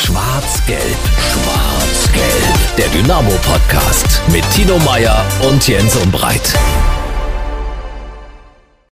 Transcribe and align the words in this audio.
Schwarz-Gelb, 0.00 0.80
Schwarz-Gelb. 1.18 2.76
Der 2.78 2.86
Dynamo-Podcast 2.86 4.22
mit 4.32 4.48
Tino 4.52 4.78
Meyer 4.78 5.24
und 5.50 5.66
Jens 5.66 5.96
Umbreit. 5.96 6.54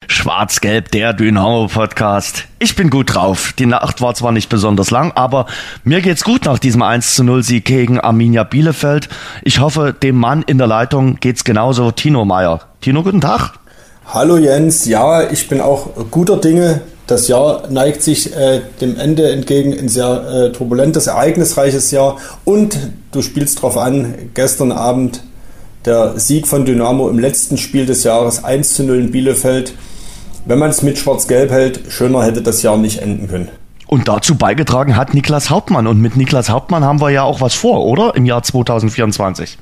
Schwarz-Gelb, 0.07 0.89
der 0.91 1.13
Dynamo-Podcast. 1.13 2.45
Ich 2.57 2.75
bin 2.75 2.89
gut 2.89 3.13
drauf. 3.13 3.53
Die 3.53 3.67
Nacht 3.67 4.01
war 4.01 4.15
zwar 4.15 4.31
nicht 4.31 4.49
besonders 4.49 4.89
lang, 4.89 5.11
aber 5.13 5.45
mir 5.83 6.01
geht's 6.01 6.23
gut 6.23 6.45
nach 6.45 6.57
diesem 6.57 6.81
1 6.81 7.13
zu 7.13 7.23
0 7.23 7.43
Sieg 7.43 7.65
gegen 7.65 7.99
Arminia 7.99 8.43
Bielefeld. 8.43 9.07
Ich 9.43 9.59
hoffe, 9.59 9.93
dem 9.93 10.17
Mann 10.17 10.41
in 10.41 10.57
der 10.57 10.67
Leitung 10.67 11.17
geht's 11.19 11.43
genauso. 11.43 11.91
Tino 11.91 12.25
Meyer. 12.25 12.61
Tino, 12.81 13.03
guten 13.03 13.21
Tag. 13.21 13.53
Hallo 14.11 14.37
Jens, 14.37 14.85
ja, 14.85 15.29
ich 15.29 15.47
bin 15.47 15.61
auch 15.61 15.89
guter 16.09 16.37
Dinge. 16.37 16.81
Das 17.07 17.27
Jahr 17.27 17.67
neigt 17.69 18.01
sich 18.01 18.35
äh, 18.35 18.61
dem 18.81 18.97
Ende 18.97 19.31
entgegen, 19.31 19.77
ein 19.77 19.89
sehr 19.89 20.27
äh, 20.27 20.51
turbulentes, 20.51 21.05
ereignisreiches 21.05 21.91
Jahr. 21.91 22.17
Und 22.45 22.77
du 23.11 23.21
spielst 23.21 23.61
drauf 23.61 23.77
an, 23.77 24.15
gestern 24.33 24.71
Abend 24.71 25.21
der 25.85 26.19
Sieg 26.19 26.47
von 26.47 26.65
Dynamo 26.65 27.07
im 27.09 27.19
letzten 27.19 27.57
Spiel 27.57 27.85
des 27.85 28.03
Jahres 28.03 28.43
1 28.43 28.73
zu 28.73 28.83
0 28.83 28.97
in 28.97 29.11
Bielefeld. 29.11 29.73
Wenn 30.45 30.57
man 30.57 30.71
es 30.71 30.81
mit 30.81 30.97
Schwarz-Gelb 30.97 31.51
hält, 31.51 31.81
schöner 31.89 32.23
hätte 32.23 32.41
das 32.41 32.63
Jahr 32.63 32.77
nicht 32.77 32.99
enden 33.01 33.27
können. 33.27 33.49
Und 33.87 34.07
dazu 34.07 34.35
beigetragen 34.35 34.95
hat 34.95 35.13
Niklas 35.13 35.51
Hauptmann. 35.51 35.85
Und 35.85 36.01
mit 36.01 36.17
Niklas 36.17 36.49
Hauptmann 36.49 36.83
haben 36.83 37.01
wir 37.01 37.11
ja 37.11 37.21
auch 37.21 37.39
was 37.39 37.53
vor, 37.53 37.85
oder? 37.85 38.15
Im 38.15 38.25
Jahr 38.25 38.41
2024. 38.41 39.59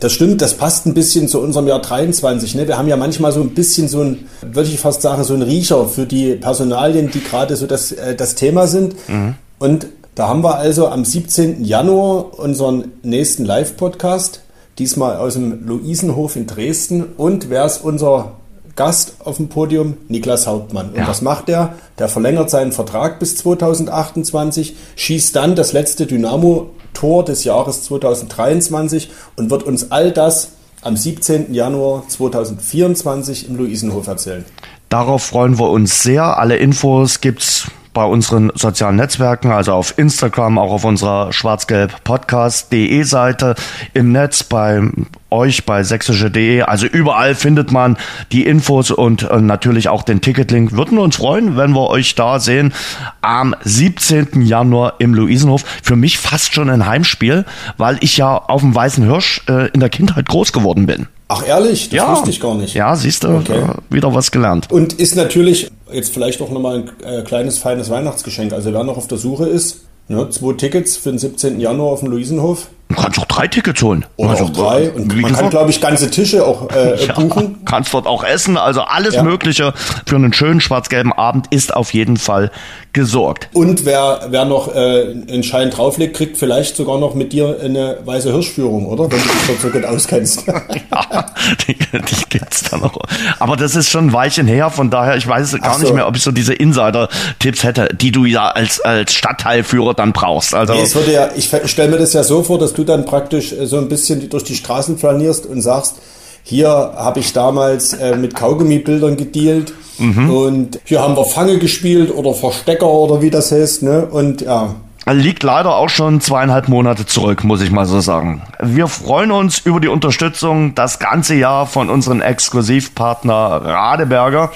Das 0.00 0.12
stimmt, 0.12 0.40
das 0.40 0.54
passt 0.54 0.86
ein 0.86 0.94
bisschen 0.94 1.28
zu 1.28 1.40
unserem 1.40 1.68
Jahr 1.68 1.80
23. 1.80 2.54
Ne? 2.54 2.66
Wir 2.66 2.78
haben 2.78 2.88
ja 2.88 2.96
manchmal 2.96 3.32
so 3.32 3.42
ein 3.42 3.50
bisschen 3.50 3.86
so 3.86 4.00
ein, 4.00 4.28
würde 4.40 4.70
ich 4.70 4.80
fast 4.80 5.02
sagen, 5.02 5.24
so 5.24 5.34
ein 5.34 5.42
Riecher 5.42 5.86
für 5.86 6.06
die 6.06 6.36
Personalien, 6.36 7.10
die 7.10 7.22
gerade 7.22 7.54
so 7.54 7.66
das, 7.66 7.92
äh, 7.92 8.14
das 8.16 8.34
Thema 8.34 8.66
sind. 8.66 8.94
Mhm. 9.08 9.34
Und 9.58 9.86
da 10.14 10.28
haben 10.28 10.42
wir 10.42 10.56
also 10.56 10.88
am 10.88 11.04
17. 11.04 11.64
Januar 11.64 12.38
unseren 12.38 12.92
nächsten 13.02 13.44
Live-Podcast, 13.44 14.40
diesmal 14.78 15.18
aus 15.18 15.34
dem 15.34 15.66
Luisenhof 15.66 16.34
in 16.34 16.46
Dresden. 16.46 17.04
Und 17.18 17.50
wer 17.50 17.66
ist 17.66 17.84
unser 17.84 18.32
Gast 18.76 19.16
auf 19.22 19.36
dem 19.36 19.48
Podium? 19.48 19.98
Niklas 20.08 20.46
Hauptmann. 20.46 20.90
Und 20.90 20.96
ja. 20.96 21.08
was 21.08 21.20
macht 21.20 21.48
der? 21.48 21.74
Der 21.98 22.08
verlängert 22.08 22.48
seinen 22.48 22.72
Vertrag 22.72 23.18
bis 23.18 23.36
2028, 23.36 24.76
schießt 24.96 25.36
dann 25.36 25.54
das 25.56 25.74
letzte 25.74 26.06
Dynamo 26.06 26.70
Tor 26.92 27.24
des 27.24 27.44
Jahres 27.44 27.84
2023 27.84 29.10
und 29.36 29.50
wird 29.50 29.62
uns 29.62 29.90
all 29.90 30.12
das 30.12 30.52
am 30.82 30.96
17. 30.96 31.52
Januar 31.52 32.04
2024 32.08 33.48
im 33.48 33.56
Luisenhof 33.56 34.06
erzählen. 34.06 34.44
Darauf 34.88 35.22
freuen 35.22 35.58
wir 35.58 35.70
uns 35.70 36.02
sehr. 36.02 36.38
Alle 36.38 36.56
Infos 36.56 37.20
gibt's 37.20 37.68
bei 37.92 38.04
unseren 38.04 38.50
sozialen 38.54 38.96
Netzwerken, 38.96 39.50
also 39.50 39.72
auf 39.72 39.98
Instagram, 39.98 40.58
auch 40.58 40.72
auf 40.72 40.84
unserer 40.84 41.32
schwarzgelb-podcast.de 41.32 43.02
Seite, 43.02 43.54
im 43.94 44.12
Netz, 44.12 44.42
bei 44.42 44.82
euch 45.30 45.64
bei 45.64 45.82
sächsische.de. 45.82 46.62
Also 46.62 46.86
überall 46.86 47.34
findet 47.34 47.72
man 47.72 47.96
die 48.32 48.46
Infos 48.46 48.90
und 48.90 49.22
äh, 49.22 49.40
natürlich 49.40 49.88
auch 49.88 50.02
den 50.02 50.20
Ticketlink. 50.20 50.72
Würden 50.72 50.98
wir 50.98 51.02
uns 51.02 51.16
freuen, 51.16 51.56
wenn 51.56 51.72
wir 51.72 51.88
euch 51.88 52.14
da 52.14 52.40
sehen 52.40 52.72
am 53.20 53.54
17. 53.62 54.42
Januar 54.42 54.94
im 54.98 55.14
Luisenhof. 55.14 55.64
Für 55.82 55.96
mich 55.96 56.18
fast 56.18 56.54
schon 56.54 56.70
ein 56.70 56.86
Heimspiel, 56.86 57.44
weil 57.76 57.98
ich 58.00 58.16
ja 58.16 58.36
auf 58.36 58.60
dem 58.60 58.74
Weißen 58.74 59.04
Hirsch 59.04 59.42
äh, 59.48 59.68
in 59.70 59.80
der 59.80 59.88
Kindheit 59.88 60.28
groß 60.28 60.52
geworden 60.52 60.86
bin. 60.86 61.06
Ach 61.32 61.46
ehrlich, 61.46 61.90
das 61.90 61.96
ja. 61.96 62.10
wusste 62.10 62.30
ich 62.30 62.40
gar 62.40 62.56
nicht. 62.56 62.74
Ja, 62.74 62.96
siehst 62.96 63.22
du, 63.22 63.28
okay. 63.28 63.60
äh, 63.60 63.94
wieder 63.94 64.12
was 64.12 64.32
gelernt. 64.32 64.68
Und 64.68 64.94
ist 64.94 65.14
natürlich 65.14 65.70
jetzt 65.92 66.12
vielleicht 66.12 66.40
auch 66.42 66.50
nochmal 66.50 66.78
ein 66.78 66.90
äh, 67.04 67.22
kleines, 67.22 67.58
feines 67.58 67.90
Weihnachtsgeschenk. 67.90 68.52
Also 68.52 68.72
wer 68.72 68.84
noch 68.84 68.96
auf 68.96 69.08
der 69.08 69.18
Suche 69.18 69.46
ist, 69.46 69.86
ne, 70.08 70.28
zwei 70.30 70.52
Tickets 70.54 70.96
für 70.96 71.10
den 71.10 71.18
17. 71.18 71.60
Januar 71.60 71.92
auf 71.92 72.00
dem 72.00 72.10
Luisenhof. 72.10 72.68
Du 72.90 72.96
kannst 72.96 73.20
auch 73.20 73.26
drei 73.26 73.46
Tickets 73.46 73.80
holen. 73.82 74.04
Oder 74.16 74.30
also, 74.30 74.44
auch 74.44 74.50
drei. 74.50 74.90
Und 74.90 75.14
man 75.20 75.32
kann, 75.32 75.48
glaube 75.48 75.70
ich, 75.70 75.80
ganze 75.80 76.10
Tische 76.10 76.44
auch 76.44 76.68
äh, 76.70 77.04
ja, 77.06 77.12
buchen. 77.12 77.64
Kannst 77.64 77.94
dort 77.94 78.06
auch 78.08 78.24
essen. 78.24 78.56
Also 78.56 78.82
alles 78.82 79.14
ja. 79.14 79.22
Mögliche 79.22 79.72
für 80.06 80.16
einen 80.16 80.32
schönen 80.32 80.60
schwarz-gelben 80.60 81.12
Abend 81.12 81.46
ist 81.50 81.74
auf 81.74 81.94
jeden 81.94 82.16
Fall 82.16 82.50
gesorgt. 82.92 83.48
Und 83.52 83.84
wer, 83.84 84.26
wer 84.30 84.44
noch 84.44 84.74
äh, 84.74 85.14
einen 85.28 85.44
Schein 85.44 85.70
drauflegt, 85.70 86.16
kriegt 86.16 86.36
vielleicht 86.36 86.74
sogar 86.74 86.98
noch 86.98 87.14
mit 87.14 87.32
dir 87.32 87.58
eine 87.62 87.98
weiße 88.04 88.32
Hirschführung, 88.32 88.86
oder? 88.86 89.04
Wenn 89.04 89.20
du 89.20 89.28
dich 89.28 89.46
dort 89.46 89.60
so 89.60 89.68
gut 89.68 89.84
auskennst. 89.84 90.46
ja, 90.48 91.26
die, 91.68 91.74
die 91.74 92.24
gibt's 92.28 92.64
da 92.68 92.76
noch. 92.76 92.98
Aber 93.38 93.56
das 93.56 93.76
ist 93.76 93.88
schon 93.88 94.08
ein 94.08 94.12
Weilchen 94.12 94.48
her, 94.48 94.70
von 94.70 94.90
daher, 94.90 95.16
ich 95.16 95.28
weiß 95.28 95.56
gar 95.60 95.74
so. 95.74 95.82
nicht 95.82 95.94
mehr, 95.94 96.08
ob 96.08 96.16
ich 96.16 96.22
so 96.22 96.32
diese 96.32 96.54
Insider-Tipps 96.54 97.62
hätte, 97.62 97.88
die 97.94 98.10
du 98.10 98.24
ja 98.24 98.48
als, 98.48 98.80
als 98.80 99.14
Stadtteilführer 99.14 99.94
dann 99.94 100.12
brauchst. 100.12 100.54
Also, 100.54 100.74
nee, 100.74 100.82
es 100.82 100.94
würde 100.96 101.12
ja, 101.12 101.28
ich 101.36 101.50
stelle 101.66 101.90
mir 101.90 101.98
das 101.98 102.12
ja 102.12 102.24
so 102.24 102.42
vor, 102.42 102.58
dass 102.58 102.72
du 102.72 102.79
dann 102.84 103.04
praktisch 103.04 103.52
äh, 103.52 103.66
so 103.66 103.78
ein 103.78 103.88
bisschen 103.88 104.28
durch 104.28 104.44
die 104.44 104.54
Straßen 104.54 104.98
flanierst 104.98 105.46
und 105.46 105.60
sagst, 105.62 105.96
hier 106.42 106.68
habe 106.68 107.20
ich 107.20 107.32
damals 107.32 107.92
äh, 107.92 108.16
mit 108.16 108.34
Kaugummibildern 108.34 109.16
gedealt 109.16 109.72
mhm. 109.98 110.30
und 110.30 110.80
hier 110.84 111.00
haben 111.02 111.16
wir 111.16 111.24
Fange 111.24 111.58
gespielt 111.58 112.14
oder 112.14 112.32
Verstecker 112.32 112.88
oder 112.88 113.20
wie 113.20 113.30
das 113.30 113.52
heißt. 113.52 113.82
Ne? 113.82 114.06
Und 114.06 114.40
ja, 114.40 114.74
liegt 115.06 115.42
leider 115.42 115.74
auch 115.74 115.88
schon 115.88 116.20
zweieinhalb 116.20 116.68
Monate 116.68 117.06
zurück, 117.06 117.44
muss 117.44 117.62
ich 117.62 117.70
mal 117.70 117.86
so 117.86 118.00
sagen. 118.00 118.42
Wir 118.60 118.86
freuen 118.86 119.32
uns 119.32 119.58
über 119.60 119.80
die 119.80 119.88
Unterstützung 119.88 120.74
das 120.74 120.98
ganze 120.98 121.34
Jahr 121.34 121.66
von 121.66 121.90
unserem 121.90 122.20
Exklusivpartner 122.20 123.34
Radeberger. 123.34 124.52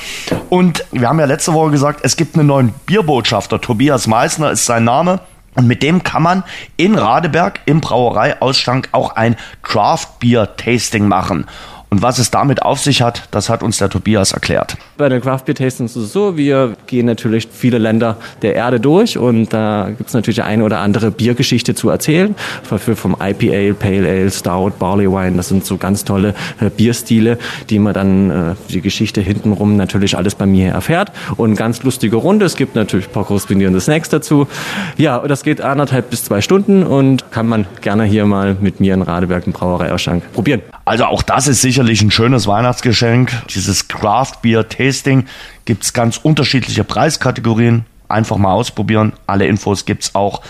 Und 0.50 0.84
wir 0.92 1.08
haben 1.08 1.18
ja 1.18 1.26
letzte 1.26 1.54
Woche 1.54 1.70
gesagt, 1.70 2.00
es 2.02 2.16
gibt 2.16 2.36
einen 2.36 2.46
neuen 2.46 2.74
Bierbotschafter. 2.86 3.60
Tobias 3.60 4.06
Meissner 4.06 4.50
ist 4.50 4.66
sein 4.66 4.84
Name. 4.84 5.20
Und 5.54 5.66
mit 5.66 5.82
dem 5.82 6.02
kann 6.02 6.22
man 6.22 6.44
in 6.76 6.96
Radeberg 6.96 7.60
im 7.66 7.80
Brauereiausschank 7.80 8.88
auch 8.92 9.14
ein 9.16 9.36
Craft 9.62 10.18
Beer 10.20 10.56
Tasting 10.56 11.06
machen. 11.06 11.46
Und 11.94 12.02
was 12.02 12.18
es 12.18 12.32
damit 12.32 12.60
auf 12.60 12.80
sich 12.80 13.02
hat, 13.02 13.28
das 13.30 13.48
hat 13.48 13.62
uns 13.62 13.78
der 13.78 13.88
Tobias 13.88 14.32
erklärt. 14.32 14.76
Bei 14.96 15.08
den 15.08 15.20
Craft 15.20 15.44
Beer 15.46 15.54
Tastings 15.54 15.94
ist 15.94 16.02
es 16.02 16.12
so, 16.12 16.36
wir 16.36 16.74
gehen 16.88 17.06
natürlich 17.06 17.46
viele 17.52 17.78
Länder 17.78 18.16
der 18.42 18.56
Erde 18.56 18.80
durch 18.80 19.16
und 19.16 19.52
da 19.52 19.90
gibt 19.96 20.08
es 20.08 20.12
natürlich 20.12 20.42
eine 20.42 20.64
oder 20.64 20.80
andere 20.80 21.12
Biergeschichte 21.12 21.76
zu 21.76 21.90
erzählen. 21.90 22.34
Vom 22.64 23.16
IPA, 23.20 23.74
Pale 23.78 24.08
Ale, 24.08 24.28
Stout, 24.28 24.72
Barley 24.80 25.08
Wine, 25.08 25.36
das 25.36 25.50
sind 25.50 25.64
so 25.64 25.76
ganz 25.76 26.04
tolle 26.04 26.34
äh, 26.60 26.68
Bierstile, 26.68 27.38
die 27.70 27.78
man 27.78 27.94
dann 27.94 28.30
äh, 28.30 28.54
die 28.70 28.80
Geschichte 28.80 29.20
hintenrum 29.20 29.76
natürlich 29.76 30.16
alles 30.16 30.34
bei 30.34 30.46
mir 30.46 30.72
erfährt. 30.72 31.12
Und 31.36 31.54
ganz 31.54 31.84
lustige 31.84 32.16
Runde, 32.16 32.44
es 32.44 32.56
gibt 32.56 32.74
natürlich 32.74 33.06
ein 33.06 33.12
paar 33.12 33.24
korrespondierende 33.24 33.80
Snacks 33.80 34.08
dazu. 34.08 34.48
Ja, 34.96 35.20
das 35.20 35.44
geht 35.44 35.60
anderthalb 35.60 36.10
bis 36.10 36.24
zwei 36.24 36.40
Stunden 36.40 36.82
und 36.82 37.30
kann 37.30 37.46
man 37.46 37.66
gerne 37.82 38.02
hier 38.02 38.26
mal 38.26 38.56
mit 38.60 38.80
mir 38.80 38.94
in 38.94 39.02
Radeberg 39.02 39.46
im 39.46 39.52
Brauereiausschank 39.52 40.32
probieren. 40.32 40.60
Also 40.84 41.06
auch 41.06 41.22
das 41.22 41.48
ist 41.48 41.62
sicherlich 41.62 42.02
ein 42.02 42.10
schönes 42.10 42.46
Weihnachtsgeschenk. 42.46 43.32
Dieses 43.50 43.88
Craft 43.88 44.42
Beer 44.42 44.68
Tasting 44.68 45.26
gibt 45.64 45.84
es 45.84 45.92
ganz 45.92 46.18
unterschiedliche 46.18 46.84
Preiskategorien. 46.84 47.86
Einfach 48.08 48.36
mal 48.36 48.52
ausprobieren. 48.52 49.14
Alle 49.26 49.46
Infos 49.46 49.86
gibt 49.86 50.04
es 50.04 50.14
auch 50.14 50.42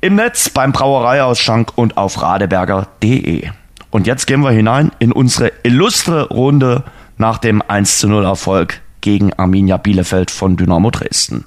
im 0.00 0.14
Netz 0.14 0.48
beim 0.50 0.72
Brauereiausschank 0.72 1.72
und 1.76 1.96
auf 1.96 2.22
radeberger.de. 2.22 3.48
Und 3.90 4.06
jetzt 4.06 4.26
gehen 4.26 4.42
wir 4.42 4.50
hinein 4.50 4.92
in 4.98 5.12
unsere 5.12 5.52
illustre 5.62 6.28
Runde 6.28 6.84
nach 7.16 7.38
dem 7.38 7.62
1 7.66 7.98
zu 7.98 8.08
0 8.08 8.24
Erfolg 8.24 8.80
gegen 9.00 9.32
Arminia 9.34 9.76
Bielefeld 9.76 10.30
von 10.30 10.56
Dynamo 10.56 10.90
Dresden. 10.90 11.44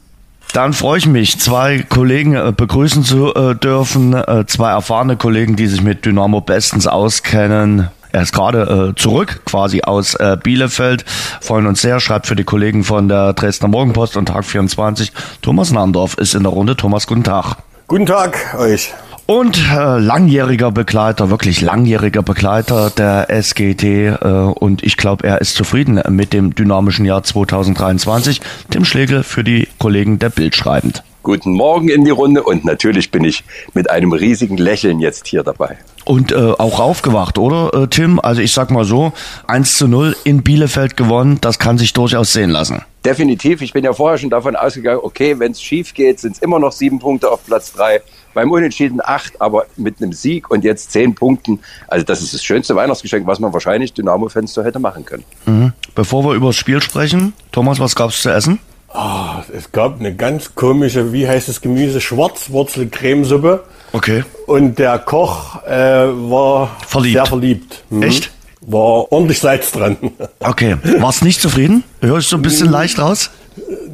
Dann 0.54 0.74
freue 0.74 0.98
ich 0.98 1.08
mich, 1.08 1.40
zwei 1.40 1.80
Kollegen 1.88 2.36
äh, 2.36 2.54
begrüßen 2.56 3.04
zu 3.04 3.34
äh, 3.36 3.56
dürfen, 3.56 4.14
äh, 4.14 4.46
zwei 4.48 4.72
erfahrene 4.72 5.18
Kollegen, 5.18 5.56
die 5.56 5.68
sich 5.68 5.84
mit 5.84 6.06
Dynamo 6.06 6.42
bestens 6.42 6.88
auskennen. 6.88 7.90
Er 8.12 8.22
ist 8.22 8.34
gerade 8.34 8.94
äh, 8.94 9.00
zurück, 9.00 9.42
quasi 9.46 9.82
aus 9.82 10.16
äh, 10.16 10.38
Bielefeld. 10.42 11.06
Freuen 11.42 11.68
uns 11.68 11.82
sehr, 11.82 12.00
schreibt 12.00 12.28
für 12.28 12.36
die 12.36 12.44
Kollegen 12.44 12.84
von 12.84 13.08
der 13.08 13.34
Dresdner 13.34 13.68
Morgenpost 13.68 14.18
und 14.18 14.28
Tag 14.28 14.46
24. 14.46 15.12
Thomas 15.42 15.72
Nahndorf 15.72 16.18
ist 16.18 16.36
in 16.36 16.44
der 16.44 16.52
Runde. 16.52 16.76
Thomas, 16.76 17.08
guten 17.08 17.24
Tag. 17.24 17.58
Guten 17.88 18.06
Tag 18.06 18.56
euch. 18.58 18.94
Und 19.28 19.60
äh, 19.70 20.00
langjähriger 20.00 20.72
Begleiter, 20.72 21.30
wirklich 21.30 21.60
langjähriger 21.60 22.22
Begleiter 22.22 22.90
der 22.90 23.30
SGT 23.30 23.84
äh, 23.84 24.14
und 24.24 24.84
ich 24.84 24.96
glaube, 24.96 25.28
er 25.28 25.42
ist 25.42 25.56
zufrieden 25.56 26.02
mit 26.10 26.32
dem 26.32 26.56
dynamischen 26.56 27.04
Jahr 27.04 27.24
2023. 27.24 28.40
Tim 28.70 28.86
Schlegel 28.86 29.24
für 29.24 29.44
die 29.44 29.68
Kollegen 29.80 30.18
der 30.18 30.30
Bild 30.30 30.56
schreibend. 30.56 31.04
Guten 31.24 31.54
Morgen 31.54 31.90
in 31.90 32.06
die 32.06 32.12
Runde 32.12 32.44
und 32.44 32.64
natürlich 32.64 33.12
bin 33.12 33.24
ich 33.24 33.44
mit 33.74 33.90
einem 33.90 34.14
riesigen 34.14 34.58
Lächeln 34.58 35.00
jetzt 35.00 35.28
hier 35.28 35.44
dabei. 35.44 35.78
Und 36.06 36.32
äh, 36.32 36.36
auch 36.36 36.80
aufgewacht, 36.80 37.38
oder 37.38 37.74
äh, 37.74 37.88
Tim? 37.88 38.20
Also 38.20 38.42
ich 38.42 38.54
sag 38.54 38.72
mal 38.72 38.86
so, 38.86 39.12
1 39.48 39.78
zu 39.78 39.90
0 39.90 40.16
in 40.24 40.42
Bielefeld 40.42 40.96
gewonnen, 40.96 41.40
das 41.42 41.60
kann 41.60 41.78
sich 41.78 41.92
durchaus 41.92 42.32
sehen 42.32 42.50
lassen. 42.50 42.82
Definitiv, 43.04 43.62
ich 43.62 43.74
bin 43.74 43.84
ja 43.84 43.92
vorher 43.92 44.18
schon 44.18 44.30
davon 44.30 44.56
ausgegangen, 44.56 45.02
okay, 45.04 45.38
wenn 45.38 45.52
es 45.52 45.62
schief 45.62 45.94
geht, 45.94 46.20
sind 46.20 46.38
es 46.38 46.42
immer 46.42 46.60
noch 46.60 46.72
sieben 46.72 47.00
Punkte 47.00 47.30
auf 47.30 47.46
Platz 47.46 47.74
drei. 47.74 48.02
Beim 48.34 48.52
Unentschieden 48.52 49.02
acht, 49.04 49.42
aber 49.42 49.66
mit 49.76 50.02
einem 50.02 50.14
Sieg 50.14 50.50
und 50.52 50.64
jetzt 50.64 50.92
zehn 50.92 51.16
Punkten. 51.16 51.60
Also 51.88 52.06
das 52.06 52.22
ist 52.22 52.34
das 52.34 52.44
schönste 52.44 52.76
Weihnachtsgeschenk, 52.76 53.26
was 53.26 53.40
man 53.40 53.52
wahrscheinlich 53.52 53.94
Dynamo-Fans 53.94 54.54
so 54.54 54.64
hätte 54.64 54.80
machen 54.80 55.04
können. 55.06 55.24
Mhm. 55.46 55.74
Bevor 55.96 56.24
wir 56.24 56.36
über 56.36 56.48
das 56.48 56.56
Spiel 56.56 56.82
sprechen, 56.82 57.34
Thomas, 57.52 57.80
was 57.80 57.96
gab's 57.96 58.22
zu 58.22 58.30
essen? 58.30 58.60
Ah, 58.90 59.44
es 59.56 59.72
gab 59.72 60.00
eine 60.00 60.16
ganz 60.16 60.56
komische, 60.56 61.12
wie 61.14 61.28
heißt 61.28 61.50
das 61.50 61.62
Gemüse? 61.62 62.00
Schwarzwurzelcremesuppe. 62.02 63.64
Okay. 63.94 64.24
Und 64.48 64.80
der 64.80 65.00
Koch 65.00 65.64
äh, 65.66 65.70
war 65.72 66.76
Verliebt. 66.88 67.14
sehr 67.14 67.26
verliebt. 67.26 67.84
Mhm. 67.90 68.04
Echt? 68.04 68.32
War 68.62 69.12
ordentlich 69.12 69.40
Salz 69.40 69.72
dran. 69.72 69.98
Okay. 70.40 70.78
Warst 71.00 71.24
nicht 71.24 71.42
zufrieden? 71.42 71.84
Hör 72.02 72.18
ich 72.18 72.28
so 72.28 72.38
ein 72.38 72.42
bisschen 72.42 72.70
leicht 72.70 73.00
raus? 73.00 73.30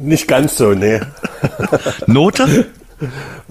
Nicht 0.00 0.28
ganz 0.28 0.56
so, 0.56 0.72
nee. 0.72 1.00
Note? 2.06 2.66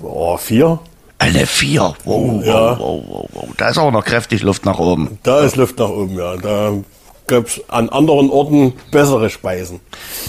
Oh, 0.01 0.37
vier. 0.37 0.79
Eine 1.19 1.45
4. 1.45 1.81
Wow, 1.81 1.95
wow, 2.05 2.45
Ja. 2.45 2.79
wow, 2.79 3.03
wow, 3.07 3.29
wow. 3.33 3.49
Da 3.57 3.69
ist 3.69 3.77
auch 3.77 3.91
noch 3.91 4.03
kräftig 4.05 4.41
Luft 4.43 4.65
nach 4.65 4.79
oben. 4.79 5.17
Da 5.23 5.41
ist 5.41 5.55
Luft 5.55 5.79
nach 5.79 5.89
oben, 5.89 6.17
ja. 6.17 6.35
Da 6.37 6.73
gab's 7.33 7.61
an 7.67 7.89
anderen 7.89 8.29
Orten 8.29 8.73
bessere 8.91 9.29
Speisen. 9.29 9.79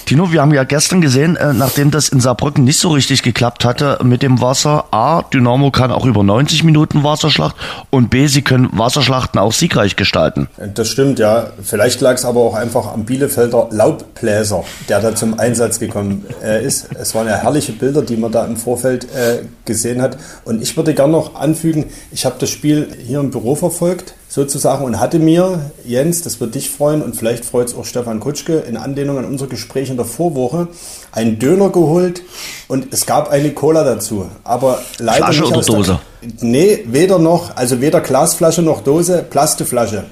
Tino, 0.06 0.32
wir 0.32 0.40
haben 0.40 0.52
ja 0.54 0.64
gestern 0.64 1.00
gesehen, 1.00 1.36
äh, 1.36 1.52
nachdem 1.52 1.90
das 1.90 2.08
in 2.08 2.20
Saarbrücken 2.20 2.64
nicht 2.64 2.78
so 2.78 2.90
richtig 2.90 3.22
geklappt 3.22 3.64
hatte 3.64 3.98
mit 4.02 4.22
dem 4.22 4.40
Wasser, 4.40 4.86
A, 4.90 5.22
Dynamo 5.22 5.70
kann 5.70 5.92
auch 5.92 6.06
über 6.06 6.22
90 6.22 6.64
Minuten 6.64 7.04
Wasserschlacht 7.04 7.56
und 7.90 8.10
B, 8.10 8.26
sie 8.26 8.42
können 8.42 8.68
Wasserschlachten 8.72 9.38
auch 9.38 9.52
siegreich 9.52 9.96
gestalten. 9.96 10.48
Das 10.74 10.88
stimmt, 10.88 11.18
ja. 11.18 11.48
Vielleicht 11.62 12.00
lag 12.00 12.14
es 12.14 12.24
aber 12.24 12.40
auch 12.40 12.54
einfach 12.54 12.92
am 12.92 13.04
Bielefelder 13.04 13.68
Laubbläser, 13.70 14.64
der 14.88 15.00
da 15.00 15.14
zum 15.14 15.38
Einsatz 15.38 15.78
gekommen 15.78 16.24
äh, 16.42 16.64
ist. 16.64 16.88
Es 16.98 17.14
waren 17.14 17.26
ja 17.26 17.36
herrliche 17.36 17.72
Bilder, 17.72 18.02
die 18.02 18.16
man 18.16 18.32
da 18.32 18.44
im 18.44 18.56
Vorfeld 18.56 19.04
äh, 19.14 19.42
gesehen 19.64 20.00
hat. 20.00 20.16
Und 20.44 20.62
ich 20.62 20.76
würde 20.76 20.94
gerne 20.94 21.12
noch 21.12 21.34
anfügen, 21.34 21.86
ich 22.12 22.24
habe 22.24 22.36
das 22.38 22.50
Spiel 22.50 22.88
hier 23.06 23.20
im 23.20 23.30
Büro 23.30 23.54
verfolgt, 23.54 24.14
sozusagen, 24.34 24.84
und 24.84 24.98
hatte 24.98 25.20
mir, 25.20 25.70
Jens, 25.86 26.22
das 26.22 26.40
wird 26.40 26.56
dich 26.56 26.68
freuen 26.68 27.02
und 27.02 27.14
vielleicht 27.14 27.44
freut 27.44 27.68
es 27.68 27.74
auch 27.76 27.84
Stefan 27.84 28.18
Kutschke, 28.18 28.54
in 28.68 28.76
Anlehnung 28.76 29.16
an 29.18 29.24
unser 29.26 29.46
Gespräch 29.46 29.90
in 29.90 29.96
der 29.96 30.06
Vorwoche, 30.06 30.66
einen 31.12 31.38
Döner 31.38 31.70
geholt 31.70 32.22
und 32.66 32.88
es 32.92 33.06
gab 33.06 33.30
eine 33.30 33.52
Cola 33.52 33.84
dazu. 33.84 34.26
Aber 34.42 34.80
leider 34.98 35.26
Flasche 35.26 35.40
nicht 35.42 35.48
oder 35.50 35.58
aus 35.58 35.66
der- 35.66 35.74
Dose? 35.76 35.98
Nee, 36.40 36.84
weder 36.86 37.18
noch, 37.20 37.54
also 37.56 37.80
weder 37.80 38.00
Glasflasche 38.00 38.62
noch 38.62 38.82
Dose, 38.82 39.24
Plasteflasche. 39.28 40.04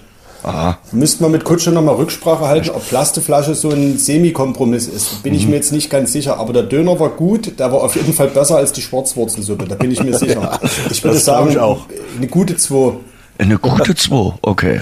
Aha. 0.44 0.78
Müssten 0.92 1.24
wir 1.24 1.28
mit 1.28 1.44
Kutsche 1.44 1.70
nochmal 1.70 1.94
Rücksprache 1.96 2.46
halten, 2.46 2.70
ob 2.70 2.88
Plasteflasche 2.88 3.54
so 3.54 3.70
ein 3.70 3.96
Semi-Kompromiss 3.98 4.88
ist. 4.88 5.22
Bin 5.22 5.34
ich 5.34 5.46
mir 5.46 5.54
jetzt 5.54 5.70
nicht 5.72 5.88
ganz 5.88 6.12
sicher. 6.12 6.38
Aber 6.40 6.52
der 6.52 6.64
Döner 6.64 6.98
war 6.98 7.10
gut, 7.10 7.60
der 7.60 7.70
war 7.70 7.80
auf 7.80 7.94
jeden 7.94 8.12
Fall 8.12 8.26
besser 8.26 8.56
als 8.56 8.72
die 8.72 8.82
Schwarzwurzelsuppe. 8.82 9.66
Da 9.68 9.76
bin 9.76 9.92
ich 9.92 10.02
mir 10.02 10.16
sicher. 10.18 10.58
ich 10.90 11.02
würde 11.04 11.18
sagen, 11.18 11.50
ich 11.50 11.58
auch. 11.58 11.82
eine 12.16 12.26
gute 12.26 12.56
2. 12.56 12.94
Eine 13.38 13.58
gute 13.58 13.94
2, 13.94 14.34
okay. 14.42 14.80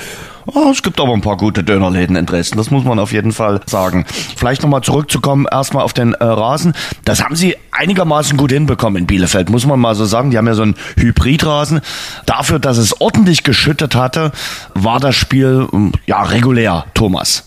Ah, 0.55 0.71
es 0.73 0.83
gibt 0.83 1.01
aber 1.01 1.13
ein 1.13 1.21
paar 1.21 1.37
gute 1.37 1.63
Dönerläden 1.63 2.17
in 2.17 2.27
Dresden, 2.27 2.57
das 2.59 2.71
muss 2.71 2.85
man 2.85 2.99
auf 2.99 3.13
jeden 3.13 3.33
Fall 3.33 3.61
sagen. 3.67 4.05
Vielleicht 4.37 4.63
nochmal 4.63 4.81
zurückzukommen, 4.81 5.47
erstmal 5.51 5.85
auf 5.85 5.93
den 5.93 6.15
äh, 6.15 6.25
Rasen. 6.25 6.75
Das 7.05 7.23
haben 7.23 7.37
sie 7.37 7.57
einigermaßen 7.71 8.37
gut 8.37 8.51
hinbekommen 8.51 9.03
in 9.03 9.07
Bielefeld, 9.07 9.51
muss 9.51 9.67
man 9.67 9.79
mal 9.79 9.95
so 9.95 10.05
sagen. 10.05 10.31
Die 10.31 10.39
haben 10.39 10.47
ja 10.47 10.55
so 10.55 10.63
einen 10.63 10.77
Hybridrasen. 10.97 11.81
Dafür, 12.27 12.59
dass 12.59 12.79
es 12.79 13.01
ordentlich 13.01 13.45
geschüttet 13.45 13.95
hatte, 13.95 14.33
war 14.75 14.99
das 14.99 15.15
Spiel 15.15 15.69
ähm, 15.73 15.93
ja 16.07 16.23
regulär, 16.23 16.87
Thomas. 16.95 17.45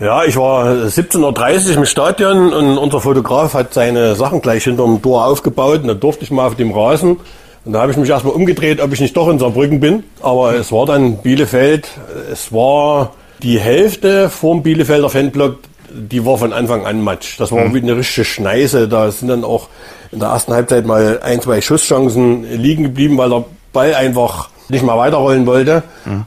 Ja, 0.00 0.24
ich 0.24 0.36
war 0.36 0.66
17.30 0.66 1.70
Uhr 1.70 1.76
im 1.78 1.84
Stadion 1.86 2.52
und 2.52 2.78
unser 2.78 3.00
Fotograf 3.00 3.54
hat 3.54 3.72
seine 3.72 4.14
Sachen 4.14 4.40
gleich 4.42 4.64
hinterm 4.64 5.00
Tor 5.00 5.26
aufgebaut 5.26 5.82
und 5.82 5.88
da 5.88 5.94
durfte 5.94 6.24
ich 6.24 6.30
mal 6.30 6.46
auf 6.46 6.56
dem 6.56 6.72
Rasen. 6.72 7.18
Und 7.64 7.72
da 7.74 7.82
habe 7.82 7.92
ich 7.92 7.96
mich 7.96 8.10
erstmal 8.10 8.34
umgedreht, 8.34 8.80
ob 8.80 8.92
ich 8.92 9.00
nicht 9.00 9.16
doch 9.16 9.28
in 9.28 9.38
Saarbrücken 9.38 9.80
bin. 9.80 10.04
Aber 10.20 10.54
es 10.54 10.72
war 10.72 10.86
dann 10.86 11.18
Bielefeld. 11.18 11.88
Es 12.30 12.52
war 12.52 13.14
die 13.42 13.58
Hälfte 13.58 14.28
vorm 14.30 14.62
Bielefelder 14.62 15.08
Fanblock, 15.08 15.58
die 15.90 16.24
war 16.24 16.38
von 16.38 16.52
Anfang 16.52 16.86
an 16.86 17.02
Matsch. 17.02 17.38
Das 17.38 17.52
war 17.52 17.72
wie 17.74 17.78
eine 17.78 17.96
richtige 17.96 18.24
Schneise. 18.24 18.88
Da 18.88 19.10
sind 19.10 19.28
dann 19.28 19.44
auch 19.44 19.68
in 20.10 20.20
der 20.20 20.28
ersten 20.30 20.52
Halbzeit 20.52 20.86
mal 20.86 21.20
ein, 21.22 21.40
zwei 21.40 21.60
Schusschancen 21.60 22.44
liegen 22.60 22.84
geblieben, 22.84 23.18
weil 23.18 23.30
der 23.30 23.44
Ball 23.72 23.94
einfach 23.94 24.48
nicht 24.68 24.84
mal 24.84 24.96
weiterrollen 24.98 25.46
wollte. 25.46 25.82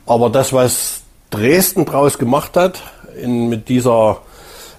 Aber 0.06 0.30
das, 0.30 0.54
was 0.54 1.02
Dresden 1.32 1.86
draus 1.86 2.18
gemacht 2.18 2.56
hat, 2.56 2.82
in, 3.22 3.50
mit 3.50 3.70
dieser 3.70 4.18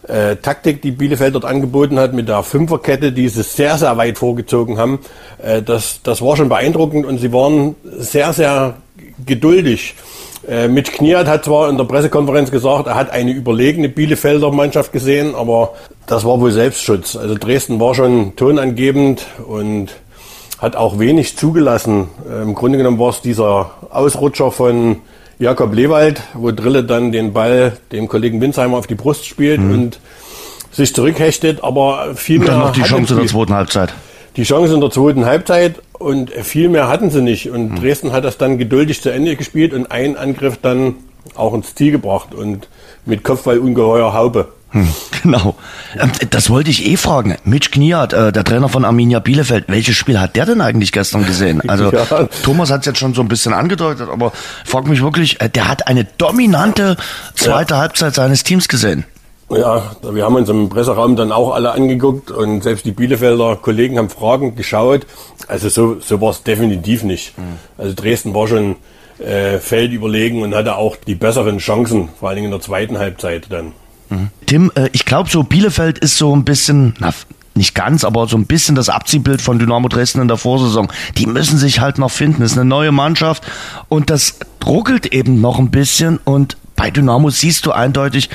äh, 0.09 0.37
Taktik, 0.37 0.83
die 0.83 0.93
Bielefeld 0.93 1.35
dort 1.35 1.45
angeboten 1.45 1.99
hat, 1.99 2.13
mit 2.13 2.29
der 2.29 2.43
Fünferkette, 2.43 3.13
die 3.13 3.29
sie 3.29 3.43
sehr, 3.43 3.79
sehr 3.79 3.97
weit 3.97 4.19
vorgezogen 4.19 4.79
haben, 4.79 5.01
äh, 5.43 5.63
das, 5.63 6.01
das 6.03 6.23
war 6.23 6.37
schon 6.37 6.49
beeindruckend 6.49 7.07
und 7.07 7.19
sie 7.19 7.33
waren 7.33 7.75
sehr, 7.99 8.33
sehr 8.33 8.75
geduldig. 9.25 9.95
Äh, 10.49 10.69
Mitch 10.69 10.93
Kniat 10.93 11.27
hat 11.27 11.45
zwar 11.45 11.69
in 11.69 11.77
der 11.77 11.85
Pressekonferenz 11.85 12.51
gesagt, 12.51 12.87
er 12.87 12.95
hat 12.95 13.11
eine 13.11 13.33
überlegene 13.33 13.89
Bielefelder 13.89 14.53
Mannschaft 14.53 14.93
gesehen, 14.93 15.35
aber 15.35 15.75
das 16.07 16.25
war 16.25 16.41
wohl 16.41 16.53
Selbstschutz. 16.53 17.17
Also 17.17 17.35
Dresden 17.35 17.81
war 17.81 17.95
schon 17.95 18.37
tonangebend 18.37 19.27
und 19.47 19.89
hat 20.59 20.77
auch 20.77 20.99
wenig 20.99 21.37
zugelassen. 21.37 22.09
Äh, 22.31 22.43
Im 22.43 22.55
Grunde 22.55 22.79
genommen 22.79 22.99
war 22.99 23.11
es 23.11 23.21
dieser 23.23 23.73
Ausrutscher 23.91 24.53
von 24.53 24.99
Jakob 25.39 25.75
Lewald, 25.75 26.23
wo 26.35 26.51
Drille 26.51 26.83
dann 26.85 27.13
den 27.13 27.33
Ball 27.33 27.77
dem 27.93 28.09
Kollegen 28.09 28.41
Winsheimer 28.41 28.79
auf 28.79 28.87
die 28.87 28.95
Brust 28.95 29.27
spielt 29.27 29.61
und 29.61 30.01
sich 30.73 30.95
zurückhechtet, 30.95 31.63
aber 31.63 32.15
viel 32.15 32.39
Und 32.39 32.45
mehr 32.45 32.55
dann 32.55 32.61
noch 32.61 32.73
die 32.73 32.83
Chance 32.83 33.15
in 33.15 33.21
der 33.21 33.29
zweiten 33.29 33.55
Halbzeit. 33.55 33.95
die 34.37 34.43
Chance 34.45 34.75
in 34.75 34.81
der 34.81 34.91
zweiten 34.91 35.25
Halbzeit 35.27 35.77
und 35.93 36.31
viel 36.31 36.69
mehr 36.69 36.89
hatten 36.89 37.11
sie 37.11 37.23
nicht. 37.23 37.51
Und 37.51 37.77
Dresden 37.77 38.13
hat 38.13 38.25
das 38.25 38.39
dann 38.39 38.59
geduldig 38.59 39.01
zu 39.03 39.11
Ende 39.11 39.37
gespielt 39.37 39.73
und 39.73 39.91
einen 39.91 40.17
Angriff 40.17 40.59
dann 40.61 40.97
auch 41.35 41.55
ins 41.55 41.75
Ziel 41.75 41.93
gebracht 41.93 42.35
und 42.35 42.69
mit 43.05 43.25
Kopfball 43.25 43.59
ungeheuer 43.59 44.13
Haube. 44.15 44.49
Hm, 44.77 44.89
genau. 45.23 45.55
Ähm, 45.99 46.13
Das 46.31 46.51
wollte 46.51 46.71
ich 46.71 46.87
eh 46.87 46.99
fragen. 46.99 47.37
Mitch 47.45 47.71
Kniat, 47.71 48.13
äh, 48.13 48.31
der 48.31 48.45
Trainer 48.45 48.69
von 48.69 48.85
Arminia 48.85 49.21
Bielefeld, 49.21 49.65
welches 49.69 49.97
Spiel 49.97 50.21
hat 50.21 50.37
der 50.37 50.45
denn 50.45 50.61
eigentlich 50.61 50.93
gestern 50.93 51.25
gesehen? 51.25 51.63
Also 51.69 51.91
Ja. 51.91 52.29
Thomas 52.43 52.71
hat 52.71 52.81
es 52.81 52.87
jetzt 52.87 52.99
schon 52.99 53.15
so 53.15 53.23
ein 53.23 53.29
bisschen 53.29 53.55
angedeutet, 53.55 54.09
aber 54.11 54.33
ich 54.65 54.71
frage 54.71 54.89
mich 54.89 55.03
wirklich, 55.03 55.41
äh, 55.41 55.49
der 55.49 55.69
hat 55.69 55.87
eine 55.87 56.05
dominante 56.05 56.97
zweite 57.35 57.79
Halbzeit 57.79 58.15
seines 58.15 58.45
Teams 58.45 58.69
gesehen. 58.69 59.05
Ja, 59.49 59.97
wir 60.03 60.25
haben 60.25 60.35
uns 60.35 60.49
im 60.49 60.69
Presseraum 60.69 61.17
dann 61.17 61.33
auch 61.33 61.55
alle 61.55 61.71
angeguckt 61.71 62.31
und 62.31 62.63
selbst 62.63 62.85
die 62.85 62.91
Bielefelder 62.91 63.57
Kollegen 63.57 63.97
haben 63.97 64.11
fragend 64.11 64.57
geschaut. 64.57 65.07
Also 65.49 65.69
so, 65.69 66.01
so 66.01 66.21
war 66.21 66.31
es 66.31 66.43
definitiv 66.43 67.05
nicht. 67.05 67.33
Also 67.79 67.95
Dresden 67.95 68.35
war 68.35 68.49
schon 68.49 68.77
äh, 69.21 69.59
feldüberlegen 69.59 70.43
und 70.43 70.55
hatte 70.55 70.77
auch 70.77 70.97
die 70.97 71.15
besseren 71.15 71.59
Chancen, 71.59 72.09
vor 72.19 72.29
allen 72.29 72.37
Dingen 72.37 72.47
in 72.47 72.53
der 72.53 72.61
zweiten 72.61 72.99
Halbzeit 72.99 73.47
dann. 73.51 73.73
Tim, 74.47 74.71
äh, 74.75 74.89
ich 74.93 75.05
glaube, 75.05 75.31
so 75.31 75.43
Bielefeld 75.43 75.99
ist 75.99 76.17
so 76.17 76.35
ein 76.35 76.45
bisschen, 76.45 76.95
na, 76.99 77.13
nicht 77.55 77.75
ganz, 77.75 78.05
aber 78.05 78.27
so 78.27 78.37
ein 78.37 78.47
bisschen 78.47 78.75
das 78.75 78.89
Abziehbild 78.89 79.41
von 79.41 79.59
Dynamo 79.59 79.89
Dresden 79.89 80.21
in 80.21 80.29
der 80.29 80.37
Vorsaison. 80.37 80.89
Die 81.17 81.27
müssen 81.27 81.59
sich 81.59 81.81
halt 81.81 81.99
noch 81.99 82.11
finden. 82.11 82.43
Es 82.43 82.53
ist 82.53 82.59
eine 82.59 82.69
neue 82.69 82.93
Mannschaft 82.93 83.45
und 83.89 84.11
das 84.11 84.39
ruckelt 84.65 85.07
eben 85.07 85.41
noch 85.41 85.59
ein 85.59 85.71
bisschen 85.71 86.19
und 86.19 86.57
bei 86.77 86.91
Dynamo 86.91 87.31
siehst 87.31 87.65
du 87.65 87.73
eindeutig, 87.73 88.29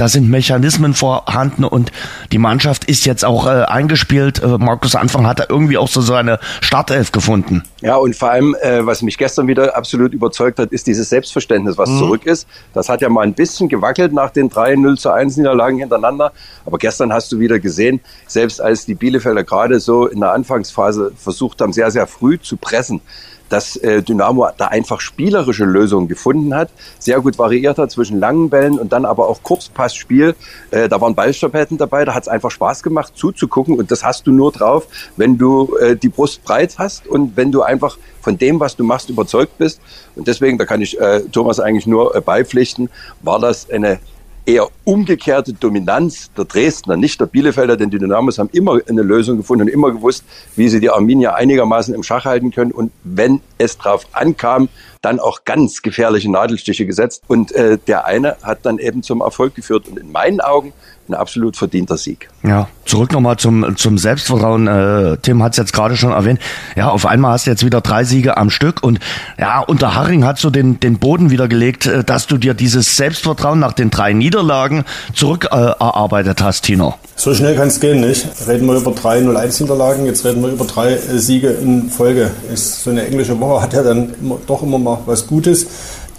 da 0.00 0.08
sind 0.08 0.30
Mechanismen 0.30 0.94
vorhanden 0.94 1.62
und 1.62 1.92
die 2.32 2.38
Mannschaft 2.38 2.86
ist 2.86 3.04
jetzt 3.04 3.22
auch 3.22 3.46
äh, 3.46 3.64
eingespielt. 3.64 4.42
Äh, 4.42 4.56
Markus 4.56 4.94
Anfang 4.94 5.26
hat 5.26 5.40
da 5.40 5.44
irgendwie 5.46 5.76
auch 5.76 5.88
so 5.88 6.00
seine 6.00 6.38
Startelf 6.62 7.12
gefunden. 7.12 7.64
Ja, 7.82 7.96
und 7.96 8.16
vor 8.16 8.30
allem, 8.30 8.56
äh, 8.62 8.86
was 8.86 9.02
mich 9.02 9.18
gestern 9.18 9.46
wieder 9.46 9.76
absolut 9.76 10.14
überzeugt 10.14 10.58
hat, 10.58 10.72
ist 10.72 10.86
dieses 10.86 11.10
Selbstverständnis, 11.10 11.76
was 11.76 11.90
zurück 11.98 12.24
ist. 12.24 12.48
Das 12.72 12.88
hat 12.88 13.02
ja 13.02 13.10
mal 13.10 13.22
ein 13.22 13.34
bisschen 13.34 13.68
gewackelt 13.68 14.14
nach 14.14 14.30
den 14.30 14.48
drei 14.48 14.74
0 14.74 14.96
zu 14.96 15.10
1 15.10 15.36
Niederlagen 15.36 15.78
hintereinander. 15.78 16.32
Aber 16.64 16.78
gestern 16.78 17.12
hast 17.12 17.30
du 17.32 17.38
wieder 17.38 17.58
gesehen, 17.58 18.00
selbst 18.26 18.62
als 18.62 18.86
die 18.86 18.94
Bielefelder 18.94 19.44
gerade 19.44 19.80
so 19.80 20.06
in 20.06 20.20
der 20.20 20.32
Anfangsphase 20.32 21.12
versucht 21.14 21.60
haben, 21.60 21.74
sehr, 21.74 21.90
sehr 21.90 22.06
früh 22.06 22.38
zu 22.40 22.56
pressen, 22.56 23.02
dass 23.50 23.76
äh, 23.76 24.02
Dynamo 24.02 24.48
da 24.56 24.68
einfach 24.68 25.00
spielerische 25.00 25.64
Lösungen 25.64 26.08
gefunden 26.08 26.54
hat, 26.54 26.70
sehr 26.98 27.20
gut 27.20 27.38
variiert 27.38 27.76
hat 27.76 27.90
zwischen 27.90 28.18
langen 28.18 28.48
Bällen 28.48 28.78
und 28.78 28.92
dann 28.92 29.04
aber 29.04 29.28
auch 29.28 29.42
Kurzpassspiel. 29.42 30.34
Äh, 30.70 30.88
da 30.88 31.00
waren 31.00 31.14
Ballstapetten 31.14 31.76
dabei, 31.76 32.04
da 32.06 32.14
hat 32.14 32.22
es 32.22 32.28
einfach 32.28 32.50
Spaß 32.50 32.82
gemacht 32.82 33.12
zuzugucken 33.14 33.78
und 33.78 33.90
das 33.90 34.02
hast 34.02 34.26
du 34.26 34.32
nur 34.32 34.52
drauf, 34.52 34.86
wenn 35.16 35.36
du 35.36 35.76
äh, 35.76 35.96
die 35.96 36.08
Brust 36.08 36.42
breit 36.44 36.78
hast 36.78 37.06
und 37.06 37.36
wenn 37.36 37.52
du 37.52 37.62
einfach 37.62 37.98
von 38.22 38.38
dem, 38.38 38.60
was 38.60 38.76
du 38.76 38.84
machst, 38.84 39.10
überzeugt 39.10 39.58
bist. 39.58 39.80
Und 40.14 40.28
deswegen, 40.28 40.58
da 40.58 40.64
kann 40.64 40.80
ich 40.80 41.00
äh, 41.00 41.20
Thomas 41.32 41.60
eigentlich 41.60 41.86
nur 41.86 42.14
äh, 42.14 42.20
beipflichten, 42.20 42.88
war 43.22 43.38
das 43.38 43.68
eine 43.70 43.98
eher 44.46 44.68
umgekehrte 44.84 45.52
Dominanz 45.52 46.30
der 46.36 46.44
Dresdner, 46.44 46.96
nicht 46.96 47.20
der 47.20 47.26
Bielefelder, 47.26 47.76
denn 47.76 47.90
die 47.90 47.98
Dynamos 47.98 48.38
haben 48.38 48.50
immer 48.52 48.78
eine 48.88 49.02
Lösung 49.02 49.36
gefunden 49.36 49.62
und 49.62 49.68
immer 49.68 49.90
gewusst, 49.90 50.24
wie 50.56 50.68
sie 50.68 50.80
die 50.80 50.90
Arminia 50.90 51.34
einigermaßen 51.34 51.94
im 51.94 52.02
Schach 52.02 52.24
halten 52.24 52.50
können. 52.50 52.72
Und 52.72 52.92
wenn 53.04 53.40
es 53.58 53.78
drauf 53.78 54.06
ankam, 54.12 54.68
dann 55.02 55.20
auch 55.20 55.44
ganz 55.44 55.82
gefährliche 55.82 56.30
Nadelstiche 56.30 56.86
gesetzt. 56.86 57.22
Und 57.28 57.52
äh, 57.52 57.78
der 57.86 58.06
eine 58.06 58.36
hat 58.42 58.60
dann 58.66 58.78
eben 58.78 59.02
zum 59.02 59.20
Erfolg 59.20 59.54
geführt. 59.54 59.88
Und 59.88 59.98
in 59.98 60.12
meinen 60.12 60.40
Augen 60.40 60.72
ein 61.10 61.14
absolut 61.14 61.56
verdienter 61.56 61.96
Sieg. 61.96 62.28
Ja, 62.42 62.68
zurück 62.84 63.12
nochmal 63.12 63.36
zum, 63.36 63.76
zum 63.76 63.98
Selbstvertrauen. 63.98 64.66
Äh, 64.66 65.16
Tim 65.22 65.42
hat 65.42 65.52
es 65.52 65.58
jetzt 65.58 65.72
gerade 65.72 65.96
schon 65.96 66.12
erwähnt. 66.12 66.40
Ja, 66.76 66.90
auf 66.90 67.06
einmal 67.06 67.32
hast 67.32 67.46
du 67.46 67.50
jetzt 67.50 67.64
wieder 67.64 67.80
drei 67.80 68.04
Siege 68.04 68.36
am 68.36 68.50
Stück 68.50 68.82
und 68.82 69.00
ja, 69.38 69.60
unter 69.60 69.94
Haring 69.94 70.24
hat 70.24 70.38
so 70.38 70.50
den, 70.50 70.80
den 70.80 70.98
Boden 70.98 71.30
wieder 71.30 71.48
gelegt, 71.48 71.86
äh, 71.86 72.04
dass 72.04 72.26
du 72.26 72.38
dir 72.38 72.54
dieses 72.54 72.96
Selbstvertrauen 72.96 73.58
nach 73.58 73.72
den 73.72 73.90
drei 73.90 74.12
Niederlagen 74.12 74.84
zurück 75.12 75.48
äh, 75.50 75.54
erarbeitet 75.54 76.42
hast, 76.42 76.62
Tino. 76.62 76.94
So 77.16 77.34
schnell 77.34 77.56
kann 77.56 77.68
es 77.68 77.80
gehen, 77.80 78.00
nicht? 78.00 78.26
Reden 78.46 78.66
wir 78.66 78.76
über 78.76 78.92
drei 78.92 79.18
0-1 79.18 79.62
Niederlagen, 79.62 80.06
jetzt 80.06 80.24
reden 80.24 80.42
wir 80.42 80.50
über 80.50 80.64
drei 80.64 80.94
äh, 80.94 81.18
Siege 81.18 81.50
in 81.50 81.90
Folge. 81.90 82.30
Ist 82.52 82.84
so 82.84 82.90
eine 82.90 83.06
englische 83.06 83.38
Woche 83.40 83.62
hat 83.62 83.72
ja 83.72 83.82
dann 83.82 84.14
immer, 84.20 84.38
doch 84.46 84.62
immer 84.62 84.78
mal 84.78 84.98
was 85.06 85.26
Gutes. 85.26 85.66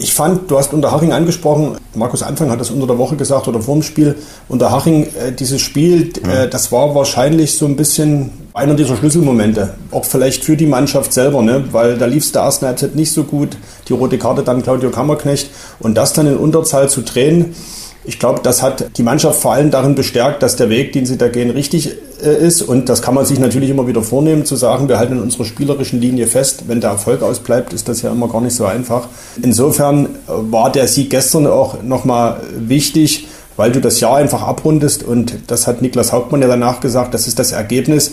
Ich 0.02 0.16
fand, 0.16 0.50
du 0.50 0.58
hast 0.58 0.74
unter 0.74 0.92
Haching 0.92 1.14
angesprochen, 1.14 1.78
Markus 1.94 2.24
Anfang 2.24 2.50
hat 2.50 2.60
das 2.60 2.72
unter 2.72 2.88
der 2.88 2.98
Woche 2.98 3.16
gesagt 3.16 3.48
oder 3.48 3.62
vor 3.62 3.76
dem 3.76 3.84
Spiel, 3.84 4.16
unter 4.50 4.72
Haching 4.72 5.04
äh, 5.04 5.32
dieses 5.32 5.62
Spiel, 5.62 6.12
äh, 6.28 6.48
das 6.50 6.72
war 6.72 6.96
wahrscheinlich 6.96 7.56
so 7.56 7.68
ein 7.68 7.76
bisschen 7.76 8.32
einer 8.56 8.74
dieser 8.74 8.98
Schlüsselmomente, 8.98 9.76
auch 9.92 10.04
vielleicht 10.04 10.44
für 10.44 10.58
die 10.58 10.66
Mannschaft 10.66 11.14
selber, 11.14 11.44
ne? 11.44 11.66
weil 11.72 12.00
da 12.00 12.08
lief 12.08 12.24
es 12.24 12.32
der 12.32 12.42
ersten 12.42 12.66
Halbzeit 12.66 12.96
nicht 12.96 13.12
so 13.12 13.26
gut, 13.26 13.50
die 13.90 13.94
rote 13.94 14.18
Karte 14.18 14.42
dann 14.42 14.64
Claudio 14.64 14.90
Kammerknecht 14.90 15.52
und 15.80 15.94
das 15.94 16.14
dann 16.14 16.26
in 16.26 16.38
Unterzahl 16.38 16.90
zu 16.90 17.02
drehen, 17.02 17.54
ich 18.04 18.18
glaube, 18.18 18.42
das 18.44 18.62
hat 18.62 18.98
die 18.98 19.04
Mannschaft 19.04 19.42
vor 19.42 19.54
allem 19.54 19.70
darin 19.70 19.94
bestärkt, 19.94 20.42
dass 20.42 20.56
der 20.56 20.70
Weg, 20.70 20.94
den 20.94 21.06
sie 21.06 21.18
da 21.18 21.28
gehen, 21.28 21.52
richtig 21.52 21.92
äh, 22.24 22.36
ist. 22.36 22.62
Und 22.62 22.90
das 22.90 23.02
kann 23.02 23.14
man 23.14 23.26
sich 23.26 23.40
natürlich 23.40 23.70
immer 23.70 23.88
wieder 23.88 24.02
vornehmen, 24.02 24.46
zu 24.46 24.56
sagen, 24.56 24.90
wir 24.90 24.98
halten 24.98 25.14
in 25.14 25.22
unserer 25.22 25.46
spielerischen 25.46 26.02
Linie 26.02 26.28
fest. 26.28 26.64
Wenn 26.68 26.82
der 26.82 26.92
Erfolg 26.92 27.22
ausbleibt, 27.22 27.74
ist 27.74 27.88
das 27.88 28.02
ja 28.02 28.12
immer 28.12 28.28
gar 28.28 28.42
nicht 28.42 28.56
so 28.56 28.66
einfach. 28.66 29.08
Insofern 29.42 30.06
äh, 30.06 30.10
war 30.28 30.72
der 30.72 30.88
Sieg 30.88 31.12
gestern 31.12 31.46
auch 31.46 31.84
nochmal 31.84 32.42
wichtig, 32.58 33.28
weil 33.56 33.72
du 33.72 33.80
das 33.80 34.00
Jahr 34.00 34.18
einfach 34.18 34.42
abrundest. 34.42 35.04
Und 35.04 35.36
das 35.48 35.68
hat 35.68 35.82
Niklas 35.82 36.12
Hauptmann 36.12 36.42
ja 36.42 36.48
danach 36.48 36.80
gesagt, 36.80 37.14
das 37.14 37.28
ist 37.28 37.38
das 37.38 37.52
Ergebnis 37.52 38.12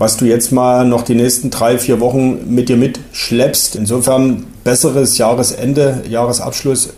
was 0.00 0.16
du 0.16 0.26
jetzt 0.26 0.52
mal 0.52 0.86
noch 0.86 1.02
die 1.02 1.16
nächsten 1.16 1.50
drei, 1.50 1.76
vier 1.76 1.98
Wochen 1.98 2.54
mit 2.54 2.68
dir 2.68 2.76
mitschleppst. 2.76 3.74
Insofern 3.74 4.46
besseres 4.62 5.18
Jahresende, 5.18 6.04
Jahresabschluss 6.08 6.90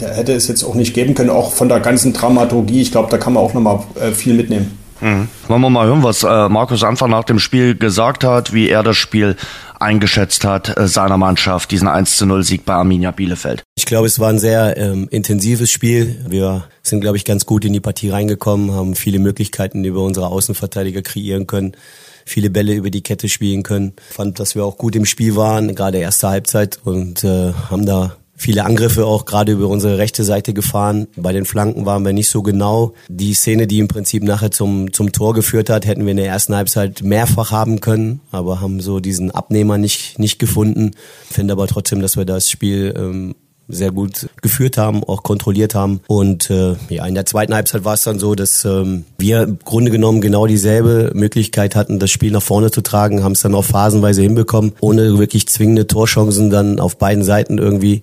hätte 0.00 0.32
es 0.32 0.48
jetzt 0.48 0.64
auch 0.64 0.74
nicht 0.74 0.94
geben 0.94 1.14
können, 1.14 1.30
auch 1.30 1.52
von 1.52 1.68
der 1.68 1.80
ganzen 1.80 2.12
Dramaturgie. 2.12 2.82
Ich 2.82 2.92
glaube, 2.92 3.10
da 3.10 3.18
kann 3.18 3.32
man 3.32 3.42
auch 3.42 3.54
nochmal 3.54 3.80
äh, 4.00 4.12
viel 4.12 4.34
mitnehmen. 4.34 4.78
Mhm. 5.00 5.28
Wollen 5.48 5.60
wir 5.62 5.70
mal 5.70 5.86
hören, 5.86 6.02
was 6.02 6.22
äh, 6.22 6.48
Markus 6.48 6.84
Anfang 6.84 7.10
nach 7.10 7.24
dem 7.24 7.38
Spiel 7.38 7.74
gesagt 7.74 8.24
hat, 8.24 8.52
wie 8.52 8.68
er 8.68 8.82
das 8.82 8.96
Spiel 8.96 9.36
eingeschätzt 9.78 10.44
hat, 10.44 10.76
äh, 10.76 10.86
seiner 10.86 11.16
Mannschaft, 11.16 11.70
diesen 11.70 11.88
1 11.88 12.16
zu 12.16 12.26
0 12.26 12.42
Sieg 12.44 12.64
bei 12.64 12.74
Arminia 12.74 13.10
Bielefeld. 13.10 13.62
Ich 13.76 13.86
glaube, 13.86 14.06
es 14.06 14.18
war 14.20 14.28
ein 14.28 14.38
sehr 14.38 14.76
ähm, 14.76 15.08
intensives 15.10 15.70
Spiel. 15.70 16.22
Wir 16.28 16.64
sind, 16.82 17.00
glaube 17.00 17.16
ich, 17.16 17.24
ganz 17.24 17.46
gut 17.46 17.64
in 17.64 17.72
die 17.72 17.80
Partie 17.80 18.10
reingekommen, 18.10 18.72
haben 18.72 18.94
viele 18.94 19.18
Möglichkeiten 19.18 19.84
über 19.84 20.02
unsere 20.02 20.26
Außenverteidiger 20.26 21.02
kreieren 21.02 21.46
können, 21.46 21.72
viele 22.26 22.50
Bälle 22.50 22.74
über 22.74 22.90
die 22.90 23.02
Kette 23.02 23.28
spielen 23.28 23.62
können. 23.62 23.94
Fand, 24.10 24.38
dass 24.38 24.54
wir 24.54 24.64
auch 24.64 24.76
gut 24.76 24.94
im 24.96 25.06
Spiel 25.06 25.34
waren, 25.34 25.74
gerade 25.74 25.98
erste 25.98 26.28
Halbzeit 26.28 26.78
und 26.84 27.24
äh, 27.24 27.52
haben 27.70 27.86
da 27.86 28.16
viele 28.40 28.64
Angriffe 28.64 29.04
auch 29.04 29.26
gerade 29.26 29.52
über 29.52 29.68
unsere 29.68 29.98
rechte 29.98 30.24
Seite 30.24 30.54
gefahren. 30.54 31.08
Bei 31.14 31.32
den 31.32 31.44
Flanken 31.44 31.84
waren 31.84 32.04
wir 32.04 32.14
nicht 32.14 32.30
so 32.30 32.42
genau. 32.42 32.94
Die 33.08 33.34
Szene, 33.34 33.66
die 33.66 33.78
im 33.78 33.88
Prinzip 33.88 34.22
nachher 34.22 34.50
zum, 34.50 34.92
zum 34.94 35.12
Tor 35.12 35.34
geführt 35.34 35.68
hat, 35.68 35.86
hätten 35.86 36.04
wir 36.06 36.12
in 36.12 36.16
der 36.16 36.26
ersten 36.26 36.54
Halbzeit 36.54 37.02
mehrfach 37.02 37.50
haben 37.50 37.80
können, 37.80 38.20
aber 38.30 38.62
haben 38.62 38.80
so 38.80 38.98
diesen 38.98 39.30
Abnehmer 39.30 39.76
nicht, 39.76 40.18
nicht 40.18 40.38
gefunden. 40.38 40.92
Finde 41.30 41.52
aber 41.52 41.66
trotzdem, 41.66 42.00
dass 42.00 42.16
wir 42.16 42.24
das 42.24 42.50
Spiel 42.50 42.94
ähm, 42.96 43.34
sehr 43.72 43.90
gut 43.90 44.28
geführt 44.42 44.76
haben, 44.76 45.04
auch 45.04 45.22
kontrolliert 45.22 45.74
haben. 45.74 46.00
Und 46.06 46.50
äh, 46.50 46.74
ja, 46.88 47.06
in 47.06 47.14
der 47.14 47.26
zweiten 47.26 47.54
Halbzeit 47.54 47.84
war 47.84 47.94
es 47.94 48.02
dann 48.02 48.18
so, 48.18 48.34
dass 48.34 48.64
ähm, 48.64 49.04
wir 49.18 49.42
im 49.42 49.58
Grunde 49.64 49.90
genommen 49.90 50.20
genau 50.20 50.46
dieselbe 50.46 51.12
Möglichkeit 51.14 51.76
hatten, 51.76 51.98
das 51.98 52.10
Spiel 52.10 52.32
nach 52.32 52.42
vorne 52.42 52.70
zu 52.70 52.80
tragen, 52.80 53.22
haben 53.22 53.32
es 53.32 53.42
dann 53.42 53.54
auch 53.54 53.64
phasenweise 53.64 54.22
hinbekommen, 54.22 54.72
ohne 54.80 55.18
wirklich 55.18 55.48
zwingende 55.48 55.86
Torchancen 55.86 56.50
dann 56.50 56.80
auf 56.80 56.96
beiden 56.96 57.24
Seiten 57.24 57.58
irgendwie 57.58 58.02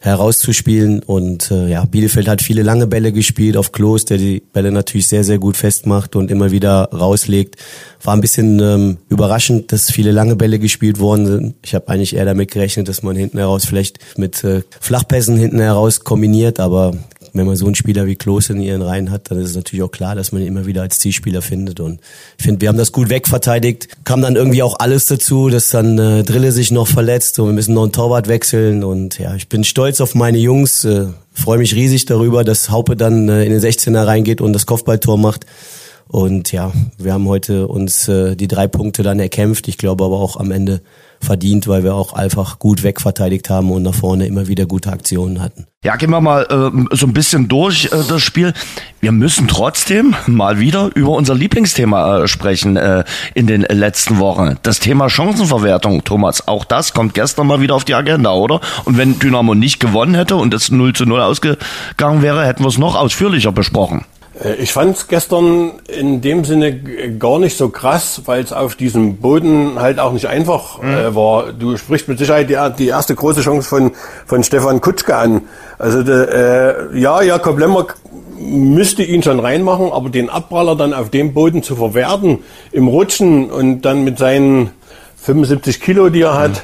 herauszuspielen. 0.00 1.02
Und 1.02 1.50
äh, 1.50 1.68
ja, 1.68 1.84
Bielefeld 1.84 2.28
hat 2.28 2.42
viele 2.42 2.62
lange 2.62 2.86
Bälle 2.86 3.12
gespielt 3.12 3.56
auf 3.56 3.72
Klos, 3.72 4.04
der 4.04 4.18
die 4.18 4.42
Bälle 4.52 4.72
natürlich 4.72 5.06
sehr, 5.06 5.24
sehr 5.24 5.38
gut 5.38 5.56
festmacht 5.56 6.16
und 6.16 6.30
immer 6.30 6.50
wieder 6.50 6.84
rauslegt. 6.92 7.56
War 8.02 8.14
ein 8.14 8.20
bisschen 8.20 8.60
ähm, 8.60 8.96
überraschend, 9.08 9.72
dass 9.72 9.90
viele 9.90 10.10
lange 10.10 10.36
Bälle 10.36 10.58
gespielt 10.58 10.98
worden 10.98 11.26
sind. 11.26 11.54
Ich 11.62 11.74
habe 11.74 11.88
eigentlich 11.88 12.16
eher 12.16 12.24
damit 12.24 12.50
gerechnet, 12.50 12.88
dass 12.88 13.02
man 13.02 13.16
hinten 13.16 13.38
heraus 13.38 13.66
vielleicht 13.66 13.98
mit 14.16 14.42
äh, 14.44 14.62
Flachpässen 14.80 15.36
hinten 15.36 15.60
heraus 15.60 16.00
kombiniert, 16.00 16.60
aber 16.60 16.94
wenn 17.32 17.46
man 17.46 17.56
so 17.56 17.66
einen 17.66 17.74
Spieler 17.74 18.06
wie 18.06 18.16
Klose 18.16 18.52
in 18.52 18.60
ihren 18.60 18.82
Reihen 18.82 19.10
hat, 19.10 19.30
dann 19.30 19.38
ist 19.38 19.50
es 19.50 19.56
natürlich 19.56 19.82
auch 19.82 19.90
klar, 19.90 20.14
dass 20.14 20.32
man 20.32 20.42
ihn 20.42 20.48
immer 20.48 20.66
wieder 20.66 20.82
als 20.82 20.98
Zielspieler 20.98 21.42
findet. 21.42 21.80
Und 21.80 22.00
ich 22.38 22.44
finde, 22.44 22.60
wir 22.60 22.68
haben 22.68 22.78
das 22.78 22.92
gut 22.92 23.08
wegverteidigt. 23.08 23.88
Kam 24.04 24.22
dann 24.22 24.36
irgendwie 24.36 24.62
auch 24.62 24.78
alles 24.78 25.06
dazu, 25.06 25.48
dass 25.48 25.70
dann 25.70 25.98
äh, 25.98 26.22
Drille 26.22 26.52
sich 26.52 26.70
noch 26.70 26.88
verletzt 26.88 27.38
und 27.38 27.46
wir 27.46 27.52
müssen 27.52 27.74
noch 27.74 27.84
einen 27.84 27.92
Torwart 27.92 28.28
wechseln. 28.28 28.84
Und 28.84 29.18
ja, 29.18 29.34
ich 29.34 29.48
bin 29.48 29.64
stolz 29.64 30.00
auf 30.00 30.14
meine 30.14 30.38
Jungs, 30.38 30.84
äh, 30.84 31.06
freue 31.32 31.58
mich 31.58 31.74
riesig 31.74 32.04
darüber, 32.06 32.44
dass 32.44 32.70
Haupe 32.70 32.96
dann 32.96 33.28
äh, 33.28 33.44
in 33.44 33.50
den 33.50 33.60
16er 33.60 34.06
reingeht 34.06 34.40
und 34.40 34.52
das 34.52 34.66
Kopfballtor 34.66 35.18
macht. 35.18 35.46
Und 36.08 36.50
ja, 36.50 36.72
wir 36.98 37.12
haben 37.12 37.28
heute 37.28 37.68
uns 37.68 38.08
äh, 38.08 38.34
die 38.34 38.48
drei 38.48 38.66
Punkte 38.66 39.04
dann 39.04 39.20
erkämpft. 39.20 39.68
Ich 39.68 39.78
glaube 39.78 40.04
aber 40.04 40.18
auch 40.18 40.36
am 40.36 40.50
Ende 40.50 40.80
verdient, 41.20 41.68
weil 41.68 41.84
wir 41.84 41.94
auch 41.94 42.14
einfach 42.14 42.58
gut 42.58 42.82
wegverteidigt 42.82 43.50
haben 43.50 43.70
und 43.70 43.82
nach 43.82 43.94
vorne 43.94 44.26
immer 44.26 44.48
wieder 44.48 44.66
gute 44.66 44.90
Aktionen 44.90 45.40
hatten. 45.40 45.66
Ja, 45.84 45.96
gehen 45.96 46.10
wir 46.10 46.20
mal 46.20 46.42
äh, 46.50 46.94
so 46.96 47.06
ein 47.06 47.12
bisschen 47.12 47.48
durch 47.48 47.86
äh, 47.86 48.02
das 48.08 48.22
Spiel. 48.22 48.52
Wir 49.00 49.12
müssen 49.12 49.48
trotzdem 49.48 50.14
mal 50.26 50.58
wieder 50.58 50.90
über 50.94 51.10
unser 51.10 51.34
Lieblingsthema 51.34 52.18
äh, 52.18 52.28
sprechen 52.28 52.76
äh, 52.76 53.04
in 53.34 53.46
den 53.46 53.62
letzten 53.62 54.18
Wochen. 54.18 54.56
Das 54.62 54.80
Thema 54.80 55.08
Chancenverwertung, 55.08 56.04
Thomas. 56.04 56.48
Auch 56.48 56.64
das 56.64 56.92
kommt 56.92 57.14
gestern 57.14 57.46
mal 57.46 57.60
wieder 57.60 57.74
auf 57.74 57.84
die 57.84 57.94
Agenda, 57.94 58.32
oder? 58.32 58.60
Und 58.84 58.98
wenn 58.98 59.18
Dynamo 59.18 59.54
nicht 59.54 59.80
gewonnen 59.80 60.14
hätte 60.14 60.36
und 60.36 60.52
es 60.52 60.70
0 60.70 60.92
zu 60.92 61.06
0 61.06 61.20
ausgegangen 61.20 62.22
wäre, 62.22 62.46
hätten 62.46 62.62
wir 62.62 62.68
es 62.68 62.78
noch 62.78 62.94
ausführlicher 62.94 63.52
besprochen. 63.52 64.04
Äh, 64.42 64.54
ich 64.54 64.72
fand 64.72 64.96
es 64.96 65.08
gestern 65.08 65.72
in 65.86 66.20
dem 66.20 66.44
Sinne 66.44 66.78
gar 67.18 67.38
nicht 67.38 67.56
so 67.56 67.68
krass, 67.68 68.22
weil 68.26 68.42
es 68.42 68.52
auf 68.52 68.74
diesem 68.74 69.16
Boden 69.16 69.80
halt 69.80 69.98
auch 69.98 70.12
nicht 70.12 70.26
einfach 70.26 70.82
mhm. 70.82 70.88
äh, 70.88 71.14
war. 71.14 71.52
Du 71.52 71.76
sprichst 71.76 72.08
mit 72.08 72.18
Sicherheit 72.18 72.50
die, 72.50 72.58
die, 72.78 72.88
erste 72.88 73.14
große 73.14 73.42
Chance 73.42 73.68
von, 73.68 73.92
von 74.26 74.42
Stefan 74.42 74.80
Kutschke 74.80 75.16
an. 75.16 75.42
Also 75.78 76.02
de, 76.02 76.26
äh, 76.92 76.98
ja, 76.98 77.22
Jakob 77.22 77.58
Lemmer 77.58 77.86
müsste 78.38 79.02
ihn 79.02 79.22
schon 79.22 79.38
reinmachen, 79.38 79.92
aber 79.92 80.08
den 80.08 80.30
Abpraller 80.30 80.74
dann 80.74 80.94
auf 80.94 81.10
dem 81.10 81.34
Boden 81.34 81.62
zu 81.62 81.76
verwerten, 81.76 82.38
im 82.72 82.88
Rutschen 82.88 83.50
und 83.50 83.82
dann 83.82 84.02
mit 84.02 84.18
seinen 84.18 84.70
75 85.16 85.80
Kilo, 85.80 86.08
die 86.08 86.22
er 86.22 86.34
hat, 86.34 86.62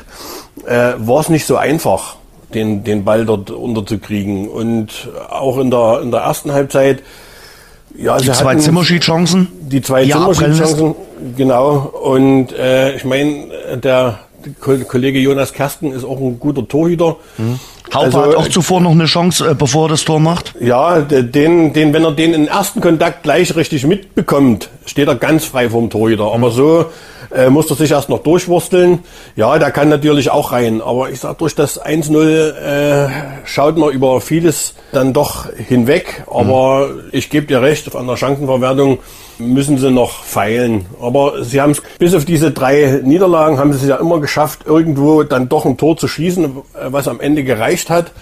mhm. 0.56 0.68
äh, 0.68 1.06
war 1.06 1.20
es 1.20 1.28
nicht 1.28 1.46
so 1.46 1.56
einfach, 1.56 2.16
den, 2.54 2.84
den 2.84 3.04
Ball 3.04 3.26
dort 3.26 3.50
unterzukriegen. 3.50 4.48
Und 4.48 5.10
auch 5.28 5.58
in 5.58 5.70
der, 5.70 6.00
in 6.02 6.10
der 6.10 6.20
ersten 6.20 6.52
Halbzeit 6.52 7.02
ja, 7.98 8.18
die 8.18 8.32
zwei 8.32 8.56
Zimmerschied-Chancen? 8.56 9.48
Die 9.60 9.80
zwei 9.82 10.06
Zimmerschied-Chancen, 10.06 10.94
genau. 11.36 11.76
Und 12.02 12.52
äh, 12.52 12.96
ich 12.96 13.04
meine, 13.04 13.78
der 13.82 14.20
Kollege 14.60 15.18
Jonas 15.18 15.52
Kasten 15.52 15.92
ist 15.92 16.04
auch 16.04 16.18
ein 16.18 16.38
guter 16.38 16.66
Torhüter. 16.66 17.16
Mhm. 17.38 17.58
Also, 17.92 18.20
hat 18.20 18.34
auch 18.34 18.48
zuvor 18.48 18.80
noch 18.80 18.90
eine 18.90 19.06
Chance, 19.06 19.50
äh, 19.50 19.54
bevor 19.54 19.86
er 19.86 19.90
das 19.90 20.04
Tor 20.04 20.20
macht. 20.20 20.54
Ja, 20.60 21.00
den, 21.00 21.72
den, 21.72 21.92
wenn 21.92 22.04
er 22.04 22.12
den 22.12 22.34
im 22.34 22.48
ersten 22.48 22.80
Kontakt 22.80 23.22
gleich 23.22 23.54
richtig 23.54 23.86
mitbekommt, 23.86 24.68
steht 24.84 25.08
er 25.08 25.14
ganz 25.14 25.44
frei 25.44 25.70
vom 25.70 25.88
Torhüter. 25.88 26.32
Aber 26.32 26.50
so 26.50 26.86
äh, 27.34 27.48
muss 27.48 27.70
er 27.70 27.76
sich 27.76 27.90
erst 27.90 28.08
noch 28.08 28.22
durchwursteln. 28.22 29.00
Ja, 29.36 29.58
der 29.58 29.70
kann 29.70 29.88
natürlich 29.88 30.30
auch 30.30 30.52
rein. 30.52 30.80
Aber 30.80 31.10
ich 31.10 31.20
sag, 31.20 31.38
durch 31.38 31.54
das 31.54 31.80
1-0 31.80 32.50
äh, 32.50 33.08
schaut 33.44 33.76
man 33.76 33.90
über 33.90 34.20
vieles 34.20 34.74
dann 34.92 35.12
doch 35.12 35.46
hinweg. 35.54 36.24
Aber 36.26 36.88
mhm. 36.88 37.02
ich 37.12 37.30
gebe 37.30 37.46
dir 37.46 37.62
recht, 37.62 37.86
auf 37.88 37.96
einer 37.96 38.16
Chancenverwertung 38.16 38.98
müssen 39.38 39.78
sie 39.78 39.90
noch 39.90 40.24
feilen. 40.24 40.86
Aber 41.00 41.44
sie 41.44 41.60
haben 41.60 41.72
es 41.72 41.82
bis 41.98 42.14
auf 42.14 42.24
diese 42.24 42.50
drei 42.50 43.00
Niederlagen 43.02 43.58
haben 43.58 43.72
sie 43.72 43.80
es 43.80 43.88
ja 43.88 43.96
immer 43.96 44.20
geschafft, 44.20 44.60
irgendwo 44.66 45.22
dann 45.22 45.48
doch 45.48 45.64
ein 45.64 45.76
Tor 45.76 45.96
zu 45.96 46.08
schießen, 46.08 46.56
was 46.88 47.08
am 47.08 47.20
Ende 47.20 47.44
gereicht 47.44 47.90
hat. 47.90 48.12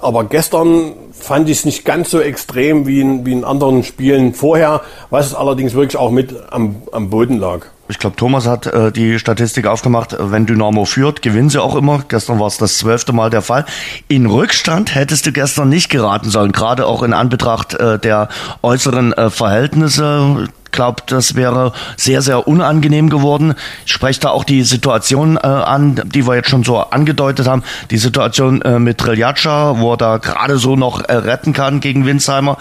Aber 0.00 0.24
gestern 0.24 0.94
fand 1.12 1.48
ich 1.50 1.58
es 1.58 1.64
nicht 1.64 1.84
ganz 1.84 2.10
so 2.10 2.20
extrem 2.20 2.86
wie 2.86 3.00
in, 3.00 3.26
wie 3.26 3.32
in 3.32 3.44
anderen 3.44 3.84
Spielen 3.84 4.32
vorher, 4.34 4.80
was 5.10 5.34
allerdings 5.34 5.74
wirklich 5.74 5.96
auch 5.96 6.10
mit 6.10 6.34
am, 6.50 6.76
am 6.92 7.10
Boden 7.10 7.38
lag. 7.38 7.66
Ich 7.90 7.98
glaube, 7.98 8.14
Thomas 8.14 8.46
hat 8.46 8.66
äh, 8.66 8.92
die 8.92 9.18
Statistik 9.18 9.66
aufgemacht, 9.66 10.16
wenn 10.16 10.46
Dynamo 10.46 10.84
führt, 10.84 11.22
gewinnen 11.22 11.50
sie 11.50 11.60
auch 11.60 11.74
immer. 11.74 12.04
Gestern 12.06 12.38
war 12.38 12.46
es 12.46 12.56
das 12.56 12.78
zwölfte 12.78 13.12
Mal 13.12 13.30
der 13.30 13.42
Fall. 13.42 13.64
In 14.06 14.26
Rückstand 14.26 14.94
hättest 14.94 15.26
du 15.26 15.32
gestern 15.32 15.68
nicht 15.68 15.90
geraten 15.90 16.30
sollen, 16.30 16.52
gerade 16.52 16.86
auch 16.86 17.02
in 17.02 17.12
Anbetracht 17.12 17.74
äh, 17.74 17.98
der 17.98 18.28
äußeren 18.62 19.12
äh, 19.12 19.28
Verhältnisse. 19.28 20.48
glaube, 20.70 21.02
das 21.06 21.34
wäre 21.34 21.72
sehr, 21.96 22.22
sehr 22.22 22.46
unangenehm 22.46 23.10
geworden. 23.10 23.54
Ich 23.84 23.92
spreche 23.92 24.20
da 24.20 24.28
auch 24.30 24.44
die 24.44 24.62
Situation 24.62 25.36
äh, 25.36 25.40
an, 25.40 26.00
die 26.04 26.28
wir 26.28 26.36
jetzt 26.36 26.48
schon 26.48 26.62
so 26.62 26.78
angedeutet 26.78 27.48
haben. 27.48 27.64
Die 27.90 27.98
Situation 27.98 28.62
äh, 28.62 28.78
mit 28.78 28.98
Triljatscha, 28.98 29.80
wo 29.80 29.94
er 29.94 29.96
da 29.96 30.16
gerade 30.18 30.58
so 30.58 30.76
noch 30.76 31.00
äh, 31.08 31.14
retten 31.14 31.52
kann 31.52 31.80
gegen 31.80 32.06
Winsheimer. 32.06 32.56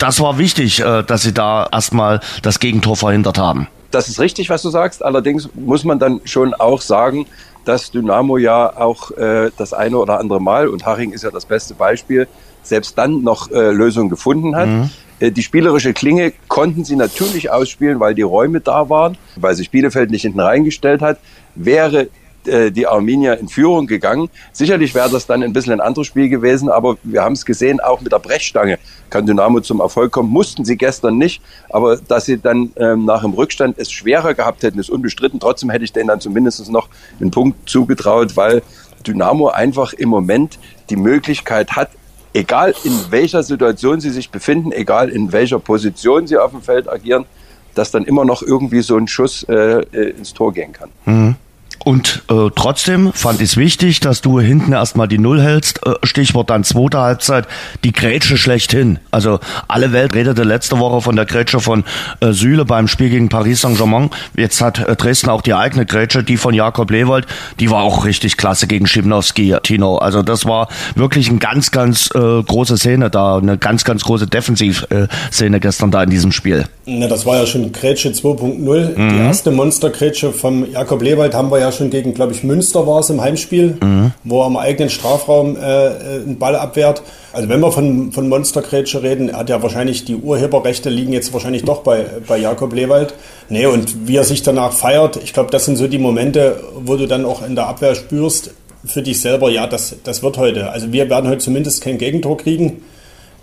Das 0.00 0.18
war 0.18 0.38
wichtig, 0.38 0.80
äh, 0.80 1.04
dass 1.04 1.22
sie 1.22 1.32
da 1.32 1.68
erstmal 1.70 2.18
das 2.42 2.58
Gegentor 2.58 2.96
verhindert 2.96 3.38
haben. 3.38 3.68
Das 3.92 4.08
ist 4.08 4.18
richtig, 4.18 4.50
was 4.50 4.62
du 4.62 4.70
sagst. 4.70 5.04
Allerdings 5.04 5.48
muss 5.54 5.84
man 5.84 5.98
dann 5.98 6.20
schon 6.24 6.54
auch 6.54 6.80
sagen, 6.80 7.26
dass 7.64 7.92
Dynamo 7.92 8.38
ja 8.38 8.76
auch 8.76 9.12
äh, 9.12 9.50
das 9.56 9.72
eine 9.72 9.98
oder 9.98 10.18
andere 10.18 10.40
Mal, 10.40 10.66
und 10.66 10.84
Haching 10.84 11.12
ist 11.12 11.22
ja 11.22 11.30
das 11.30 11.46
beste 11.46 11.74
Beispiel, 11.74 12.26
selbst 12.62 12.98
dann 12.98 13.22
noch 13.22 13.50
äh, 13.50 13.70
Lösungen 13.70 14.08
gefunden 14.08 14.56
hat. 14.56 14.68
Mhm. 14.68 14.90
Äh, 15.20 15.30
die 15.30 15.42
spielerische 15.42 15.92
Klinge 15.92 16.32
konnten 16.48 16.84
sie 16.84 16.96
natürlich 16.96 17.50
ausspielen, 17.50 18.00
weil 18.00 18.14
die 18.14 18.22
Räume 18.22 18.60
da 18.60 18.88
waren, 18.88 19.16
weil 19.36 19.54
sich 19.54 19.70
Bielefeld 19.70 20.10
nicht 20.10 20.22
hinten 20.22 20.40
reingestellt 20.40 21.02
hat. 21.02 21.18
Wäre 21.54 22.08
äh, 22.46 22.70
die 22.70 22.86
Arminia 22.86 23.34
in 23.34 23.48
Führung 23.48 23.86
gegangen. 23.86 24.28
Sicherlich 24.52 24.94
wäre 24.94 25.10
das 25.10 25.26
dann 25.26 25.42
ein 25.42 25.52
bisschen 25.52 25.72
ein 25.72 25.80
anderes 25.80 26.06
Spiel 26.06 26.28
gewesen, 26.28 26.68
aber 26.68 26.96
wir 27.02 27.22
haben 27.22 27.34
es 27.34 27.44
gesehen, 27.44 27.80
auch 27.80 28.00
mit 28.00 28.12
der 28.12 28.18
Brechstange 28.18 28.78
kann 29.10 29.26
Dynamo 29.26 29.60
zum 29.60 29.80
Erfolg 29.80 30.12
kommen. 30.12 30.30
Mussten 30.30 30.64
sie 30.64 30.76
gestern 30.76 31.18
nicht, 31.18 31.42
aber 31.70 31.96
dass 31.96 32.24
sie 32.24 32.38
dann 32.38 32.72
ähm, 32.76 33.04
nach 33.04 33.22
dem 33.22 33.32
Rückstand 33.32 33.78
es 33.78 33.92
schwerer 33.92 34.34
gehabt 34.34 34.62
hätten, 34.62 34.78
ist 34.78 34.90
unbestritten. 34.90 35.38
Trotzdem 35.38 35.70
hätte 35.70 35.84
ich 35.84 35.92
denen 35.92 36.08
dann 36.08 36.20
zumindest 36.20 36.70
noch 36.70 36.88
einen 37.20 37.30
Punkt 37.30 37.68
zugetraut, 37.68 38.36
weil 38.36 38.62
Dynamo 39.06 39.48
einfach 39.48 39.92
im 39.92 40.08
Moment 40.08 40.58
die 40.90 40.96
Möglichkeit 40.96 41.72
hat, 41.72 41.90
egal 42.34 42.74
in 42.84 42.92
welcher 43.10 43.42
Situation 43.42 44.00
sie 44.00 44.10
sich 44.10 44.30
befinden, 44.30 44.72
egal 44.72 45.10
in 45.10 45.32
welcher 45.32 45.58
Position 45.58 46.26
sie 46.26 46.38
auf 46.38 46.52
dem 46.52 46.62
Feld 46.62 46.88
agieren, 46.88 47.26
dass 47.74 47.90
dann 47.90 48.04
immer 48.04 48.24
noch 48.24 48.42
irgendwie 48.42 48.82
so 48.82 48.96
ein 48.96 49.08
Schuss 49.08 49.44
äh, 49.44 49.80
äh 49.80 50.10
ins 50.10 50.34
Tor 50.34 50.52
gehen 50.52 50.72
kann. 50.72 50.90
Mhm. 51.04 51.36
Und 51.84 52.22
äh, 52.30 52.50
trotzdem 52.54 53.12
fand 53.12 53.40
ich 53.40 53.50
es 53.50 53.56
wichtig, 53.56 54.00
dass 54.00 54.20
du 54.20 54.40
hinten 54.40 54.72
erstmal 54.72 55.08
die 55.08 55.18
Null 55.18 55.40
hältst. 55.40 55.84
Äh, 55.84 55.94
Stichwort 56.04 56.50
dann 56.50 56.64
zweite 56.64 57.00
Halbzeit, 57.00 57.48
die 57.82 57.92
Grätsche 57.92 58.36
schlechthin. 58.36 58.98
Also 59.10 59.40
alle 59.66 59.92
Welt 59.92 60.14
redete 60.14 60.44
letzte 60.44 60.78
Woche 60.78 61.00
von 61.00 61.16
der 61.16 61.24
Grätsche 61.24 61.60
von 61.60 61.84
äh, 62.20 62.32
Süle 62.32 62.64
beim 62.64 62.86
Spiel 62.86 63.10
gegen 63.10 63.28
Paris 63.28 63.62
Saint-Germain. 63.62 64.10
Jetzt 64.36 64.60
hat 64.60 64.78
äh, 64.78 64.94
Dresden 64.94 65.30
auch 65.30 65.42
die 65.42 65.54
eigene 65.54 65.84
Grätsche, 65.84 66.22
die 66.22 66.36
von 66.36 66.54
Jakob 66.54 66.90
Lewald. 66.90 67.26
Die 67.58 67.70
war 67.70 67.82
auch 67.82 68.04
richtig 68.04 68.36
klasse 68.36 68.66
gegen 68.66 68.86
Schimnowski, 68.86 69.56
Tino. 69.62 69.96
Also 69.96 70.22
das 70.22 70.44
war 70.44 70.68
wirklich 70.94 71.28
eine 71.30 71.38
ganz, 71.38 71.72
ganz 71.72 72.10
äh, 72.14 72.42
große 72.42 72.78
Szene 72.78 73.10
da, 73.10 73.38
eine 73.38 73.58
ganz, 73.58 73.84
ganz 73.84 74.04
große 74.04 74.28
Defensivszene 74.28 75.60
gestern 75.60 75.90
da 75.90 76.02
in 76.04 76.10
diesem 76.10 76.30
Spiel. 76.30 76.66
Na, 76.86 77.08
das 77.08 77.26
war 77.26 77.38
ja 77.38 77.46
schon 77.46 77.72
Grätsche 77.72 78.10
2.0. 78.10 78.98
Mhm. 78.98 79.08
Die 79.08 79.16
erste 79.16 79.50
Monster-Grätsche 79.50 80.32
vom 80.32 80.70
Jakob 80.70 81.02
Lewald 81.02 81.34
haben 81.34 81.50
wir 81.50 81.58
ja 81.58 81.71
schon 81.72 81.90
gegen, 81.90 82.14
glaube 82.14 82.32
ich, 82.32 82.44
Münster 82.44 82.86
war 82.86 83.00
es 83.00 83.10
im 83.10 83.20
Heimspiel, 83.20 83.78
mhm. 83.82 84.12
wo 84.24 84.42
er 84.42 84.46
im 84.46 84.56
eigenen 84.56 84.90
Strafraum 84.90 85.56
äh, 85.56 85.60
einen 85.60 86.38
Ball 86.38 86.56
abwehrt. 86.56 87.02
Also 87.32 87.48
wenn 87.48 87.60
wir 87.60 87.72
von, 87.72 88.12
von 88.12 88.28
Monstergrätsche 88.28 89.02
reden, 89.02 89.34
hat 89.34 89.48
ja 89.48 89.62
wahrscheinlich 89.62 90.04
die 90.04 90.16
Urheberrechte 90.16 90.90
liegen 90.90 91.12
jetzt 91.12 91.32
wahrscheinlich 91.32 91.64
doch 91.64 91.82
bei, 91.82 92.04
bei 92.28 92.38
Jakob 92.38 92.74
Lewald. 92.74 93.14
Nee, 93.48 93.66
und 93.66 94.06
wie 94.06 94.16
er 94.16 94.24
sich 94.24 94.42
danach 94.42 94.72
feiert, 94.72 95.18
ich 95.22 95.32
glaube, 95.32 95.50
das 95.50 95.64
sind 95.64 95.76
so 95.76 95.88
die 95.88 95.98
Momente, 95.98 96.62
wo 96.84 96.96
du 96.96 97.06
dann 97.06 97.24
auch 97.24 97.44
in 97.46 97.54
der 97.54 97.66
Abwehr 97.66 97.94
spürst, 97.94 98.52
für 98.84 99.02
dich 99.02 99.20
selber, 99.20 99.50
ja, 99.50 99.66
das, 99.66 99.94
das 100.04 100.22
wird 100.22 100.38
heute. 100.38 100.70
Also 100.70 100.92
wir 100.92 101.08
werden 101.08 101.28
heute 101.28 101.38
zumindest 101.38 101.82
kein 101.82 101.98
Gegentor 101.98 102.36
kriegen. 102.36 102.82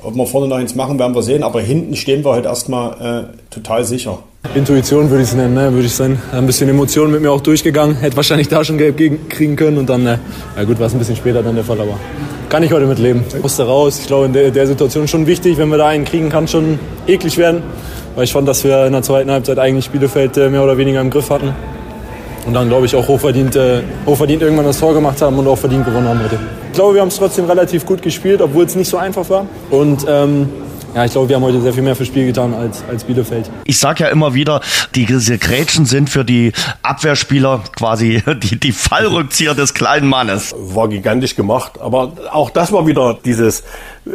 Ob 0.02 0.16
wir 0.16 0.26
vorne 0.26 0.48
noch 0.48 0.58
eins 0.58 0.76
machen, 0.76 0.98
werden 0.98 1.14
wir 1.14 1.24
sehen. 1.24 1.44
Aber 1.44 1.62
hinten 1.62 1.96
stehen 1.96 2.24
wir 2.24 2.32
heute 2.32 2.48
erstmal 2.48 3.30
äh, 3.30 3.54
total 3.54 3.84
sicher. 3.84 4.20
Intuition 4.56 5.10
würde 5.10 5.24
ich 5.24 5.30
es 5.30 5.36
nennen, 5.36 5.54
ne? 5.54 5.74
würde 5.74 5.86
ich 5.86 5.94
sagen. 5.94 6.22
Ein 6.32 6.46
bisschen 6.46 6.70
Emotionen 6.70 7.12
mit 7.12 7.22
mir 7.22 7.32
auch 7.32 7.42
durchgegangen. 7.42 7.98
Hätte 7.98 8.16
wahrscheinlich 8.16 8.48
da 8.48 8.64
schon 8.64 8.78
gelb 8.78 8.98
kriegen 9.30 9.56
können 9.58 9.78
und 9.78 9.90
dann, 9.90 10.08
äh, 10.08 10.18
ja 10.56 10.64
gut, 10.64 10.80
war 10.80 10.88
es 10.88 10.94
ein 10.94 11.00
bisschen 11.00 11.18
später 11.18 11.44
dann 11.44 11.56
der 11.56 11.66
Fall, 11.66 11.82
aber 11.82 12.00
kann 12.48 12.64
ich 12.64 12.72
heute 12.72 12.86
mitleben. 12.86 13.24
Ich 13.36 13.44
musste 13.44 13.64
raus. 13.64 14.00
Ich 14.00 14.08
glaube, 14.08 14.28
in 14.28 14.34
der, 14.34 14.52
der 14.52 14.66
Situation 14.66 15.08
schon 15.08 15.28
wichtig, 15.28 15.58
wenn 15.58 15.70
wir 15.70 15.78
da 15.78 15.88
einen 15.88 16.06
kriegen, 16.06 16.30
kann 16.30 16.48
schon 16.48 16.80
eklig 17.06 17.38
werden. 17.38 17.62
Weil 18.16 18.24
ich 18.24 18.32
fand, 18.32 18.48
dass 18.48 18.64
wir 18.64 18.86
in 18.86 18.94
der 18.94 19.04
zweiten 19.04 19.30
Halbzeit 19.30 19.60
eigentlich 19.60 19.90
Bielefeld 19.90 20.38
äh, 20.38 20.50
mehr 20.50 20.64
oder 20.64 20.78
weniger 20.78 21.02
im 21.02 21.10
Griff 21.10 21.30
hatten. 21.30 21.54
Und 22.46 22.54
dann, 22.54 22.70
glaube 22.70 22.86
ich, 22.86 22.96
auch 22.96 23.08
hochverdient, 23.08 23.56
äh, 23.56 23.82
hochverdient 24.06 24.42
irgendwann 24.42 24.66
das 24.66 24.80
Tor 24.80 24.94
gemacht 24.94 25.22
haben 25.22 25.38
und 25.38 25.48
auch 25.48 25.58
verdient 25.58 25.86
gewonnen 25.86 26.08
haben 26.08 26.20
heute. 26.24 26.40
Ich 26.68 26.74
glaube, 26.74 26.96
wir 26.96 27.02
haben 27.02 27.10
es 27.10 27.18
trotzdem 27.18 27.46
relativ 27.46 27.86
gut 27.86 28.02
gespielt, 28.02 28.42
obwohl 28.42 28.66
es 28.66 28.76
nicht 28.76 28.90
so 28.90 28.98
einfach 28.98 29.30
war. 29.30 29.46
Und 29.70 30.06
ähm, 30.08 30.50
ja, 30.96 31.06
ich 31.06 31.12
glaube, 31.12 31.30
wir 31.30 31.36
haben 31.36 31.44
heute 31.44 31.62
sehr 31.62 31.74
viel 31.74 31.84
mehr 31.84 31.96
fürs 31.96 32.08
Spiel 32.08 32.26
getan 32.26 32.54
als, 32.54 32.84
als 32.90 33.04
Bielefeld. 33.04 33.50
Ich 33.66 33.78
sage 33.78 34.06
ja 34.06 34.10
immer 34.10 34.34
wieder, 34.34 34.62
die, 34.96 35.06
diese 35.06 35.38
Grätschen 35.38 35.86
sind 35.86 36.10
für 36.10 36.26
die 36.26 36.52
Abwehrspieler 36.82 37.62
quasi 37.76 38.24
die, 38.44 38.60
die 38.60 38.72
Fallrückzieher 38.72 39.54
des 39.54 39.74
kleinen 39.74 40.08
Mannes. 40.08 40.56
War 40.58 40.88
gigantisch 40.88 41.36
gemacht, 41.36 41.80
aber 41.80 42.14
auch 42.32 42.50
das 42.50 42.72
war 42.72 42.88
wieder 42.88 43.18
dieses 43.24 43.64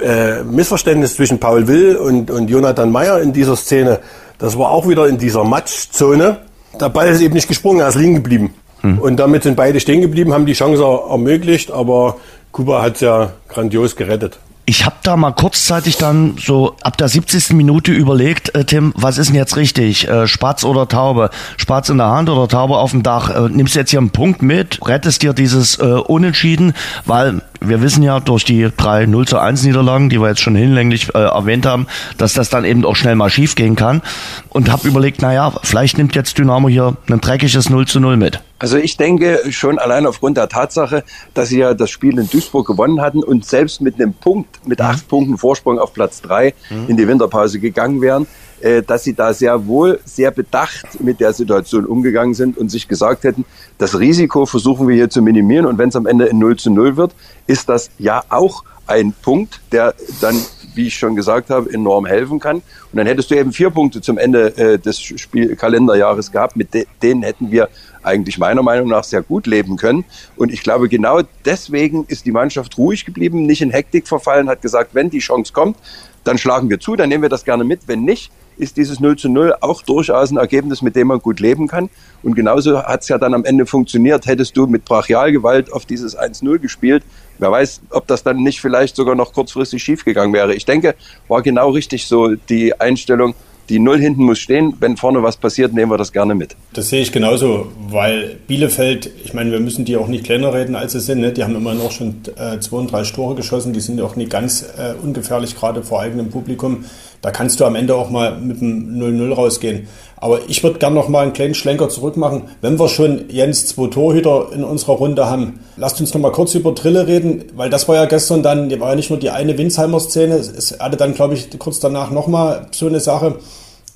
äh, 0.03 0.43
Missverständnis 0.43 1.15
zwischen 1.15 1.39
Paul 1.39 1.69
Will 1.69 1.97
und, 1.97 2.31
und 2.31 2.49
Jonathan 2.49 2.91
Meyer 2.91 3.21
in 3.21 3.33
dieser 3.33 3.57
Szene. 3.57 4.01
Das 4.39 4.59
war 4.59 4.71
auch 4.71 4.89
wieder 4.89 5.07
in 5.07 5.19
dieser 5.19 5.45
Matschzone. 5.45 6.39
Der 6.81 6.89
Ball 6.89 7.09
ist 7.09 7.21
eben 7.21 7.35
nicht 7.35 7.49
gesprungen, 7.49 7.81
er 7.81 7.89
ist 7.89 7.95
liegen 7.97 8.15
geblieben. 8.15 8.55
Hm. 8.81 8.99
Und 8.99 9.17
damit 9.17 9.43
sind 9.43 9.57
beide 9.57 9.81
stehen 9.81 10.01
geblieben, 10.01 10.33
haben 10.33 10.47
die 10.47 10.53
Chance 10.53 10.83
ermöglicht, 11.09 11.71
aber 11.71 12.17
Kuba 12.53 12.83
hat 12.83 12.97
es 12.97 13.01
ja 13.01 13.33
grandios 13.49 13.97
gerettet. 13.97 14.39
Ich 14.67 14.87
habe 14.87 14.97
da 15.03 15.17
mal 15.19 15.33
kurzzeitig 15.33 15.99
dann 15.99 16.37
so 16.39 16.77
ab 16.83 16.97
der 16.97 17.09
70. 17.09 17.51
Minute 17.51 17.93
überlegt, 17.93 18.55
äh, 18.55 18.65
Tim, 18.65 18.95
was 18.97 19.19
ist 19.19 19.29
denn 19.29 19.37
jetzt 19.37 19.57
richtig? 19.57 20.09
Äh, 20.09 20.27
Spatz 20.27 20.65
oder 20.65 20.89
Taube? 20.89 21.29
Spatz 21.59 21.91
in 21.91 21.99
der 21.99 22.07
Hand 22.07 22.31
oder 22.31 22.49
Taube 22.49 22.79
auf 22.79 22.93
dem 22.93 23.03
Dach? 23.03 23.29
Äh, 23.29 23.51
nimmst 23.51 23.75
du 23.75 23.81
jetzt 23.81 23.91
hier 23.91 23.99
einen 23.99 24.09
Punkt 24.09 24.41
mit? 24.41 24.81
Rettest 24.87 25.23
dir 25.23 25.35
dieses 25.35 25.79
äh, 25.79 25.83
Unentschieden? 25.83 26.73
Weil 27.05 27.43
wir 27.61 27.83
wissen 27.83 28.03
ja 28.03 28.21
durch 28.21 28.47
die 28.47 28.71
drei 28.75 29.05
0 29.05 29.29
zu 29.29 29.39
1 29.39 29.65
Niederlagen, 29.65 30.09
die 30.09 30.19
wir 30.19 30.29
jetzt 30.29 30.41
schon 30.41 30.57
hinlänglich 30.57 31.15
äh, 31.15 31.19
erwähnt 31.19 31.67
haben, 31.67 31.87
dass 32.17 32.33
das 32.33 32.49
dann 32.49 32.65
eben 32.65 32.87
auch 32.87 32.97
schnell 32.97 33.17
mal 33.17 33.29
schief 33.29 33.57
gehen 33.57 33.77
kann. 33.77 34.01
Und 34.49 34.73
habe 34.73 34.89
überlegt, 34.89 35.21
naja, 35.21 35.53
vielleicht 35.63 35.99
nimmt 35.99 36.15
jetzt 36.15 36.39
Dynamo 36.39 36.71
hier 36.71 36.97
ein 37.11 37.21
dreckiges 37.21 37.69
0 37.69 37.87
zu 37.87 38.01
0 38.01 38.17
mit. 38.17 38.41
Also 38.65 38.79
ich 38.79 38.97
denke 38.97 39.43
schon 39.51 39.79
allein 39.79 40.07
aufgrund 40.07 40.39
der 40.39 40.49
Tatsache, 40.49 41.05
dass 41.35 41.51
sie 41.51 41.59
ja 41.59 41.75
das 41.75 41.91
Spiel 41.91 42.19
in 42.19 42.31
Duisburg 42.31 42.67
gewonnen 42.67 43.03
hatten 43.03 43.23
und 43.23 43.45
selbst 43.45 43.83
mit 43.83 43.97
einem 43.97 44.15
Punkt, 44.15 44.67
mit 44.67 44.81
acht 44.81 45.07
Punkten 45.07 45.37
Vorsprung 45.37 45.79
auf 45.79 45.93
Platz 45.93 46.23
drei 46.23 46.55
mhm. 46.71 46.89
in 46.89 46.97
die 46.97 47.07
Winterpause 47.07 47.61
gegangen 47.61 48.01
wären, 48.01 48.27
äh, 48.63 48.83
dass 48.83 49.05
sie 49.05 49.13
da 49.13 49.35
sehr 49.35 49.67
wohl, 49.67 50.01
sehr 50.07 50.31
bedacht 50.31 50.99
mit 50.99 51.21
der 51.21 51.35
Situation 51.35 51.85
umgegangen 51.85 52.33
sind 52.33 52.57
und 52.57 52.71
sich 52.71 52.89
gesagt 52.89 53.25
hätten, 53.25 53.45
das 53.77 53.99
Risiko 53.99 54.47
versuchen 54.47 54.89
wir 54.89 54.95
hier 54.95 55.11
zu 55.11 55.21
minimieren 55.21 55.67
und 55.67 55.77
wenn 55.77 55.91
es 55.91 55.97
am 55.97 56.07
Ende 56.07 56.25
in 56.25 56.39
0 56.39 56.57
zu 56.57 56.71
0 56.71 56.97
wird, 56.97 57.15
ist 57.47 57.69
das 57.69 57.91
ja 57.99 58.25
auch 58.31 58.65
ein 58.87 59.13
Punkt, 59.13 59.61
der 59.73 59.95
dann 60.23 60.37
wie 60.75 60.89
ich 60.89 60.97
schon 60.97 61.15
gesagt 61.15 61.51
habe, 61.51 61.73
enorm 61.73 62.07
helfen 62.07 62.41
kann. 62.41 62.57
Und 62.57 62.65
dann 62.93 63.07
hättest 63.07 63.31
du 63.31 63.37
eben 63.37 63.53
vier 63.53 63.71
Punkte 63.71 64.01
zum 64.01 64.19
Ende 64.19 64.57
äh, 64.57 64.79
des 64.79 65.01
Spielkalenderjahres 65.01 66.33
gehabt. 66.33 66.57
Mit 66.57 66.75
de 66.75 66.87
denen 67.03 67.23
hätten 67.23 67.51
wir 67.51 67.69
eigentlich 68.05 68.39
meiner 68.39 68.63
Meinung 68.63 68.89
nach 68.89 69.05
sehr 69.05 69.23
gut 69.23 69.47
leben 69.47 69.77
können. 69.77 70.05
Und 70.37 70.53
ich 70.53 70.63
glaube, 70.63 70.89
genau 70.89 71.21
deswegen 71.45 72.05
ist 72.07 72.27
die 72.27 72.33
Mannschaft 72.33 72.79
ruhig 72.79 73.05
geblieben, 73.05 73.47
nicht 73.47 73.63
in 73.63 73.71
Hektik 73.71 74.09
verfallen, 74.09 74.49
hat 74.49 74.63
gesagt, 74.63 74.95
wenn 74.95 75.11
die 75.11 75.19
Chance 75.19 75.53
kommt, 75.53 75.77
dann 76.25 76.39
schlagen 76.39 76.71
wir 76.71 76.81
zu, 76.81 76.97
dann 76.97 77.09
nehmen 77.09 77.23
wir 77.23 77.29
das 77.29 77.45
gerne 77.45 77.65
mit. 77.65 77.87
Wenn 77.87 78.05
nicht, 78.05 78.31
ist 78.57 78.77
dieses 78.77 79.01
0 79.01 79.17
zu 79.17 79.29
0 79.29 79.55
auch 79.61 79.83
durchaus 79.83 80.31
ein 80.31 80.37
Ergebnis, 80.37 80.83
mit 80.83 80.97
dem 80.97 81.09
man 81.09 81.21
gut 81.21 81.41
leben 81.41 81.69
kann. 81.69 81.91
Und 82.23 82.35
genauso 82.35 82.83
hat 82.83 83.03
es 83.03 83.09
ja 83.09 83.19
dann 83.19 83.35
am 83.35 83.45
Ende 83.45 83.67
funktioniert. 83.67 84.27
Hättest 84.27 84.57
du 84.57 84.67
mit 84.67 84.85
Brachialgewalt 84.85 85.73
auf 85.73 85.87
dieses 85.87 86.19
1-0 86.19 86.59
gespielt, 86.59 87.03
wer 87.39 87.51
weiß, 87.51 87.83
ob 87.91 88.07
das 88.07 88.23
dann 88.23 88.39
nicht 88.39 88.61
vielleicht 88.61 88.97
sogar 88.97 89.15
noch 89.15 89.33
kurzfristig 89.33 89.83
schiefgegangen 89.83 90.33
wäre. 90.33 90.55
Ich 90.55 90.65
denke, 90.65 90.95
war 91.29 91.43
genau 91.43 91.71
richtig 91.71 92.07
so 92.07 92.35
die 92.35 92.79
Einstellung, 92.81 93.35
die 93.69 93.79
Null 93.79 93.99
hinten 93.99 94.25
muss 94.25 94.39
stehen. 94.39 94.75
Wenn 94.81 94.97
vorne 94.97 95.23
was 95.23 95.37
passiert, 95.37 95.73
nehmen 95.73 95.91
wir 95.91 95.99
das 95.99 96.13
gerne 96.13 96.35
mit. 96.35 96.57
Das 96.73 96.91
sehe 96.91 97.03
ich 97.03 97.13
genauso, 97.13 97.73
weil 97.89 98.37
Bielefeld, 98.47 99.11
ich 99.25 99.35
meine, 99.35 99.51
wir 99.51 99.61
müssen 99.61 99.85
die 99.85 99.97
auch 99.97 100.09
nicht 100.09 100.25
kleiner 100.25 100.53
reden, 100.53 100.75
als 100.75 100.93
sie 100.93 101.01
sind. 101.01 101.21
Ne? 101.21 101.33
Die 101.33 101.45
haben 101.45 101.57
immerhin 101.57 101.81
auch 101.81 101.93
schon 101.93 102.17
äh, 102.37 102.59
32 102.59 103.15
Tore 103.15 103.35
geschossen. 103.35 103.73
Die 103.73 103.81
sind 103.81 104.01
auch 104.01 104.17
nicht 104.17 104.31
ganz 104.31 104.63
äh, 104.63 104.95
ungefährlich, 105.03 105.57
gerade 105.57 105.83
vor 105.83 106.01
eigenem 106.01 106.31
Publikum. 106.31 106.85
Da 107.25 107.31
kannst 107.31 107.59
du 107.59 107.65
am 107.65 107.75
Ende 107.75 107.95
auch 107.95 108.11
mal 108.11 108.37
mit 108.37 108.61
dem 108.61 109.01
0-0 109.01 109.33
rausgehen. 109.33 109.89
Aber 110.19 110.41
ich 110.47 110.63
würde 110.63 110.79
gerne 110.79 110.95
noch 110.95 111.09
mal 111.09 111.23
einen 111.23 111.33
kleinen 111.33 111.55
Schlenker 111.55 111.89
zurück 111.89 112.19
machen. 112.19 112.51
Wenn 112.61 112.79
wir 112.79 112.87
schon 112.91 113.31
Jens 113.31 113.65
zwei 113.65 113.87
Torhüter 113.87 114.49
in 114.53 114.63
unserer 114.63 114.93
Runde 114.93 115.25
haben, 115.25 115.61
lasst 115.79 115.99
uns 116.01 116.13
noch 116.13 116.21
mal 116.21 116.33
kurz 116.33 116.55
über 116.55 116.75
Trille 116.75 117.07
reden, 117.07 117.45
weil 117.57 117.71
das 117.71 117.89
war 117.89 117.95
ja 117.97 118.05
gestern 118.05 118.43
dann, 118.43 118.69
war 118.79 118.91
ja 118.91 118.95
nicht 118.95 119.09
nur 119.09 119.19
die 119.19 119.31
eine 119.31 119.57
Winsheimer-Szene, 119.57 120.35
es 120.35 120.79
hatte 120.79 120.99
dann, 120.99 121.15
glaube 121.15 121.33
ich, 121.33 121.49
kurz 121.59 121.81
danach 121.81 122.11
noch 122.11 122.27
mal 122.27 122.67
so 122.73 122.89
eine 122.89 123.01
Sache. 123.01 123.37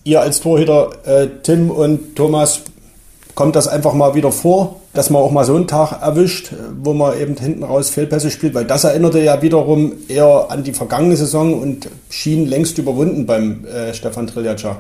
Ihr 0.05 0.23
als 0.23 0.41
Torhüter, 0.41 0.93
äh, 1.05 1.27
Tim 1.43 1.71
und 1.71 2.17
Thomas, 2.17 2.63
kommt 3.39 3.55
das 3.55 3.69
einfach 3.69 3.95
mal 3.95 4.17
wieder 4.17 4.33
vor, 4.33 4.81
dass 4.95 5.11
man 5.11 5.23
auch 5.23 5.31
mal 5.31 5.45
so 5.45 5.55
einen 5.55 5.69
Tag 5.69 6.03
erwischt, 6.03 6.51
wo 6.83 6.93
man 6.93 7.17
eben 7.21 7.37
hinten 7.37 7.63
raus 7.63 7.89
Fehlpässe 7.89 8.33
spielt, 8.33 8.53
weil 8.53 8.65
das 8.65 8.83
erinnerte 8.83 9.21
ja 9.21 9.41
wiederum 9.43 9.93
eher 10.09 10.47
an 10.49 10.65
die 10.65 10.73
vergangene 10.73 11.17
Saison 11.17 11.55
und 11.55 11.89
schien 12.11 12.47
längst 12.47 12.79
überwunden 12.79 13.27
beim 13.27 13.65
äh, 13.65 13.95
Stefan 13.95 14.27
Triljatscha. 14.27 14.79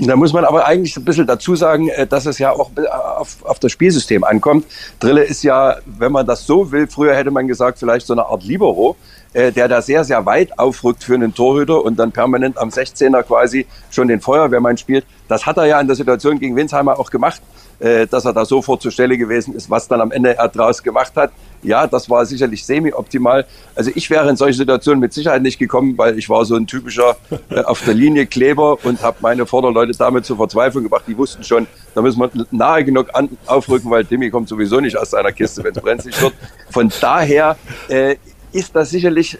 Da 0.00 0.14
muss 0.14 0.32
man 0.32 0.44
aber 0.44 0.64
eigentlich 0.64 0.96
ein 0.96 1.04
bisschen 1.04 1.26
dazu 1.26 1.56
sagen, 1.56 1.88
äh, 1.88 2.06
dass 2.06 2.24
es 2.26 2.38
ja 2.38 2.52
auch 2.52 2.70
auf, 3.18 3.44
auf 3.44 3.58
das 3.58 3.72
Spielsystem 3.72 4.22
ankommt. 4.22 4.64
Drille 5.00 5.24
ist 5.24 5.42
ja, 5.42 5.76
wenn 5.86 6.12
man 6.12 6.24
das 6.24 6.46
so 6.46 6.70
will, 6.70 6.86
früher 6.86 7.16
hätte 7.16 7.32
man 7.32 7.48
gesagt, 7.48 7.80
vielleicht 7.80 8.06
so 8.06 8.12
eine 8.12 8.24
Art 8.24 8.44
Libero, 8.44 8.96
äh, 9.32 9.50
der 9.50 9.66
da 9.66 9.82
sehr, 9.82 10.04
sehr 10.04 10.24
weit 10.24 10.56
aufrückt 10.56 11.02
für 11.02 11.14
einen 11.14 11.34
Torhüter 11.34 11.84
und 11.84 11.98
dann 11.98 12.12
permanent 12.12 12.58
am 12.58 12.68
16er 12.68 13.24
quasi 13.24 13.66
schon 13.90 14.06
den 14.06 14.20
Feuerwehrmann 14.20 14.76
spielt. 14.76 15.04
Das 15.26 15.46
hat 15.46 15.56
er 15.56 15.66
ja 15.66 15.80
in 15.80 15.88
der 15.88 15.96
Situation 15.96 16.38
gegen 16.38 16.54
Winsheimer 16.54 16.98
auch 16.98 17.10
gemacht, 17.10 17.42
äh, 17.80 18.06
dass 18.06 18.24
er 18.24 18.32
da 18.32 18.44
sofort 18.44 18.80
zur 18.80 18.92
Stelle 18.92 19.18
gewesen 19.18 19.54
ist, 19.54 19.68
was 19.68 19.88
dann 19.88 20.00
am 20.00 20.12
Ende 20.12 20.36
er 20.36 20.48
draus 20.48 20.80
gemacht 20.80 21.14
hat. 21.16 21.32
Ja, 21.62 21.86
das 21.86 22.08
war 22.08 22.24
sicherlich 22.24 22.64
semi-optimal. 22.64 23.46
Also 23.74 23.90
ich 23.94 24.10
wäre 24.10 24.28
in 24.28 24.36
solche 24.36 24.58
Situationen 24.58 25.00
mit 25.00 25.12
Sicherheit 25.12 25.42
nicht 25.42 25.58
gekommen, 25.58 25.98
weil 25.98 26.18
ich 26.18 26.28
war 26.28 26.44
so 26.44 26.54
ein 26.54 26.66
typischer 26.66 27.16
äh, 27.50 27.62
auf 27.62 27.82
der 27.84 27.94
Linie 27.94 28.26
Kleber 28.26 28.78
und 28.84 29.02
habe 29.02 29.18
meine 29.20 29.46
Vorderleute 29.46 29.92
damit 29.98 30.24
zur 30.24 30.36
Verzweiflung 30.36 30.84
gebracht. 30.84 31.04
Die 31.06 31.16
wussten 31.16 31.42
schon, 31.42 31.66
da 31.94 32.02
müssen 32.02 32.20
wir 32.20 32.30
nahe 32.50 32.84
genug 32.84 33.08
an, 33.14 33.28
aufrücken, 33.46 33.90
weil 33.90 34.04
Timmy 34.04 34.30
kommt 34.30 34.48
sowieso 34.48 34.80
nicht 34.80 34.96
aus 34.96 35.10
seiner 35.10 35.32
Kiste, 35.32 35.64
wenn 35.64 35.74
es 35.74 35.82
brenzlig 35.82 36.22
wird. 36.22 36.34
Von 36.70 36.92
daher 37.00 37.56
äh, 37.88 38.16
ist 38.58 38.74
das 38.74 38.90
sicherlich, 38.90 39.38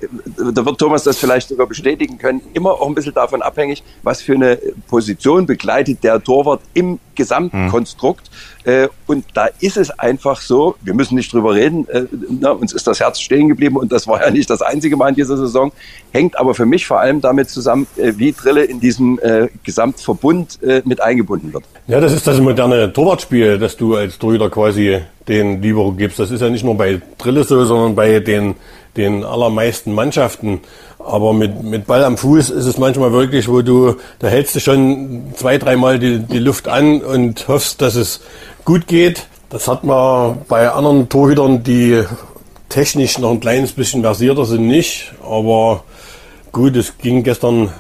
da 0.55 0.65
wird 0.65 0.79
Thomas 0.79 1.03
das 1.03 1.19
vielleicht 1.19 1.49
sogar 1.49 1.67
bestätigen 1.67 2.19
können, 2.19 2.41
immer 2.55 2.71
auch 2.71 2.87
ein 2.87 2.95
bisschen 2.95 3.15
davon 3.15 3.43
abhängig, 3.43 3.83
was 4.05 4.23
für 4.23 4.35
eine 4.35 4.59
Position 4.87 5.45
begleitet 5.45 6.05
der 6.05 6.23
Torwart 6.23 6.61
im 6.73 7.01
Gesamtkonstrukt. 7.17 8.31
Mhm. 8.65 8.89
Und 9.07 9.25
da 9.35 9.49
ist 9.61 9.77
es 9.77 9.91
einfach 9.91 10.41
so, 10.41 10.77
wir 10.83 10.95
müssen 10.95 11.17
nicht 11.17 11.33
drüber 11.33 11.55
reden, 11.55 11.89
äh, 11.89 12.05
na, 12.41 12.51
uns 12.51 12.73
ist 12.73 12.87
das 12.87 13.01
Herz 13.01 13.19
stehen 13.19 13.49
geblieben 13.49 13.77
und 13.77 13.91
das 13.91 14.07
war 14.07 14.23
ja 14.23 14.31
nicht 14.31 14.49
das 14.51 14.63
einzige 14.63 14.97
Mal 14.97 15.09
in 15.09 15.15
dieser 15.15 15.37
Saison, 15.37 15.73
hängt 16.13 16.39
aber 16.39 16.55
für 16.55 16.67
mich 16.67 16.87
vor 16.87 17.01
allem 17.01 17.21
damit 17.21 17.49
zusammen, 17.49 17.87
äh, 17.97 18.13
wie 18.17 18.33
Drille 18.33 18.65
in 18.65 18.79
diesem 18.79 19.19
äh, 19.21 19.49
Gesamtverbund 19.65 20.63
äh, 20.63 20.83
mit 20.85 21.03
eingebunden 21.03 21.53
wird. 21.53 21.65
Ja, 21.89 21.99
das 22.01 22.13
ist 22.13 22.27
das 22.27 22.39
moderne 22.41 22.93
Torwartspiel, 22.93 23.59
dass 23.59 23.77
du 23.77 23.97
als 23.97 24.19
Torhüter 24.19 24.51
quasi 24.51 25.01
den 25.27 25.61
Libero 25.63 25.93
gibst. 25.93 26.19
Das 26.19 26.31
ist 26.31 26.41
ja 26.41 26.51
nicht 26.51 26.65
nur 26.65 26.77
bei 26.77 27.01
Drille 27.19 27.45
so, 27.45 27.65
sondern 27.65 27.95
bei 27.95 28.21
den 28.21 28.55
den 28.97 29.25
allermeisten 29.25 29.93
Mannschaften. 29.93 30.61
Aber 30.99 31.33
mit, 31.33 31.63
mit 31.63 31.87
Ball 31.87 32.05
am 32.05 32.17
Fuß 32.17 32.51
ist 32.51 32.67
es 32.67 32.79
manchmal 32.79 33.13
wirklich, 33.13 33.49
wo 33.49 33.63
du, 33.63 33.97
da 34.19 34.29
hältst 34.29 34.55
du 34.57 34.61
schon 34.61 35.33
zwei, 35.35 35.59
dreimal 35.59 35.99
die, 35.99 36.19
die 36.19 36.39
Luft 36.39 36.69
an 36.69 37.01
und 37.03 37.49
hoffst, 37.49 37.81
dass 37.81 37.95
es 37.95 38.21
gut 38.65 38.87
geht. 38.87 39.27
Das 39.51 39.69
hat 39.69 39.85
man 39.85 40.39
bei 40.49 40.71
anderen 40.71 41.09
Torhütern, 41.09 41.63
die 41.63 42.05
technisch 42.69 43.19
noch 43.19 43.31
ein 43.31 43.41
kleines 43.41 43.73
bisschen 43.73 44.03
versierter 44.03 44.45
sind, 44.45 44.67
nicht. 44.67 45.13
Aber 45.25 45.85
gut, 46.53 46.77
es 46.77 46.99
ging 46.99 47.23
gestern 47.23 47.73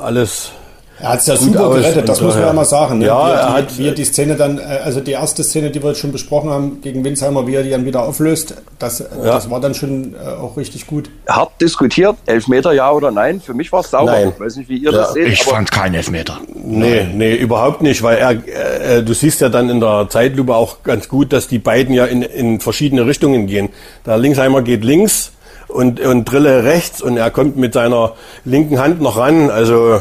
alles 0.00 0.52
er 0.98 1.10
hat 1.10 1.20
es 1.20 1.26
ja 1.26 1.36
super 1.36 1.70
gerettet, 1.70 2.08
das 2.08 2.22
muss 2.22 2.34
man 2.34 2.44
ja 2.44 2.52
mal 2.54 2.64
sagen. 2.64 2.98
Ne? 2.98 3.06
Ja, 3.06 3.26
wie, 3.26 3.30
er 3.30 3.36
die, 3.36 3.52
hat, 3.52 3.78
wie 3.78 3.88
er 3.88 3.94
die 3.94 4.04
Szene 4.04 4.34
dann, 4.34 4.58
äh, 4.58 4.62
also 4.82 5.00
die 5.00 5.12
erste 5.12 5.44
Szene, 5.44 5.70
die 5.70 5.82
wir 5.82 5.90
jetzt 5.90 6.00
schon 6.00 6.12
besprochen 6.12 6.48
haben 6.48 6.80
gegen 6.80 7.04
Winsheimer, 7.04 7.46
wie 7.46 7.54
er 7.54 7.62
die 7.62 7.70
dann 7.70 7.84
wieder 7.84 8.02
auflöst, 8.02 8.54
das, 8.78 9.00
ja. 9.00 9.06
das 9.22 9.50
war 9.50 9.60
dann 9.60 9.74
schon 9.74 10.14
äh, 10.14 10.28
auch 10.40 10.56
richtig 10.56 10.86
gut. 10.86 11.10
Hart 11.28 11.52
diskutiert, 11.60 12.16
Elfmeter 12.24 12.72
ja 12.72 12.90
oder 12.90 13.10
nein. 13.10 13.40
Für 13.40 13.52
mich 13.52 13.70
war 13.72 13.80
es 13.80 13.90
sauber. 13.90 14.12
Nein. 14.12 14.32
Ich 14.34 14.40
weiß 14.40 14.56
nicht, 14.56 14.70
wie 14.70 14.78
ihr 14.78 14.90
ja. 14.90 14.98
das 14.98 15.12
seht. 15.12 15.28
Ich 15.28 15.42
fand 15.42 15.70
keinen 15.70 15.94
Elfmeter. 15.96 16.38
Nee, 16.54 17.02
nein. 17.02 17.18
nee, 17.18 17.34
überhaupt 17.34 17.82
nicht, 17.82 18.02
weil 18.02 18.16
er, 18.16 18.30
äh, 18.30 19.02
du 19.02 19.12
siehst 19.12 19.42
ja 19.42 19.50
dann 19.50 19.68
in 19.68 19.80
der 19.80 20.06
Zeitlupe 20.08 20.54
auch 20.54 20.82
ganz 20.82 21.08
gut, 21.08 21.32
dass 21.32 21.46
die 21.46 21.58
beiden 21.58 21.94
ja 21.94 22.06
in, 22.06 22.22
in 22.22 22.60
verschiedene 22.60 23.04
Richtungen 23.04 23.46
gehen. 23.46 23.68
Der 24.06 24.16
Linksheimer 24.16 24.62
geht 24.62 24.82
links 24.82 25.32
und, 25.68 26.00
und 26.00 26.24
Drille 26.24 26.64
rechts 26.64 27.02
und 27.02 27.16
er 27.16 27.30
kommt 27.30 27.56
mit 27.56 27.74
seiner 27.74 28.12
linken 28.44 28.78
Hand 28.78 29.00
noch 29.02 29.18
ran. 29.18 29.50
Also 29.50 30.00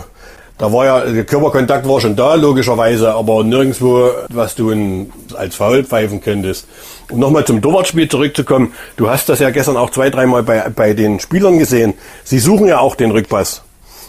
da 0.57 0.71
war 0.71 0.85
ja, 0.85 0.99
der 1.01 1.25
Körperkontakt 1.25 1.87
war 1.87 1.99
schon 1.99 2.15
da, 2.15 2.35
logischerweise, 2.35 3.13
aber 3.13 3.43
nirgendwo, 3.43 4.09
was 4.29 4.55
du 4.55 4.69
in, 4.69 5.11
als 5.35 5.55
Foul 5.55 5.83
pfeifen 5.83 6.21
könntest. 6.21 6.67
Um 7.11 7.19
nochmal 7.19 7.45
zum 7.45 7.61
Torwartspiel 7.61 8.07
zurückzukommen, 8.07 8.73
du 8.95 9.09
hast 9.09 9.27
das 9.27 9.39
ja 9.39 9.49
gestern 9.49 9.75
auch 9.75 9.89
zwei, 9.89 10.09
dreimal 10.09 10.43
bei, 10.43 10.69
bei 10.69 10.93
den 10.93 11.19
Spielern 11.19 11.59
gesehen. 11.59 11.93
Sie 12.23 12.39
suchen 12.39 12.67
ja 12.67 12.79
auch 12.79 12.95
den 12.95 13.11
Rückpass. 13.11 13.63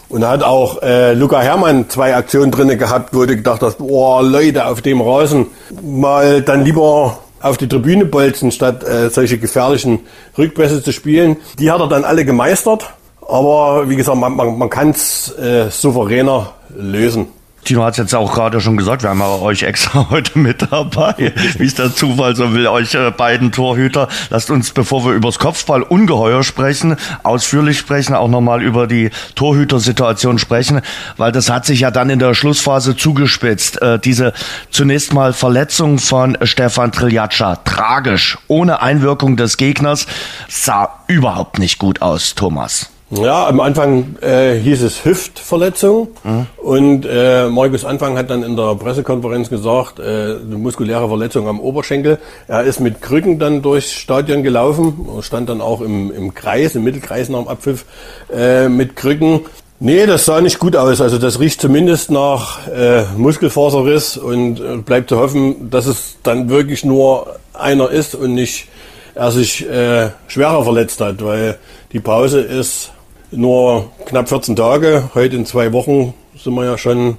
Und 0.09 0.21
da 0.21 0.29
hat 0.29 0.41
auch 0.41 0.81
äh, 0.81 1.13
Luca 1.13 1.41
Hermann 1.41 1.89
zwei 1.89 2.15
Aktionen 2.15 2.49
drinne 2.49 2.77
gehabt, 2.77 3.13
wo 3.13 3.25
du 3.25 3.35
gedacht 3.35 3.61
hast, 3.61 3.81
oh 3.81 4.21
Leute, 4.21 4.65
auf 4.65 4.81
dem 4.81 5.01
Rasen 5.01 5.47
mal 5.81 6.41
dann 6.41 6.63
lieber 6.63 7.19
auf 7.41 7.57
die 7.57 7.67
Tribüne 7.67 8.05
bolzen, 8.05 8.51
statt 8.51 8.83
äh, 8.83 9.09
solche 9.09 9.37
gefährlichen 9.37 9.99
Rückpässe 10.37 10.81
zu 10.81 10.93
spielen. 10.93 11.37
Die 11.59 11.71
hat 11.71 11.81
er 11.81 11.87
dann 11.87 12.05
alle 12.05 12.23
gemeistert. 12.23 12.93
Aber 13.27 13.89
wie 13.89 13.95
gesagt, 13.95 14.17
man, 14.17 14.35
man, 14.35 14.57
man 14.57 14.69
kann 14.69 14.91
es 14.91 15.37
äh, 15.37 15.69
souveräner 15.69 16.53
lösen. 16.69 17.27
Tino 17.67 17.83
hat 17.83 17.95
es 17.95 17.97
jetzt 17.97 18.15
auch 18.15 18.33
gerade 18.33 18.61
schon 18.61 18.77
gesagt, 18.77 19.03
wir 19.03 19.09
haben 19.09 19.19
ja 19.19 19.27
euch 19.41 19.63
extra 19.63 20.09
heute 20.09 20.39
mit 20.39 20.71
dabei, 20.71 21.33
wie 21.57 21.65
es 21.65 21.75
der 21.75 21.93
Zufall 21.93 22.33
so 22.33 22.53
will, 22.53 22.65
euch 22.67 22.95
äh, 22.95 23.11
beiden 23.11 23.51
Torhüter. 23.51 24.07
Lasst 24.29 24.49
uns, 24.49 24.71
bevor 24.71 25.03
wir 25.03 25.11
übers 25.11 25.37
Kopfball 25.37 25.83
ungeheuer 25.83 26.43
sprechen, 26.43 26.95
ausführlich 27.23 27.77
sprechen, 27.77 28.15
auch 28.15 28.29
nochmal 28.29 28.63
über 28.63 28.87
die 28.87 29.09
Torhütersituation 29.35 30.39
sprechen, 30.39 30.79
weil 31.17 31.33
das 31.33 31.49
hat 31.49 31.65
sich 31.65 31.81
ja 31.81 31.91
dann 31.91 32.09
in 32.09 32.19
der 32.19 32.33
Schlussphase 32.33 32.95
zugespitzt. 32.95 33.81
Äh, 33.81 33.99
diese 33.99 34.31
zunächst 34.71 35.13
mal 35.13 35.33
Verletzung 35.33 35.99
von 35.99 36.37
Stefan 36.43 36.93
Triljaccia, 36.93 37.57
tragisch, 37.57 38.37
ohne 38.47 38.81
Einwirkung 38.81 39.35
des 39.35 39.57
Gegners, 39.57 40.07
sah 40.47 41.01
überhaupt 41.07 41.59
nicht 41.59 41.79
gut 41.79 42.01
aus, 42.01 42.33
Thomas. 42.33 42.91
Ja, 43.09 43.47
am 43.47 43.61
Anfang 43.61 44.17
äh, 44.19 44.55
hieß 44.55 44.81
es 44.81 45.05
Hüftverletzung 45.05 46.09
mhm. 46.25 46.45
und 46.57 47.05
äh, 47.09 47.47
Markus 47.47 47.85
Anfang 47.85 48.17
hat 48.17 48.29
dann 48.29 48.43
in 48.43 48.57
der 48.57 48.75
Pressekonferenz 48.75 49.49
gesagt, 49.49 49.99
äh, 49.99 50.03
eine 50.03 50.57
muskuläre 50.57 51.07
Verletzung 51.07 51.47
am 51.47 51.61
Oberschenkel. 51.61 52.17
Er 52.49 52.63
ist 52.63 52.81
mit 52.81 53.01
Krücken 53.01 53.39
dann 53.39 53.61
durchs 53.61 53.93
Stadion 53.93 54.43
gelaufen, 54.43 55.07
stand 55.21 55.47
dann 55.47 55.61
auch 55.61 55.79
im, 55.79 56.11
im 56.11 56.33
Kreis, 56.33 56.75
im 56.75 56.83
Mittelkreis 56.83 57.29
nach 57.29 57.39
dem 57.39 57.47
Abpfiff 57.47 57.85
äh, 58.33 58.67
mit 58.67 58.97
Krücken. 58.97 59.45
Nee, 59.79 60.05
das 60.05 60.25
sah 60.25 60.41
nicht 60.41 60.59
gut 60.59 60.75
aus. 60.75 60.99
Also 60.99 61.17
das 61.17 61.39
riecht 61.39 61.61
zumindest 61.61 62.11
nach 62.11 62.67
äh, 62.67 63.03
Muskelfaserriss 63.15 64.17
und 64.17 64.59
äh, 64.59 64.77
bleibt 64.77 65.07
zu 65.09 65.17
hoffen, 65.17 65.69
dass 65.69 65.85
es 65.85 66.17
dann 66.23 66.49
wirklich 66.49 66.83
nur 66.83 67.37
einer 67.53 67.89
ist 67.89 68.15
und 68.15 68.33
nicht 68.33 68.67
er 69.15 69.31
sich 69.31 69.67
äh, 69.67 70.09
schwerer 70.27 70.63
verletzt 70.63 70.99
hat, 70.99 71.23
weil 71.23 71.57
die 71.93 71.99
Pause 71.99 72.41
ist 72.41 72.91
nur 73.31 73.89
knapp 74.05 74.29
14 74.29 74.55
Tage. 74.55 75.09
Heute 75.13 75.35
in 75.35 75.45
zwei 75.45 75.73
Wochen 75.73 76.13
sind 76.37 76.53
wir 76.53 76.65
ja 76.65 76.77
schon 76.77 77.17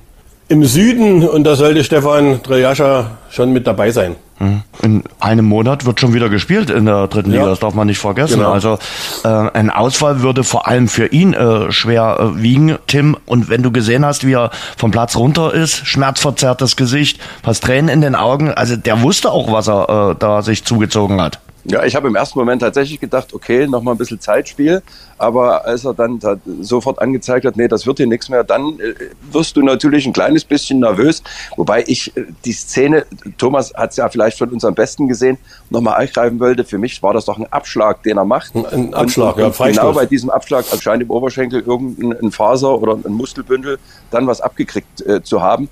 im 0.48 0.64
Süden 0.64 1.28
und 1.28 1.44
da 1.44 1.56
sollte 1.56 1.84
Stefan 1.84 2.42
Drejascha 2.42 3.18
schon 3.30 3.52
mit 3.52 3.66
dabei 3.66 3.90
sein. 3.90 4.16
Mhm. 4.38 4.62
In 4.82 5.04
einem 5.20 5.44
Monat 5.44 5.84
wird 5.84 6.00
schon 6.00 6.14
wieder 6.14 6.28
gespielt 6.28 6.70
in 6.70 6.86
der 6.86 7.08
dritten 7.08 7.32
ja. 7.32 7.38
Liga, 7.38 7.50
das 7.50 7.58
darf 7.58 7.74
man 7.74 7.86
nicht 7.86 7.98
vergessen. 7.98 8.38
Genau. 8.38 8.52
Also 8.52 8.78
äh, 9.24 9.28
ein 9.28 9.70
Ausfall 9.70 10.22
würde 10.22 10.44
vor 10.44 10.66
allem 10.68 10.88
für 10.88 11.06
ihn 11.06 11.34
äh, 11.34 11.70
schwer 11.72 12.18
äh, 12.20 12.42
wiegen, 12.42 12.78
Tim. 12.86 13.16
Und 13.26 13.50
wenn 13.50 13.62
du 13.62 13.72
gesehen 13.72 14.06
hast, 14.06 14.26
wie 14.26 14.34
er 14.34 14.50
vom 14.76 14.90
Platz 14.90 15.16
runter 15.16 15.52
ist, 15.52 15.86
schmerzverzerrtes 15.86 16.76
Gesicht, 16.76 17.20
fast 17.42 17.64
Tränen 17.64 17.88
in 17.88 18.00
den 18.00 18.14
Augen, 18.14 18.50
also 18.50 18.76
der 18.76 19.02
wusste 19.02 19.32
auch, 19.32 19.50
was 19.52 19.68
er 19.68 20.12
äh, 20.12 20.14
da 20.18 20.42
sich 20.42 20.64
zugezogen 20.64 21.20
hat. 21.20 21.40
Ja, 21.70 21.84
ich 21.84 21.94
habe 21.94 22.08
im 22.08 22.16
ersten 22.16 22.38
Moment 22.38 22.62
tatsächlich 22.62 22.98
gedacht, 22.98 23.34
okay, 23.34 23.66
noch 23.66 23.82
mal 23.82 23.92
ein 23.92 23.98
bisschen 23.98 24.20
Zeitspiel. 24.20 24.82
Aber 25.18 25.66
als 25.66 25.84
er 25.84 25.94
dann 25.94 26.20
sofort 26.60 27.00
angezeigt 27.00 27.44
hat, 27.44 27.56
nee, 27.56 27.68
das 27.68 27.86
wird 27.86 27.98
hier 27.98 28.06
nichts 28.06 28.28
mehr, 28.28 28.44
dann 28.44 28.78
äh, 28.78 28.94
wirst 29.32 29.56
du 29.56 29.62
natürlich 29.62 30.06
ein 30.06 30.12
kleines 30.12 30.44
bisschen 30.44 30.80
nervös. 30.80 31.22
Wobei 31.56 31.84
ich 31.86 32.16
äh, 32.16 32.24
die 32.44 32.52
Szene, 32.52 33.04
Thomas 33.36 33.74
hat 33.74 33.90
es 33.90 33.96
ja 33.96 34.08
vielleicht 34.08 34.38
von 34.38 34.48
uns 34.50 34.64
am 34.64 34.74
besten 34.74 35.08
gesehen, 35.08 35.36
nochmal 35.70 35.96
eingreifen 35.96 36.38
wollte. 36.40 36.64
Für 36.64 36.78
mich 36.78 37.02
war 37.02 37.12
das 37.12 37.24
doch 37.24 37.36
ein 37.36 37.52
Abschlag, 37.52 38.02
den 38.04 38.16
er 38.16 38.24
macht. 38.24 38.54
Ein 38.54 38.94
Abschlag, 38.94 39.36
und, 39.36 39.44
und 39.44 39.58
ja, 39.58 39.66
Genau 39.66 39.92
bei 39.92 40.06
diesem 40.06 40.30
Abschlag 40.30 40.64
anscheinend 40.72 41.02
im 41.02 41.10
Oberschenkel 41.10 41.60
irgendein 41.60 42.30
Faser 42.30 42.80
oder 42.80 42.98
ein 43.04 43.12
Muskelbündel 43.12 43.78
dann 44.10 44.26
was 44.26 44.40
abgekriegt 44.40 45.04
äh, 45.04 45.22
zu 45.22 45.42
haben. 45.42 45.68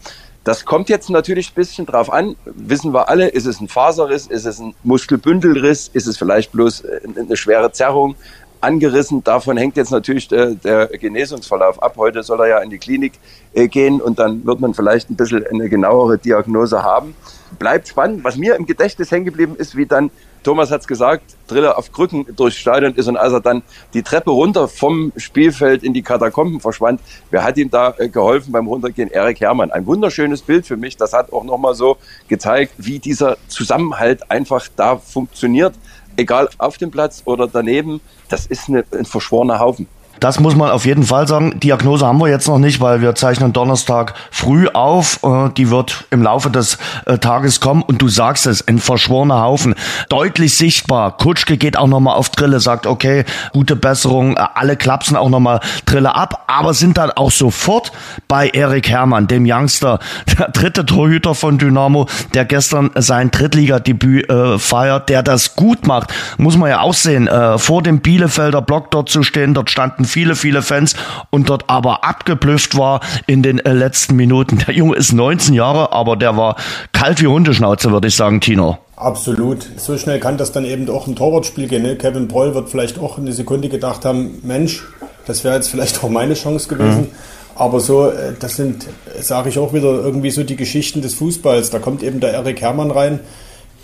Das 0.46 0.64
kommt 0.64 0.88
jetzt 0.88 1.11
natürlich 1.11 1.50
ein 1.50 1.54
bisschen 1.56 1.87
drauf 1.87 2.12
an. 2.12 2.37
Wissen 2.44 2.94
wir 2.94 3.09
alle, 3.09 3.26
ist 3.26 3.46
es 3.46 3.61
ein 3.61 3.66
Faserriss, 3.66 4.28
ist 4.28 4.44
es 4.44 4.61
ein 4.61 4.76
Muskelbündelriss, 4.85 5.90
ist 5.92 6.06
es 6.06 6.16
vielleicht 6.16 6.52
bloß 6.52 6.82
äh, 6.82 7.00
eine 7.18 7.37
schwere 7.37 7.72
Zerrung 7.72 8.14
angerissen. 8.61 9.24
Davon 9.24 9.56
hängt 9.56 9.76
jetzt 9.76 9.90
natürlich 9.90 10.28
der, 10.28 10.54
der 10.54 10.87
Genesungsverlauf 10.87 11.82
ab. 11.82 11.94
Heute 11.96 12.22
soll 12.22 12.38
er 12.42 12.46
ja 12.46 12.59
in 12.61 12.70
die 12.70 12.78
Klinik 12.78 13.14
äh, 13.54 13.66
gehen 13.66 14.00
und 14.00 14.20
dann 14.20 14.46
wird 14.46 14.61
man 14.61 14.72
vielleicht 14.72 15.11
ein 15.11 15.16
bisschen 15.16 15.44
eine 15.48 15.68
genauere 15.68 16.16
Diagnose 16.16 16.85
haben. 16.85 17.16
Bleibt 17.59 17.88
spannend. 17.88 18.22
Was 18.22 18.37
mir 18.37 18.54
im 18.54 18.66
Gedächtnis 18.66 19.11
hängen 19.11 19.24
geblieben 19.24 19.56
ist, 19.59 19.76
wie 19.76 19.87
dann 19.87 20.12
Thomas 20.46 20.70
hat 20.70 20.82
es 20.82 20.87
gesagt, 20.87 21.35
Driller 21.48 21.76
auf 21.76 21.90
Krücken 21.90 22.24
durchs 22.37 22.56
Stadion 22.56 22.94
ist 22.94 23.09
und 23.09 23.16
als 23.16 23.32
er 23.32 23.40
dann 23.40 23.64
die 23.94 24.04
Treppe 24.04 24.30
runter 24.30 24.68
vom 24.68 25.12
Spielfeld 25.16 25.82
in 25.82 25.92
die 25.92 26.02
Katakomben 26.02 26.61
verschwand, 26.61 27.00
wer 27.32 27.42
hat 27.42 27.56
ihm 27.56 27.68
da 27.68 27.94
äh, 27.98 28.09
geholfen 28.09 28.52
beim 28.52 28.68
Runtergehen? 28.68 29.11
Erik 29.11 29.40
Herrmann. 29.40 29.72
Ein 29.72 29.87
wunderschönes 29.87 30.42
Bild 30.42 30.64
für 30.64 30.76
mich. 30.76 30.96
Das 30.96 31.12
hat 31.14 31.32
auch 31.32 31.42
nochmal 31.42 31.74
so 31.74 31.96
gezeigt, 32.28 32.74
wie 32.78 33.00
dieser 33.00 33.38
Zusammenhalt 33.48 34.30
einfach 34.30 34.68
da 34.76 34.98
funktioniert. 34.98 35.74
Egal 36.16 36.48
auf 36.59 36.78
dem 36.78 36.92
Platz 36.92 37.22
oder 37.24 37.48
daneben, 37.48 38.00
das 38.28 38.46
ist 38.46 38.68
eine, 38.68 38.85
ein 38.92 39.04
verschworener 39.04 39.59
Haufen. 39.59 39.88
Das 40.20 40.40
muss 40.40 40.57
man 40.57 40.70
auf 40.70 40.87
jeden 40.87 41.05
Fall 41.05 41.26
sagen. 41.26 41.61
Diagnose 41.61 42.07
haben 42.07 42.18
wir 42.18 42.29
jetzt 42.29 42.48
noch 42.48 42.59
nicht, 42.59 42.81
weil 42.81 43.00
wir 43.00 43.14
zeichnen 43.14 43.52
Donnerstag 43.52 44.14
früh 44.31 44.68
auf. 44.68 45.20
Äh, 45.22 45.50
die 45.57 45.70
wird 45.70 46.07
im 46.11 46.22
Laufe 46.22 46.50
des 46.50 46.79
äh, 47.07 47.18
Tages 47.18 47.61
kommen. 47.61 47.83
Und 47.83 48.00
du 48.02 48.09
sagst 48.09 48.46
es, 48.46 48.66
ein 48.66 48.79
verschworener 48.79 49.42
Haufen. 49.42 49.74
Deutlich 50.09 50.57
sichtbar. 50.57 51.16
Kutschke 51.16 51.57
geht 51.57 51.76
auch 51.76 51.87
nochmal 51.87 52.16
auf 52.16 52.31
Drille, 52.31 52.61
sagt, 52.61 52.87
okay, 52.87 53.24
gute 53.52 53.76
Besserung. 53.76 54.37
Äh, 54.37 54.46
alle 54.55 54.76
klapsen 54.76 55.16
auch 55.16 55.29
nochmal 55.29 55.61
Drille 55.85 56.14
ab, 56.14 56.44
aber 56.46 56.74
sind 56.74 56.98
dann 56.98 57.11
auch 57.11 57.31
sofort 57.31 57.92
bei 58.29 58.48
Erik 58.48 58.88
Herrmann, 58.88 59.26
dem 59.26 59.44
Youngster, 59.46 59.98
der 60.38 60.48
dritte 60.48 60.87
Torhüter 60.87 61.35
von 61.35 61.59
Dynamo, 61.59 62.07
der 62.35 62.44
gestern 62.44 62.90
sein 62.94 63.31
Drittligadebüt 63.31 64.29
äh, 64.31 64.59
feiert, 64.59 65.09
der 65.09 65.22
das 65.22 65.57
gut 65.57 65.87
macht. 65.87 66.12
Muss 66.38 66.57
man 66.57 66.70
ja 66.70 66.81
auch 66.81 66.94
sehen. 66.94 67.29
Äh, 67.29 67.59
vor 67.59 67.83
dem 67.83 68.00
Bielefelder 68.00 68.62
Block 68.62 68.90
dort 68.90 69.09
zu 69.09 69.22
stehen, 69.22 69.55
dort 69.55 69.70
standen 69.70 70.06
viele, 70.07 70.37
viele 70.37 70.62
Fans 70.62 70.95
und 71.31 71.51
dort 71.51 71.69
aber 71.69 72.05
abgeblüfft 72.05 72.77
war 72.77 73.01
in 73.27 73.42
den 73.42 73.59
äh, 73.59 73.73
letzten 73.73 74.16
Minuten. 74.16 74.59
Der 74.66 74.75
Junge 74.75 74.97
ist 74.97 75.12
19 75.12 75.55
Jahre, 75.55 75.92
aber 75.92 76.16
der 76.16 76.37
war 76.37 76.57
kalt 76.92 77.21
wie 77.21 77.27
Hundeschnauze, 77.27 77.90
würde 77.92 78.09
ich 78.09 78.16
sagen, 78.16 78.40
Tino. 78.40 78.79
Absolut. 78.97 79.69
So 79.77 79.99
schnell 79.99 80.21
kann 80.21 80.38
das 80.38 80.53
dann 80.53 80.64
eben 80.64 80.88
auch 80.88 81.07
ein 81.07 81.16
Torwartspiel 81.16 81.69
gehen. 81.69 81.83
Ne? 81.83 81.97
Kevin 81.97 82.29
Broll 82.29 82.55
wird 82.55 82.71
vielleicht 82.71 82.99
auch 82.99 83.19
eine 83.19 83.33
Sekunde 83.33 83.69
gedacht 83.69 84.05
haben, 84.05 84.38
Mensch, 84.42 84.85
das 85.27 85.45
wäre 85.45 85.55
jetzt 85.55 85.69
vielleicht 85.69 86.03
auch 86.03 86.09
meine 86.09 86.35
Chance 86.35 86.69
gewesen. 86.69 87.03
Mhm. 87.03 87.11
Aber 87.57 87.81
so, 87.81 88.11
äh, 88.11 88.33
das 88.38 88.57
sind, 88.57 88.87
sage 89.21 89.49
ich 89.49 89.59
auch 89.59 89.73
wieder, 89.73 89.88
irgendwie 89.88 90.31
so 90.31 90.45
die 90.45 90.57
Geschichten 90.57 91.03
des 91.03 91.14
Fußballs. 91.14 91.71
Da 91.71 91.79
kommt 91.79 92.03
eben 92.03 92.21
der 92.21 92.33
Erik 92.33 92.61
Herrmann 92.61 92.90
rein, 92.90 93.21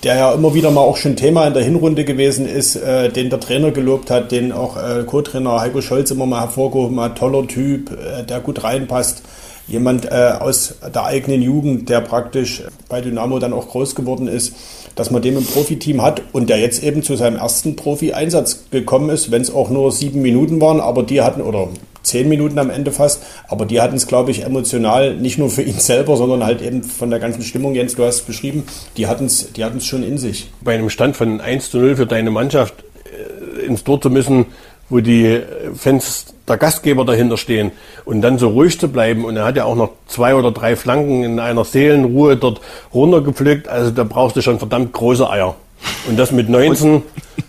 der 0.03 0.17
ja 0.17 0.33
immer 0.33 0.55
wieder 0.55 0.71
mal 0.71 0.81
auch 0.81 0.97
schon 0.97 1.17
Thema 1.17 1.47
in 1.47 1.55
der 1.55 1.63
Hinrunde 1.63 2.05
gewesen 2.05 2.47
ist, 2.47 2.77
äh, 2.77 3.09
den 3.09 3.31
der 3.31 3.41
Trainer 3.41 3.71
gelobt 3.71 4.11
hat, 4.11 4.33
den 4.33 4.53
auch 4.53 4.77
äh, 4.77 5.05
Co-Trainer 5.05 5.61
Heiko 5.61 5.81
Scholz 5.81 6.11
immer 6.11 6.27
mal 6.27 6.41
hervorgehoben 6.41 6.99
hat. 7.01 7.19
Toller 7.19 7.47
Typ, 7.47 7.91
äh, 7.93 8.25
der 8.25 8.41
gut 8.41 8.65
reinpasst. 8.65 9.23
Jemand 9.69 10.07
äh, 10.07 10.33
aus 10.41 10.75
der 10.93 11.05
eigenen 11.05 11.41
Jugend, 11.41 11.89
der 11.89 12.01
praktisch 12.01 12.65
bei 12.89 13.01
Dynamo 13.01 13.39
dann 13.39 13.53
auch 13.53 13.69
groß 13.69 13.95
geworden 13.95 14.27
ist, 14.27 14.55
dass 14.97 15.13
man 15.13 15.23
den 15.23 15.37
im 15.37 15.47
Profiteam 15.47 16.03
hat 16.03 16.21
und 16.33 16.51
der 16.51 16.59
jetzt 16.59 16.83
eben 16.83 17.05
zu 17.05 17.15
seinem 17.15 17.37
ersten 17.37 17.77
Profi-Einsatz 17.77 18.65
gekommen 18.73 19.09
ist, 19.09 19.31
wenn 19.31 19.41
es 19.41 19.55
auch 19.55 19.71
nur 19.71 19.93
sieben 19.93 20.21
Minuten 20.21 20.61
waren, 20.61 20.81
aber 20.81 21.05
die 21.05 21.23
hatten, 21.23 21.41
oder 21.41 21.69
zehn 22.03 22.29
Minuten 22.29 22.59
am 22.59 22.71
Ende 22.71 22.93
fast. 22.93 23.23
Aber 23.49 23.67
die 23.67 23.81
hatten 23.81 23.97
es, 23.97 24.07
glaube 24.07 24.31
ich, 24.31 24.45
emotional 24.45 25.15
nicht 25.15 25.39
nur 25.39 25.51
für 25.51 25.63
ihn 25.63 25.79
selber, 25.79 26.17
sondern 26.17 26.45
halt 26.45 26.63
eben 26.63 26.83
von 26.83 27.11
der 27.11 27.19
ganzen 27.19 27.43
Stimmung, 27.43 27.75
Jens, 27.75 27.95
du 27.95 28.05
hast 28.05 28.17
es 28.17 28.23
beschrieben, 28.23 28.65
die 28.97 29.07
hatten 29.07 29.27
es 29.27 29.53
die 29.53 29.65
hatten's 29.65 29.87
schon 29.87 30.03
in 30.03 30.19
sich. 30.19 30.51
Bei 30.61 30.75
einem 30.75 30.91
Stand 30.91 31.17
von 31.17 31.41
1 31.41 31.71
zu 31.71 31.79
0 31.79 31.97
für 31.97 32.07
deine 32.07 32.31
Mannschaft 32.31 32.75
äh, 33.05 33.67
ins 33.67 33.85
Tor 33.85 34.01
zu 34.01 34.11
müssen, 34.11 34.47
wo 34.89 35.01
die 35.01 35.41
Fans 35.75 36.27
der 36.47 36.59
Gastgeber 36.59 37.05
dahinter 37.05 37.37
stehen 37.37 37.73
und 38.05 38.21
dann 38.21 38.39
so 38.39 38.49
ruhig 38.49 38.79
zu 38.79 38.89
bleiben 38.89 39.25
und 39.25 39.37
er 39.37 39.45
hat 39.45 39.57
ja 39.57 39.65
auch 39.65 39.75
noch 39.75 39.93
zwei 40.07 40.35
oder 40.35 40.51
drei 40.51 40.77
Flanken 40.77 41.25
in 41.25 41.39
einer 41.39 41.65
Seelenruhe 41.65 42.37
dort 42.37 42.61
runtergepflückt, 42.93 43.69
also 43.69 43.91
da 43.91 44.05
brauchst 44.05 44.37
du 44.37 44.43
schon 44.43 44.59
verdammt 44.59 44.93
große 44.93 45.29
Eier. 45.29 45.55
Und 46.09 46.19
das 46.19 46.31
mit 46.31 46.49
19 46.49 47.03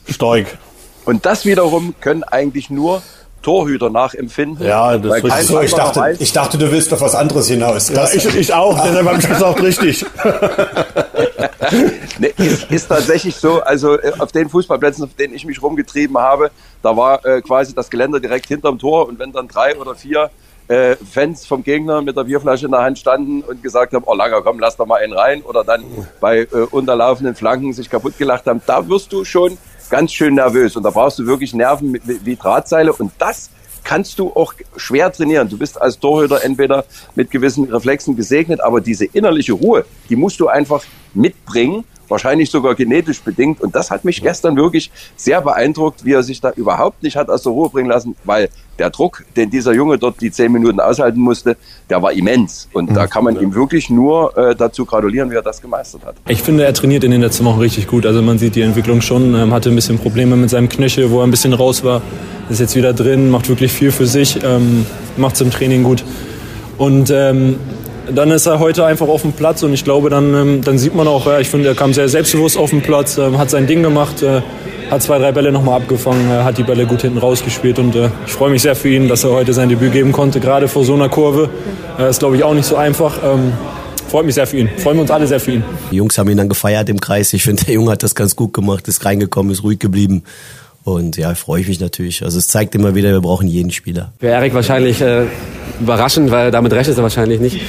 stark. 0.09 0.57
Und 1.05 1.25
das 1.25 1.45
wiederum 1.45 1.95
können 1.99 2.23
eigentlich 2.23 2.69
nur 2.69 3.01
Torhüter 3.43 3.91
nachempfinden. 3.91 4.65
Ja, 4.65 4.97
das 4.97 5.23
ist 5.23 5.47
so, 5.47 5.61
ich 5.61 5.73
dachte, 5.73 5.99
weiß, 5.99 6.21
ich 6.21 6.33
dachte, 6.33 6.57
du 6.57 6.71
willst 6.71 6.91
auf 6.93 7.01
was 7.01 7.13
anderes 7.13 7.47
hinaus. 7.47 7.89
Ja, 7.89 8.07
ich, 8.11 8.25
ich 8.35 8.53
auch, 8.53 8.81
deshalb 8.83 9.07
habe 9.07 9.19
ich 9.19 9.27
gesagt, 9.27 9.61
richtig. 9.61 10.05
nee, 12.19 12.33
ist, 12.37 12.71
ist, 12.71 12.87
tatsächlich 12.87 13.35
so, 13.35 13.61
also 13.61 13.99
äh, 13.99 14.13
auf 14.17 14.31
den 14.31 14.49
Fußballplätzen, 14.49 15.03
auf 15.03 15.13
denen 15.13 15.35
ich 15.35 15.45
mich 15.45 15.61
rumgetrieben 15.61 16.17
habe, 16.17 16.49
da 16.81 16.97
war 16.97 17.23
äh, 17.25 17.41
quasi 17.41 17.75
das 17.75 17.89
Geländer 17.89 18.19
direkt 18.19 18.47
hinterm 18.47 18.79
Tor 18.79 19.07
und 19.07 19.19
wenn 19.19 19.31
dann 19.31 19.47
drei 19.47 19.77
oder 19.77 19.93
vier 19.93 20.31
äh, 20.67 20.95
Fans 20.95 21.45
vom 21.45 21.63
Gegner 21.63 22.01
mit 22.01 22.15
der 22.15 22.23
Bierflasche 22.23 22.65
in 22.65 22.71
der 22.71 22.81
Hand 22.81 22.97
standen 22.97 23.41
und 23.41 23.61
gesagt 23.61 23.93
haben, 23.93 24.03
oh 24.05 24.13
Langer, 24.13 24.41
komm, 24.41 24.59
lass 24.59 24.77
doch 24.77 24.85
mal 24.85 25.01
einen 25.01 25.13
rein 25.13 25.41
oder 25.41 25.63
dann 25.63 25.83
bei 26.19 26.39
äh, 26.39 26.47
unterlaufenden 26.71 27.35
Flanken 27.35 27.73
sich 27.73 27.89
kaputt 27.89 28.17
gelacht 28.17 28.47
haben, 28.47 28.61
da 28.65 28.87
wirst 28.87 29.11
du 29.11 29.25
schon 29.25 29.57
ganz 29.89 30.11
schön 30.11 30.35
nervös. 30.35 30.75
Und 30.75 30.83
da 30.83 30.89
brauchst 30.89 31.19
du 31.19 31.25
wirklich 31.25 31.53
Nerven 31.53 31.99
wie 32.05 32.35
Drahtseile. 32.35 32.93
Und 32.93 33.11
das 33.17 33.49
kannst 33.83 34.19
du 34.19 34.31
auch 34.33 34.53
schwer 34.77 35.11
trainieren. 35.11 35.49
Du 35.49 35.57
bist 35.57 35.81
als 35.81 35.99
Torhüter 35.99 36.43
entweder 36.43 36.85
mit 37.15 37.31
gewissen 37.31 37.65
Reflexen 37.65 38.15
gesegnet, 38.15 38.61
aber 38.61 38.81
diese 38.81 39.05
innerliche 39.05 39.53
Ruhe, 39.53 39.85
die 40.09 40.15
musst 40.15 40.39
du 40.39 40.47
einfach 40.47 40.83
mitbringen 41.13 41.83
wahrscheinlich 42.07 42.49
sogar 42.49 42.75
genetisch 42.75 43.21
bedingt. 43.21 43.61
Und 43.61 43.75
das 43.75 43.91
hat 43.91 44.05
mich 44.05 44.21
gestern 44.21 44.55
wirklich 44.55 44.91
sehr 45.15 45.41
beeindruckt, 45.41 46.05
wie 46.05 46.13
er 46.13 46.23
sich 46.23 46.41
da 46.41 46.51
überhaupt 46.51 47.03
nicht 47.03 47.15
hat 47.15 47.29
aus 47.29 47.43
der 47.43 47.51
Ruhe 47.51 47.69
bringen 47.69 47.89
lassen, 47.89 48.15
weil 48.23 48.49
der 48.79 48.89
Druck, 48.89 49.23
den 49.35 49.49
dieser 49.49 49.73
Junge 49.73 49.97
dort 49.97 50.19
die 50.19 50.31
zehn 50.31 50.51
Minuten 50.51 50.79
aushalten 50.79 51.19
musste, 51.19 51.57
der 51.89 52.01
war 52.01 52.11
immens. 52.11 52.67
Und 52.73 52.95
da 52.95 53.07
kann 53.07 53.23
man 53.23 53.39
ihm 53.39 53.53
wirklich 53.53 53.89
nur 53.89 54.35
äh, 54.37 54.55
dazu 54.55 54.85
gratulieren, 54.85 55.29
wie 55.29 55.35
er 55.35 55.41
das 55.41 55.61
gemeistert 55.61 56.05
hat. 56.05 56.15
Ich 56.27 56.41
finde, 56.41 56.65
er 56.65 56.73
trainiert 56.73 57.03
in 57.03 57.11
den 57.11 57.21
letzten 57.21 57.45
Wochen 57.45 57.59
richtig 57.59 57.87
gut. 57.87 58.05
Also 58.05 58.21
man 58.21 58.39
sieht 58.39 58.55
die 58.55 58.61
Entwicklung 58.61 59.01
schon, 59.01 59.35
ähm, 59.35 59.53
hatte 59.53 59.69
ein 59.69 59.75
bisschen 59.75 59.99
Probleme 59.99 60.35
mit 60.35 60.49
seinem 60.49 60.69
Knöchel, 60.69 61.11
wo 61.11 61.19
er 61.19 61.27
ein 61.27 61.31
bisschen 61.31 61.53
raus 61.53 61.83
war. 61.83 62.01
Ist 62.49 62.59
jetzt 62.59 62.75
wieder 62.75 62.93
drin, 62.93 63.29
macht 63.29 63.47
wirklich 63.47 63.71
viel 63.71 63.91
für 63.91 64.07
sich, 64.07 64.43
ähm, 64.43 64.85
macht 65.17 65.35
es 65.35 65.41
im 65.41 65.51
Training 65.51 65.83
gut. 65.83 66.03
Und 66.77 67.11
ähm, 67.11 67.57
dann 68.13 68.31
ist 68.31 68.45
er 68.45 68.59
heute 68.59 68.85
einfach 68.85 69.07
auf 69.07 69.21
dem 69.21 69.33
Platz 69.33 69.63
und 69.63 69.73
ich 69.73 69.83
glaube, 69.83 70.09
dann, 70.09 70.33
ähm, 70.33 70.61
dann 70.61 70.77
sieht 70.77 70.95
man 70.95 71.07
auch, 71.07 71.27
ich 71.39 71.49
finde, 71.49 71.69
er 71.69 71.75
kam 71.75 71.93
sehr 71.93 72.09
selbstbewusst 72.09 72.57
auf 72.57 72.69
den 72.69 72.81
Platz, 72.81 73.17
ähm, 73.17 73.37
hat 73.37 73.49
sein 73.49 73.67
Ding 73.67 73.83
gemacht, 73.83 74.21
äh, 74.21 74.41
hat 74.89 75.01
zwei, 75.01 75.17
drei 75.19 75.31
Bälle 75.31 75.51
nochmal 75.51 75.81
abgefangen, 75.81 76.29
äh, 76.29 76.43
hat 76.43 76.57
die 76.57 76.63
Bälle 76.63 76.85
gut 76.85 77.01
hinten 77.01 77.17
rausgespielt 77.17 77.79
und 77.79 77.95
äh, 77.95 78.09
ich 78.25 78.33
freue 78.33 78.49
mich 78.49 78.61
sehr 78.61 78.75
für 78.75 78.89
ihn, 78.89 79.07
dass 79.07 79.23
er 79.23 79.31
heute 79.31 79.53
sein 79.53 79.69
Debüt 79.69 79.93
geben 79.93 80.11
konnte, 80.11 80.39
gerade 80.39 80.67
vor 80.67 80.83
so 80.83 80.93
einer 80.93 81.09
Kurve. 81.09 81.49
Das 81.97 82.11
ist, 82.11 82.19
glaube 82.19 82.35
ich, 82.35 82.43
auch 82.43 82.53
nicht 82.53 82.65
so 82.65 82.75
einfach. 82.75 83.17
Ähm, 83.23 83.53
freut 84.09 84.25
mich 84.25 84.35
sehr 84.35 84.47
für 84.47 84.57
ihn. 84.57 84.69
Freuen 84.77 84.97
wir 84.97 85.01
uns 85.01 85.11
alle 85.11 85.25
sehr 85.25 85.39
für 85.39 85.53
ihn. 85.53 85.63
Die 85.91 85.95
Jungs 85.95 86.17
haben 86.17 86.29
ihn 86.29 86.37
dann 86.37 86.49
gefeiert 86.49 86.89
im 86.89 86.99
Kreis. 86.99 87.33
Ich 87.33 87.43
finde, 87.43 87.65
der 87.65 87.75
Junge 87.75 87.91
hat 87.91 88.03
das 88.03 88.15
ganz 88.15 88.35
gut 88.35 88.53
gemacht, 88.53 88.87
ist 88.87 89.05
reingekommen, 89.05 89.51
ist 89.51 89.63
ruhig 89.63 89.79
geblieben. 89.79 90.23
Und 90.83 91.15
ja, 91.15 91.33
freue 91.35 91.61
ich 91.61 91.67
mich 91.67 91.79
natürlich. 91.79 92.23
Also 92.23 92.37
es 92.37 92.47
zeigt 92.47 92.75
immer 92.75 92.93
wieder, 92.93 93.11
wir 93.11 93.21
brauchen 93.21 93.47
jeden 93.47 93.71
Spieler. 93.71 94.11
Für 94.19 94.27
Erik 94.27 94.53
wahrscheinlich 94.53 95.01
äh, 95.01 95.23
überraschend, 95.79 96.29
weil 96.29 96.51
damit 96.51 96.73
rechnet 96.73 96.97
er 96.97 97.03
wahrscheinlich 97.03 97.39
nicht. 97.39 97.61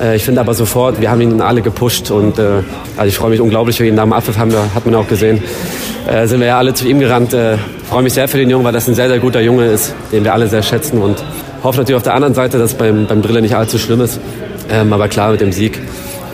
Äh, 0.00 0.16
ich 0.16 0.24
finde 0.24 0.40
aber 0.40 0.54
sofort, 0.54 1.00
wir 1.00 1.10
haben 1.10 1.20
ihn 1.20 1.40
alle 1.40 1.60
gepusht 1.60 2.10
und 2.10 2.38
äh, 2.38 2.62
also 2.96 3.08
ich 3.08 3.16
freue 3.16 3.30
mich 3.30 3.40
unglaublich 3.40 3.76
für 3.76 3.86
ihn. 3.86 3.94
Nach 3.94 4.04
dem 4.04 4.14
Abpfiff 4.14 4.38
haben 4.38 4.52
wir, 4.52 4.74
hat 4.74 4.86
man 4.86 4.94
auch 4.94 5.06
gesehen, 5.06 5.42
äh, 6.08 6.26
sind 6.26 6.40
wir 6.40 6.46
ja 6.46 6.58
alle 6.58 6.72
zu 6.72 6.88
ihm 6.88 6.98
gerannt. 6.98 7.34
Äh, 7.34 7.58
freue 7.88 8.02
mich 8.02 8.14
sehr 8.14 8.26
für 8.26 8.38
den 8.38 8.48
Jungen, 8.48 8.64
weil 8.64 8.72
das 8.72 8.88
ein 8.88 8.94
sehr, 8.94 9.08
sehr 9.08 9.18
guter 9.18 9.42
Junge 9.42 9.66
ist, 9.66 9.94
den 10.10 10.24
wir 10.24 10.32
alle 10.32 10.48
sehr 10.48 10.62
schätzen 10.62 11.02
und 11.02 11.22
hoffe 11.62 11.78
natürlich 11.78 11.96
auf 11.96 12.02
der 12.02 12.14
anderen 12.14 12.34
Seite, 12.34 12.58
dass 12.58 12.74
beim, 12.74 13.06
beim 13.06 13.20
Driller 13.20 13.42
nicht 13.42 13.54
allzu 13.54 13.78
schlimm 13.78 14.00
ist. 14.00 14.18
Ähm, 14.70 14.92
aber 14.92 15.08
klar, 15.08 15.32
mit 15.32 15.42
dem 15.42 15.52
Sieg 15.52 15.78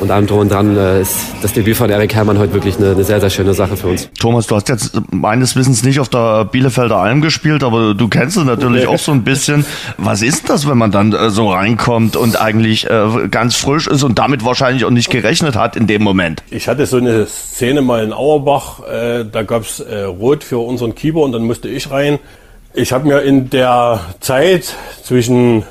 und 0.01 0.11
allem 0.11 0.27
drum 0.27 0.41
und 0.41 0.53
dran 0.53 0.77
äh, 0.77 1.01
ist 1.01 1.17
das 1.43 1.53
Debüt 1.53 1.77
von 1.77 1.91
Erik 1.91 2.15
Herrmann 2.15 2.39
heute 2.39 2.53
wirklich 2.53 2.77
eine, 2.77 2.93
eine, 2.93 3.05
sehr, 3.05 3.21
sehr 3.21 3.31
schöne 3.31 3.55
Sache 3.55 3.77
für 3.77 3.89
uns. 3.89 4.09
Thomas, 4.19 4.47
du 4.47 4.57
hast 4.57 4.69
jetzt 4.69 5.01
meines 5.11 5.57
Wissens 5.57 5.83
nicht 5.83 6.01
auf 6.01 6.09
der 6.09 6.45
Bielefelder 6.45 6.97
Alm 6.97 7.21
gespielt, 7.21 7.63
aber 7.63 7.95
du 7.95 8.09
kennst 8.09 8.37
es 8.37 8.45
natürlich 8.45 8.87
auch 8.87 8.99
so 8.99 9.13
ein 9.13 9.25
bisschen. 9.25 9.65
Was 9.97 10.23
ist 10.23 10.49
das, 10.49 10.69
wenn 10.69 10.79
man 10.79 10.91
dann 10.91 11.13
äh, 11.13 11.31
so 11.31 11.51
reinkommt 11.51 12.17
und 12.17 12.41
eigentlich 12.41 12.89
äh, 12.89 13.29
ganz 13.31 13.57
frisch 13.57 13.87
ist 13.87 14.03
und 14.03 14.19
damit 14.19 14.45
wahrscheinlich 14.45 14.85
auch 14.85 14.91
nicht 14.91 15.11
gerechnet 15.11 15.57
hat 15.57 15.77
in 15.77 15.87
dem 15.87 16.03
Moment? 16.03 16.43
Ich 16.51 16.69
hatte 16.69 16.87
so 16.87 16.97
eine 16.97 17.27
Szene 17.27 17.83
mal 17.83 18.05
in 18.05 18.13
Auerbach, 18.13 18.81
äh, 18.89 19.25
da 19.31 19.43
gab's 19.43 19.81
äh, 19.81 20.03
Rot 20.03 20.45
für 20.45 20.59
unseren 20.59 20.95
Keeper 20.95 21.21
und 21.21 21.33
dann 21.33 21.43
musste 21.43 21.69
ich 21.69 21.91
rein. 21.91 22.19
Ich 22.75 22.93
habe 22.93 23.09
mir 23.09 23.23
in 23.23 23.51
der 23.51 24.01
Zeit 24.21 24.75
zwischen 25.03 25.65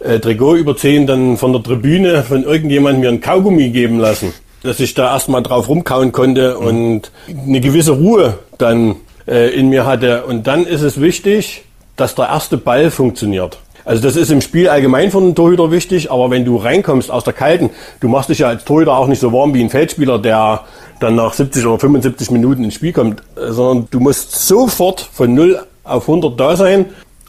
äh, 0.00 0.18
Trikot 0.18 0.56
überziehen, 0.56 1.06
dann 1.06 1.36
von 1.36 1.52
der 1.52 1.62
Tribüne 1.62 2.22
von 2.22 2.44
irgendjemandem 2.44 3.00
mir 3.00 3.08
ein 3.08 3.20
Kaugummi 3.20 3.70
geben 3.70 3.98
lassen, 3.98 4.32
dass 4.62 4.80
ich 4.80 4.94
da 4.94 5.12
erstmal 5.12 5.42
drauf 5.42 5.68
rumkauen 5.68 6.12
konnte 6.12 6.58
und 6.58 7.10
eine 7.28 7.60
gewisse 7.60 7.92
Ruhe 7.92 8.38
dann 8.58 8.96
äh, 9.26 9.54
in 9.54 9.68
mir 9.68 9.86
hatte. 9.86 10.24
Und 10.24 10.46
dann 10.46 10.66
ist 10.66 10.82
es 10.82 11.00
wichtig, 11.00 11.64
dass 11.96 12.14
der 12.14 12.28
erste 12.28 12.56
Ball 12.56 12.90
funktioniert. 12.90 13.58
Also 13.84 14.02
das 14.02 14.16
ist 14.16 14.30
im 14.30 14.42
Spiel 14.42 14.68
allgemein 14.68 15.10
für 15.10 15.18
einen 15.18 15.34
Torhüter 15.34 15.70
wichtig, 15.70 16.10
aber 16.10 16.30
wenn 16.30 16.44
du 16.44 16.56
reinkommst 16.56 17.10
aus 17.10 17.24
der 17.24 17.32
Kalten, 17.32 17.70
du 18.00 18.08
machst 18.08 18.28
dich 18.28 18.40
ja 18.40 18.48
als 18.48 18.64
Torhüter 18.64 18.92
auch 18.92 19.06
nicht 19.06 19.18
so 19.18 19.32
warm 19.32 19.54
wie 19.54 19.62
ein 19.62 19.70
Feldspieler, 19.70 20.18
der 20.18 20.64
dann 21.00 21.14
nach 21.14 21.32
70 21.32 21.64
oder 21.64 21.78
75 21.78 22.30
Minuten 22.30 22.64
ins 22.64 22.74
Spiel 22.74 22.92
kommt, 22.92 23.22
sondern 23.34 23.88
du 23.90 24.00
musst 24.00 24.46
sofort 24.46 25.00
von 25.00 25.32
0 25.32 25.60
auf 25.84 26.02
100 26.02 26.38
da 26.38 26.54
sein 26.54 26.86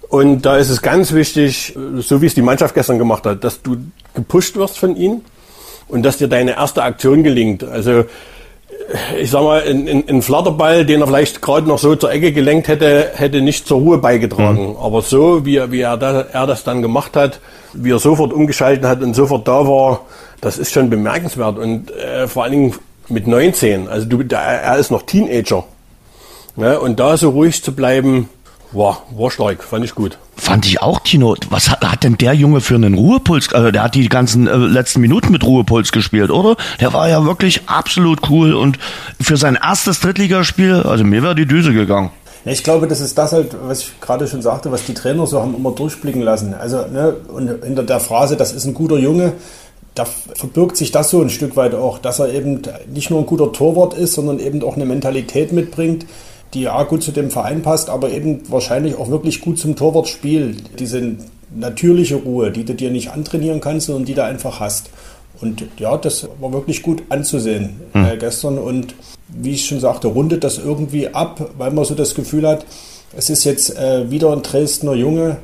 und 0.09 0.41
da 0.41 0.57
ist 0.57 0.69
es 0.69 0.81
ganz 0.81 1.13
wichtig, 1.13 1.75
so 1.97 2.21
wie 2.21 2.25
es 2.25 2.33
die 2.33 2.41
Mannschaft 2.41 2.73
gestern 2.73 2.97
gemacht 2.97 3.25
hat, 3.25 3.43
dass 3.43 3.61
du 3.61 3.77
gepusht 4.15 4.55
wirst 4.55 4.77
von 4.77 4.95
ihnen 4.95 5.23
und 5.87 6.03
dass 6.03 6.17
dir 6.17 6.27
deine 6.27 6.55
erste 6.55 6.83
Aktion 6.83 7.23
gelingt. 7.23 7.63
Also 7.63 8.05
ich 9.19 9.29
sag 9.29 9.43
mal, 9.43 9.61
ein, 9.61 10.21
Flatterball, 10.21 10.85
den 10.85 11.01
er 11.01 11.07
vielleicht 11.07 11.41
gerade 11.41 11.67
noch 11.67 11.77
so 11.77 11.95
zur 11.95 12.11
Ecke 12.11 12.31
gelenkt 12.31 12.67
hätte, 12.67 13.11
hätte 13.13 13.41
nicht 13.41 13.67
zur 13.67 13.79
Ruhe 13.79 13.97
beigetragen. 13.99 14.71
Mhm. 14.71 14.77
Aber 14.77 15.01
so, 15.01 15.45
wie, 15.45 15.71
wie 15.71 15.81
er, 15.81 15.97
da, 15.97 16.21
er 16.21 16.47
das 16.47 16.63
dann 16.63 16.81
gemacht 16.81 17.15
hat, 17.15 17.39
wie 17.73 17.91
er 17.91 17.99
sofort 17.99 18.33
umgeschalten 18.33 18.87
hat 18.87 19.03
und 19.03 19.13
sofort 19.13 19.47
da 19.47 19.67
war, 19.67 20.01
das 20.41 20.57
ist 20.57 20.73
schon 20.73 20.89
bemerkenswert. 20.89 21.59
Und 21.59 21.91
äh, 21.91 22.27
vor 22.27 22.43
allen 22.43 22.53
Dingen 22.53 22.75
mit 23.09 23.27
19, 23.27 23.87
also 23.87 24.07
du, 24.07 24.23
da, 24.23 24.41
er 24.41 24.77
ist 24.77 24.89
noch 24.89 25.03
Teenager. 25.03 25.65
Ja, 26.55 26.77
und 26.77 26.99
da 26.99 27.15
so 27.15 27.29
ruhig 27.29 27.63
zu 27.63 27.73
bleiben, 27.73 28.27
War, 28.71 29.03
war 29.15 29.31
stark, 29.31 29.63
fand 29.63 29.83
ich 29.83 29.95
gut. 29.95 30.19
Fand 30.35 30.67
ich 30.67 30.81
auch, 30.81 30.99
Tino. 30.99 31.35
Was 31.49 31.69
hat, 31.69 31.83
hat 31.83 32.03
denn 32.03 32.17
der 32.17 32.33
Junge 32.33 32.61
für 32.61 32.75
einen 32.75 32.93
Ruhepuls? 32.93 33.51
Also 33.53 33.71
der 33.71 33.83
hat 33.83 33.95
die 33.95 34.07
ganzen 34.09 34.47
äh, 34.47 34.55
letzten 34.55 35.01
Minuten 35.01 35.31
mit 35.31 35.43
Ruhepuls 35.43 35.91
gespielt, 35.91 36.29
oder? 36.29 36.55
Der 36.79 36.93
war 36.93 37.09
ja 37.09 37.25
wirklich 37.25 37.67
absolut 37.67 38.29
cool 38.29 38.53
und 38.53 38.77
für 39.19 39.37
sein 39.37 39.57
erstes 39.61 39.99
Drittligaspiel, 40.01 40.83
also 40.83 41.03
mir 41.03 41.23
wäre 41.23 41.35
die 41.35 41.47
Düse 41.47 41.73
gegangen. 41.73 42.11
Ja, 42.45 42.51
ich 42.51 42.63
glaube, 42.63 42.87
das 42.87 43.01
ist 43.01 43.17
das 43.17 43.33
halt, 43.33 43.55
was 43.63 43.81
ich 43.81 43.99
gerade 44.01 44.27
schon 44.27 44.41
sagte, 44.41 44.71
was 44.71 44.85
die 44.85 44.93
Trainer 44.93 45.25
so 45.27 45.41
haben 45.41 45.55
immer 45.55 45.71
durchblicken 45.71 46.21
lassen. 46.21 46.53
Also, 46.53 46.85
ne, 46.87 47.15
und 47.27 47.63
hinter 47.63 47.83
der 47.83 47.99
Phrase, 47.99 48.37
das 48.37 48.53
ist 48.53 48.65
ein 48.65 48.73
guter 48.73 48.97
Junge, 48.97 49.33
da 49.95 50.05
verbirgt 50.05 50.77
sich 50.77 50.91
das 50.91 51.09
so 51.09 51.21
ein 51.21 51.29
Stück 51.29 51.57
weit 51.57 51.73
auch, 51.73 51.97
dass 51.97 52.19
er 52.19 52.31
eben 52.31 52.61
nicht 52.93 53.09
nur 53.09 53.19
ein 53.19 53.25
guter 53.25 53.51
Torwart 53.51 53.95
ist, 53.95 54.13
sondern 54.13 54.39
eben 54.39 54.63
auch 54.63 54.75
eine 54.75 54.85
Mentalität 54.85 55.51
mitbringt, 55.51 56.05
die 56.53 56.61
ja 56.61 56.83
gut 56.83 57.03
zu 57.03 57.11
dem 57.11 57.29
Verein 57.29 57.61
passt, 57.61 57.89
aber 57.89 58.11
eben 58.11 58.41
wahrscheinlich 58.49 58.95
auch 58.95 59.09
wirklich 59.09 59.41
gut 59.41 59.59
zum 59.59 59.75
Torwartspiel. 59.75 60.57
Diese 60.77 61.15
natürliche 61.55 62.15
Ruhe, 62.15 62.51
die 62.51 62.63
du 62.63 62.73
dir 62.73 62.91
nicht 62.91 63.11
antrainieren 63.11 63.61
kannst, 63.61 63.87
sondern 63.87 64.05
die 64.05 64.13
du 64.13 64.23
einfach 64.23 64.59
hast. 64.59 64.89
Und 65.41 65.63
ja, 65.77 65.95
das 65.97 66.27
war 66.39 66.51
wirklich 66.51 66.81
gut 66.81 67.03
anzusehen 67.09 67.79
hm. 67.93 68.05
äh, 68.05 68.17
gestern. 68.17 68.57
Und 68.57 68.95
wie 69.29 69.51
ich 69.51 69.65
schon 69.65 69.79
sagte, 69.79 70.07
rundet 70.07 70.43
das 70.43 70.57
irgendwie 70.57 71.07
ab, 71.07 71.51
weil 71.57 71.71
man 71.71 71.85
so 71.85 71.95
das 71.95 72.15
Gefühl 72.15 72.47
hat, 72.47 72.65
es 73.15 73.29
ist 73.29 73.43
jetzt 73.43 73.75
äh, 73.77 74.09
wieder 74.11 74.31
ein 74.31 74.41
Dresdner 74.41 74.93
Junge 74.93 75.37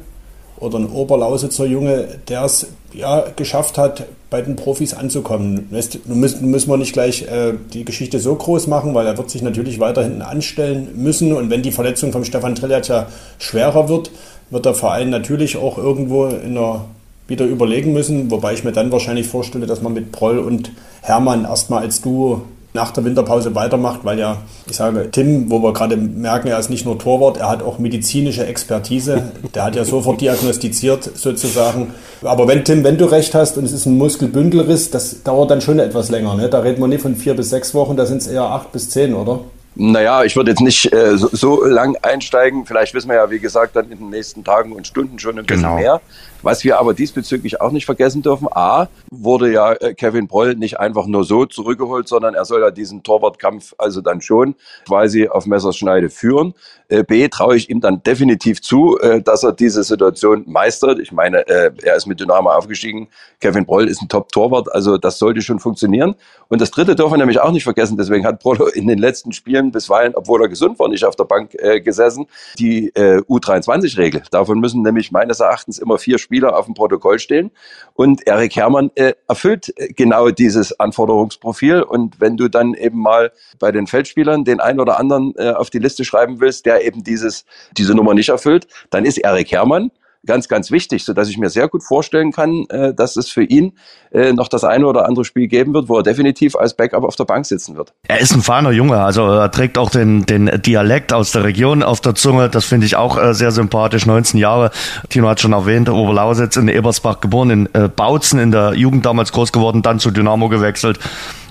oder 0.58 0.80
ein 0.80 0.90
Oberlausitzer 0.90 1.66
Junge, 1.66 2.08
der 2.28 2.44
es 2.44 2.68
ja, 2.96 3.26
geschafft 3.36 3.78
hat, 3.78 4.06
bei 4.30 4.42
den 4.42 4.56
Profis 4.56 4.94
anzukommen. 4.94 5.68
Nun 6.06 6.20
müssen, 6.20 6.50
müssen 6.50 6.70
wir 6.70 6.78
nicht 6.78 6.94
gleich 6.94 7.24
äh, 7.24 7.54
die 7.74 7.86
Geschichte 7.86 8.20
so 8.20 8.36
groß 8.36 8.68
machen, 8.68 8.94
weil 8.94 9.06
er 9.06 9.18
wird 9.18 9.30
sich 9.30 9.42
natürlich 9.42 9.80
weiterhin 9.80 10.22
anstellen 10.22 10.90
müssen. 10.96 11.34
Und 11.34 11.50
wenn 11.50 11.62
die 11.62 11.72
Verletzung 11.72 12.12
von 12.12 12.26
Stefan 12.26 12.56
Trillat 12.56 12.88
ja 12.88 13.08
schwerer 13.38 13.90
wird, 13.90 14.12
wird 14.50 14.66
der 14.66 14.74
Verein 14.74 15.10
natürlich 15.10 15.58
auch 15.58 15.78
irgendwo 15.78 16.26
in 16.26 16.58
einer 16.58 16.86
wieder 17.28 17.46
überlegen 17.46 17.94
müssen, 17.94 18.30
wobei 18.30 18.54
ich 18.54 18.64
mir 18.64 18.72
dann 18.72 18.92
wahrscheinlich 18.92 19.28
vorstelle, 19.28 19.66
dass 19.66 19.82
man 19.82 19.94
mit 19.94 20.12
Proll 20.12 20.38
und 20.38 20.72
Hermann 21.02 21.46
erstmal 21.46 21.82
als 21.82 22.02
Duo 22.02 22.44
nach 22.76 22.92
der 22.92 23.04
Winterpause 23.04 23.56
weitermacht, 23.56 24.02
weil 24.04 24.20
ja, 24.20 24.38
ich 24.70 24.76
sage, 24.76 25.10
Tim, 25.12 25.50
wo 25.50 25.64
wir 25.64 25.74
gerade 25.74 25.98
merken, 25.98 26.50
er 26.50 26.60
ist 26.60 26.70
nicht 26.70 26.86
nur 26.86 27.00
Torwart, 27.00 27.38
er 27.38 27.50
hat 27.50 27.64
auch 27.64 27.80
medizinische 27.80 28.46
Expertise. 28.46 29.32
Der 29.56 29.64
hat 29.64 29.76
ja 29.76 29.84
sofort 29.84 30.22
diagnostiziert 30.22 31.10
sozusagen. 31.16 31.94
Aber 32.22 32.48
wenn 32.48 32.64
Tim, 32.64 32.84
wenn 32.84 32.98
du 32.98 33.06
recht 33.06 33.34
hast 33.34 33.58
und 33.58 33.64
es 33.64 33.72
ist 33.72 33.88
ein 33.88 33.98
Muskelbündelriss, 33.98 34.92
das 34.92 35.24
dauert 35.24 35.50
dann 35.50 35.62
schon 35.62 35.80
etwas 35.80 36.10
länger. 36.10 36.36
Ne? 36.36 36.50
Da 36.50 36.60
reden 36.60 36.82
wir 36.82 36.88
nicht 36.88 37.02
von 37.02 37.16
vier 37.16 37.34
bis 37.34 37.50
sechs 37.50 37.74
Wochen, 37.74 37.96
da 37.98 38.06
sind 38.06 38.22
es 38.22 38.28
eher 38.28 38.44
acht 38.44 38.72
bis 38.72 38.90
zehn, 38.90 39.16
oder? 39.16 39.40
Naja, 39.78 40.24
ich 40.24 40.36
würde 40.38 40.52
jetzt 40.52 40.62
nicht 40.62 40.92
äh, 40.94 41.18
so, 41.18 41.28
so, 41.32 41.66
lang 41.66 41.98
einsteigen. 42.02 42.66
Vielleicht 42.66 42.94
wissen 42.94 43.10
wir 43.10 43.18
ja, 43.18 43.30
wie 43.30 43.40
gesagt, 43.40 43.76
dann 43.76 43.92
in 43.92 43.98
den 43.98 44.10
nächsten 44.10 44.44
Tagen 44.44 44.72
und 44.72 44.88
Stunden 44.88 45.20
schon 45.20 45.38
ein 45.38 45.46
bisschen 45.46 45.64
genau. 45.64 45.76
mehr. 45.76 46.02
Was 46.46 46.64
wir 46.64 46.78
aber 46.78 46.94
diesbezüglich 46.94 47.60
auch 47.60 47.72
nicht 47.72 47.88
vergessen 47.88 48.22
dürfen, 48.22 48.48
A, 48.52 48.88
wurde 49.10 49.52
ja 49.52 49.74
äh, 49.74 49.96
Kevin 49.96 50.28
Broll 50.28 50.54
nicht 50.54 50.80
einfach 50.80 51.08
nur 51.08 51.24
so 51.24 51.48
zurückgeholt, 51.48 52.08
sondern 52.08 52.36
er 52.36 52.46
soll 52.46 52.62
ja 52.62 52.70
diesen 52.70 53.02
Torwartkampf 53.02 53.74
also 53.80 54.00
dann 54.00 54.22
schon 54.22 54.54
quasi 54.86 55.28
auf 55.28 55.48
Messerschneide 55.48 56.12
führen. 56.12 56.54
Äh, 56.88 57.04
B, 57.04 57.28
traue 57.30 57.56
ich 57.56 57.72
ihm 57.72 57.82
dann 57.82 58.04
definitiv 58.04 58.62
zu, 58.62 59.00
äh, 59.00 59.24
dass 59.24 59.44
er 59.44 59.54
diese 59.54 59.84
Situation 59.84 60.44
meistert. 60.46 61.00
Ich 61.00 61.12
meine, 61.12 61.48
er 61.48 61.96
ist 61.96 62.06
mit 62.06 62.20
Dynamo 62.20 62.52
aufgestiegen. 62.52 63.08
Kevin 63.40 63.66
Broll 63.66 63.88
ist 63.88 64.04
ein 64.04 64.08
Top-Torwart, 64.08 64.72
also 64.72 65.00
das 65.00 65.18
sollte 65.18 65.42
schon 65.42 65.60
funktionieren. 65.60 66.14
Und 66.48 66.62
das 66.62 66.70
Dritte 66.70 66.96
dürfen 66.96 67.14
wir 67.14 67.18
nämlich 67.18 67.40
auch 67.40 67.52
nicht 67.52 67.64
vergessen, 67.64 67.98
deswegen 67.98 68.24
hat 68.24 68.40
Brollo 68.40 68.68
in 68.68 68.88
den 68.88 69.00
letzten 69.00 69.32
Spielen 69.32 69.72
bisweilen, 69.72 70.14
obwohl 70.16 70.44
er 70.44 70.48
gesund 70.48 70.78
war, 70.78 70.90
nicht 70.90 71.06
auf 71.06 71.16
der 71.16 71.24
Bank 71.24 71.52
gesessen, 71.84 72.28
die 72.60 72.92
U23-Regel. 72.94 74.24
Davon 74.30 74.60
müssen 74.60 74.84
nämlich 74.84 75.12
meines 75.12 75.40
Erachtens 75.40 75.80
immer 75.80 75.98
vier 75.98 76.18
Spieler 76.18 76.35
Spieler 76.36 76.58
auf 76.58 76.66
dem 76.66 76.74
Protokoll 76.74 77.18
stehen. 77.20 77.52
Und 77.94 78.28
Erik 78.28 78.58
Herrmann 78.58 78.92
äh, 78.96 79.14
erfüllt 79.30 79.74
äh, 79.78 79.94
genau 79.94 80.32
dieses 80.32 80.78
Anforderungsprofil. 80.78 81.82
Und 81.82 82.20
wenn 82.20 82.36
du 82.36 82.50
dann 82.50 82.74
eben 82.74 83.00
mal 83.00 83.32
bei 83.58 83.72
den 83.72 83.88
Feldspielern 83.88 84.44
den 84.44 84.60
einen 84.60 84.82
oder 84.82 85.00
anderen 85.00 85.34
äh, 85.38 85.52
auf 85.52 85.70
die 85.70 85.80
Liste 85.80 86.04
schreiben 86.04 86.42
willst, 86.42 86.66
der 86.66 86.86
eben 86.86 87.06
dieses, 87.06 87.46
diese 87.78 87.96
Nummer 87.96 88.14
nicht 88.14 88.30
erfüllt, 88.30 88.68
dann 88.90 89.06
ist 89.06 89.18
Erik 89.18 89.50
Herrmann 89.52 89.92
ganz, 90.26 90.48
ganz 90.48 90.72
wichtig, 90.72 91.06
so 91.06 91.14
dass 91.14 91.30
ich 91.30 91.38
mir 91.38 91.50
sehr 91.50 91.68
gut 91.68 91.84
vorstellen 91.84 92.32
kann, 92.32 92.66
äh, 92.70 92.94
dass 92.94 93.16
es 93.16 93.30
für 93.30 93.44
ihn 93.44 93.74
äh, 94.12 94.34
noch 94.34 94.48
das 94.48 94.64
eine 94.64 94.88
oder 94.88 95.06
andere 95.06 95.26
Spiel 95.26 95.48
geben 95.48 95.74
wird, 95.74 95.90
wo 95.90 95.98
er 95.98 96.04
definitiv 96.04 96.56
als 96.56 96.76
Backup 96.76 97.04
auf 97.04 97.16
der 97.16 97.26
Bank 97.26 97.46
sitzen 97.46 97.76
wird. 97.76 97.94
Er 98.08 98.20
ist 98.20 98.34
ein 98.34 98.42
feiner 98.42 98.72
Junge, 98.72 99.02
also 99.02 99.26
er 99.26 99.52
trägt 99.52 99.78
auch 99.78 99.90
den, 99.90 100.26
den 100.26 100.62
Dialekt 100.62 101.14
aus 101.14 101.32
der 101.32 101.44
Region 101.44 101.84
auf 101.84 102.02
der 102.02 102.16
Zunge. 102.16 102.50
Das 102.50 102.66
finde 102.66 102.86
ich 102.86 102.96
auch 102.96 103.18
äh, 103.22 103.34
sehr 103.34 103.52
sympathisch. 103.52 104.06
19 104.06 104.40
Jahre, 104.40 104.72
Tino 105.10 105.28
hat 105.30 105.40
schon 105.40 105.54
erwähnt, 105.54 105.90
Oberlausitz 105.90 106.58
in 106.58 106.68
Ebersbach 106.68 107.22
geboren, 107.22 107.50
in 107.50 107.70
äh, 107.74 107.90
Bautzen 107.90 108.40
in 108.40 108.52
der 108.52 108.74
Jugend 108.74 109.06
damals 109.06 109.32
groß 109.32 109.52
geworden, 109.52 109.82
dann 109.82 110.00
zu 110.00 110.12
Dynamo 110.12 110.50
gewechselt 110.50 111.00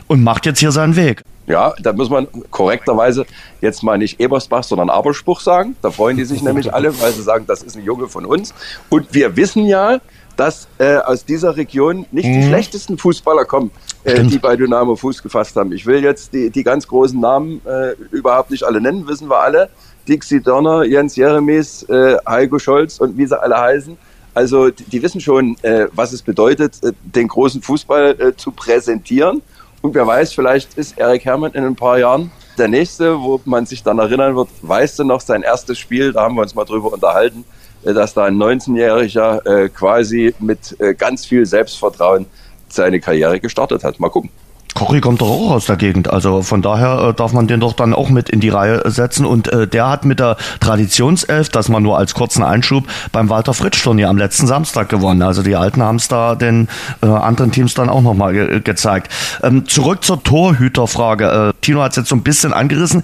und 0.06 0.22
macht 0.22 0.46
jetzt 0.46 0.60
hier 0.60 0.72
seinen 0.72 0.96
Weg. 0.96 1.22
Ja, 1.46 1.74
da 1.80 1.92
muss 1.92 2.08
man 2.08 2.26
korrekterweise 2.50 3.26
jetzt 3.60 3.82
mal 3.82 3.98
nicht 3.98 4.18
Ebersbach, 4.18 4.64
sondern 4.64 4.88
Aberspruch 4.88 5.40
sagen. 5.40 5.76
Da 5.82 5.90
freuen 5.90 6.16
die 6.16 6.24
sich 6.24 6.42
nämlich 6.42 6.72
alle, 6.72 6.98
weil 7.00 7.12
sie 7.12 7.22
sagen, 7.22 7.44
das 7.46 7.62
ist 7.62 7.76
ein 7.76 7.84
Junge 7.84 8.08
von 8.08 8.24
uns. 8.24 8.54
Und 8.88 9.12
wir 9.12 9.36
wissen 9.36 9.66
ja, 9.66 10.00
dass 10.36 10.68
äh, 10.78 10.96
aus 10.96 11.24
dieser 11.24 11.56
Region 11.56 12.06
nicht 12.10 12.26
mhm. 12.26 12.34
die 12.34 12.42
schlechtesten 12.46 12.98
Fußballer 12.98 13.44
kommen, 13.44 13.70
äh, 14.04 14.22
die 14.24 14.38
bei 14.38 14.56
Dynamo 14.56 14.96
Fuß 14.96 15.22
gefasst 15.22 15.54
haben. 15.56 15.72
Ich 15.72 15.86
will 15.86 16.02
jetzt 16.02 16.32
die, 16.32 16.50
die 16.50 16.64
ganz 16.64 16.88
großen 16.88 17.18
Namen 17.20 17.60
äh, 17.64 17.92
überhaupt 18.10 18.50
nicht 18.50 18.64
alle 18.64 18.80
nennen, 18.80 19.06
wissen 19.06 19.28
wir 19.28 19.38
alle. 19.38 19.68
Dixie 20.08 20.40
Donner, 20.40 20.84
Jens 20.84 21.16
Jeremies, 21.16 21.84
äh, 21.84 22.16
Heiko 22.26 22.58
Scholz 22.58 22.98
und 22.98 23.16
wie 23.16 23.26
sie 23.26 23.40
alle 23.40 23.58
heißen. 23.58 23.96
Also 24.34 24.70
die, 24.70 24.84
die 24.84 25.02
wissen 25.02 25.20
schon, 25.20 25.56
äh, 25.62 25.86
was 25.92 26.12
es 26.12 26.22
bedeutet, 26.22 26.82
äh, 26.82 26.92
den 27.02 27.28
großen 27.28 27.62
Fußball 27.62 28.16
äh, 28.18 28.36
zu 28.36 28.50
präsentieren. 28.50 29.42
Und 29.84 29.94
wer 29.94 30.06
weiß, 30.06 30.32
vielleicht 30.32 30.78
ist 30.78 30.96
Erik 30.96 31.26
Herrmann 31.26 31.52
in 31.52 31.62
ein 31.62 31.76
paar 31.76 31.98
Jahren 31.98 32.32
der 32.56 32.68
Nächste, 32.68 33.20
wo 33.20 33.38
man 33.44 33.66
sich 33.66 33.82
dann 33.82 33.98
erinnern 33.98 34.34
wird, 34.34 34.48
weißt 34.62 34.98
du 35.00 35.04
noch, 35.04 35.20
sein 35.20 35.42
erstes 35.42 35.78
Spiel, 35.78 36.14
da 36.14 36.22
haben 36.22 36.36
wir 36.36 36.40
uns 36.40 36.54
mal 36.54 36.64
drüber 36.64 36.90
unterhalten, 36.90 37.44
äh, 37.84 37.92
dass 37.92 38.14
da 38.14 38.24
ein 38.24 38.38
19-Jähriger 38.38 39.44
äh, 39.44 39.68
quasi 39.68 40.34
mit 40.38 40.74
äh, 40.80 40.94
ganz 40.94 41.26
viel 41.26 41.44
Selbstvertrauen 41.44 42.24
seine 42.66 42.98
Karriere 42.98 43.40
gestartet 43.40 43.84
hat. 43.84 44.00
Mal 44.00 44.08
gucken. 44.08 44.30
Cory 44.74 45.00
kommt 45.00 45.20
doch 45.20 45.30
auch 45.30 45.50
aus 45.52 45.66
der 45.66 45.76
Gegend, 45.76 46.10
also 46.10 46.42
von 46.42 46.60
daher 46.60 47.08
äh, 47.08 47.14
darf 47.14 47.32
man 47.32 47.46
den 47.46 47.60
doch 47.60 47.72
dann 47.74 47.94
auch 47.94 48.10
mit 48.10 48.28
in 48.28 48.40
die 48.40 48.48
Reihe 48.48 48.82
setzen 48.90 49.24
und 49.24 49.52
äh, 49.52 49.68
der 49.68 49.88
hat 49.88 50.04
mit 50.04 50.18
der 50.18 50.36
Traditionself, 50.58 51.48
das 51.48 51.68
man 51.68 51.82
nur 51.82 51.96
als 51.96 52.14
kurzen 52.14 52.42
Einschub 52.42 52.84
beim 53.12 53.30
Walter 53.30 53.54
Fritsch 53.54 53.82
Turnier 53.82 54.08
am 54.08 54.18
letzten 54.18 54.46
Samstag 54.46 54.88
gewonnen. 54.88 55.22
Also 55.22 55.42
die 55.42 55.54
Alten 55.54 55.82
haben 55.82 55.96
es 55.96 56.08
da 56.08 56.34
den 56.34 56.68
äh, 57.02 57.06
anderen 57.06 57.52
Teams 57.52 57.74
dann 57.74 57.88
auch 57.88 58.02
nochmal 58.02 58.32
ge 58.32 58.60
gezeigt. 58.60 59.12
Ähm, 59.42 59.68
zurück 59.68 60.02
zur 60.02 60.22
Torhüterfrage. 60.22 61.52
Äh, 61.54 61.60
Tino 61.60 61.82
hat 61.82 61.92
es 61.92 61.96
jetzt 61.96 62.08
so 62.08 62.16
ein 62.16 62.22
bisschen 62.22 62.52
angerissen 62.52 63.02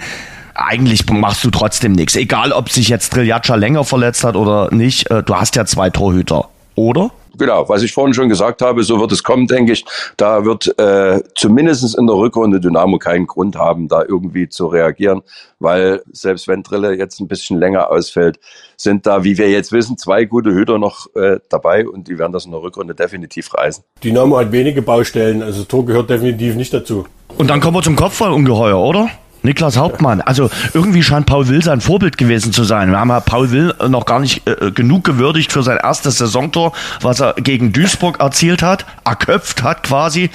eigentlich 0.55 1.09
machst 1.09 1.43
du 1.45 1.51
trotzdem 1.51 1.93
nichts. 1.93 2.17
Egal, 2.17 2.53
ob 2.53 2.69
sich 2.69 2.89
jetzt 2.89 3.13
Triljatscha 3.15 3.55
länger 3.55 3.85
verletzt 3.85 4.25
hat 4.25 4.37
oder 4.37 4.73
nicht, 4.75 5.11
äh, 5.11 5.23
du 5.23 5.37
hast 5.37 5.57
ja 5.57 5.65
zwei 5.65 5.89
Torhüter, 5.89 6.49
oder? 6.75 7.11
Genau, 7.41 7.67
was 7.71 7.83
ich 7.83 7.95
vorhin 7.95 8.13
schon 8.13 8.29
gesagt 8.29 8.61
habe, 8.61 8.83
so 8.83 9.01
wird 9.01 9.13
es 9.13 9.23
kommen, 9.23 9.47
denke 9.47 9.73
ich. 9.73 9.87
Da 10.19 10.45
wird 10.45 10.79
äh, 10.79 11.23
zumindest 11.35 11.97
in 11.97 12.07
der 12.07 12.15
Rückrunde 12.15 12.61
Dynamo 12.61 12.99
keinen 12.99 13.27
Grund 13.27 13.57
haben, 13.57 13.89
da 13.89 14.05
irgendwie 14.07 14.51
zu 14.51 14.67
reagieren, 14.67 15.23
weil 15.59 16.03
selbst 16.13 16.49
wenn 16.49 16.63
Drille 16.63 16.99
jetzt 16.99 17.19
ein 17.19 17.29
bisschen 17.29 17.59
länger 17.59 17.91
ausfällt, 17.91 18.39
sind 18.77 19.07
da, 19.07 19.25
wie 19.25 19.39
wir 19.39 19.51
jetzt 19.51 19.73
wissen, 19.73 19.97
zwei 19.97 20.27
gute 20.27 20.51
Hüter 20.51 20.79
noch 20.79 21.07
äh, 21.15 21.39
dabei 21.49 21.89
und 21.89 22.09
die 22.09 22.19
werden 22.19 22.33
das 22.35 22.45
in 22.45 22.51
der 22.51 22.61
Rückrunde 22.61 22.95
definitiv 22.95 23.55
reißen. 23.55 23.85
Dynamo 24.05 24.37
hat 24.37 24.53
wenige 24.53 24.83
Baustellen, 24.83 25.43
also 25.43 25.65
Tor 25.65 25.87
gehört 25.87 26.11
definitiv 26.11 26.57
nicht 26.57 26.75
dazu. 26.75 27.07
Und 27.39 27.49
dann 27.49 27.63
kommen 27.63 27.75
wir 27.75 27.83
zum 27.83 27.97
Kopfballungeheuer, 27.97 28.79
oder? 28.79 29.09
Niklas 29.43 29.77
Hauptmann. 29.77 30.21
Also 30.21 30.51
irgendwie 30.75 31.03
scheint 31.03 31.27
Paul 31.27 31.49
Will 31.49 31.63
sein 31.63 31.81
Vorbild 31.81 32.19
gewesen 32.19 32.53
zu 32.53 32.65
sein. 32.65 32.91
Wir 32.91 32.99
haben 32.99 33.09
ja 33.09 33.21
Paul 33.21 33.51
Will 33.51 33.75
noch 33.89 34.07
gar 34.07 34.21
nicht 34.21 34.47
äh, 34.47 34.71
genug 34.71 35.05
gewürdigt 35.05 35.53
für 35.53 35.63
sein 35.63 35.79
erstes 35.83 36.19
Saisontor, 36.19 36.73
was 37.01 37.21
er 37.21 37.35
gegen 37.35 37.73
Duisburg 37.73 38.21
erzielt 38.21 38.63
hat, 38.63 38.87
erköpft 39.05 39.63
hat 39.63 39.83
quasi. 39.83 40.31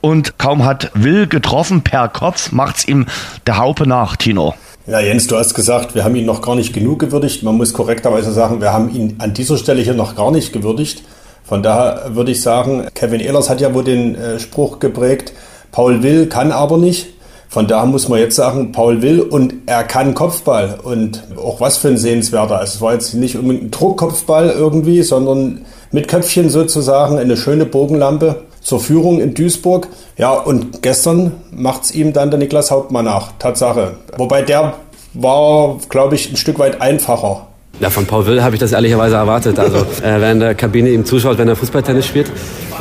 Und 0.00 0.38
kaum 0.38 0.64
hat 0.64 0.90
Will 0.94 1.26
getroffen 1.26 1.82
per 1.82 2.08
Kopf, 2.08 2.52
macht's 2.52 2.86
ihm 2.86 3.06
der 3.46 3.58
Haupe 3.58 3.86
nach, 3.86 4.16
Tino. 4.16 4.54
Ja, 4.86 5.00
Jens, 5.00 5.26
du 5.28 5.36
hast 5.36 5.54
gesagt, 5.54 5.94
wir 5.94 6.04
haben 6.04 6.14
ihn 6.14 6.26
noch 6.26 6.42
gar 6.42 6.54
nicht 6.56 6.74
genug 6.74 6.98
gewürdigt. 6.98 7.42
Man 7.42 7.56
muss 7.56 7.72
korrekterweise 7.72 8.32
sagen, 8.32 8.60
wir 8.60 8.70
haben 8.74 8.94
ihn 8.94 9.16
an 9.18 9.32
dieser 9.32 9.56
Stelle 9.56 9.80
hier 9.80 9.94
noch 9.94 10.14
gar 10.14 10.30
nicht 10.30 10.52
gewürdigt. 10.52 11.02
Von 11.42 11.62
daher 11.62 12.14
würde 12.14 12.32
ich 12.32 12.42
sagen, 12.42 12.86
Kevin 12.94 13.20
Ehlers 13.20 13.48
hat 13.48 13.62
ja 13.62 13.72
wohl 13.72 13.84
den 13.84 14.14
äh, 14.14 14.38
Spruch 14.38 14.80
geprägt, 14.80 15.32
Paul 15.72 16.02
Will 16.02 16.28
kann 16.28 16.52
aber 16.52 16.76
nicht. 16.76 17.13
Von 17.48 17.66
daher 17.68 17.86
muss 17.86 18.08
man 18.08 18.18
jetzt 18.18 18.36
sagen, 18.36 18.72
Paul 18.72 19.00
will 19.02 19.20
und 19.20 19.54
er 19.66 19.84
kann 19.84 20.14
Kopfball 20.14 20.78
und 20.82 21.22
auch 21.36 21.60
was 21.60 21.76
für 21.76 21.88
ein 21.88 21.98
sehenswerter. 21.98 22.58
Also 22.58 22.74
es 22.74 22.80
war 22.80 22.94
jetzt 22.94 23.14
nicht 23.14 23.36
unbedingt 23.36 23.64
ein 23.64 23.70
Druckkopfball 23.70 24.50
irgendwie, 24.50 25.02
sondern 25.02 25.64
mit 25.92 26.08
Köpfchen 26.08 26.50
sozusagen 26.50 27.18
eine 27.18 27.36
schöne 27.36 27.64
Bogenlampe 27.64 28.42
zur 28.60 28.80
Führung 28.80 29.20
in 29.20 29.34
Duisburg. 29.34 29.86
Ja, 30.18 30.32
und 30.32 30.82
gestern 30.82 31.32
macht 31.52 31.84
es 31.84 31.94
ihm 31.94 32.12
dann 32.12 32.30
der 32.30 32.40
Niklas 32.40 32.70
Hauptmann 32.70 33.04
nach. 33.04 33.32
Tatsache. 33.38 33.92
Wobei 34.16 34.42
der 34.42 34.74
war, 35.12 35.78
glaube 35.88 36.16
ich, 36.16 36.30
ein 36.30 36.36
Stück 36.36 36.58
weit 36.58 36.80
einfacher 36.80 37.46
Ja, 37.78 37.90
von 37.90 38.06
Paul 38.06 38.26
Will 38.26 38.42
habe 38.42 38.56
ich 38.56 38.60
das 38.60 38.72
ehrlicherweise 38.72 39.16
erwartet. 39.16 39.58
Also 39.58 39.78
äh, 40.02 40.18
wer 40.18 40.32
in 40.32 40.40
der 40.40 40.54
Kabine 40.54 40.90
ihm 40.90 41.04
zuschaut, 41.04 41.38
wenn 41.38 41.46
er 41.46 41.56
Fußballtennis 41.56 42.06
spielt, 42.06 42.30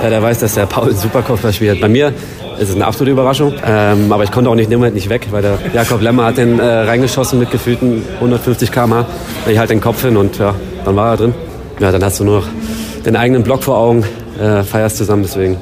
äh, 0.02 0.10
der 0.10 0.24
weiß, 0.24 0.40
dass 0.40 0.56
der 0.56 0.66
Paul 0.66 0.90
ein 0.90 0.96
super 0.96 1.22
Kopfball 1.22 1.54
spielt. 1.54 1.80
Bei 1.80 1.90
mir 1.90 2.14
ist 2.60 2.70
es 2.70 2.76
eine 2.76 2.86
absolute 2.86 3.12
Überraschung, 3.12 3.54
ähm, 3.66 4.12
aber 4.12 4.24
ich 4.24 4.32
konnte 4.32 4.50
auch 4.50 4.56
nicht 4.56 4.66
in 4.66 4.72
dem 4.72 4.80
Moment 4.80 4.96
nicht 4.96 5.10
weg, 5.10 5.28
weil 5.32 5.42
der 5.42 5.58
Jakob 5.74 6.02
Lemmer 6.02 6.26
hat 6.26 6.38
den 6.38 6.60
äh, 6.60 6.64
reingeschossen 6.64 7.40
mit 7.40 7.52
gefühlten 7.52 8.04
150 8.16 8.72
km/h. 8.72 9.06
Ich 9.48 9.58
halte 9.58 9.74
den 9.74 9.82
Kopf 9.82 10.02
hin 10.02 10.18
und 10.18 10.38
ja, 10.38 10.56
dann 10.86 10.96
war 10.96 11.12
er 11.12 11.18
drin. 11.18 11.34
Ja, 11.80 11.92
dann 11.92 12.04
hast 12.04 12.20
du 12.20 12.24
nur 12.24 12.40
noch 12.42 12.48
den 13.06 13.16
eigenen 13.16 13.44
Block 13.44 13.64
vor 13.64 13.78
Augen, 13.78 14.04
äh, 14.40 14.64
feierst 14.64 14.98
zusammen, 14.98 15.24
deswegen 15.24 15.58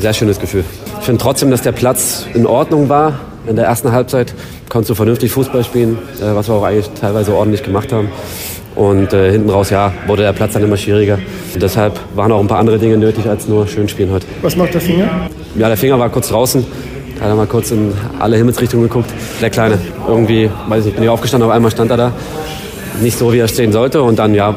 sehr 0.00 0.14
schönes 0.14 0.38
Gefühl. 0.38 0.64
Ich 1.00 1.06
finde 1.06 1.20
trotzdem, 1.22 1.50
dass 1.50 1.62
der 1.62 1.72
Platz 1.72 2.26
in 2.34 2.46
Ordnung 2.46 2.88
war. 2.88 3.20
In 3.46 3.56
der 3.56 3.64
ersten 3.64 3.92
Halbzeit 3.92 4.34
konntest 4.68 4.90
du 4.90 4.94
vernünftig 4.94 5.32
Fußball 5.32 5.64
spielen, 5.64 5.98
äh, 6.20 6.34
was 6.34 6.48
wir 6.48 6.54
auch 6.54 6.64
eigentlich 6.64 6.90
teilweise 7.00 7.34
ordentlich 7.34 7.62
gemacht 7.62 7.92
haben. 7.92 8.10
Und 8.74 9.12
äh, 9.12 9.32
hinten 9.32 9.50
raus, 9.50 9.70
ja, 9.70 9.92
wurde 10.06 10.22
der 10.22 10.32
Platz 10.32 10.52
dann 10.52 10.62
immer 10.62 10.76
schwieriger. 10.76 11.18
Und 11.52 11.62
deshalb 11.62 11.98
waren 12.14 12.30
auch 12.30 12.40
ein 12.40 12.46
paar 12.46 12.58
andere 12.58 12.78
Dinge 12.78 12.96
nötig 12.96 13.26
als 13.28 13.48
nur 13.48 13.66
schön 13.66 13.88
spielen 13.88 14.12
heute. 14.12 14.26
Was 14.42 14.56
macht 14.56 14.74
der 14.74 14.80
Finger? 14.80 15.08
Ja, 15.56 15.68
der 15.68 15.76
Finger 15.76 15.98
war 15.98 16.08
kurz 16.10 16.28
draußen. 16.28 16.64
Da 17.16 17.24
hat 17.24 17.30
er 17.30 17.34
mal 17.34 17.46
kurz 17.46 17.72
in 17.72 17.92
alle 18.20 18.36
Himmelsrichtungen 18.36 18.88
geguckt. 18.88 19.10
Der 19.42 19.50
Kleine. 19.50 19.78
Irgendwie, 20.06 20.48
weiß 20.68 20.80
ich 20.80 20.86
nicht, 20.86 20.94
bin 20.94 21.04
ich 21.04 21.10
aufgestanden, 21.10 21.48
auf 21.48 21.54
einmal 21.54 21.72
stand 21.72 21.90
er 21.90 21.96
da. 21.96 22.12
Nicht 23.00 23.18
so, 23.18 23.32
wie 23.32 23.38
er 23.38 23.48
stehen 23.48 23.72
sollte. 23.72 24.02
Und 24.02 24.18
dann, 24.18 24.34
ja, 24.34 24.50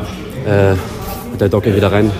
äh, 0.45 0.71
hat 1.31 1.41
der 1.41 1.49
Doc 1.49 1.65
ihn 1.65 1.75
wieder 1.75 1.91
rein 1.91 2.11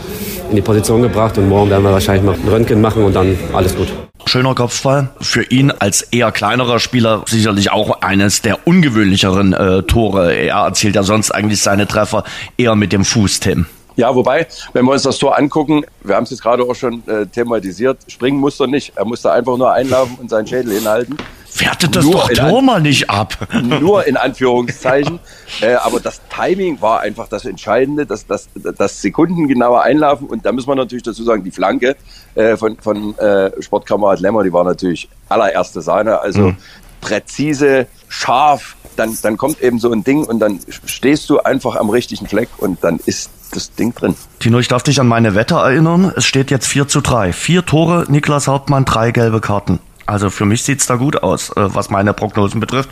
in 0.50 0.56
die 0.56 0.62
Position 0.64 1.04
gebracht. 1.04 1.38
Und 1.38 1.48
morgen 1.50 1.70
werden 1.70 1.84
wir 1.84 1.92
wahrscheinlich 1.92 2.24
noch 2.24 2.34
ein 2.34 2.48
Röntgen 2.48 2.82
machen 2.82 3.04
und 3.04 3.16
dann 3.16 3.38
alles 3.54 3.76
gut. 3.76 3.88
Schöner 4.32 4.56
Kopfball. 4.56 5.10
Für 5.20 5.44
ihn 5.44 5.72
als 5.72 6.04
eher 6.04 6.32
kleinerer 6.32 6.80
Spieler 6.80 7.26
sicherlich 7.28 7.70
auch 7.74 8.02
eines 8.02 8.42
der 8.42 8.66
ungewöhnlicheren 8.66 9.52
äh, 9.52 9.84
Tore. 9.84 10.34
Er 10.34 10.56
erzielt 10.60 10.96
ja 10.96 11.04
sonst 11.04 11.32
eigentlich 11.32 11.62
seine 11.62 11.86
Treffer 11.86 12.24
eher 12.56 12.76
mit 12.76 12.94
dem 12.94 13.04
Fuß, 13.04 13.42
Tim. 13.42 13.66
Ja, 13.98 14.16
wobei, 14.16 14.48
wenn 14.72 14.86
wir 14.86 14.94
uns 14.94 15.04
das 15.04 15.18
Tor 15.18 15.38
angucken, 15.38 15.84
wir 16.06 16.16
haben 16.16 16.24
es 16.24 16.30
jetzt 16.30 16.44
gerade 16.44 16.64
auch 16.64 16.76
schon 16.76 17.06
äh, 17.10 17.26
thematisiert, 17.26 17.98
springen 18.08 18.40
muss 18.40 18.58
er 18.62 18.68
nicht. 18.68 18.94
Er 18.96 19.04
musste 19.04 19.34
einfach 19.34 19.58
nur 19.58 19.70
einlaufen 19.74 20.16
und 20.16 20.30
seinen 20.30 20.48
Schädel 20.48 20.76
hinhalten. 20.76 21.18
Wertet 21.58 21.96
das 21.96 22.10
doch 22.10 22.30
Tor 22.30 22.62
mal 22.62 22.82
nicht 22.82 23.10
ab. 23.10 23.38
Nur 23.62 24.08
in 24.08 24.18
Anführungszeichen. 24.18 25.20
äh, 25.62 25.74
aber 25.74 26.00
das 26.00 26.22
Timing 26.30 26.82
war 26.82 27.02
einfach 27.02 27.28
das 27.28 27.46
Entscheidende, 27.46 28.06
das, 28.06 28.26
das, 28.26 28.50
das 28.56 29.02
sekundengenaue 29.02 29.82
Einlaufen. 29.82 30.28
Und 30.28 30.46
da 30.46 30.52
müssen 30.52 30.70
wir 30.70 30.76
natürlich 30.76 31.04
dazu 31.04 31.24
sagen, 31.24 31.44
die 31.44 31.52
Flanke 31.52 31.96
äh, 32.36 32.56
von, 32.56 32.78
von 32.78 33.18
äh, 33.18 33.52
Sportkamerad 33.62 34.20
Lemmer, 34.20 34.44
die 34.44 34.54
war 34.54 34.64
natürlich 34.64 35.10
allererste 35.30 35.82
Sahne. 35.82 36.22
Also 36.22 36.50
mhm. 36.50 36.58
präzise, 37.02 37.88
scharf. 38.08 38.76
Dann, 38.98 39.18
dann 39.22 39.38
kommt 39.38 39.62
eben 39.62 39.80
so 39.80 39.92
ein 39.92 40.04
Ding 40.04 40.26
und 40.26 40.40
dann 40.40 40.60
stehst 40.86 41.30
du 41.30 41.40
einfach 41.40 41.78
am 41.78 41.90
richtigen 41.90 42.28
Fleck 42.28 42.50
und 42.58 42.84
dann 42.84 43.00
ist 43.06 43.30
das 43.52 43.74
Ding 43.74 43.94
drin. 43.96 44.16
Tino, 44.40 44.60
ich 44.60 44.68
darf 44.68 44.84
dich 44.84 45.00
an 45.00 45.08
meine 45.08 45.34
Wette 45.34 45.56
erinnern. 45.56 46.12
Es 46.16 46.26
steht 46.26 46.52
jetzt 46.52 46.68
4 46.68 46.88
zu 46.88 47.02
3. 47.02 47.34
Vier 47.34 47.66
Tore, 47.66 48.06
Niklas 48.10 48.48
Hauptmann, 48.48 48.86
drei 48.86 49.12
gelbe 49.12 49.40
Karten. 49.40 49.80
Also 50.06 50.30
für 50.30 50.46
mich 50.46 50.64
sieht's 50.64 50.86
da 50.86 50.96
gut 50.96 51.22
aus, 51.24 51.50
äh, 51.52 51.54
was 51.56 51.90
meine 51.90 52.14
Prognosen 52.14 52.60
betrifft. 52.60 52.90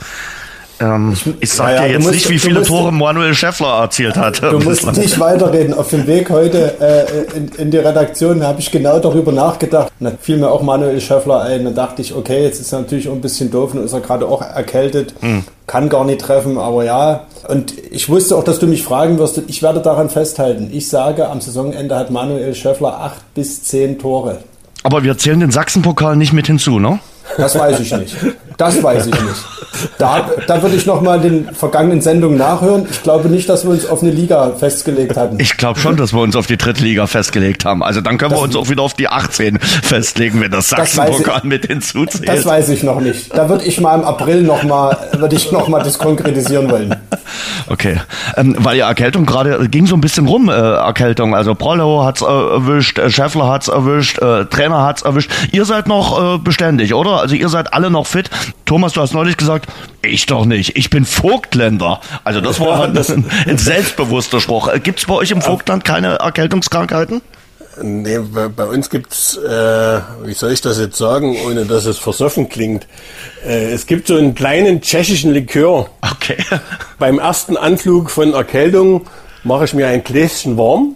Ähm, 0.81 1.15
ich 1.39 1.51
sag 1.51 1.75
ja, 1.75 1.83
dir 1.83 1.91
jetzt 1.93 2.03
musst, 2.03 2.13
nicht, 2.13 2.29
wie 2.29 2.39
viele 2.39 2.63
Tore 2.63 2.91
Manuel 2.93 3.33
Schäffler 3.33 3.81
erzielt 3.81 4.15
hat. 4.15 4.41
Du 4.41 4.59
musst 4.59 4.85
nicht 4.97 5.19
weiterreden. 5.19 5.73
Auf 5.73 5.89
dem 5.89 6.07
Weg 6.07 6.29
heute 6.29 6.75
äh, 6.79 7.37
in, 7.37 7.49
in, 7.57 7.71
die 7.71 7.77
Redaktion 7.77 8.43
habe 8.43 8.59
ich 8.59 8.71
genau 8.71 8.99
darüber 8.99 9.31
nachgedacht. 9.31 9.91
Da 9.99 10.11
fiel 10.21 10.37
mir 10.37 10.49
auch 10.49 10.61
Manuel 10.61 11.01
Schäffler 11.01 11.41
ein. 11.41 11.65
Da 11.65 11.71
dachte 11.71 12.01
ich, 12.01 12.15
okay, 12.15 12.43
jetzt 12.43 12.61
ist 12.61 12.71
er 12.71 12.79
natürlich 12.79 13.09
auch 13.09 13.13
ein 13.13 13.21
bisschen 13.21 13.51
doof 13.51 13.73
und 13.73 13.83
ist 13.83 13.93
er 13.93 13.99
gerade 13.99 14.25
auch 14.25 14.41
erkältet. 14.41 15.13
Hm. 15.19 15.43
Kann 15.67 15.89
gar 15.89 16.05
nicht 16.05 16.21
treffen, 16.21 16.57
aber 16.57 16.83
ja. 16.85 17.25
Und 17.47 17.73
ich 17.91 18.09
wusste 18.09 18.35
auch, 18.35 18.43
dass 18.43 18.59
du 18.59 18.67
mich 18.67 18.83
fragen 18.83 19.19
wirst. 19.19 19.41
Ich 19.47 19.61
werde 19.61 19.81
daran 19.81 20.09
festhalten. 20.09 20.69
Ich 20.71 20.87
sage, 20.87 21.27
am 21.27 21.41
Saisonende 21.41 21.95
hat 21.95 22.09
Manuel 22.09 22.55
Schäffler 22.55 23.01
acht 23.01 23.33
bis 23.33 23.63
zehn 23.63 23.99
Tore. 23.99 24.39
Aber 24.83 25.03
wir 25.03 25.17
zählen 25.17 25.39
den 25.39 25.51
Sachsenpokal 25.51 26.15
nicht 26.15 26.33
mit 26.33 26.47
hinzu, 26.47 26.79
ne? 26.79 26.99
Das 27.37 27.57
weiß 27.57 27.79
ich 27.79 27.91
nicht. 27.93 28.15
Das 28.59 28.83
weiß 28.83 29.07
ich 29.07 29.13
nicht. 29.13 29.45
Da, 29.97 30.29
da 30.47 30.61
würde 30.61 30.75
ich 30.75 30.85
nochmal 30.85 31.21
den 31.21 31.53
vergangenen 31.53 32.01
Sendungen 32.01 32.37
nachhören. 32.37 32.85
Ich 32.91 33.03
glaube 33.03 33.29
nicht, 33.29 33.47
dass 33.47 33.63
wir 33.63 33.71
uns 33.71 33.85
auf 33.85 34.01
eine 34.01 34.11
Liga 34.11 34.51
festgelegt 34.51 35.15
hatten. 35.15 35.39
Ich 35.39 35.55
glaube 35.55 35.79
schon, 35.79 35.95
dass 35.95 36.11
wir 36.11 36.19
uns 36.19 36.35
auf 36.35 36.45
die 36.45 36.57
Drittliga 36.57 37.07
festgelegt 37.07 37.63
haben. 37.63 37.81
Also 37.81 38.01
dann 38.01 38.17
können 38.17 38.31
das, 38.31 38.39
wir 38.39 38.43
uns 38.43 38.57
auch 38.57 38.67
wieder 38.67 38.81
auf 38.81 38.95
die 38.95 39.07
18 39.07 39.59
festlegen, 39.59 40.41
wenn 40.41 40.51
das 40.51 40.67
Sachsenpokal 40.69 41.41
mit 41.43 41.67
hinzuzählt. 41.67 42.27
Das 42.27 42.45
weiß 42.45 42.67
ich 42.69 42.83
noch 42.83 42.99
nicht. 42.99 43.33
Da 43.33 43.47
würde 43.47 43.63
ich 43.63 43.79
mal 43.79 43.95
im 43.95 44.03
April 44.03 44.41
nochmal, 44.41 44.97
würde 45.17 45.37
ich 45.37 45.53
noch 45.53 45.69
mal 45.69 45.81
das 45.81 45.97
konkretisieren 45.97 46.69
wollen. 46.69 46.95
Okay, 47.67 48.01
ähm, 48.35 48.55
weil 48.59 48.77
ja 48.77 48.87
Erkältung 48.87 49.25
gerade 49.25 49.69
ging 49.69 49.85
so 49.85 49.95
ein 49.95 50.01
bisschen 50.01 50.27
rum, 50.27 50.49
äh, 50.49 50.53
Erkältung. 50.53 51.35
Also 51.35 51.53
Prollo 51.55 52.03
hat's 52.03 52.21
äh, 52.21 52.25
erwischt, 52.25 52.97
äh, 52.97 53.09
Scheffler 53.09 53.47
hat's 53.47 53.67
erwischt, 53.67 54.17
äh, 54.19 54.45
Trainer 54.45 54.81
hat's 54.83 55.03
erwischt. 55.03 55.31
Ihr 55.51 55.65
seid 55.65 55.87
noch 55.87 56.35
äh, 56.35 56.37
beständig, 56.39 56.93
oder? 56.93 57.21
Also 57.21 57.35
ihr 57.35 57.49
seid 57.49 57.73
alle 57.73 57.89
noch 57.89 58.07
fit. 58.07 58.29
Thomas, 58.65 58.93
du 58.93 59.01
hast 59.01 59.13
neulich 59.13 59.37
gesagt, 59.37 59.67
ich 60.01 60.25
doch 60.25 60.45
nicht. 60.45 60.77
Ich 60.77 60.89
bin 60.89 61.05
Vogtländer. 61.05 62.01
Also 62.23 62.41
das 62.41 62.59
war 62.59 62.83
ein, 62.83 62.97
ein 63.47 63.57
selbstbewusster 63.57 64.39
Spruch. 64.39 64.67
Äh, 64.67 64.79
Gibt 64.79 64.99
es 64.99 65.05
bei 65.05 65.15
euch 65.15 65.31
im 65.31 65.41
Vogtland 65.41 65.83
keine 65.85 66.15
Erkältungskrankheiten? 66.15 67.21
Nee, 67.81 68.19
bei, 68.19 68.47
bei 68.47 68.65
uns 68.65 68.89
gibt's, 68.89 69.37
äh, 69.37 70.01
wie 70.23 70.33
soll 70.33 70.51
ich 70.51 70.61
das 70.61 70.79
jetzt 70.79 70.97
sagen, 70.97 71.37
ohne 71.45 71.65
dass 71.65 71.85
es 71.85 71.97
versoffen 71.97 72.49
klingt. 72.49 72.87
Äh, 73.45 73.71
es 73.71 73.85
gibt 73.85 74.07
so 74.07 74.17
einen 74.17 74.35
kleinen 74.35 74.81
tschechischen 74.81 75.31
Likör. 75.33 75.89
Okay. 76.01 76.37
Beim 76.99 77.19
ersten 77.19 77.57
Anflug 77.57 78.09
von 78.09 78.33
Erkältung 78.33 79.07
mache 79.43 79.65
ich 79.65 79.73
mir 79.73 79.87
ein 79.87 80.03
Gläschen 80.03 80.57
warm 80.57 80.95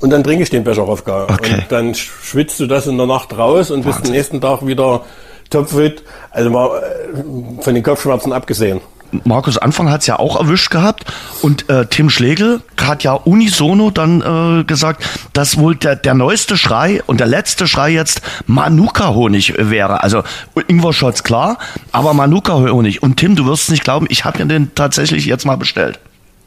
und 0.00 0.10
dann 0.10 0.24
trinke 0.24 0.42
ich 0.42 0.50
den 0.50 0.64
Becher 0.64 0.84
auf 0.84 1.04
gar. 1.04 1.30
Okay. 1.30 1.54
Und 1.54 1.64
dann 1.72 1.94
schwitzt 1.94 2.60
du 2.60 2.66
das 2.66 2.86
in 2.86 2.96
der 2.96 3.06
Nacht 3.06 3.36
raus 3.36 3.70
und 3.70 3.84
Wahnsinn. 3.84 3.92
bist 3.92 4.06
den 4.06 4.12
nächsten 4.12 4.40
Tag 4.40 4.66
wieder 4.66 5.04
topfit. 5.50 6.02
Also 6.30 6.50
mal 6.50 6.68
äh, 6.78 7.62
von 7.62 7.74
den 7.74 7.82
Kopfschmerzen 7.82 8.32
abgesehen. 8.32 8.80
Markus 9.24 9.56
Anfang 9.58 9.90
hat 9.90 10.00
es 10.00 10.06
ja 10.06 10.18
auch 10.18 10.38
erwischt 10.38 10.70
gehabt 10.70 11.04
und 11.42 11.68
äh, 11.70 11.86
Tim 11.86 12.10
Schlegel 12.10 12.60
hat 12.80 13.04
ja 13.04 13.12
unisono 13.12 13.90
dann 13.90 14.20
äh, 14.60 14.64
gesagt, 14.64 15.04
dass 15.32 15.58
wohl 15.58 15.76
der, 15.76 15.96
der 15.96 16.14
neueste 16.14 16.56
Schrei 16.56 17.02
und 17.06 17.20
der 17.20 17.26
letzte 17.26 17.66
Schrei 17.66 17.90
jetzt 17.90 18.20
Manuka-Honig 18.46 19.54
wäre. 19.58 20.02
Also 20.02 20.22
Ingwer-Shots 20.68 21.22
klar, 21.22 21.58
aber 21.92 22.14
Manuka-Honig. 22.14 23.02
Und 23.02 23.16
Tim, 23.16 23.36
du 23.36 23.46
wirst 23.46 23.64
es 23.64 23.70
nicht 23.70 23.84
glauben, 23.84 24.06
ich 24.10 24.24
habe 24.24 24.38
mir 24.38 24.46
den 24.46 24.74
tatsächlich 24.74 25.26
jetzt 25.26 25.46
mal 25.46 25.56
bestellt. 25.56 25.98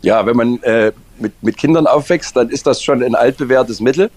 Ja, 0.02 0.26
wenn 0.26 0.36
man 0.36 0.62
äh, 0.64 0.91
mit, 1.20 1.34
mit 1.41 1.58
Kindern 1.58 1.88
aufwächst, 1.88 2.36
dann 2.36 2.50
ist 2.50 2.68
das 2.68 2.82
schon 2.82 3.04
ein 3.04 3.16
altbewährtes 3.16 3.80
Mittel. 3.80 4.10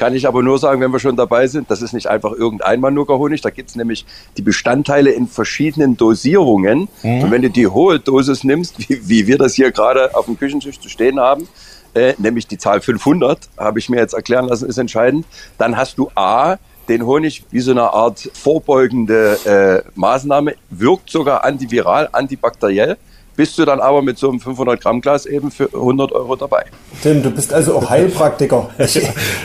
Kann 0.00 0.14
ich 0.14 0.26
aber 0.26 0.42
nur 0.42 0.58
sagen, 0.58 0.80
wenn 0.80 0.94
wir 0.94 0.98
schon 0.98 1.14
dabei 1.14 1.46
sind, 1.46 1.70
das 1.70 1.82
ist 1.82 1.92
nicht 1.92 2.06
einfach 2.06 2.32
irgendein 2.32 2.80
Manuka-Honig. 2.80 3.42
Da 3.42 3.50
gibt 3.50 3.68
es 3.68 3.76
nämlich 3.76 4.06
die 4.38 4.40
Bestandteile 4.40 5.10
in 5.10 5.28
verschiedenen 5.28 5.98
Dosierungen. 5.98 6.88
Mhm. 7.02 7.24
Und 7.24 7.30
wenn 7.30 7.42
du 7.42 7.50
die 7.50 7.66
hohe 7.66 8.00
Dosis 8.00 8.42
nimmst, 8.42 8.78
wie, 8.78 9.06
wie 9.06 9.26
wir 9.26 9.36
das 9.36 9.52
hier 9.52 9.70
gerade 9.72 10.14
auf 10.14 10.24
dem 10.24 10.38
Küchentisch 10.38 10.80
zu 10.80 10.88
stehen 10.88 11.20
haben, 11.20 11.46
äh, 11.92 12.14
nämlich 12.16 12.46
die 12.46 12.56
Zahl 12.56 12.80
500, 12.80 13.50
habe 13.58 13.78
ich 13.78 13.90
mir 13.90 13.98
jetzt 13.98 14.14
erklären 14.14 14.48
lassen, 14.48 14.70
ist 14.70 14.78
entscheidend, 14.78 15.26
dann 15.58 15.76
hast 15.76 15.98
du 15.98 16.10
A, 16.14 16.56
den 16.88 17.04
Honig 17.04 17.44
wie 17.50 17.60
so 17.60 17.72
eine 17.72 17.92
Art 17.92 18.30
vorbeugende 18.32 19.84
äh, 19.84 19.90
Maßnahme, 19.96 20.54
wirkt 20.70 21.10
sogar 21.10 21.44
antiviral, 21.44 22.08
antibakteriell 22.10 22.96
bist 23.40 23.56
du 23.56 23.64
dann 23.64 23.80
aber 23.80 24.02
mit 24.02 24.18
so 24.18 24.28
einem 24.28 24.38
500 24.38 24.78
Gramm 24.82 25.00
Glas 25.00 25.24
eben 25.24 25.50
für 25.50 25.64
100 25.72 26.12
Euro 26.12 26.36
dabei. 26.36 26.66
Tim, 27.02 27.22
du 27.22 27.30
bist 27.30 27.54
also 27.54 27.76
auch 27.76 27.88
Heilpraktiker. 27.88 28.68
Ich, 28.78 29.00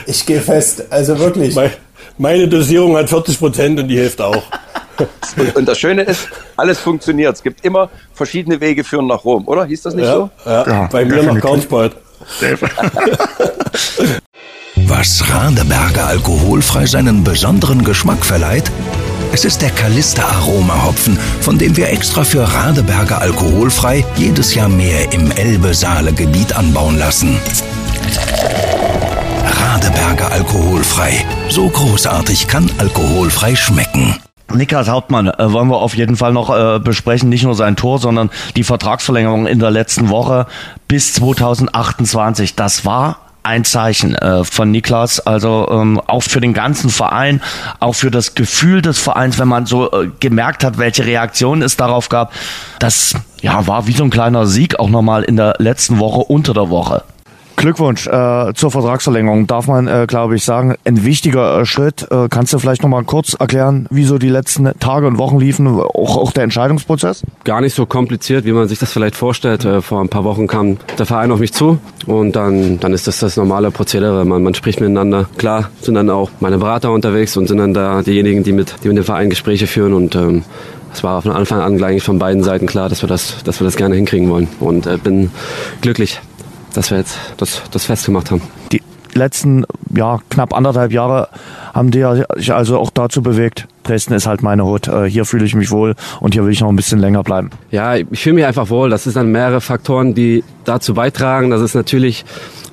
ich 0.06 0.26
gehe 0.26 0.42
fest, 0.42 0.84
also 0.90 1.18
wirklich. 1.18 1.56
Meine 2.18 2.46
Dosierung 2.46 2.94
hat 2.98 3.08
40 3.08 3.38
Prozent 3.38 3.80
und 3.80 3.88
die 3.88 3.96
hilft 3.96 4.20
auch. 4.20 4.42
Und, 5.36 5.56
und, 5.56 5.68
das 5.68 5.78
Schöne 5.78 6.04
ist, 6.04 6.26
alles 6.56 6.78
funktioniert. 6.78 7.34
Es 7.34 7.42
gibt 7.42 7.62
immer 7.66 7.90
verschiedene 8.14 8.62
Wege 8.62 8.82
führen 8.82 9.06
nach 9.06 9.26
Rom, 9.26 9.46
oder? 9.46 9.66
Hieß 9.66 9.82
das 9.82 9.94
nicht 9.94 10.06
ja, 10.06 10.14
so? 10.14 10.30
Ja, 10.46 10.66
ja 10.66 10.88
bei 10.90 11.04
mir 11.04 11.22
nach 11.22 11.38
Karlsbad. 11.38 11.92
Was 14.76 15.22
Radeberger 15.30 16.06
alkoholfrei 16.06 16.86
seinen 16.86 17.24
besonderen 17.24 17.84
Geschmack 17.84 18.24
verleiht? 18.24 18.72
Es 19.36 19.44
ist 19.44 19.60
der 19.60 19.68
Kalista 19.68 20.22
Aroma 20.22 20.86
Hopfen, 20.86 21.18
von 21.42 21.58
dem 21.58 21.76
wir 21.76 21.90
extra 21.90 22.24
für 22.24 22.40
Radeberger 22.54 23.20
alkoholfrei 23.20 24.02
jedes 24.16 24.54
Jahr 24.54 24.70
mehr 24.70 25.12
im 25.12 25.30
Elbe-Saale-Gebiet 25.30 26.56
anbauen 26.56 26.96
lassen. 26.96 27.38
Radeberger 29.44 30.32
alkoholfrei. 30.32 31.22
So 31.50 31.68
großartig 31.68 32.48
kann 32.48 32.70
alkoholfrei 32.78 33.54
schmecken. 33.56 34.16
Niklas 34.54 34.88
Hauptmann 34.88 35.28
äh, 35.28 35.52
wollen 35.52 35.68
wir 35.68 35.82
auf 35.82 35.94
jeden 35.94 36.16
Fall 36.16 36.32
noch 36.32 36.48
äh, 36.48 36.78
besprechen, 36.78 37.28
nicht 37.28 37.44
nur 37.44 37.54
sein 37.54 37.76
Tor, 37.76 37.98
sondern 37.98 38.30
die 38.56 38.64
Vertragsverlängerung 38.64 39.46
in 39.46 39.58
der 39.58 39.70
letzten 39.70 40.08
Woche 40.08 40.46
bis 40.88 41.12
2028. 41.12 42.54
Das 42.54 42.86
war 42.86 43.25
ein 43.46 43.64
Zeichen 43.64 44.14
äh, 44.14 44.44
von 44.44 44.70
Niklas. 44.70 45.20
Also 45.20 45.68
ähm, 45.70 46.00
auch 46.06 46.22
für 46.22 46.40
den 46.40 46.52
ganzen 46.52 46.90
Verein, 46.90 47.40
auch 47.80 47.94
für 47.94 48.10
das 48.10 48.34
Gefühl 48.34 48.82
des 48.82 48.98
Vereins, 48.98 49.38
wenn 49.38 49.48
man 49.48 49.66
so 49.66 49.90
äh, 49.90 50.10
gemerkt 50.20 50.64
hat, 50.64 50.78
welche 50.78 51.06
Reaktion 51.06 51.62
es 51.62 51.76
darauf 51.76 52.08
gab. 52.08 52.32
Das 52.78 53.14
ja, 53.40 53.66
war 53.66 53.86
wie 53.86 53.92
so 53.92 54.04
ein 54.04 54.10
kleiner 54.10 54.46
Sieg 54.46 54.78
auch 54.78 54.88
nochmal 54.88 55.22
in 55.22 55.36
der 55.36 55.54
letzten 55.58 55.98
Woche 55.98 56.20
unter 56.20 56.52
der 56.52 56.70
Woche. 56.70 57.04
Glückwunsch 57.56 58.06
äh, 58.06 58.52
zur 58.54 58.70
Vertragsverlängerung, 58.70 59.46
darf 59.46 59.66
man, 59.66 59.88
äh, 59.88 60.04
glaube 60.06 60.36
ich, 60.36 60.44
sagen. 60.44 60.74
Ein 60.84 61.04
wichtiger 61.04 61.60
äh, 61.60 61.66
Schritt. 61.66 62.06
Äh, 62.10 62.28
kannst 62.28 62.52
du 62.52 62.58
vielleicht 62.58 62.82
nochmal 62.82 63.04
kurz 63.04 63.34
erklären, 63.34 63.86
wie 63.90 64.04
so 64.04 64.18
die 64.18 64.28
letzten 64.28 64.70
Tage 64.78 65.06
und 65.06 65.18
Wochen 65.18 65.38
liefen, 65.38 65.66
auch, 65.66 66.16
auch 66.16 66.32
der 66.32 66.44
Entscheidungsprozess? 66.44 67.22
Gar 67.44 67.62
nicht 67.62 67.74
so 67.74 67.86
kompliziert, 67.86 68.44
wie 68.44 68.52
man 68.52 68.68
sich 68.68 68.78
das 68.78 68.92
vielleicht 68.92 69.16
vorstellt. 69.16 69.64
Äh, 69.64 69.80
vor 69.80 70.00
ein 70.02 70.08
paar 70.08 70.24
Wochen 70.24 70.46
kam 70.46 70.76
der 70.98 71.06
Verein 71.06 71.32
auf 71.32 71.40
mich 71.40 71.52
zu 71.52 71.78
und 72.06 72.36
dann, 72.36 72.78
dann 72.78 72.92
ist 72.92 73.06
das 73.06 73.18
das 73.20 73.36
normale 73.36 73.70
Prozedere. 73.70 74.24
Man, 74.24 74.42
man 74.42 74.54
spricht 74.54 74.80
miteinander. 74.80 75.28
Klar 75.38 75.70
sind 75.80 75.94
dann 75.94 76.10
auch 76.10 76.30
meine 76.40 76.58
Berater 76.58 76.92
unterwegs 76.92 77.36
und 77.36 77.48
sind 77.48 77.58
dann 77.58 77.72
da 77.72 78.02
diejenigen, 78.02 78.44
die 78.44 78.52
mit, 78.52 78.74
die 78.84 78.88
mit 78.88 78.98
dem 78.98 79.04
Verein 79.04 79.30
Gespräche 79.30 79.66
führen 79.66 79.94
und 79.94 80.14
ähm, 80.14 80.44
es 80.92 81.02
war 81.02 81.20
von 81.20 81.32
Anfang 81.32 81.60
an 81.60 81.76
gleich 81.76 82.02
von 82.02 82.18
beiden 82.18 82.42
Seiten 82.42 82.66
klar, 82.66 82.88
dass 82.88 83.02
wir 83.02 83.08
das, 83.08 83.42
dass 83.44 83.60
wir 83.60 83.66
das 83.66 83.76
gerne 83.76 83.96
hinkriegen 83.96 84.30
wollen. 84.30 84.48
Und 84.60 84.86
äh, 84.86 84.96
bin 84.96 85.30
glücklich, 85.82 86.20
dass 86.76 86.90
wir 86.90 86.98
jetzt 86.98 87.18
das, 87.38 87.62
das 87.70 87.84
festgemacht 87.86 88.30
haben. 88.30 88.42
Die 88.72 88.82
letzten 89.14 89.64
ja, 89.94 90.18
knapp 90.30 90.54
anderthalb 90.54 90.92
Jahre 90.92 91.28
haben 91.72 91.90
die 91.90 92.04
sich 92.36 92.52
also 92.52 92.78
auch 92.78 92.90
dazu 92.90 93.22
bewegt. 93.22 93.66
Dresden 93.82 94.14
ist 94.14 94.26
halt 94.26 94.42
meine 94.42 94.64
Hut. 94.64 94.88
Äh, 94.88 95.08
hier 95.08 95.24
fühle 95.24 95.44
ich 95.44 95.54
mich 95.54 95.70
wohl 95.70 95.94
und 96.20 96.34
hier 96.34 96.44
will 96.44 96.52
ich 96.52 96.60
noch 96.60 96.68
ein 96.68 96.76
bisschen 96.76 96.98
länger 96.98 97.22
bleiben. 97.22 97.50
Ja, 97.70 97.94
ich 97.96 98.20
fühle 98.20 98.34
mich 98.34 98.44
einfach 98.44 98.68
wohl. 98.68 98.90
Das 98.90 99.04
sind 99.04 99.16
dann 99.16 99.30
mehrere 99.32 99.60
Faktoren, 99.60 100.14
die 100.14 100.44
dazu 100.64 100.94
beitragen. 100.94 101.50
Das 101.50 101.60
ist 101.60 101.74
natürlich 101.74 102.24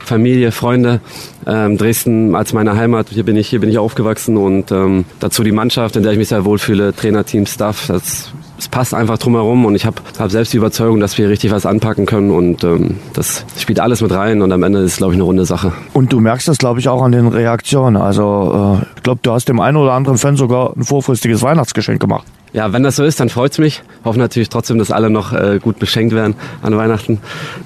Familie, 0.04 0.52
Freunde. 0.52 1.00
Ähm, 1.46 1.78
Dresden 1.78 2.36
als 2.36 2.54
meine 2.54 2.76
Heimat. 2.76 3.08
Hier 3.10 3.24
bin 3.24 3.36
ich, 3.36 3.48
hier 3.48 3.60
bin 3.60 3.70
ich 3.70 3.78
aufgewachsen 3.78 4.38
und 4.38 4.72
ähm, 4.72 5.06
dazu 5.20 5.44
die 5.44 5.52
Mannschaft, 5.52 5.96
in 5.96 6.04
der 6.04 6.14
ich 6.14 6.18
mich 6.18 6.30
sehr 6.30 6.46
wohlfühle, 6.46 6.94
Trainer, 6.96 7.26
Team, 7.26 7.46
Staff. 7.46 7.88
Das, 7.88 8.32
es 8.58 8.68
passt 8.70 8.94
einfach 8.94 9.18
drumherum 9.18 9.66
und 9.66 9.76
ich 9.76 9.86
habe 9.86 9.98
hab 10.18 10.32
selbst 10.32 10.54
die 10.54 10.58
Überzeugung, 10.58 11.00
dass 11.00 11.18
wir 11.18 11.28
richtig 11.28 11.52
was 11.52 11.66
anpacken 11.66 12.06
können 12.06 12.32
und 12.32 12.64
ähm, 12.64 13.00
das 13.14 13.46
spielt 13.58 13.80
alles 13.80 14.02
mit 14.02 14.12
rein 14.14 14.42
und 14.42 14.52
am 14.52 14.64
Ende 14.64 14.80
ist 14.80 14.94
es, 14.94 14.98
glaube 14.98 15.14
ich, 15.14 15.18
eine 15.18 15.24
runde 15.24 15.46
Sache. 15.46 15.74
Und 15.94 16.14
du 16.14 16.20
merkst 16.20 16.48
das, 16.48 16.58
glaube 16.58 16.80
ich, 16.80 16.88
auch 16.88 17.02
an 17.02 17.12
den 17.12 17.28
Reaktionen. 17.28 17.98
Also 17.98 18.80
äh, 18.82 18.86
ich 18.96 19.04
glaube, 19.04 19.20
du 19.22 19.32
hast 19.32 19.50
dem 19.50 19.60
einen 19.60 19.78
oder 19.78 19.94
anderen 19.94 20.18
Fan 20.18 20.38
sogar 20.38 20.78
ein 20.78 20.84
vorfristiges 20.84 21.42
Weihnachtsgeschenk 21.42 22.00
gemacht. 22.00 22.26
Ja, 22.54 22.72
wenn 22.72 22.84
das 22.84 22.96
so 22.96 23.04
ist, 23.04 23.20
dann 23.20 23.30
freut's 23.30 23.58
mich. 23.58 23.82
Hoffe 24.06 24.20
natürlich 24.20 24.50
trotzdem, 24.50 24.78
dass 24.78 24.92
alle 24.92 25.10
noch 25.10 25.34
äh, 25.34 25.60
gut 25.60 25.80
beschenkt 25.80 26.14
werden 26.14 26.36
an 26.62 26.78
Weihnachten. 26.78 27.20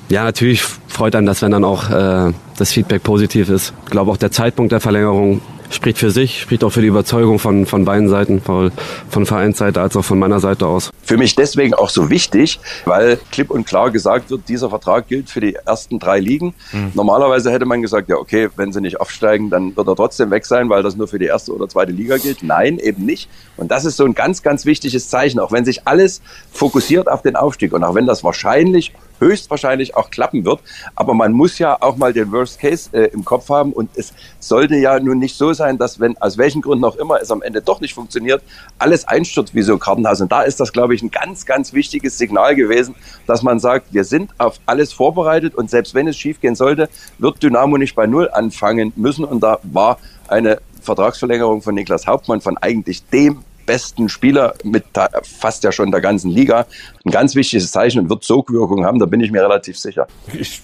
Ja, 0.07 0.23
natürlich 0.23 0.63
freut 0.63 1.13
einen 1.15 1.27
das, 1.27 1.41
wenn 1.41 1.51
dann 1.51 1.65
auch 1.65 1.89
äh, 1.89 2.31
das 2.57 2.71
Feedback 2.71 3.03
positiv 3.03 3.49
ist. 3.49 3.73
Ich 3.83 3.91
glaube 3.91 4.11
auch 4.11 4.17
der 4.17 4.31
Zeitpunkt 4.31 4.71
der 4.71 4.79
Verlängerung 4.79 5.41
spricht 5.69 5.97
für 5.97 6.11
sich, 6.11 6.41
spricht 6.41 6.63
auch 6.63 6.69
für 6.69 6.81
die 6.81 6.87
Überzeugung 6.87 7.39
von, 7.39 7.65
von 7.65 7.85
beiden 7.85 8.09
Seiten, 8.09 8.41
von, 8.41 8.71
von 9.09 9.25
Vereinsseite 9.25 9.81
als 9.81 9.95
auch 9.95 10.03
von 10.03 10.19
meiner 10.19 10.39
Seite 10.39 10.67
aus. 10.67 10.91
Für 11.03 11.17
mich 11.17 11.35
deswegen 11.35 11.73
auch 11.73 11.89
so 11.89 12.09
wichtig, 12.09 12.59
weil 12.85 13.19
klipp 13.31 13.49
und 13.49 13.65
klar 13.65 13.91
gesagt 13.91 14.29
wird, 14.29 14.47
dieser 14.47 14.69
Vertrag 14.69 15.07
gilt 15.07 15.29
für 15.29 15.41
die 15.41 15.55
ersten 15.55 15.99
drei 15.99 16.19
Ligen. 16.19 16.53
Mhm. 16.71 16.91
Normalerweise 16.93 17.51
hätte 17.51 17.65
man 17.65 17.81
gesagt, 17.81 18.09
ja 18.09 18.17
okay, 18.17 18.49
wenn 18.55 18.71
sie 18.71 18.81
nicht 18.81 18.99
aufsteigen, 18.99 19.49
dann 19.49 19.75
wird 19.75 19.87
er 19.87 19.95
trotzdem 19.95 20.31
weg 20.31 20.45
sein, 20.45 20.69
weil 20.69 20.83
das 20.83 20.95
nur 20.95 21.07
für 21.07 21.19
die 21.19 21.25
erste 21.25 21.53
oder 21.53 21.67
zweite 21.67 21.91
Liga 21.91 22.17
gilt. 22.17 22.43
Nein, 22.43 22.79
eben 22.79 23.05
nicht. 23.05 23.29
Und 23.57 23.71
das 23.71 23.85
ist 23.85 23.97
so 23.97 24.05
ein 24.05 24.13
ganz, 24.13 24.41
ganz 24.43 24.65
wichtiges 24.65 25.09
Zeichen, 25.09 25.39
auch 25.39 25.51
wenn 25.51 25.65
sich 25.65 25.87
alles 25.87 26.21
fokussiert 26.51 27.09
auf 27.09 27.21
den 27.21 27.35
Aufstieg 27.35 27.73
und 27.73 27.83
auch 27.83 27.95
wenn 27.95 28.05
das 28.05 28.23
wahrscheinlich 28.23 28.93
höchstwahrscheinlich 29.19 29.95
auch 29.95 30.09
klappen 30.09 30.45
wird. 30.45 30.59
Aber 30.95 31.13
man 31.13 31.33
muss 31.33 31.59
ja 31.59 31.77
auch 31.81 31.97
mal 31.97 32.13
den 32.13 32.31
Worst 32.31 32.59
Case 32.59 32.89
äh, 32.93 33.09
im 33.13 33.25
Kopf 33.25 33.49
haben 33.49 33.73
und 33.73 33.89
es 33.95 34.13
sollte 34.39 34.75
ja 34.75 34.99
nun 34.99 35.19
nicht 35.19 35.35
so 35.35 35.53
sein, 35.53 35.77
dass 35.77 35.99
wenn 35.99 36.17
aus 36.17 36.37
welchen 36.37 36.61
Gründen 36.61 36.85
auch 36.85 36.95
immer 36.95 37.19
es 37.21 37.31
am 37.31 37.41
Ende 37.41 37.61
doch 37.61 37.81
nicht 37.81 37.93
funktioniert, 37.93 38.41
alles 38.79 39.07
einstürzt 39.07 39.55
wie 39.55 39.61
so 39.61 39.73
ein 39.73 39.79
Kartenhaus. 39.79 40.21
Und 40.21 40.31
da 40.31 40.41
ist 40.41 40.59
das, 40.59 40.73
glaube 40.73 40.95
ich, 40.95 41.01
ein 41.01 41.11
ganz, 41.11 41.45
ganz 41.45 41.73
wichtiges 41.73 42.17
Signal 42.17 42.55
gewesen, 42.55 42.95
dass 43.25 43.43
man 43.43 43.59
sagt, 43.59 43.93
wir 43.93 44.03
sind 44.03 44.31
auf 44.37 44.59
alles 44.65 44.93
vorbereitet 44.93 45.55
und 45.55 45.69
selbst 45.69 45.93
wenn 45.93 46.07
es 46.07 46.17
schiefgehen 46.17 46.55
sollte, 46.55 46.89
wird 47.17 47.41
Dynamo 47.41 47.77
nicht 47.77 47.95
bei 47.95 48.07
Null 48.07 48.29
anfangen 48.31 48.93
müssen. 48.95 49.25
Und 49.25 49.41
da 49.41 49.59
war 49.63 49.99
eine 50.27 50.59
Vertragsverlängerung 50.81 51.61
von 51.61 51.75
Niklas 51.75 52.07
Hauptmann 52.07 52.41
von 52.41 52.57
eigentlich 52.57 53.05
dem 53.09 53.43
besten 53.67 54.09
Spieler 54.09 54.55
mit 54.63 54.85
fast 55.21 55.63
ja 55.63 55.71
schon 55.71 55.91
der 55.91 56.01
ganzen 56.01 56.31
Liga. 56.31 56.65
Ein 57.05 57.11
ganz 57.11 57.35
wichtiges 57.35 57.71
Zeichen 57.71 57.99
und 57.99 58.09
wird 58.09 58.23
Sogwirkung 58.23 58.83
haben, 58.83 58.97
da 58.97 59.05
bin 59.05 59.21
ich 59.21 59.29
mir 59.29 59.43
relativ 59.43 59.77
sicher. 59.77 60.07
Ich 60.33 60.61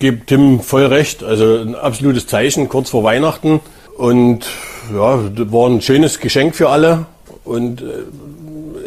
gebe 0.00 0.26
Tim 0.26 0.60
voll 0.60 0.86
recht. 0.86 1.22
Also 1.22 1.58
ein 1.58 1.76
absolutes 1.76 2.26
Zeichen 2.26 2.68
kurz 2.68 2.90
vor 2.90 3.04
Weihnachten. 3.04 3.60
Und 3.96 4.46
ja, 4.92 5.20
war 5.52 5.68
ein 5.68 5.80
schönes 5.80 6.18
Geschenk 6.18 6.56
für 6.56 6.70
alle. 6.70 7.06
Und 7.44 7.82
äh, 7.82 7.84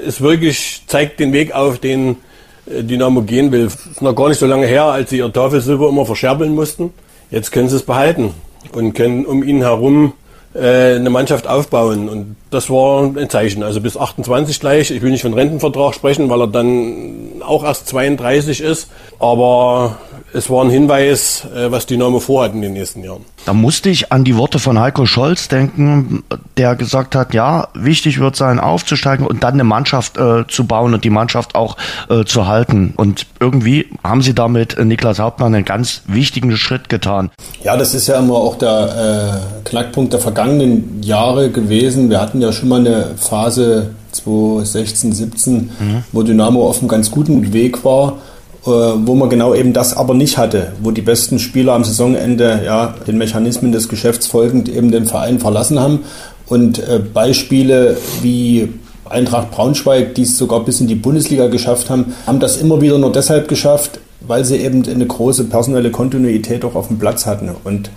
es 0.06 0.20
wirklich 0.22 0.84
zeigt 0.88 1.20
den 1.20 1.32
Weg 1.32 1.54
auf, 1.54 1.80
den 1.80 2.18
äh, 2.66 2.84
Dynamo 2.84 3.22
gehen 3.22 3.52
will. 3.52 3.66
Es 3.66 3.76
ist 3.76 4.02
noch 4.02 4.16
gar 4.16 4.30
nicht 4.30 4.40
so 4.40 4.48
lange 4.48 4.68
her, 4.68 4.86
als 4.86 5.10
sie 5.10 5.18
ihr 5.20 5.32
Tafelsilber 5.32 5.90
immer 5.90 6.06
verscherbeln 6.06 6.54
mussten. 6.54 6.92
Jetzt 7.30 7.52
können 7.52 7.70
sie 7.70 7.78
es 7.78 7.84
behalten 7.84 8.34
und 8.74 8.94
können 8.94 9.26
um 9.26 9.44
ihn 9.44 9.62
herum 9.62 10.14
äh, 10.54 10.96
eine 10.96 11.10
Mannschaft 11.10 11.48
aufbauen. 11.48 12.10
Und 12.10 12.36
das 12.52 12.70
war 12.70 13.04
ein 13.04 13.30
Zeichen. 13.30 13.64
Also 13.64 13.82
bis 13.82 13.98
28 13.98 14.60
gleich. 14.60 14.92
Ich 14.92 15.02
will 15.02 15.12
nicht 15.12 15.22
von 15.22 15.34
Rentenvertrag 15.34 15.96
sprechen, 15.96 16.30
weil 16.30 16.42
er 16.42 16.48
dann 16.48 17.42
auch 17.42 17.64
erst 17.64 17.88
32 17.88 18.62
ist. 18.62 18.90
Aber 19.20 19.98
es 20.34 20.50
war 20.50 20.64
ein 20.64 20.70
Hinweis, 20.70 21.46
äh, 21.56 21.72
was 21.72 21.86
Dynamo 21.86 22.20
vorhat 22.20 22.54
in 22.54 22.62
den 22.62 22.74
nächsten 22.74 23.04
Jahren. 23.04 23.26
Da 23.46 23.54
musste 23.54 23.90
ich 23.90 24.12
an 24.12 24.24
die 24.24 24.38
Worte 24.38 24.60
von 24.60 24.80
Heiko 24.80 25.06
Scholz 25.06 25.48
denken, 25.48 26.24
der 26.58 26.76
gesagt 26.76 27.16
hat, 27.16 27.34
ja, 27.34 27.70
wichtig 27.74 28.20
wird 28.20 28.36
sein, 28.36 28.60
aufzusteigen 28.60 29.26
und 29.26 29.44
dann 29.44 29.56
eine 29.56 29.64
Mannschaft 29.64 30.18
äh, 30.18 30.46
zu 30.48 30.66
bauen 30.66 30.94
und 30.94 31.04
die 31.04 31.10
Mannschaft 31.10 31.56
auch 31.56 31.76
äh, 32.10 32.24
zu 32.24 32.48
halten. 32.48 32.94
Und 32.98 33.26
irgendwie 33.40 33.88
haben 34.04 34.22
sie 34.22 34.36
damit 34.36 34.78
äh, 34.78 34.86
Niklas 34.86 35.20
Hauptmann 35.20 35.56
einen 35.56 35.66
ganz 35.66 36.04
wichtigen 36.06 36.56
Schritt 36.56 36.88
getan. 36.88 37.32
Ja, 37.64 37.76
das 37.76 37.96
ist 37.96 38.08
ja 38.08 38.20
immer 38.20 38.36
auch 38.36 38.58
der 38.58 39.42
äh, 39.64 39.68
Knackpunkt 39.70 40.14
der 40.14 40.20
vergangenen 40.20 41.02
Jahre 41.02 41.50
gewesen. 41.50 42.10
Wir 42.10 42.22
hatten 42.22 42.41
ja 42.42 42.52
schon 42.52 42.70
mal 42.70 42.80
eine 42.80 43.12
Phase 43.18 43.92
2016, 44.12 45.14
17, 45.14 45.56
mhm. 45.56 45.70
wo 46.12 46.24
Dynamo 46.24 46.68
auf 46.68 46.80
einem 46.80 46.88
ganz 46.88 47.12
guten 47.12 47.54
Weg 47.54 47.86
war 47.86 48.18
äh, 48.64 48.70
wo 48.70 49.16
man 49.16 49.28
genau 49.30 49.56
eben 49.56 49.74
das 49.74 49.98
aber 49.98 50.14
nicht 50.14 50.38
hatte, 50.38 50.74
wo 50.84 50.92
die 50.92 51.02
besten 51.02 51.40
Spieler 51.40 51.74
am 51.74 51.84
Saisonende 51.84 52.62
ja 52.64 52.94
den 53.08 53.18
Mechanismen 53.18 53.72
des 53.72 53.90
Geschäfts 53.90 54.28
folgend 54.28 54.70
eben 54.70 54.92
den 54.92 55.06
Verein 55.06 55.40
verlassen 55.40 55.80
haben 55.80 56.02
und 56.46 56.78
äh, 56.78 57.00
Beispiele 57.00 57.98
wie 58.22 58.70
Eintracht 59.10 59.50
Braunschweig, 59.50 60.14
die 60.14 60.22
es 60.22 60.38
sogar 60.38 60.64
bis 60.64 60.80
in 60.80 60.86
die 60.86 60.94
Bundesliga 60.94 61.48
geschafft 61.48 61.90
haben, 61.90 62.14
haben 62.28 62.40
das 62.40 62.58
immer 62.58 62.82
wieder 62.82 63.00
nur 63.00 63.12
deshalb 63.12 63.48
geschafft, 63.48 64.00
weil 64.22 64.46
sie 64.46 64.58
eben 64.58 64.88
eine 64.88 65.08
große 65.08 65.46
personelle 65.46 65.90
Kontinuität 65.90 66.64
auch 66.64 66.76
auf 66.76 66.88
dem 66.88 67.00
Platz 67.00 67.26
hatten 67.26 67.50
und 67.64 67.90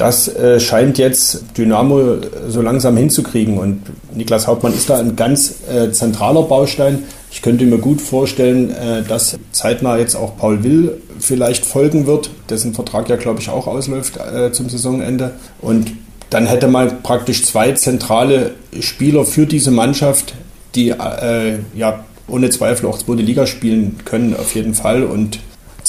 das 0.00 0.34
äh, 0.34 0.58
scheint 0.58 0.96
jetzt 0.96 1.44
Dynamo 1.58 2.16
so 2.48 2.62
langsam 2.62 2.96
hinzukriegen 2.96 3.58
und 3.58 3.82
Niklas 4.14 4.46
Hauptmann 4.46 4.72
ist 4.72 4.88
da 4.88 4.98
ein 4.98 5.14
ganz 5.14 5.56
äh, 5.70 5.92
zentraler 5.92 6.42
Baustein. 6.44 7.04
Ich 7.30 7.42
könnte 7.42 7.66
mir 7.66 7.76
gut 7.76 8.00
vorstellen, 8.00 8.70
äh, 8.70 9.02
dass 9.02 9.38
zeitnah 9.52 9.98
jetzt 9.98 10.14
auch 10.14 10.38
Paul 10.38 10.64
Will 10.64 11.02
vielleicht 11.18 11.66
folgen 11.66 12.06
wird, 12.06 12.30
dessen 12.48 12.72
Vertrag 12.72 13.10
ja, 13.10 13.16
glaube 13.16 13.40
ich, 13.40 13.50
auch 13.50 13.66
ausläuft 13.66 14.16
äh, 14.16 14.52
zum 14.52 14.70
Saisonende. 14.70 15.32
Und 15.60 15.92
dann 16.30 16.46
hätte 16.46 16.68
man 16.68 17.02
praktisch 17.02 17.44
zwei 17.44 17.72
zentrale 17.72 18.52
Spieler 18.80 19.26
für 19.26 19.44
diese 19.44 19.70
Mannschaft, 19.70 20.34
die 20.76 20.90
äh, 20.90 21.58
ja 21.74 22.04
ohne 22.26 22.48
Zweifel 22.48 22.86
auch 22.86 22.96
zweite 22.96 23.20
Liga 23.20 23.46
spielen 23.46 23.98
können, 24.06 24.34
auf 24.34 24.54
jeden 24.54 24.72
Fall. 24.72 25.04
Und 25.04 25.40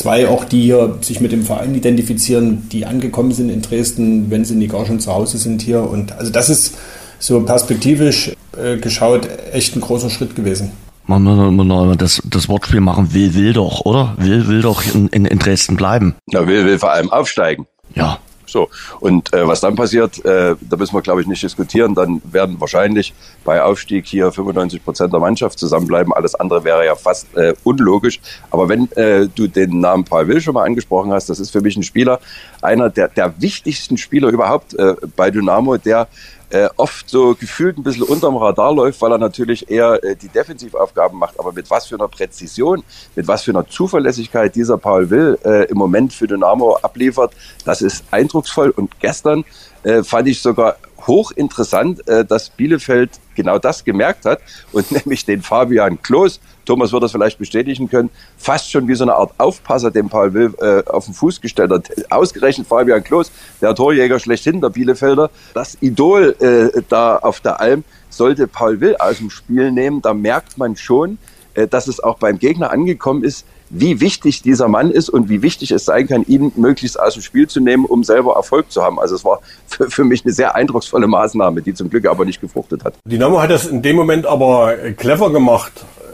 zwei 0.02 0.28
auch, 0.28 0.46
die 0.46 0.64
hier 0.64 0.98
sich 1.02 1.22
mit 1.22 1.32
dem 1.32 1.44
Verein 1.44 1.76
identifizieren, 1.76 2.70
die 2.70 2.86
angekommen 2.86 3.32
sind 3.32 3.50
in 3.50 3.62
Dresden, 3.62 4.30
wenn 4.32 4.46
sie 4.46 4.56
nicht 4.56 4.72
gar 4.72 4.86
schon 4.86 5.00
zu 5.00 5.14
Hause 5.14 5.38
sind 5.38 5.62
hier. 5.62 5.82
Und 5.90 6.12
also 6.14 6.32
das 6.32 6.50
ist 6.50 6.78
so 7.20 7.40
perspektivisch 7.42 8.32
äh, 8.58 8.78
geschaut 8.78 9.28
echt 9.52 9.76
ein 9.76 9.82
großer 9.82 10.10
Schritt 10.10 10.36
gewesen 10.36 10.72
man 11.20 11.24
muss 11.24 11.98
das, 11.98 12.22
das 12.26 12.50
Wortspiel 12.50 12.80
machen, 12.80 13.14
will, 13.14 13.34
will 13.34 13.54
doch, 13.54 13.82
oder? 13.82 14.16
Will, 14.18 14.48
will 14.48 14.62
doch 14.62 14.84
in, 14.94 15.08
in, 15.08 15.26
in 15.26 15.40
Dresden 15.40 15.76
bleiben. 15.76 16.16
Na, 16.28 16.48
will, 16.48 16.66
will 16.66 16.80
vor 16.80 16.92
allem 16.92 17.12
aufsteigen. 17.12 17.68
Ja. 17.96 18.20
So, 18.52 18.70
und 19.00 19.34
äh, 19.34 19.48
was 19.48 19.62
dann 19.62 19.76
passiert, 19.76 20.24
äh, 20.26 20.56
da 20.60 20.78
müssen 20.78 20.94
wir, 20.94 21.02
glaube 21.02 21.22
ich, 21.22 21.28
nicht 21.28 21.42
diskutieren. 21.42 21.96
Dann 21.96 22.22
werden 22.26 22.60
wahrscheinlich 22.60 23.14
bei 23.46 23.62
Aufstieg 23.64 24.06
hier 24.06 24.32
95 24.32 24.84
Prozent 24.84 25.14
der 25.14 25.20
Mannschaft 25.20 25.58
zusammenbleiben. 25.58 26.14
Alles 26.14 26.36
andere 26.36 26.64
wäre 26.64 26.86
ja 26.86 26.96
fast 26.96 27.36
äh, 27.38 27.54
unlogisch. 27.64 28.20
Aber 28.50 28.68
wenn 28.68 28.92
äh, 28.94 29.28
du 29.34 29.48
den 29.48 29.80
Namen 29.80 30.04
Paul 30.04 30.28
Will 30.28 30.42
schon 30.42 30.54
mal 30.54 30.66
angesprochen 30.66 31.12
hast, 31.14 31.30
das 31.30 31.40
ist 31.40 31.52
für 31.52 31.62
mich 31.62 31.78
ein 31.78 31.84
Spieler, 31.84 32.20
einer 32.62 32.90
der, 32.90 33.08
der 33.08 33.34
wichtigsten 33.42 33.98
Spieler 33.98 34.30
überhaupt 34.30 34.74
äh, 34.74 34.96
bei 35.16 35.32
Dynamo, 35.32 35.78
der 35.78 36.08
äh, 36.52 36.70
oft 36.78 37.10
so 37.10 37.36
gefühlt 37.36 37.78
ein 37.78 37.84
bisschen 37.84 38.04
unterm 38.04 38.36
Radar 38.38 38.74
läuft, 38.74 39.02
weil 39.02 39.12
er 39.12 39.18
natürlich 39.18 39.70
eher 39.70 40.04
äh, 40.04 40.16
die 40.16 40.28
Defensivaufgaben 40.28 41.18
macht. 41.18 41.40
Aber 41.40 41.52
mit 41.54 41.70
was 41.70 41.88
für 41.88 41.96
einer 41.96 42.08
Präzision, 42.08 42.84
mit 43.16 43.28
was 43.28 43.44
für 43.44 43.52
einer 43.52 43.68
Zuverlässigkeit 43.68 44.56
dieser 44.56 44.78
Paul 44.78 45.10
Will 45.10 45.38
äh, 45.44 45.66
im 45.66 45.78
Moment 45.78 46.14
für 46.14 46.28
Dynamo 46.28 46.78
abliefert, 46.82 47.34
das 47.66 47.82
ist 47.82 48.04
eindrucksvoll. 48.12 48.72
Und 48.72 49.00
gestern 49.00 49.46
äh, 49.84 50.04
fand 50.04 50.28
ich 50.28 50.42
sogar 50.42 50.78
hochinteressant, 51.08 52.08
äh, 52.08 52.26
dass 52.26 52.50
Bielefeld 52.50 53.12
genau 53.36 53.60
das 53.60 53.84
gemerkt 53.84 54.26
hat 54.26 54.40
und 54.72 54.92
nämlich 54.92 55.26
den 55.26 55.42
Fabian 55.42 56.02
Klos, 56.02 56.40
Thomas 56.66 56.92
wird 56.92 57.04
das 57.04 57.12
vielleicht 57.12 57.40
bestätigen 57.40 57.90
können, 57.90 58.10
fast 58.38 58.72
schon 58.72 58.88
wie 58.88 58.96
so 58.96 59.04
eine 59.04 59.16
Art 59.16 59.34
Aufpasser, 59.38 59.92
den 59.92 60.10
Paul 60.10 60.34
Will 60.34 60.54
äh, 60.62 60.88
auf 60.90 61.06
den 61.06 61.14
Fuß 61.14 61.42
gestellt 61.42 61.72
hat. 61.72 61.90
Ausgerechnet 62.12 62.68
Fabian 62.68 63.04
Klos, 63.04 63.32
der 63.62 63.76
Torjäger 63.76 64.20
schlechthin 64.20 64.62
der 64.62 64.70
Bielefelder, 64.70 65.32
das 65.54 65.78
Idol 65.82 66.36
äh, 66.40 66.82
da 66.88 67.18
auf 67.18 67.40
der 67.40 67.60
Alm, 67.60 67.84
sollte 68.10 68.48
Paul 68.48 68.80
Will 68.80 68.96
aus 68.98 69.18
dem 69.18 69.30
Spiel 69.30 69.72
nehmen. 69.72 70.02
Da 70.02 70.14
merkt 70.14 70.58
man 70.58 70.76
schon, 70.76 71.18
äh, 71.54 71.68
dass 71.68 71.88
es 71.88 72.00
auch 72.00 72.18
beim 72.18 72.40
Gegner 72.40 72.72
angekommen 72.72 73.24
ist, 73.24 73.46
wie 73.72 74.02
wichtig 74.02 74.42
dieser 74.42 74.68
Mann 74.68 74.92
ist 74.92 75.10
und 75.10 75.30
wie 75.30 75.42
wichtig 75.42 75.72
es 75.72 75.86
sein 75.86 76.08
kann, 76.08 76.24
ihn 76.28 76.52
möglichst 76.56 77.00
aus 77.00 77.14
dem 77.14 77.24
Spiel 77.24 77.48
zu 77.48 77.62
nehmen, 77.62 77.86
um 77.86 78.04
selber 78.04 78.36
Erfolg 78.36 78.72
zu 78.72 78.84
haben. 78.84 79.00
Also 79.00 79.16
es 79.16 79.24
war 79.24 79.40
für, 79.68 79.90
für 79.90 80.04
mich 80.04 80.26
eine 80.26 80.34
sehr 80.34 80.56
eindrucksvolle 80.56 81.08
Maßnahme, 81.08 81.62
die 81.62 81.74
zum 81.74 81.90
Glück 81.90 82.06
aber 82.06 82.26
nicht 82.26 82.42
gefruchtet 82.42 82.84
hat. 82.84 82.96
Dynamo 83.06 83.42
hat 83.42 83.50
das 83.50 83.66
in 83.66 83.82
dem 83.82 83.96
Moment 83.96 84.26
aber 84.26 84.76
clever 84.98 85.32
gemacht, 85.32 85.72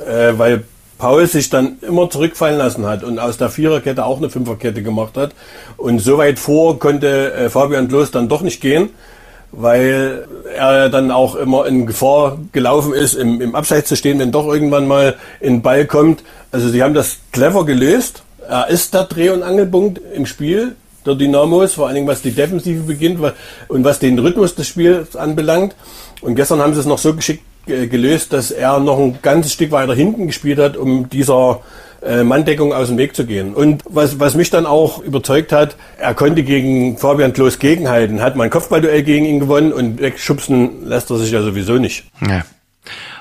äh, 0.07 0.37
weil 0.37 0.63
Paul 0.97 1.27
sich 1.27 1.49
dann 1.49 1.77
immer 1.81 2.09
zurückfallen 2.09 2.57
lassen 2.57 2.85
hat 2.85 3.03
und 3.03 3.19
aus 3.19 3.37
der 3.37 3.49
Viererkette 3.49 4.05
auch 4.05 4.17
eine 4.17 4.29
Fünferkette 4.29 4.83
gemacht 4.83 5.17
hat. 5.17 5.33
Und 5.77 5.99
so 5.99 6.17
weit 6.17 6.39
vor 6.39 6.79
konnte 6.79 7.33
äh, 7.33 7.49
Fabian 7.49 7.87
Klos 7.87 8.11
dann 8.11 8.29
doch 8.29 8.41
nicht 8.41 8.61
gehen 8.61 8.89
weil 9.51 10.27
er 10.55 10.89
dann 10.89 11.11
auch 11.11 11.35
immer 11.35 11.65
in 11.65 11.85
Gefahr 11.85 12.37
gelaufen 12.51 12.93
ist, 12.93 13.13
im, 13.13 13.41
im 13.41 13.55
Abseits 13.55 13.89
zu 13.89 13.95
stehen, 13.95 14.19
wenn 14.19 14.31
doch 14.31 14.47
irgendwann 14.47 14.87
mal 14.87 15.15
ein 15.43 15.61
Ball 15.61 15.85
kommt. 15.85 16.23
Also 16.51 16.69
sie 16.69 16.83
haben 16.83 16.93
das 16.93 17.17
clever 17.31 17.65
gelöst. 17.65 18.23
Er 18.47 18.67
ist 18.67 18.93
der 18.93 19.03
Dreh- 19.03 19.29
und 19.29 19.43
Angelpunkt 19.43 19.99
im 20.13 20.25
Spiel 20.25 20.75
der 21.05 21.15
Dynamos, 21.15 21.73
vor 21.73 21.87
allen 21.87 21.95
Dingen 21.95 22.07
was 22.07 22.21
die 22.21 22.31
Defensive 22.31 22.83
beginnt 22.83 23.19
und 23.67 23.83
was 23.83 23.99
den 23.99 24.19
Rhythmus 24.19 24.55
des 24.55 24.67
Spiels 24.67 25.15
anbelangt. 25.15 25.75
Und 26.21 26.35
gestern 26.35 26.59
haben 26.59 26.73
sie 26.73 26.81
es 26.81 26.85
noch 26.85 26.97
so 26.97 27.13
geschickt 27.13 27.43
äh, 27.67 27.87
gelöst, 27.87 28.33
dass 28.33 28.51
er 28.51 28.79
noch 28.79 28.99
ein 28.99 29.19
ganzes 29.21 29.53
Stück 29.53 29.71
weiter 29.71 29.95
hinten 29.95 30.27
gespielt 30.27 30.59
hat, 30.59 30.77
um 30.77 31.09
dieser 31.09 31.61
Manndeckung 32.23 32.73
aus 32.73 32.87
dem 32.87 32.97
Weg 32.97 33.15
zu 33.15 33.25
gehen. 33.25 33.53
Und 33.53 33.83
was, 33.87 34.19
was 34.19 34.35
mich 34.35 34.49
dann 34.49 34.65
auch 34.65 35.01
überzeugt 35.01 35.51
hat, 35.51 35.75
er 35.97 36.13
konnte 36.13 36.43
gegen 36.43 36.97
Fabian 36.97 37.33
Klos 37.33 37.59
gegenhalten, 37.59 38.21
hat 38.21 38.35
mal 38.35 38.45
ein 38.45 38.49
Kopfballduell 38.49 39.03
gegen 39.03 39.25
ihn 39.25 39.39
gewonnen 39.39 39.73
und 39.73 39.99
wegschubsen 39.99 40.87
lässt 40.87 41.09
er 41.09 41.17
sich 41.17 41.31
ja 41.31 41.41
sowieso 41.41 41.77
nicht. 41.77 42.05
Ja. 42.21 42.43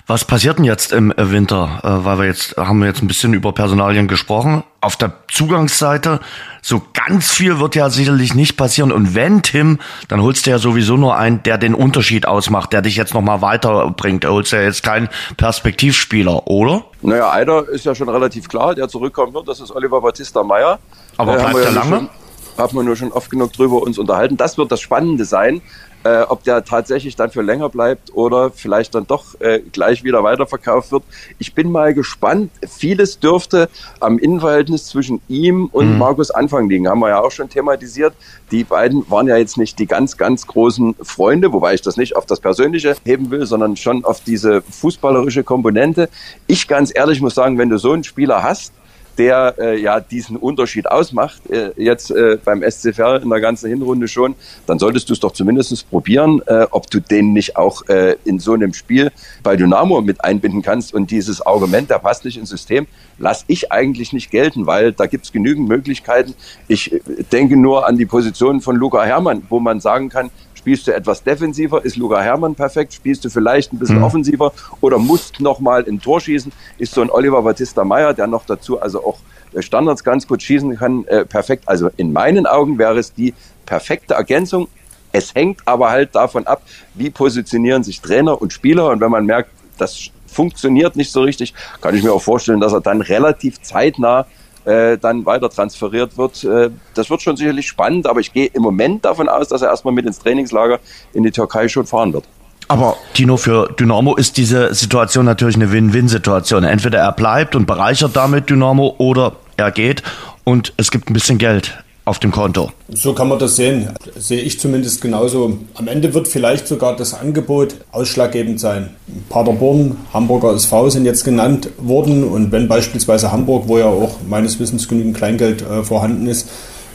Was 0.07 0.25
passiert 0.25 0.59
denn 0.59 0.65
jetzt 0.65 0.93
im 0.93 1.13
Winter? 1.17 1.81
Äh, 1.83 2.05
weil 2.05 2.19
wir 2.19 2.27
jetzt 2.27 2.57
haben 2.57 2.79
wir 2.79 2.87
jetzt 2.87 3.03
ein 3.03 3.09
bisschen 3.09 3.35
über 3.35 3.53
Personalien 3.53 4.07
gesprochen. 4.07 4.63
Auf 4.81 4.97
der 4.97 5.13
Zugangsseite 5.29 6.21
so 6.63 6.81
ganz 6.93 7.33
viel 7.33 7.59
wird 7.59 7.75
ja 7.75 7.91
sicherlich 7.91 8.35
nicht 8.35 8.57
passieren. 8.57 8.93
Und 8.93 9.15
wenn 9.15 9.43
Tim, 9.43 9.79
dann 10.09 10.23
holst 10.23 10.47
du 10.47 10.51
ja 10.51 10.59
sowieso 10.59 10.97
nur 10.97 11.17
einen, 11.17 11.43
der 11.43 11.59
den 11.59 11.75
Unterschied 11.75 12.27
ausmacht, 12.27 12.73
der 12.73 12.83
dich 12.83 12.97
jetzt 12.97 13.15
noch 13.15 13.21
mal 13.23 13.41
weiterbringt. 13.41 14.25
Er 14.25 14.33
holst 14.33 14.53
ja 14.53 14.61
jetzt 14.61 14.83
keinen 14.85 15.09
Perspektivspieler, 15.37 16.47
oder? 16.47 16.85
Naja, 17.03 17.31
einer 17.31 17.69
ist 17.69 17.85
ja 17.85 17.95
schon 17.95 18.09
relativ 18.09 18.49
klar, 18.49 18.75
der 18.75 18.89
zurückkommen 18.89 19.35
wird. 19.35 19.49
Das 19.49 19.61
ist 19.61 19.71
Oliver 19.73 20.01
Battista 20.01 20.43
Meyer. 20.43 20.79
Aber 21.17 21.35
Äh, 21.37 21.41
bleibt 21.41 21.57
er 21.57 21.63
ja 21.65 21.71
lange? 21.71 22.09
Haben 22.57 22.77
wir 22.77 22.83
nur 22.83 22.97
schon 22.97 23.13
oft 23.13 23.31
genug 23.31 23.53
drüber 23.53 23.83
uns 23.83 23.99
unterhalten. 23.99 24.37
Das 24.37 24.57
wird 24.57 24.73
das 24.73 24.81
Spannende 24.81 25.25
sein, 25.25 25.61
äh, 26.05 26.23
ob 26.23 26.45
der 26.45 26.65
tatsächlich 26.65 27.17
dann 27.17 27.31
für 27.31 27.43
länger 27.43 27.69
bleibt 27.69 28.15
oder 28.15 28.51
vielleicht 28.51 28.95
dann 28.95 29.07
doch 29.07 29.39
äh, 29.41 29.61
gleich 29.73 30.05
wieder 30.05 30.23
weiterverkauft 30.23 30.93
wird. 30.93 31.03
Ich 31.39 31.53
bin 31.53 31.71
mal 31.71 31.95
gespannt. 31.95 32.51
Vieles 32.67 33.19
dürfte 33.19 33.69
am 34.01 34.19
Innenverhältnis 34.19 34.87
zwischen 34.87 35.21
ihm 35.29 35.67
und 35.67 35.99
Markus 35.99 36.31
Anfang 36.31 36.69
liegen. 36.69 36.89
Haben 36.89 37.01
wir 37.01 37.09
ja 37.09 37.21
auch 37.21 37.33
schon 37.33 37.49
thematisiert. 37.49 38.15
Die 38.53 38.65
beiden 38.65 39.11
waren 39.11 39.27
ja 39.27 39.37
jetzt 39.37 39.59
nicht 39.59 39.79
die 39.79 39.87
ganz, 39.87 40.17
ganz 40.17 40.47
großen 40.47 40.95
Freunde, 41.03 41.53
wobei 41.53 41.75
ich 41.75 41.83
das 41.83 41.97
nicht 41.97 42.17
auf 42.17 42.25
das 42.25 42.41
Persönliche 42.41 42.95
heben 43.05 43.31
will, 43.31 43.45
sondern 43.45 43.77
schon 43.77 44.05
auf 44.05 44.21
diese 44.21 44.63
fußballerische 44.63 45.43
Komponente. 45.43 46.09
Ich 46.47 46.69
ganz 46.69 46.93
ehrlich 46.95 47.21
muss 47.21 47.35
sagen, 47.35 47.59
wenn 47.59 47.69
du 47.69 47.79
so 47.79 47.93
einen 47.93 48.05
Spieler 48.05 48.43
hast, 48.43 48.73
der 49.19 49.55
äh, 49.59 49.81
ja 49.81 50.01
diesen 50.01 50.37
Unterschied 50.37 50.87
ausmacht, 50.87 51.49
äh, 51.51 51.71
jetzt 51.77 52.11
äh, 52.11 52.39
beim 52.45 52.63
SCFR 52.63 53.23
in 53.23 53.31
der 53.31 53.41
ganzen 53.41 53.69
Hinrunde 53.69 54.09
schon, 54.09 54.35
dann 54.67 54.79
solltest 54.79 55.09
du 55.09 55.13
es 55.13 55.21
doch 55.21 55.33
zumindest 55.33 55.89
probieren, 55.91 56.43
äh, 56.47 56.67
ob 56.71 56.91
du 56.91 57.01
den 57.01 57.33
nicht 57.33 57.57
auch 57.57 57.87
äh, 57.89 58.17
in 58.25 58.39
so 58.39 58.53
einem 58.53 58.73
Spiel 58.75 59.11
bei 59.43 59.57
Dynamo 59.57 60.01
mit 60.01 60.23
einbinden 60.25 60.63
kannst. 60.63 60.95
Und 60.95 61.11
dieses 61.11 61.41
Argument, 61.41 61.91
der 61.91 61.99
passt 61.99 62.25
nicht 62.25 62.39
ins 62.39 62.51
System, 62.51 62.87
lass 63.19 63.45
ich 63.49 63.73
eigentlich 63.73 64.13
nicht 64.13 64.31
gelten, 64.31 64.67
weil 64.67 64.93
da 64.93 65.07
gibt's 65.07 65.33
genügend 65.33 65.69
Möglichkeiten. 65.69 66.35
Ich 66.69 66.93
äh, 66.93 67.01
denke 67.33 67.57
nur 67.57 67.87
an 67.87 67.97
die 67.97 68.07
Position 68.07 68.61
von 68.61 68.77
Luca 68.77 69.05
Herrmann, 69.05 69.43
wo 69.49 69.61
man 69.61 69.81
sagen 69.81 70.09
kann, 70.09 70.31
Spielst 70.67 70.89
du 70.89 70.93
etwas 70.93 71.23
defensiver, 71.23 71.85
ist 71.85 71.97
Luca 71.97 72.21
Herrmann 72.21 72.57
perfekt. 72.57 72.93
Spielst 72.93 73.25
du 73.25 73.31
vielleicht 73.31 73.73
ein 73.73 73.79
bisschen 73.79 74.03
offensiver 74.03 74.53
oder 74.81 74.99
musst 74.99 75.39
noch 75.39 75.61
mal 75.61 75.85
ein 75.87 76.01
Tor 76.01 76.21
schießen, 76.21 76.51
ist 76.77 76.93
so 76.93 77.03
ein 77.03 77.09
Oliver 77.09 77.41
Battista 77.43 77.85
Meyer, 77.85 78.13
der 78.15 78.27
noch 78.27 78.45
dazu 78.47 78.81
also 78.81 79.07
auch 79.07 79.21
äh, 79.55 79.63
Standards 79.63 80.03
ganz 80.03 80.27
gut 80.27 80.43
schießen 80.43 80.77
kann, 80.77 81.05
äh, 81.05 81.25
perfekt. 81.25 81.69
Also 81.69 81.89
in 81.97 82.13
meinen 82.13 82.49
Augen 82.49 82.79
wäre 82.79 82.99
es 82.99 83.15
die 83.15 83.33
perfekte 83.65 84.15
Ergänzung. 84.15 84.67
Es 85.13 85.37
hängt 85.37 85.61
aber 85.67 85.91
halt 85.91 86.17
davon 86.17 86.49
ab, 86.49 86.63
wie 86.95 87.11
positionieren 87.11 87.85
sich 87.85 88.01
Trainer 88.01 88.43
und 88.43 88.53
Spieler. 88.53 88.89
Und 88.91 89.01
wenn 89.01 89.13
man 89.13 89.25
merkt, 89.25 89.51
das 89.79 90.11
funktioniert 90.27 90.97
nicht 90.97 91.13
so 91.13 91.23
richtig, 91.23 91.55
kann 91.81 91.95
ich 91.95 92.03
mir 92.03 92.13
auch 92.13 92.23
vorstellen, 92.23 92.59
dass 92.59 92.73
er 92.73 92.81
dann 92.81 93.03
relativ 93.03 93.63
zeitnah 93.63 94.27
äh, 94.67 94.99
dann 94.99 95.25
weiter 95.25 95.49
transferiert 95.49 96.19
wird. 96.19 96.45
Äh, 96.45 96.71
das 96.95 97.09
wird 97.09 97.23
schon 97.23 97.37
sicherlich 97.37 97.67
spannend, 97.67 98.07
aber 98.07 98.21
ich 98.21 98.33
gehe 98.33 98.47
im 98.47 98.63
Moment 98.63 99.05
davon 99.05 99.29
aus, 99.29 99.49
dass 99.49 99.63
er 99.63 99.69
erstmal 99.69 99.95
mit 99.95 100.07
ins 100.07 100.19
Trainingslager 100.19 100.81
in 101.15 101.23
die 101.23 101.31
Türkei 101.31 101.69
schon 101.69 101.87
fahren 101.87 102.13
wird. 102.13 102.25
Aber 102.69 102.97
Tino, 103.15 103.37
für 103.37 103.73
Dynamo 103.79 104.17
ist 104.17 104.37
diese 104.37 104.75
Situation 104.75 105.25
natürlich 105.25 105.55
eine 105.55 105.71
Win-Win-Situation. 105.71 106.65
Entweder 106.65 106.99
er 106.99 107.13
bleibt 107.13 107.55
und 107.55 107.67
bereichert 107.67 108.17
damit 108.17 108.51
Dynamo 108.51 108.97
oder 108.99 109.37
er 109.57 109.71
geht 109.71 110.03
und 110.43 110.73
es 110.77 110.91
gibt 110.91 111.09
ein 111.09 111.15
bisschen 111.15 111.39
Geld 111.39 111.79
auf 112.07 112.21
dem 112.21 112.31
Konto. 112.31 112.71
So 112.89 113.15
kann 113.15 113.29
man 113.29 113.41
das 113.41 113.57
sehen. 113.57 113.91
Sehe 114.17 114.41
ich 114.41 114.61
zumindest 114.61 115.01
genauso. 115.01 115.59
Am 115.75 115.89
Ende 115.89 116.15
wird 116.15 116.29
vielleicht 116.29 116.69
sogar 116.69 116.95
das 116.95 117.13
Angebot 117.15 117.75
ausschlaggebend 117.91 118.61
sein. 118.61 118.91
Paderborn, 119.29 119.97
Hamburger 120.15 120.55
SV 120.55 120.89
sind 120.91 121.05
jetzt 121.05 121.25
genannt 121.25 121.69
worden 121.79 122.23
und 122.23 122.53
wenn 122.53 122.69
beispielsweise 122.69 123.33
Hamburg, 123.33 123.65
wo 123.67 123.79
ja 123.79 123.87
auch 123.87 124.19
meines 124.27 124.61
Wissens 124.61 124.87
genügend 124.87 125.17
Kleingeld 125.17 125.63
äh, 125.63 125.83
vorhanden 125.83 126.29
ist, 126.29 126.49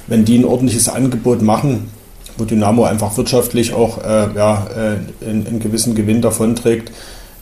wenn 0.08 0.24
die 0.24 0.38
ein 0.38 0.46
ordentliches 0.46 0.88
Angebot 0.88 1.42
machen, 1.42 1.92
wo 2.38 2.46
Dynamo 2.46 2.86
einfach 2.86 3.16
wirtschaftlich 3.18 3.74
auch 3.74 3.98
äh, 3.98 4.30
ja, 4.34 4.66
äh, 4.74 5.26
einen, 5.30 5.46
einen 5.46 5.60
gewissen 5.60 5.94
Gewinn 5.94 6.22
davonträgt, 6.22 6.90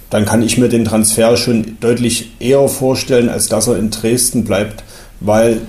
dann 0.10 0.26
kann 0.26 0.42
ich 0.42 0.58
mir 0.58 0.70
den 0.70 0.86
Transfer 0.86 1.38
schon 1.38 1.78
deutlich 1.80 2.32
eher 2.40 2.68
vorstellen, 2.68 3.30
als 3.30 3.48
dass 3.48 3.68
er 3.68 3.78
in 3.78 3.92
Dresden 3.92 4.44
bleibt. 4.44 4.84
Weil, 5.22 5.62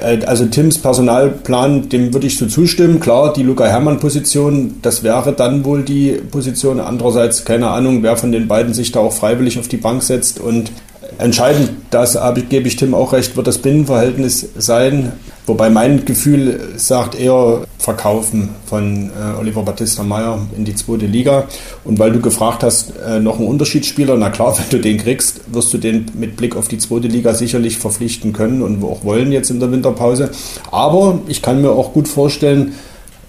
äh, 0.00 0.24
also 0.26 0.46
Tims 0.46 0.78
Personalplan, 0.78 1.88
dem 1.88 2.12
würde 2.12 2.26
ich 2.26 2.38
so 2.38 2.46
zustimmen. 2.46 3.00
Klar, 3.00 3.32
die 3.32 3.42
Luca 3.42 3.66
Hermann-Position, 3.66 4.76
das 4.82 5.02
wäre 5.02 5.32
dann 5.32 5.64
wohl 5.64 5.82
die 5.82 6.12
Position. 6.30 6.80
Andererseits, 6.80 7.44
keine 7.44 7.68
Ahnung, 7.68 8.02
wer 8.02 8.16
von 8.16 8.32
den 8.32 8.48
beiden 8.48 8.74
sich 8.74 8.92
da 8.92 9.00
auch 9.00 9.12
freiwillig 9.12 9.58
auf 9.58 9.68
die 9.68 9.76
Bank 9.76 10.02
setzt. 10.02 10.40
Und 10.40 10.72
entscheidend, 11.18 11.70
das 11.90 12.18
gebe 12.48 12.68
ich 12.68 12.76
Tim 12.76 12.94
auch 12.94 13.12
recht, 13.12 13.36
wird 13.36 13.46
das 13.46 13.58
Binnenverhältnis 13.58 14.48
sein. 14.56 15.12
Wobei 15.46 15.70
mein 15.70 16.04
Gefühl 16.04 16.58
sagt 16.76 17.18
eher 17.18 17.62
Verkaufen 17.78 18.48
von 18.66 19.10
äh, 19.10 19.38
Oliver 19.38 19.62
Battista 19.62 20.02
Meyer 20.02 20.40
in 20.56 20.64
die 20.64 20.74
zweite 20.74 21.06
Liga. 21.06 21.44
Und 21.84 22.00
weil 22.00 22.10
du 22.10 22.20
gefragt 22.20 22.64
hast, 22.64 22.94
äh, 23.06 23.20
noch 23.20 23.38
ein 23.38 23.46
Unterschiedsspieler, 23.46 24.16
na 24.16 24.30
klar, 24.30 24.58
wenn 24.58 24.68
du 24.70 24.78
den 24.80 24.98
kriegst, 24.98 25.42
wirst 25.54 25.72
du 25.72 25.78
den 25.78 26.06
mit 26.14 26.36
Blick 26.36 26.56
auf 26.56 26.66
die 26.66 26.78
zweite 26.78 27.06
Liga 27.06 27.32
sicherlich 27.32 27.78
verpflichten 27.78 28.32
können 28.32 28.60
und 28.60 28.82
auch 28.82 29.04
wollen 29.04 29.30
jetzt 29.30 29.50
in 29.50 29.60
der 29.60 29.70
Winterpause. 29.70 30.30
Aber 30.72 31.20
ich 31.28 31.42
kann 31.42 31.62
mir 31.62 31.70
auch 31.70 31.92
gut 31.92 32.08
vorstellen, 32.08 32.74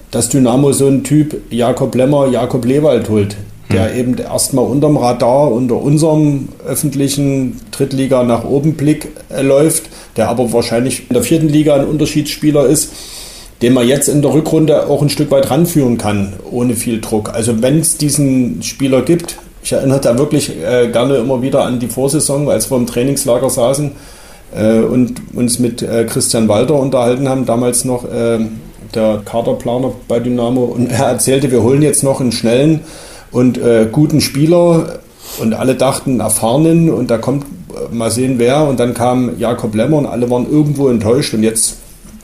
dass 0.09 0.29
Dynamo 0.29 0.71
so 0.71 0.87
einen 0.87 1.03
Typ 1.03 1.39
Jakob 1.51 1.93
Lemmer, 1.93 2.27
Jakob 2.29 2.65
Lewald 2.65 3.09
holt, 3.09 3.37
der 3.71 3.93
eben 3.93 4.17
erstmal 4.17 4.65
unterm 4.65 4.97
Radar, 4.97 5.51
unter 5.51 5.75
unserem 5.75 6.49
öffentlichen 6.65 7.59
Drittliga 7.71 8.23
nach 8.23 8.43
oben 8.43 8.73
Blick 8.73 9.09
äh, 9.29 9.43
läuft, 9.43 9.89
der 10.17 10.29
aber 10.29 10.51
wahrscheinlich 10.51 11.03
in 11.09 11.13
der 11.13 11.23
vierten 11.23 11.47
Liga 11.47 11.75
ein 11.75 11.85
Unterschiedsspieler 11.85 12.65
ist, 12.65 12.91
den 13.61 13.73
man 13.73 13.87
jetzt 13.87 14.07
in 14.07 14.21
der 14.21 14.33
Rückrunde 14.33 14.87
auch 14.87 15.01
ein 15.01 15.09
Stück 15.09 15.31
weit 15.31 15.49
ranführen 15.49 15.97
kann, 15.97 16.33
ohne 16.51 16.75
viel 16.75 17.01
Druck. 17.01 17.33
Also 17.33 17.61
wenn 17.61 17.79
es 17.79 17.97
diesen 17.97 18.61
Spieler 18.61 19.01
gibt, 19.01 19.37
ich 19.63 19.73
erinnere 19.73 19.99
da 19.99 20.17
wirklich 20.17 20.51
äh, 20.63 20.89
gerne 20.89 21.17
immer 21.17 21.41
wieder 21.41 21.63
an 21.63 21.79
die 21.79 21.87
Vorsaison, 21.87 22.49
als 22.49 22.71
wir 22.71 22.77
im 22.77 22.85
Trainingslager 22.85 23.49
saßen 23.49 23.91
äh, 24.55 24.79
und 24.79 25.21
uns 25.33 25.59
mit 25.59 25.81
äh, 25.81 26.05
Christian 26.05 26.47
Walter 26.47 26.75
unterhalten 26.75 27.27
haben, 27.27 27.45
damals 27.45 27.83
noch 27.83 28.05
äh, 28.05 28.39
der 28.93 29.21
Kaderplaner 29.25 29.91
bei 30.07 30.19
Dynamo, 30.19 30.63
und 30.63 30.87
er 30.87 31.07
erzählte, 31.07 31.51
wir 31.51 31.63
holen 31.63 31.81
jetzt 31.81 32.03
noch 32.03 32.21
einen 32.21 32.31
schnellen 32.31 32.81
und 33.31 33.57
äh, 33.57 33.87
guten 33.91 34.21
Spieler 34.21 34.99
und 35.39 35.53
alle 35.53 35.75
dachten 35.75 36.19
erfahrenen 36.19 36.89
und 36.89 37.11
da 37.11 37.17
kommt 37.17 37.45
mal 37.91 38.11
sehen 38.11 38.35
wer 38.37 38.67
und 38.67 38.79
dann 38.79 38.93
kam 38.93 39.37
Jakob 39.39 39.75
Lemmer 39.75 39.97
und 39.97 40.05
alle 40.05 40.29
waren 40.29 40.49
irgendwo 40.49 40.89
enttäuscht 40.89 41.33
und 41.33 41.43
jetzt 41.43 41.77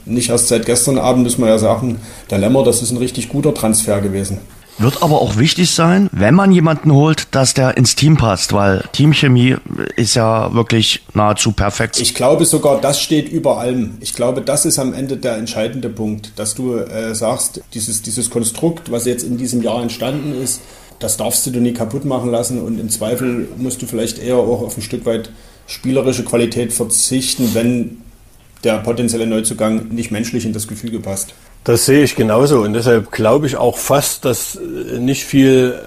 nicht 0.06 0.30
erst 0.30 0.49
seit 0.49 0.66
gestern 0.66 0.97
Abend 0.97 1.24
muss 1.24 1.38
man 1.38 1.49
ja 1.49 1.58
sagen, 1.58 1.99
der 2.30 2.39
Lemmer, 2.39 2.64
das 2.64 2.82
ist 2.82 2.91
ein 2.91 2.97
richtig 2.97 3.30
guter 3.30 3.54
Transfer 3.54 4.01
gewesen. 4.01 4.39
Wird 4.80 5.04
aber 5.04 5.22
auch 5.22 5.38
wichtig 5.38 5.70
sein, 5.70 6.10
wenn 6.12 6.34
man 6.34 6.51
jemanden 6.51 6.91
holt, 6.91 7.28
dass 7.32 7.54
der 7.54 7.78
ins 7.78 7.95
Team 7.95 8.18
passt, 8.18 8.54
weil 8.54 8.84
Teamchemie 8.91 9.58
ist 9.95 10.16
ja 10.16 10.54
wirklich 10.54 11.04
nahezu 11.14 11.51
perfekt. 11.51 11.99
Ich 12.01 12.16
glaube 12.16 12.45
sogar, 12.45 12.82
das 12.82 12.99
steht 12.99 13.30
über 13.30 13.60
allem. 13.60 13.97
Ich 14.01 14.16
glaube, 14.16 14.41
das 14.41 14.66
ist 14.66 14.80
am 14.80 14.93
Ende 14.93 15.18
der 15.18 15.38
entscheidende 15.38 15.89
Punkt, 15.89 16.32
dass 16.38 16.56
du 16.56 16.76
äh, 16.76 17.14
sagst, 17.14 17.62
dieses, 17.76 18.01
dieses 18.01 18.32
Konstrukt, 18.32 18.91
was 18.91 19.06
jetzt 19.06 19.24
in 19.24 19.38
diesem 19.38 19.62
Jahr 19.62 19.82
entstanden 19.82 20.34
ist, 20.41 20.62
das 21.04 21.18
darfst 21.18 21.45
du 21.45 21.60
nie 21.60 21.74
kaputt 21.74 22.06
machen 22.06 22.32
lassen 22.32 22.62
und 22.62 22.80
im 22.80 22.89
Zweifel 22.89 23.47
musst 23.58 23.82
du 23.82 23.86
vielleicht 23.86 24.20
eher 24.20 24.38
auch 24.38 24.62
auf 24.62 24.78
ein 24.78 24.82
Stück 24.82 25.06
weit 25.06 25.30
spielerische 25.68 26.24
Qualität 26.24 26.74
verzichten, 26.74 27.51
wenn 27.54 28.01
der 28.64 28.78
potenzielle 28.78 29.28
Neuzugang 29.28 29.89
nicht 29.89 30.12
menschlich 30.12 30.45
in 30.45 30.54
das 30.54 30.68
Gefüge 30.68 30.99
passt. 30.99 31.34
Das 31.66 31.86
sehe 31.86 32.04
ich 32.04 32.16
genauso 32.16 32.62
und 32.62 32.74
deshalb 32.74 33.12
glaube 33.12 33.47
ich 33.47 33.58
auch 33.58 33.78
fast, 33.78 34.26
dass 34.26 34.56
äh, 34.56 34.99
nicht 34.99 35.24
viel 35.24 35.80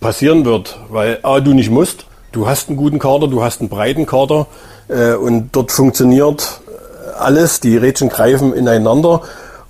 passieren 0.00 0.44
wird, 0.44 0.78
weil 0.88 1.18
A, 1.22 1.40
du 1.40 1.52
nicht 1.52 1.70
musst, 1.70 2.06
du 2.32 2.46
hast 2.46 2.68
einen 2.68 2.76
guten 2.76 2.98
Kader, 2.98 3.28
du 3.28 3.42
hast 3.42 3.60
einen 3.60 3.68
breiten 3.68 4.06
Kader 4.06 4.46
äh, 4.88 5.14
und 5.14 5.50
dort 5.52 5.72
funktioniert 5.72 6.60
alles, 7.18 7.60
die 7.60 7.76
Rädchen 7.76 8.08
greifen 8.08 8.54
ineinander 8.54 9.22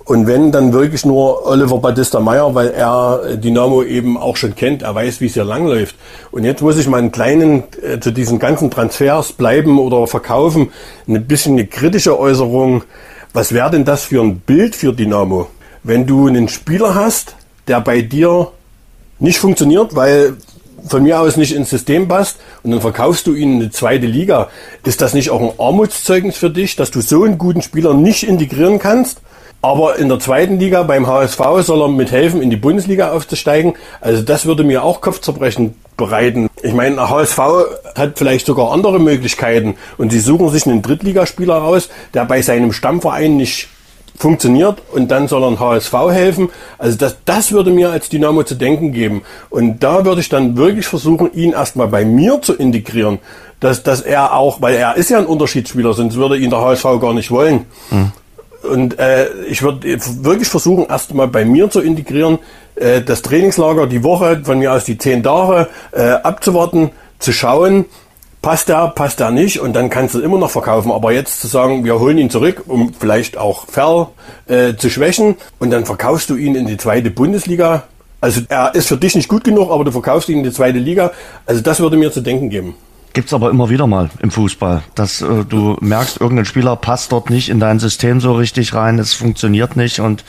und 0.05 0.25
wenn, 0.25 0.51
dann 0.51 0.73
wirklich 0.73 1.05
nur 1.05 1.45
Oliver 1.45 1.77
Battista 1.77 2.19
Meyer, 2.19 2.55
weil 2.55 2.69
er 2.69 3.37
Dynamo 3.37 3.83
eben 3.83 4.17
auch 4.17 4.35
schon 4.35 4.55
kennt. 4.55 4.81
Er 4.81 4.95
weiß, 4.95 5.21
wie 5.21 5.27
es 5.27 5.33
hier 5.35 5.43
langläuft. 5.43 5.95
Und 6.31 6.43
jetzt 6.43 6.61
muss 6.61 6.77
ich 6.77 6.87
mal 6.87 6.97
einen 6.97 7.11
kleinen, 7.11 7.63
äh, 7.81 7.99
zu 7.99 8.11
diesen 8.11 8.39
ganzen 8.39 8.71
Transfers 8.71 9.33
bleiben 9.33 9.79
oder 9.79 10.07
verkaufen, 10.07 10.71
ein 11.07 11.25
bisschen 11.27 11.53
eine 11.53 11.67
kritische 11.67 12.19
Äußerung. 12.19 12.83
Was 13.33 13.53
wäre 13.53 13.69
denn 13.69 13.85
das 13.85 14.03
für 14.03 14.21
ein 14.21 14.39
Bild 14.39 14.75
für 14.75 14.91
Dynamo? 14.91 15.47
Wenn 15.83 16.05
du 16.07 16.27
einen 16.27 16.47
Spieler 16.47 16.95
hast, 16.95 17.35
der 17.67 17.79
bei 17.81 18.01
dir 18.01 18.51
nicht 19.19 19.39
funktioniert, 19.39 19.95
weil 19.95 20.35
von 20.87 21.03
mir 21.03 21.19
aus 21.19 21.37
nicht 21.37 21.53
ins 21.53 21.69
System 21.69 22.07
passt 22.07 22.37
und 22.63 22.71
dann 22.71 22.81
verkaufst 22.81 23.27
du 23.27 23.35
ihn 23.35 23.53
in 23.53 23.61
eine 23.61 23.71
zweite 23.71 24.07
Liga. 24.07 24.49
Ist 24.83 25.01
das 25.01 25.13
nicht 25.13 25.29
auch 25.29 25.41
ein 25.41 25.59
Armutszeugnis 25.59 26.37
für 26.37 26.49
dich, 26.49 26.75
dass 26.75 26.89
du 26.89 27.01
so 27.01 27.23
einen 27.23 27.37
guten 27.37 27.61
Spieler 27.61 27.93
nicht 27.93 28.23
integrieren 28.23 28.79
kannst? 28.79 29.21
Aber 29.61 29.97
in 29.97 30.09
der 30.09 30.19
zweiten 30.19 30.59
Liga 30.59 30.83
beim 30.83 31.05
HSV 31.05 31.39
soll 31.59 31.81
er 31.81 31.87
mithelfen, 31.87 32.41
in 32.41 32.49
die 32.49 32.55
Bundesliga 32.55 33.11
aufzusteigen. 33.11 33.73
Also 33.99 34.23
das 34.23 34.45
würde 34.45 34.63
mir 34.63 34.83
auch 34.83 35.01
Kopfzerbrechen 35.01 35.75
bereiten. 35.97 36.49
Ich 36.63 36.73
meine, 36.73 36.95
der 36.95 37.09
HSV 37.09 37.39
hat 37.95 38.17
vielleicht 38.17 38.47
sogar 38.47 38.71
andere 38.71 38.99
Möglichkeiten 38.99 39.75
und 39.99 40.11
sie 40.11 40.19
suchen 40.19 40.49
sich 40.49 40.65
einen 40.65 40.81
Drittligaspieler 40.81 41.63
aus, 41.63 41.89
der 42.15 42.25
bei 42.25 42.41
seinem 42.41 42.73
Stammverein 42.73 43.37
nicht 43.37 43.67
funktioniert 44.17 44.81
und 44.91 45.09
dann 45.09 45.27
soll 45.27 45.43
er 45.43 45.59
HSV 45.59 45.93
helfen. 46.11 46.49
Also 46.79 46.97
das, 46.97 47.17
das 47.25 47.51
würde 47.51 47.71
mir 47.71 47.91
als 47.91 48.09
Dynamo 48.09 48.43
zu 48.43 48.55
denken 48.55 48.93
geben. 48.93 49.21
Und 49.51 49.83
da 49.83 50.05
würde 50.05 50.21
ich 50.21 50.29
dann 50.29 50.57
wirklich 50.57 50.87
versuchen, 50.87 51.33
ihn 51.33 51.53
erstmal 51.53 51.87
bei 51.87 52.03
mir 52.03 52.41
zu 52.41 52.53
integrieren. 52.53 53.19
Dass, 53.59 53.83
dass 53.83 54.01
er 54.01 54.33
auch, 54.33 54.59
weil 54.59 54.73
er 54.73 54.95
ist 54.95 55.11
ja 55.11 55.19
ein 55.19 55.27
Unterschiedsspieler, 55.27 55.93
sonst 55.93 56.15
würde 56.15 56.35
ihn 56.35 56.49
der 56.49 56.61
HSV 56.61 56.83
gar 56.99 57.13
nicht 57.13 57.29
wollen. 57.29 57.65
Mhm. 57.91 58.11
Und 58.63 58.99
äh, 58.99 59.29
ich 59.49 59.63
würde 59.63 59.87
wirklich 60.23 60.49
versuchen, 60.49 60.85
erst 60.87 61.13
mal 61.13 61.27
bei 61.27 61.45
mir 61.45 61.69
zu 61.69 61.81
integrieren, 61.81 62.39
äh, 62.75 63.01
das 63.01 63.21
Trainingslager, 63.21 63.87
die 63.87 64.03
Woche, 64.03 64.41
von 64.43 64.59
mir 64.59 64.73
aus 64.73 64.85
die 64.85 64.97
zehn 64.97 65.23
Tage 65.23 65.67
äh, 65.91 66.11
abzuwarten, 66.11 66.91
zu 67.19 67.31
schauen, 67.31 67.85
passt 68.41 68.69
der, 68.69 68.87
passt 68.89 69.19
der 69.19 69.31
nicht 69.31 69.59
und 69.59 69.73
dann 69.73 69.89
kannst 69.89 70.15
du 70.15 70.19
immer 70.19 70.37
noch 70.37 70.49
verkaufen. 70.49 70.91
Aber 70.91 71.11
jetzt 71.11 71.41
zu 71.41 71.47
sagen, 71.47 71.83
wir 71.85 71.99
holen 71.99 72.17
ihn 72.17 72.29
zurück, 72.29 72.63
um 72.67 72.93
vielleicht 72.93 73.37
auch 73.37 73.67
Ferl 73.67 74.07
äh, 74.47 74.75
zu 74.75 74.89
schwächen 74.89 75.35
und 75.59 75.71
dann 75.71 75.85
verkaufst 75.85 76.29
du 76.29 76.35
ihn 76.35 76.55
in 76.55 76.67
die 76.67 76.77
zweite 76.77 77.11
Bundesliga. 77.11 77.83
Also 78.19 78.41
er 78.49 78.75
ist 78.75 78.87
für 78.87 78.97
dich 78.97 79.15
nicht 79.15 79.27
gut 79.27 79.43
genug, 79.43 79.71
aber 79.71 79.83
du 79.83 79.91
verkaufst 79.91 80.29
ihn 80.29 80.39
in 80.39 80.43
die 80.43 80.51
zweite 80.51 80.77
Liga. 80.77 81.11
Also 81.45 81.61
das 81.61 81.79
würde 81.79 81.97
mir 81.97 82.11
zu 82.11 82.21
denken 82.21 82.49
geben. 82.49 82.75
Gibt's 83.13 83.33
aber 83.33 83.49
immer 83.49 83.69
wieder 83.69 83.87
mal 83.87 84.09
im 84.21 84.31
Fußball, 84.31 84.83
dass 84.95 85.21
äh, 85.21 85.43
du 85.43 85.77
merkst, 85.81 86.21
irgendein 86.21 86.45
Spieler 86.45 86.75
passt 86.75 87.11
dort 87.11 87.29
nicht 87.29 87.49
in 87.49 87.59
dein 87.59 87.79
System 87.79 88.21
so 88.21 88.33
richtig 88.33 88.73
rein, 88.73 88.99
es 88.99 89.13
funktioniert 89.13 89.75
nicht 89.75 89.99
und 89.99 90.23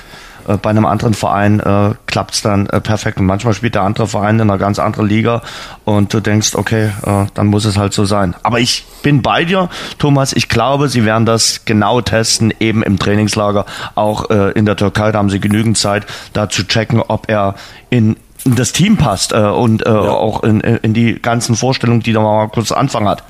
äh, 0.48 0.56
bei 0.56 0.70
einem 0.70 0.86
anderen 0.86 1.14
Verein 1.14 1.60
äh, 1.60 1.94
klappt's 2.06 2.42
dann 2.42 2.66
äh, 2.66 2.80
perfekt. 2.80 3.18
Und 3.18 3.26
manchmal 3.26 3.54
spielt 3.54 3.74
der 3.74 3.82
andere 3.82 4.06
Verein 4.06 4.36
in 4.36 4.42
einer 4.42 4.58
ganz 4.58 4.78
anderen 4.78 5.08
Liga 5.08 5.42
und 5.84 6.12
du 6.12 6.20
denkst, 6.20 6.54
okay, 6.54 6.90
äh, 7.04 7.26
dann 7.34 7.46
muss 7.46 7.64
es 7.64 7.76
halt 7.76 7.92
so 7.92 8.04
sein. 8.04 8.34
Aber 8.42 8.60
ich 8.60 8.84
bin 9.02 9.22
bei 9.22 9.44
dir, 9.44 9.68
Thomas. 9.98 10.32
Ich 10.32 10.48
glaube, 10.48 10.88
sie 10.88 11.04
werden 11.04 11.26
das 11.26 11.64
genau 11.64 12.00
testen, 12.00 12.52
eben 12.60 12.82
im 12.82 12.98
Trainingslager. 12.98 13.66
Auch 13.94 14.30
äh, 14.30 14.52
in 14.52 14.66
der 14.66 14.76
Türkei, 14.76 15.12
da 15.12 15.18
haben 15.18 15.30
sie 15.30 15.40
genügend 15.40 15.78
Zeit, 15.78 16.06
da 16.32 16.48
zu 16.48 16.66
checken, 16.66 17.00
ob 17.00 17.28
er 17.28 17.54
in 17.90 18.16
das 18.44 18.72
Team 18.72 18.96
passt 18.96 19.32
äh, 19.32 19.38
und 19.38 19.86
äh, 19.86 19.90
ja. 19.90 20.10
auch 20.10 20.42
in, 20.42 20.60
in 20.60 20.94
die 20.94 21.20
ganzen 21.20 21.54
Vorstellungen, 21.54 22.00
die 22.00 22.12
da 22.12 22.20
mal 22.20 22.48
kurz 22.48 22.72
Anfang 22.72 23.08
hat. 23.08 23.22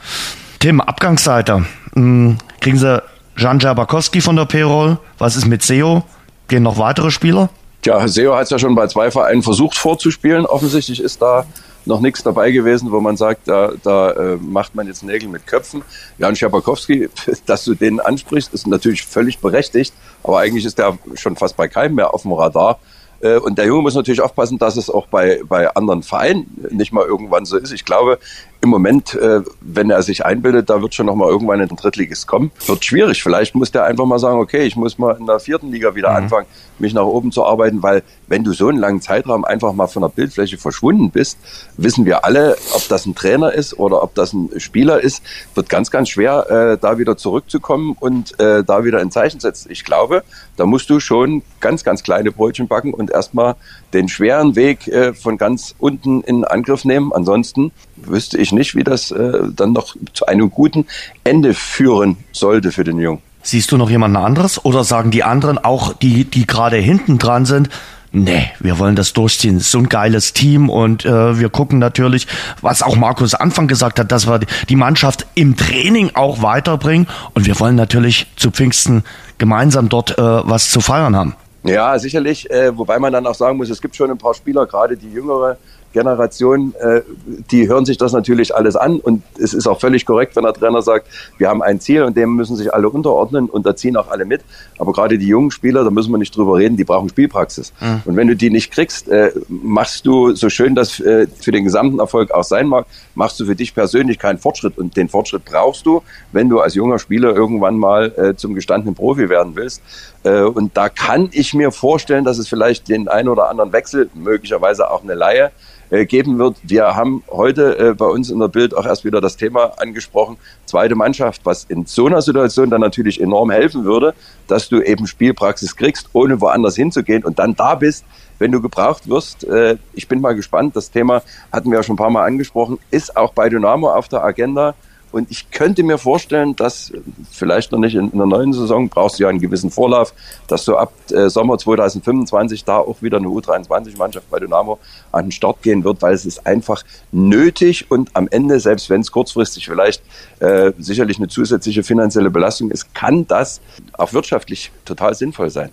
Tim, 0.59 0.81
Abgangsseite. 0.81 1.67
Hm, 1.95 2.39
kriegen 2.61 2.79
sie 2.79 3.03
Jan 3.37 3.59
Jabakowski 3.59 4.21
von 4.21 4.37
der 4.37 4.45
Payroll? 4.45 4.99
Was 5.19 5.37
ist 5.37 5.47
mit 5.47 5.63
SEO? 5.63 6.05
Gehen 6.49 6.63
noch 6.63 6.79
weitere 6.79 7.11
Spieler? 7.11 7.51
Ja, 7.85 8.07
SEO 8.07 8.35
hat 8.37 8.45
es 8.45 8.51
ja 8.51 8.59
schon 8.59 8.75
bei 8.75 8.87
zwei 8.87 9.11
Vereinen 9.11 9.43
versucht 9.43 9.77
vorzuspielen. 9.77 10.47
Offensichtlich 10.47 11.01
ist 11.01 11.21
da 11.21 11.45
noch 11.85 12.01
nichts 12.01 12.23
dabei 12.23 12.53
gewesen, 12.53 12.93
wo 12.93 13.01
man 13.01 13.17
sagt, 13.17 13.49
da, 13.49 13.73
da 13.83 14.11
äh, 14.13 14.37
macht 14.37 14.75
man 14.75 14.87
jetzt 14.87 15.03
Nägel 15.03 15.29
mit 15.29 15.47
Köpfen. 15.47 15.83
Jan 16.19 16.37
Schapakowski, 16.37 17.09
dass 17.47 17.65
du 17.65 17.75
den 17.75 17.99
ansprichst, 18.01 18.55
ist 18.55 18.67
natürlich 18.67 19.05
völlig 19.05 19.41
berechtigt, 19.41 19.93
aber 20.23 20.39
eigentlich 20.39 20.65
ist 20.65 20.79
der 20.79 20.97
schon 21.15 21.37
fast 21.37 21.57
bei 21.57 21.69
keinem 21.69 21.97
mehr 21.97 22.15
auf 22.15 22.23
dem 22.23 22.33
Radar. 22.33 22.79
Äh, 23.23 23.39
und 23.39 23.57
der 23.57 23.67
Junge 23.67 23.83
muss 23.83 23.95
natürlich 23.95 24.21
aufpassen, 24.21 24.59
dass 24.59 24.77
es 24.77 24.91
auch 24.91 25.07
bei, 25.07 25.41
bei 25.49 25.75
anderen 25.75 26.03
Vereinen 26.03 26.47
nicht 26.71 26.93
mal 26.93 27.07
irgendwann 27.07 27.45
so 27.45 27.57
ist. 27.57 27.73
Ich 27.73 27.85
glaube, 27.85 28.19
im 28.63 28.69
Moment, 28.69 29.15
äh, 29.17 29.41
wenn 29.61 29.91
er 29.91 30.03
sich 30.03 30.25
einbildet, 30.25 30.71
da 30.71 30.81
wird 30.81 30.95
schon 30.95 31.07
noch 31.07 31.17
mal 31.17 31.29
irgendwann 31.29 31.61
in 31.61 31.67
den 31.67 31.77
Drittligist 31.77 32.29
kommen. 32.29 32.53
Wird 32.67 32.85
schwierig. 32.85 33.21
Vielleicht 33.21 33.57
muss 33.57 33.73
der 33.73 33.85
einfach 33.85 34.07
mal 34.07 34.21
sagen, 34.21 34.39
okay, 34.39 34.63
ich 34.63 34.77
muss 34.77 34.99
mal 34.99 35.17
in 35.19 35.27
der 35.27 35.41
vierten 35.41 35.73
Liga 35.73 35.97
wieder 35.97 36.11
mhm. 36.11 36.17
anfangen, 36.17 36.47
mich 36.79 36.95
nach 36.95 37.03
oben 37.03 37.33
zu 37.33 37.45
arbeiten, 37.45 37.83
weil 37.83 38.05
wenn 38.29 38.45
du 38.45 38.53
so 38.53 38.69
einen 38.69 38.79
langen 38.79 39.01
Zeitraum 39.01 39.45
einfach 39.45 39.73
mal 39.73 39.89
von 39.89 40.03
der 40.03 40.11
Bildfläche 40.11 40.59
verschwunden 40.59 41.11
bist, 41.11 41.39
wissen 41.77 42.05
wir 42.07 42.25
alle, 42.25 42.57
ob 42.73 42.87
das 42.89 43.05
ein 43.05 43.17
Trainer 43.17 43.53
ist 43.53 43.77
oder 43.81 44.01
ob 44.01 44.15
das 44.15 44.33
ein 44.33 44.49
Spieler 44.59 45.01
ist, 45.01 45.25
wird 45.57 45.69
ganz, 45.69 45.91
ganz 45.91 46.11
schwer, 46.11 46.49
äh, 46.49 46.79
da 46.79 46.99
wieder 46.99 47.17
zurückzukommen 47.17 47.97
und 47.99 48.39
äh, 48.39 48.63
da 48.63 48.85
wieder 48.85 49.01
ein 49.01 49.11
Zeichen 49.11 49.41
setzen. 49.41 49.73
Ich 49.73 49.85
glaube, 49.85 50.23
da 50.57 50.67
musst 50.67 50.89
du 50.89 51.01
schon 51.01 51.43
ganz, 51.59 51.83
ganz 51.83 52.05
kleine 52.05 52.31
Brötchen 52.31 52.69
backen 52.69 52.95
und 52.95 53.11
erstmal 53.11 53.57
den 53.93 54.09
schweren 54.09 54.55
Weg 54.55 54.87
äh, 54.87 55.15
von 55.15 55.37
ganz 55.37 55.75
unten 55.81 56.21
in 56.23 56.45
Angriff 56.45 56.85
nehmen. 56.85 57.13
Ansonsten 57.13 57.73
wüsste 58.07 58.39
ich 58.39 58.53
nicht, 58.53 58.75
wie 58.75 58.85
das 58.85 59.11
äh, 59.11 59.33
dann 59.55 59.73
noch 59.73 59.95
zu 60.13 60.27
einem 60.27 60.51
guten 60.51 60.87
Ende 61.25 61.55
führen 61.55 62.17
sollte 62.33 62.73
für 62.73 62.85
den 62.85 62.99
Jungen. 62.99 63.21
Siehst 63.43 63.73
du 63.73 63.77
noch 63.77 63.91
jemanden 63.91 64.17
anderes 64.17 64.65
oder 64.65 64.85
sagen 64.85 65.11
die 65.11 65.25
anderen 65.25 65.59
auch, 65.59 65.93
die, 65.95 66.25
die 66.25 66.47
gerade 66.47 66.77
hinten 66.77 67.19
dran 67.19 67.45
sind, 67.45 67.71
nee, 68.13 68.51
wir 68.61 68.79
wollen 68.79 68.95
das 68.95 69.13
durchziehen. 69.13 69.59
So 69.59 69.79
ein 69.79 69.89
geiles 69.89 70.33
Team 70.33 70.71
und 70.71 71.05
äh, 71.05 71.39
wir 71.39 71.49
gucken 71.49 71.79
natürlich, 71.79 72.29
was 72.61 72.83
auch 72.83 72.95
Markus 72.95 73.35
Anfang 73.35 73.67
gesagt 73.67 73.99
hat, 73.99 74.13
dass 74.13 74.29
wir 74.29 74.41
die 74.69 74.77
Mannschaft 74.77 75.27
im 75.35 75.57
Training 75.57 76.13
auch 76.15 76.43
weiterbringen 76.43 77.09
und 77.35 77.47
wir 77.47 77.59
wollen 77.59 77.75
natürlich 77.75 78.27
zu 78.37 78.51
Pfingsten 78.51 79.03
gemeinsam 79.39 79.89
dort 79.89 80.19
äh, 80.19 80.23
was 80.23 80.71
zu 80.71 80.81
feiern 80.81 81.17
haben. 81.17 81.35
Ja, 81.65 81.99
sicherlich. 81.99 82.51
Äh, 82.51 82.77
wobei 82.77 82.99
man 82.99 83.13
dann 83.13 83.27
auch 83.27 83.35
sagen 83.35 83.57
muss, 83.57 83.71
es 83.71 83.81
gibt 83.81 83.97
schon 83.97 84.11
ein 84.11 84.19
paar 84.19 84.35
Spieler, 84.35 84.67
gerade 84.67 84.97
die 84.97 85.11
jüngere 85.11 85.57
Generation, 85.93 86.75
äh, 86.81 87.03
die 87.51 87.69
hören 87.69 87.85
sich 87.85 87.99
das 87.99 88.13
natürlich 88.13 88.55
alles 88.55 88.77
an 88.77 89.01
und 89.01 89.23
es 89.39 89.55
ist 89.55 89.67
auch 89.67 89.81
völlig 89.81 90.07
korrekt, 90.07 90.37
wenn 90.37 90.45
der 90.45 90.53
Trainer 90.53 90.83
sagt, 90.83 91.07
wir 91.39 91.49
haben 91.49 91.63
ein 91.63 91.81
Ziel 91.81 92.03
und 92.03 92.17
dem 92.17 92.35
müssen 92.35 92.57
sich 92.57 92.73
alle 92.73 92.89
unterordnen 92.89 93.49
und 93.49 93.67
da 93.67 93.77
ziehen 93.77 93.97
auch 93.97 94.09
alle 94.09 94.25
mit. 94.25 94.43
Aber 94.79 94.93
gerade 94.93 95.19
die 95.19 95.27
jungen 95.27 95.51
Spieler, 95.51 95.85
da 95.85 95.91
müssen 95.91 96.11
wir 96.11 96.19
nicht 96.19 96.37
drüber 96.37 96.59
reden, 96.59 96.77
die 96.77 96.85
brauchen 96.85 97.09
Spielpraxis. 97.09 97.73
Mhm. 97.81 98.03
Und 98.05 98.17
wenn 98.17 98.29
du 98.29 98.37
die 98.37 98.51
nicht 98.51 98.73
kriegst, 98.73 99.09
äh, 99.09 99.33
machst 99.49 100.07
du, 100.07 100.35
so 100.35 100.49
schön 100.49 100.75
das 100.75 101.01
äh, 101.01 101.27
für 101.41 101.53
den 101.53 101.65
gesamten 101.65 101.99
Erfolg 101.99 102.31
auch 102.31 102.45
sein 102.45 102.67
mag, 102.67 102.87
machst 103.15 103.39
du 103.41 103.47
für 103.47 103.57
dich 103.57 103.75
persönlich 103.75 104.19
keinen 104.19 104.39
Fortschritt 104.39 104.79
und 104.79 104.97
den 104.97 105.09
Fortschritt 105.09 105.45
brauchst 105.45 105.87
du, 105.87 106.03
wenn 106.33 106.49
du 106.49 106.61
als 106.61 106.75
junger 106.75 106.99
Spieler 106.99 107.35
irgendwann 107.35 107.79
mal 107.79 108.13
äh, 108.17 108.35
zum 108.35 108.55
gestandenen 108.55 108.95
Profi 108.95 109.29
werden 109.29 109.55
willst. 109.55 109.83
Äh, 110.25 110.43
und 110.43 110.77
da 110.77 110.89
kann 110.89 111.29
ich 111.33 111.55
mir 111.55 111.71
vorstellen, 111.71 112.25
dass 112.25 112.39
es 112.39 112.49
vielleicht 112.49 112.89
den 112.89 113.09
einen 113.09 113.29
oder 113.29 113.49
anderen 113.49 113.73
Wechsel, 113.73 114.11
möglicherweise 114.15 114.91
auch 114.91 115.03
eine 115.03 115.15
Laie, 115.15 115.51
äh, 115.93 116.07
geben 116.07 116.39
wird. 116.39 116.57
Wir 116.63 116.97
haben 116.97 117.23
heute 117.31 117.79
äh, 117.79 117.95
bei 117.95 118.07
uns 118.07 118.31
in 118.31 118.39
der 118.39 118.49
Bild 118.49 118.75
auch 118.75 118.87
erst 118.87 119.05
wieder 119.05 119.21
das 119.21 119.37
Thema 119.37 119.75
angesprochen, 119.77 120.39
zweite 120.65 120.95
Mannschaft, 120.95 121.43
was 121.45 121.65
in 121.65 121.85
so 121.85 122.07
einer 122.07 122.23
Situation 122.23 122.71
dann 122.71 122.81
natürlich 122.81 123.21
enorm 123.21 123.51
helfen 123.51 123.85
würde, 123.85 124.15
dass 124.49 124.71
du 124.71 124.81
eben 124.81 125.07
Spielpraxis 125.07 125.77
kriegst, 125.77 126.09
ohne 126.15 126.41
woanders 126.41 126.77
hinzugehen 126.77 127.25
und 127.25 127.39
dann 127.39 127.55
da 127.55 127.75
bist, 127.75 128.07
wenn 128.39 128.51
du 128.51 128.63
gebraucht 128.63 129.07
wirst. 129.07 129.45
Äh, 129.45 129.77
ich 129.93 130.09
bin 130.09 130.23
mal 130.23 130.35
gespannt. 130.35 130.75
Das 130.77 130.91
Thema 130.91 131.23
hatten 131.53 131.71
wir 131.71 131.77
ja 131.77 131.83
schon 131.83 131.95
ein 131.95 131.99
paar 131.99 132.09
Mal 132.09 132.25
angesprochen, 132.25 132.79
ist 132.91 133.15
auch 133.15 133.35
bei 133.35 133.51
Dynamo 133.51 133.91
auf 133.93 134.09
der 134.09 134.25
Agenda. 134.25 134.75
Und 135.13 135.31
ich 135.31 135.51
könnte 135.51 135.83
mir 135.83 135.99
vorstellen, 135.99 136.57
dass 136.57 136.93
vielleicht 137.31 137.71
noch 137.71 137.79
nicht 137.79 137.95
in, 137.95 138.11
in 138.11 138.19
der 138.19 138.27
neuen 138.27 138.53
Saison 138.53 138.89
brauchst 138.89 139.19
du 139.19 139.25
ja 139.25 139.29
einen 139.29 139.41
gewissen 139.41 139.71
Vorlauf, 139.71 140.15
dass 140.49 140.65
so 140.65 140.77
ab 140.77 140.93
äh, 141.11 141.29
Sommer 141.29 141.59
2025 141.59 142.65
da 142.65 142.79
auch 142.79 143.03
wieder 143.03 143.19
eine 143.19 143.29
U23-Mannschaft 143.29 144.29
bei 144.31 144.41
Dynamo 144.41 144.79
an 145.13 145.27
den 145.27 145.33
Start 145.33 145.63
gehen 145.63 145.85
wird, 145.85 146.01
weil 146.01 146.15
es 146.15 146.25
ist 146.25 146.47
einfach 146.47 146.83
nötig 147.13 147.91
und 147.91 148.11
am 148.15 148.27
Ende, 148.31 148.59
selbst 148.59 148.89
wenn 148.91 149.03
es 149.03 149.13
kurzfristig 149.13 149.67
vielleicht 149.67 150.03
äh, 150.41 150.73
sicherlich 150.79 151.19
eine 151.19 151.29
zusätzliche 151.29 151.83
finanzielle 151.83 152.31
Belastung 152.31 152.71
ist, 152.71 152.95
kann 152.95 153.27
das 153.27 153.61
auch 153.93 154.13
wirtschaftlich 154.13 154.73
total 154.85 155.15
sinnvoll 155.15 155.51
sein. 155.51 155.71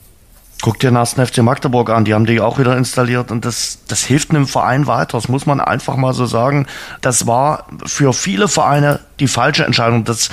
Guck 0.62 0.78
dir 0.80 0.92
nach 0.92 1.08
FC 1.08 1.38
Magdeburg 1.38 1.90
an, 1.90 2.04
die 2.04 2.14
haben 2.14 2.26
die 2.26 2.42
auch 2.42 2.60
wieder 2.60 2.76
installiert 2.76 3.32
und 3.32 3.46
das, 3.46 3.80
das 3.88 4.04
hilft 4.04 4.32
einem 4.32 4.46
Verein 4.46 4.88
weiter. 4.88 5.18
Das 5.18 5.30
muss 5.30 5.46
man 5.46 5.62
einfach 5.62 5.96
mal 5.96 6.14
so 6.14 6.26
sagen. 6.26 6.68
Das 7.00 7.28
war 7.28 7.66
für 7.86 8.12
viele 8.12 8.50
Vereine 8.50 9.00
die 9.22 9.28
falsche 9.28 9.64
Entscheidung. 9.64 10.04
Das 10.04 10.30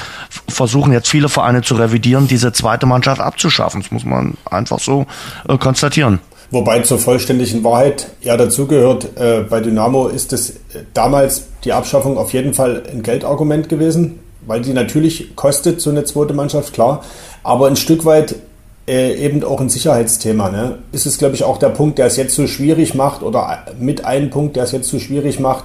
versuchen 0.48 0.92
jetzt 0.92 1.08
viele 1.08 1.28
Vereine 1.28 1.62
zu 1.62 1.76
revidieren, 1.76 2.26
diese 2.26 2.52
zweite 2.52 2.86
Mannschaft 2.86 3.20
abzuschaffen. 3.20 3.82
Das 3.82 3.92
muss 3.92 4.04
man 4.04 4.36
einfach 4.50 4.80
so 4.80 5.06
äh, 5.48 5.56
konstatieren. 5.58 6.18
Wobei 6.50 6.80
zur 6.80 6.98
vollständigen 6.98 7.62
Wahrheit 7.62 8.08
ja 8.20 8.36
dazugehört, 8.36 9.16
äh, 9.16 9.44
bei 9.48 9.60
Dynamo 9.60 10.08
ist 10.08 10.32
es 10.32 10.54
damals 10.92 11.46
die 11.64 11.72
Abschaffung 11.72 12.18
auf 12.18 12.32
jeden 12.32 12.54
Fall 12.54 12.82
ein 12.90 13.02
Geldargument 13.04 13.68
gewesen, 13.68 14.18
weil 14.44 14.60
die 14.60 14.72
natürlich 14.72 15.36
kostet, 15.36 15.80
so 15.80 15.90
eine 15.90 16.04
zweite 16.04 16.34
Mannschaft, 16.34 16.72
klar. 16.72 17.04
Aber 17.44 17.68
ein 17.68 17.76
Stück 17.76 18.04
weit 18.04 18.36
äh, 18.88 19.14
eben 19.14 19.42
auch 19.44 19.60
ein 19.60 19.68
Sicherheitsthema. 19.68 20.50
Ne? 20.50 20.78
Ist 20.92 21.06
es, 21.06 21.18
glaube 21.18 21.34
ich, 21.34 21.44
auch 21.44 21.58
der 21.58 21.70
Punkt, 21.70 21.98
der 21.98 22.06
es 22.06 22.16
jetzt 22.16 22.34
so 22.34 22.46
schwierig 22.46 22.94
macht 22.94 23.22
oder 23.22 23.64
mit 23.80 24.04
einem 24.04 24.30
Punkt, 24.30 24.56
der 24.56 24.64
es 24.64 24.72
jetzt 24.72 24.88
so 24.88 24.98
schwierig 24.98 25.40
macht, 25.40 25.64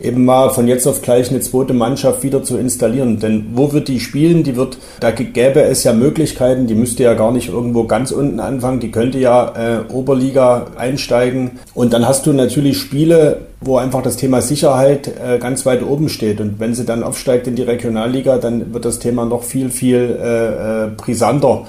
eben 0.00 0.24
mal 0.24 0.50
von 0.50 0.68
jetzt 0.68 0.86
auf 0.86 1.02
gleich 1.02 1.30
eine 1.30 1.40
zweite 1.40 1.72
Mannschaft 1.72 2.22
wieder 2.22 2.42
zu 2.42 2.56
installieren. 2.56 3.18
Denn 3.18 3.46
wo 3.54 3.72
wird 3.72 3.88
die 3.88 4.00
spielen? 4.00 4.44
Die 4.44 4.56
wird, 4.56 4.78
da 5.00 5.10
gäbe 5.10 5.62
es 5.62 5.82
ja 5.84 5.92
Möglichkeiten, 5.92 6.66
die 6.66 6.74
müsste 6.74 7.02
ja 7.02 7.14
gar 7.14 7.32
nicht 7.32 7.48
irgendwo 7.48 7.84
ganz 7.84 8.10
unten 8.12 8.38
anfangen, 8.40 8.80
die 8.80 8.90
könnte 8.90 9.18
ja 9.18 9.54
äh, 9.56 9.92
Oberliga 9.92 10.68
einsteigen. 10.76 11.52
Und 11.74 11.92
dann 11.92 12.06
hast 12.06 12.26
du 12.26 12.32
natürlich 12.32 12.78
Spiele, 12.78 13.40
wo 13.60 13.78
einfach 13.78 14.02
das 14.02 14.16
Thema 14.16 14.40
Sicherheit 14.40 15.08
äh, 15.08 15.38
ganz 15.38 15.66
weit 15.66 15.82
oben 15.82 16.08
steht. 16.08 16.40
Und 16.40 16.60
wenn 16.60 16.74
sie 16.74 16.84
dann 16.84 17.02
aufsteigt 17.02 17.46
in 17.48 17.56
die 17.56 17.62
Regionalliga, 17.62 18.38
dann 18.38 18.72
wird 18.72 18.84
das 18.84 19.00
Thema 19.00 19.24
noch 19.24 19.42
viel, 19.42 19.70
viel 19.70 20.16
äh, 20.22 20.84
äh 20.84 20.90
brisanter. 20.96 21.66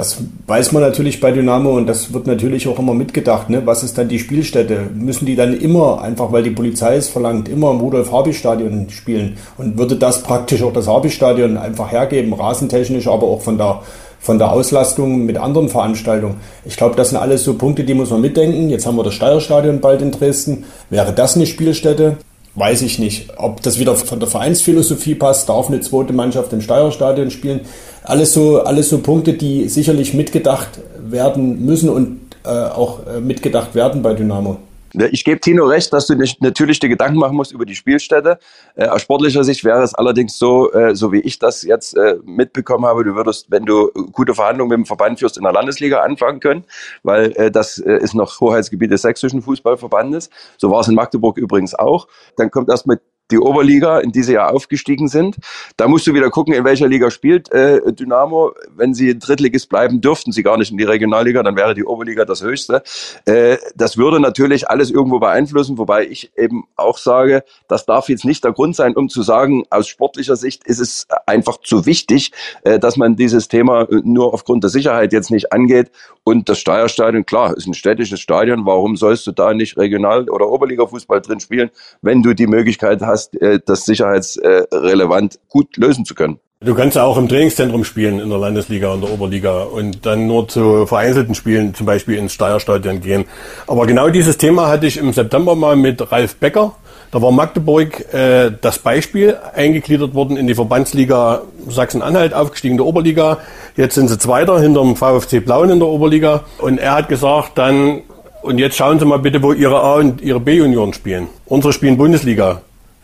Das 0.00 0.16
weiß 0.46 0.72
man 0.72 0.82
natürlich 0.82 1.20
bei 1.20 1.30
Dynamo 1.30 1.76
und 1.76 1.86
das 1.86 2.14
wird 2.14 2.26
natürlich 2.26 2.66
auch 2.66 2.78
immer 2.78 2.94
mitgedacht. 2.94 3.50
Ne? 3.50 3.66
Was 3.66 3.82
ist 3.82 3.98
dann 3.98 4.08
die 4.08 4.18
Spielstätte? 4.18 4.86
Müssen 4.94 5.26
die 5.26 5.36
dann 5.36 5.52
immer, 5.52 6.00
einfach 6.00 6.32
weil 6.32 6.42
die 6.42 6.52
Polizei 6.52 6.96
es 6.96 7.10
verlangt, 7.10 7.50
immer 7.50 7.70
im 7.70 7.80
Rudolf-Harbi-Stadion 7.80 8.88
spielen? 8.88 9.36
Und 9.58 9.76
würde 9.76 9.96
das 9.96 10.22
praktisch 10.22 10.62
auch 10.62 10.72
das 10.72 10.86
Harbi-Stadion 10.86 11.58
einfach 11.58 11.92
hergeben, 11.92 12.32
rasentechnisch, 12.32 13.08
aber 13.08 13.24
auch 13.24 13.42
von 13.42 13.58
der, 13.58 13.82
von 14.20 14.38
der 14.38 14.50
Auslastung 14.52 15.26
mit 15.26 15.36
anderen 15.36 15.68
Veranstaltungen? 15.68 16.36
Ich 16.64 16.78
glaube, 16.78 16.96
das 16.96 17.10
sind 17.10 17.18
alles 17.18 17.44
so 17.44 17.58
Punkte, 17.58 17.84
die 17.84 17.92
muss 17.92 18.08
man 18.08 18.22
mitdenken. 18.22 18.70
Jetzt 18.70 18.86
haben 18.86 18.96
wir 18.96 19.04
das 19.04 19.12
Steierstadion 19.12 19.80
bald 19.80 20.00
in 20.00 20.12
Dresden. 20.12 20.64
Wäre 20.88 21.12
das 21.12 21.36
eine 21.36 21.44
Spielstätte? 21.44 22.16
Weiß 22.54 22.82
ich 22.82 22.98
nicht. 22.98 23.28
Ob 23.36 23.62
das 23.62 23.78
wieder 23.78 23.94
von 23.96 24.20
der 24.20 24.28
Vereinsphilosophie 24.28 25.14
passt, 25.14 25.48
darf 25.48 25.68
eine 25.68 25.80
zweite 25.80 26.12
Mannschaft 26.12 26.52
im 26.52 26.60
Steierstadion 26.60 27.30
spielen. 27.30 27.60
Alles 28.02 28.32
so, 28.32 28.62
alles 28.62 28.88
so 28.88 28.98
Punkte, 28.98 29.34
die 29.34 29.68
sicherlich 29.68 30.14
mitgedacht 30.14 30.80
werden 30.98 31.64
müssen 31.64 31.88
und 31.88 32.20
äh, 32.44 32.48
auch 32.48 33.06
äh, 33.06 33.20
mitgedacht 33.20 33.74
werden 33.74 34.02
bei 34.02 34.14
Dynamo. 34.14 34.58
Ich 34.94 35.24
gebe 35.24 35.40
Tino 35.40 35.64
recht, 35.66 35.92
dass 35.92 36.06
du 36.06 36.16
natürlich 36.40 36.80
dir 36.80 36.88
Gedanken 36.88 37.18
machen 37.18 37.36
musst 37.36 37.52
über 37.52 37.64
die 37.64 37.76
Spielstätte. 37.76 38.38
Äh, 38.74 38.86
aus 38.86 39.02
sportlicher 39.02 39.44
Sicht 39.44 39.64
wäre 39.64 39.82
es 39.82 39.94
allerdings 39.94 40.38
so, 40.38 40.72
äh, 40.72 40.96
so 40.96 41.12
wie 41.12 41.20
ich 41.20 41.38
das 41.38 41.62
jetzt 41.62 41.96
äh, 41.96 42.16
mitbekommen 42.24 42.86
habe, 42.86 43.04
du 43.04 43.14
würdest, 43.14 43.50
wenn 43.50 43.64
du 43.64 43.90
gute 44.12 44.34
Verhandlungen 44.34 44.70
mit 44.70 44.78
dem 44.78 44.86
Verband 44.86 45.18
führst, 45.18 45.36
in 45.36 45.44
der 45.44 45.52
Landesliga 45.52 46.00
anfangen 46.00 46.40
können, 46.40 46.64
weil 47.02 47.50
das 47.52 47.78
ist 47.78 48.14
noch 48.14 48.40
Hoheitsgebiet 48.40 48.90
des 48.90 49.02
sächsischen 49.02 49.42
Fußballverbandes. 49.42 50.30
So 50.58 50.70
war 50.70 50.80
es 50.80 50.88
in 50.88 50.94
Magdeburg 50.94 51.36
übrigens 51.38 51.74
auch. 51.74 52.08
Dann 52.36 52.50
kommt 52.50 52.68
erst 52.68 52.86
mit 52.86 53.00
die 53.30 53.38
Oberliga, 53.38 53.98
in 53.98 54.12
die 54.12 54.22
sie 54.22 54.34
ja 54.34 54.48
aufgestiegen 54.48 55.08
sind. 55.08 55.36
Da 55.76 55.88
musst 55.88 56.06
du 56.06 56.14
wieder 56.14 56.30
gucken, 56.30 56.54
in 56.54 56.64
welcher 56.64 56.88
Liga 56.88 57.10
spielt 57.10 57.50
äh, 57.52 57.80
Dynamo. 57.92 58.52
Wenn 58.74 58.94
sie 58.94 59.18
Drittligist 59.18 59.68
bleiben, 59.68 60.00
dürften 60.00 60.32
sie 60.32 60.42
gar 60.42 60.56
nicht 60.56 60.70
in 60.70 60.78
die 60.78 60.84
Regionalliga, 60.84 61.42
dann 61.42 61.56
wäre 61.56 61.74
die 61.74 61.84
Oberliga 61.84 62.24
das 62.24 62.42
höchste. 62.42 62.82
Äh, 63.26 63.58
das 63.74 63.96
würde 63.96 64.20
natürlich 64.20 64.68
alles 64.68 64.90
irgendwo 64.90 65.18
beeinflussen, 65.18 65.78
wobei 65.78 66.06
ich 66.06 66.32
eben 66.36 66.64
auch 66.76 66.98
sage, 66.98 67.44
das 67.68 67.86
darf 67.86 68.08
jetzt 68.08 68.24
nicht 68.24 68.44
der 68.44 68.52
Grund 68.52 68.76
sein, 68.76 68.96
um 68.96 69.08
zu 69.08 69.22
sagen, 69.22 69.64
aus 69.70 69.88
sportlicher 69.88 70.36
Sicht 70.36 70.66
ist 70.66 70.80
es 70.80 71.06
einfach 71.26 71.58
zu 71.58 71.86
wichtig, 71.86 72.32
äh, 72.64 72.78
dass 72.78 72.96
man 72.96 73.16
dieses 73.16 73.48
Thema 73.48 73.86
nur 74.02 74.34
aufgrund 74.34 74.64
der 74.64 74.70
Sicherheit 74.70 75.12
jetzt 75.12 75.30
nicht 75.30 75.52
angeht. 75.52 75.90
Und 76.24 76.48
das 76.48 76.58
Steierstadion, 76.58 77.24
klar, 77.26 77.56
ist 77.56 77.66
ein 77.66 77.74
städtisches 77.74 78.20
Stadion. 78.20 78.66
Warum 78.66 78.96
sollst 78.96 79.26
du 79.26 79.32
da 79.32 79.54
nicht 79.54 79.76
Regional- 79.76 80.28
oder 80.28 80.48
Oberliga-Fußball 80.48 81.20
drin 81.20 81.40
spielen, 81.40 81.70
wenn 82.02 82.22
du 82.22 82.34
die 82.34 82.46
Möglichkeit 82.46 83.00
hast, 83.02 83.19
hast, 83.20 83.40
äh, 83.40 83.60
das 83.64 83.84
sicherheitsrelevant 83.84 85.38
gut 85.48 85.76
lösen 85.76 86.04
zu 86.04 86.14
können. 86.14 86.40
Du 86.62 86.74
kannst 86.74 86.94
ja 86.94 87.04
auch 87.04 87.16
im 87.16 87.26
Trainingszentrum 87.26 87.84
spielen 87.84 88.20
in 88.20 88.28
der 88.28 88.38
Landesliga 88.38 88.92
und 88.92 89.02
der 89.02 89.10
Oberliga 89.10 89.62
und 89.62 90.04
dann 90.04 90.26
nur 90.26 90.46
zu 90.46 90.84
vereinzelten 90.84 91.34
Spielen, 91.34 91.74
zum 91.74 91.86
Beispiel 91.86 92.18
ins 92.18 92.34
Steierstadion 92.34 93.00
gehen. 93.00 93.24
Aber 93.66 93.86
genau 93.86 94.10
dieses 94.10 94.36
Thema 94.36 94.68
hatte 94.68 94.86
ich 94.86 94.98
im 94.98 95.14
September 95.14 95.54
mal 95.54 95.74
mit 95.74 96.12
Ralf 96.12 96.36
Becker. 96.36 96.74
Da 97.12 97.22
war 97.22 97.32
Magdeburg 97.32 98.12
äh, 98.12 98.52
das 98.60 98.78
Beispiel 98.78 99.38
eingegliedert 99.54 100.12
worden 100.14 100.36
in 100.36 100.46
die 100.46 100.54
Verbandsliga 100.54 101.42
Sachsen-Anhalt, 101.66 102.34
aufgestiegen 102.34 102.74
in 102.74 102.78
der 102.78 102.86
Oberliga. 102.86 103.38
Jetzt 103.74 103.94
sind 103.94 104.08
sie 104.08 104.18
Zweiter 104.18 104.60
hinterm 104.60 104.96
VfC 104.96 105.40
Blauen 105.40 105.70
in 105.70 105.78
der 105.78 105.88
Oberliga. 105.88 106.44
Und 106.58 106.76
er 106.76 106.92
hat 106.92 107.08
gesagt, 107.08 107.56
dann, 107.56 108.02
und 108.42 108.58
jetzt 108.58 108.76
schauen 108.76 108.98
Sie 108.98 109.06
mal 109.06 109.18
bitte, 109.18 109.42
wo 109.42 109.54
Ihre 109.54 109.80
A- 109.80 109.94
und 109.94 110.20
Ihre 110.20 110.40
B-Junioren 110.40 110.92
spielen. 110.92 111.28
Unsere 111.46 111.72
spielen 111.72 111.96
Bundesliga 111.96 112.60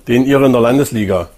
den 0.09 0.25
ihre 0.25 0.47
in 0.47 0.53
der 0.53 0.61
Landesliga. 0.61 1.29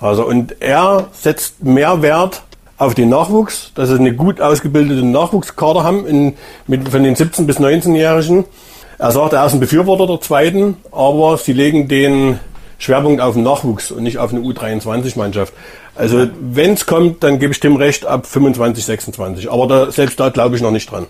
Also 0.00 0.24
und 0.26 0.56
er 0.60 1.08
setzt 1.12 1.62
mehr 1.64 2.02
Wert 2.02 2.42
auf 2.76 2.94
den 2.94 3.08
Nachwuchs, 3.08 3.72
dass 3.74 3.88
sie 3.88 3.96
eine 3.96 4.14
gut 4.14 4.40
ausgebildete 4.40 5.04
Nachwuchskader 5.04 5.82
haben 5.82 6.06
in, 6.06 6.34
mit, 6.66 6.88
von 6.88 7.02
den 7.02 7.16
17 7.16 7.46
bis 7.46 7.58
19-Jährigen. 7.58 8.44
Er 8.98 9.10
sagt, 9.10 9.32
er 9.32 9.46
ist 9.46 9.54
ein 9.54 9.60
Befürworter 9.60 10.06
der 10.06 10.20
zweiten, 10.20 10.76
aber 10.92 11.36
sie 11.38 11.52
legen 11.52 11.88
den 11.88 12.38
Schwerpunkt 12.78 13.20
auf 13.20 13.34
den 13.34 13.42
Nachwuchs 13.42 13.90
und 13.90 14.04
nicht 14.04 14.18
auf 14.18 14.32
eine 14.32 14.40
U23-Mannschaft. 14.40 15.52
Also 15.96 16.28
wenn 16.40 16.74
es 16.74 16.86
kommt, 16.86 17.24
dann 17.24 17.40
gebe 17.40 17.52
ich 17.52 17.58
dem 17.58 17.74
recht 17.74 18.06
ab 18.06 18.26
25, 18.26 18.84
26. 18.84 19.50
Aber 19.50 19.66
da, 19.66 19.90
selbst 19.90 20.20
da 20.20 20.28
glaube 20.28 20.54
ich 20.54 20.62
noch 20.62 20.70
nicht 20.70 20.90
dran. 20.90 21.06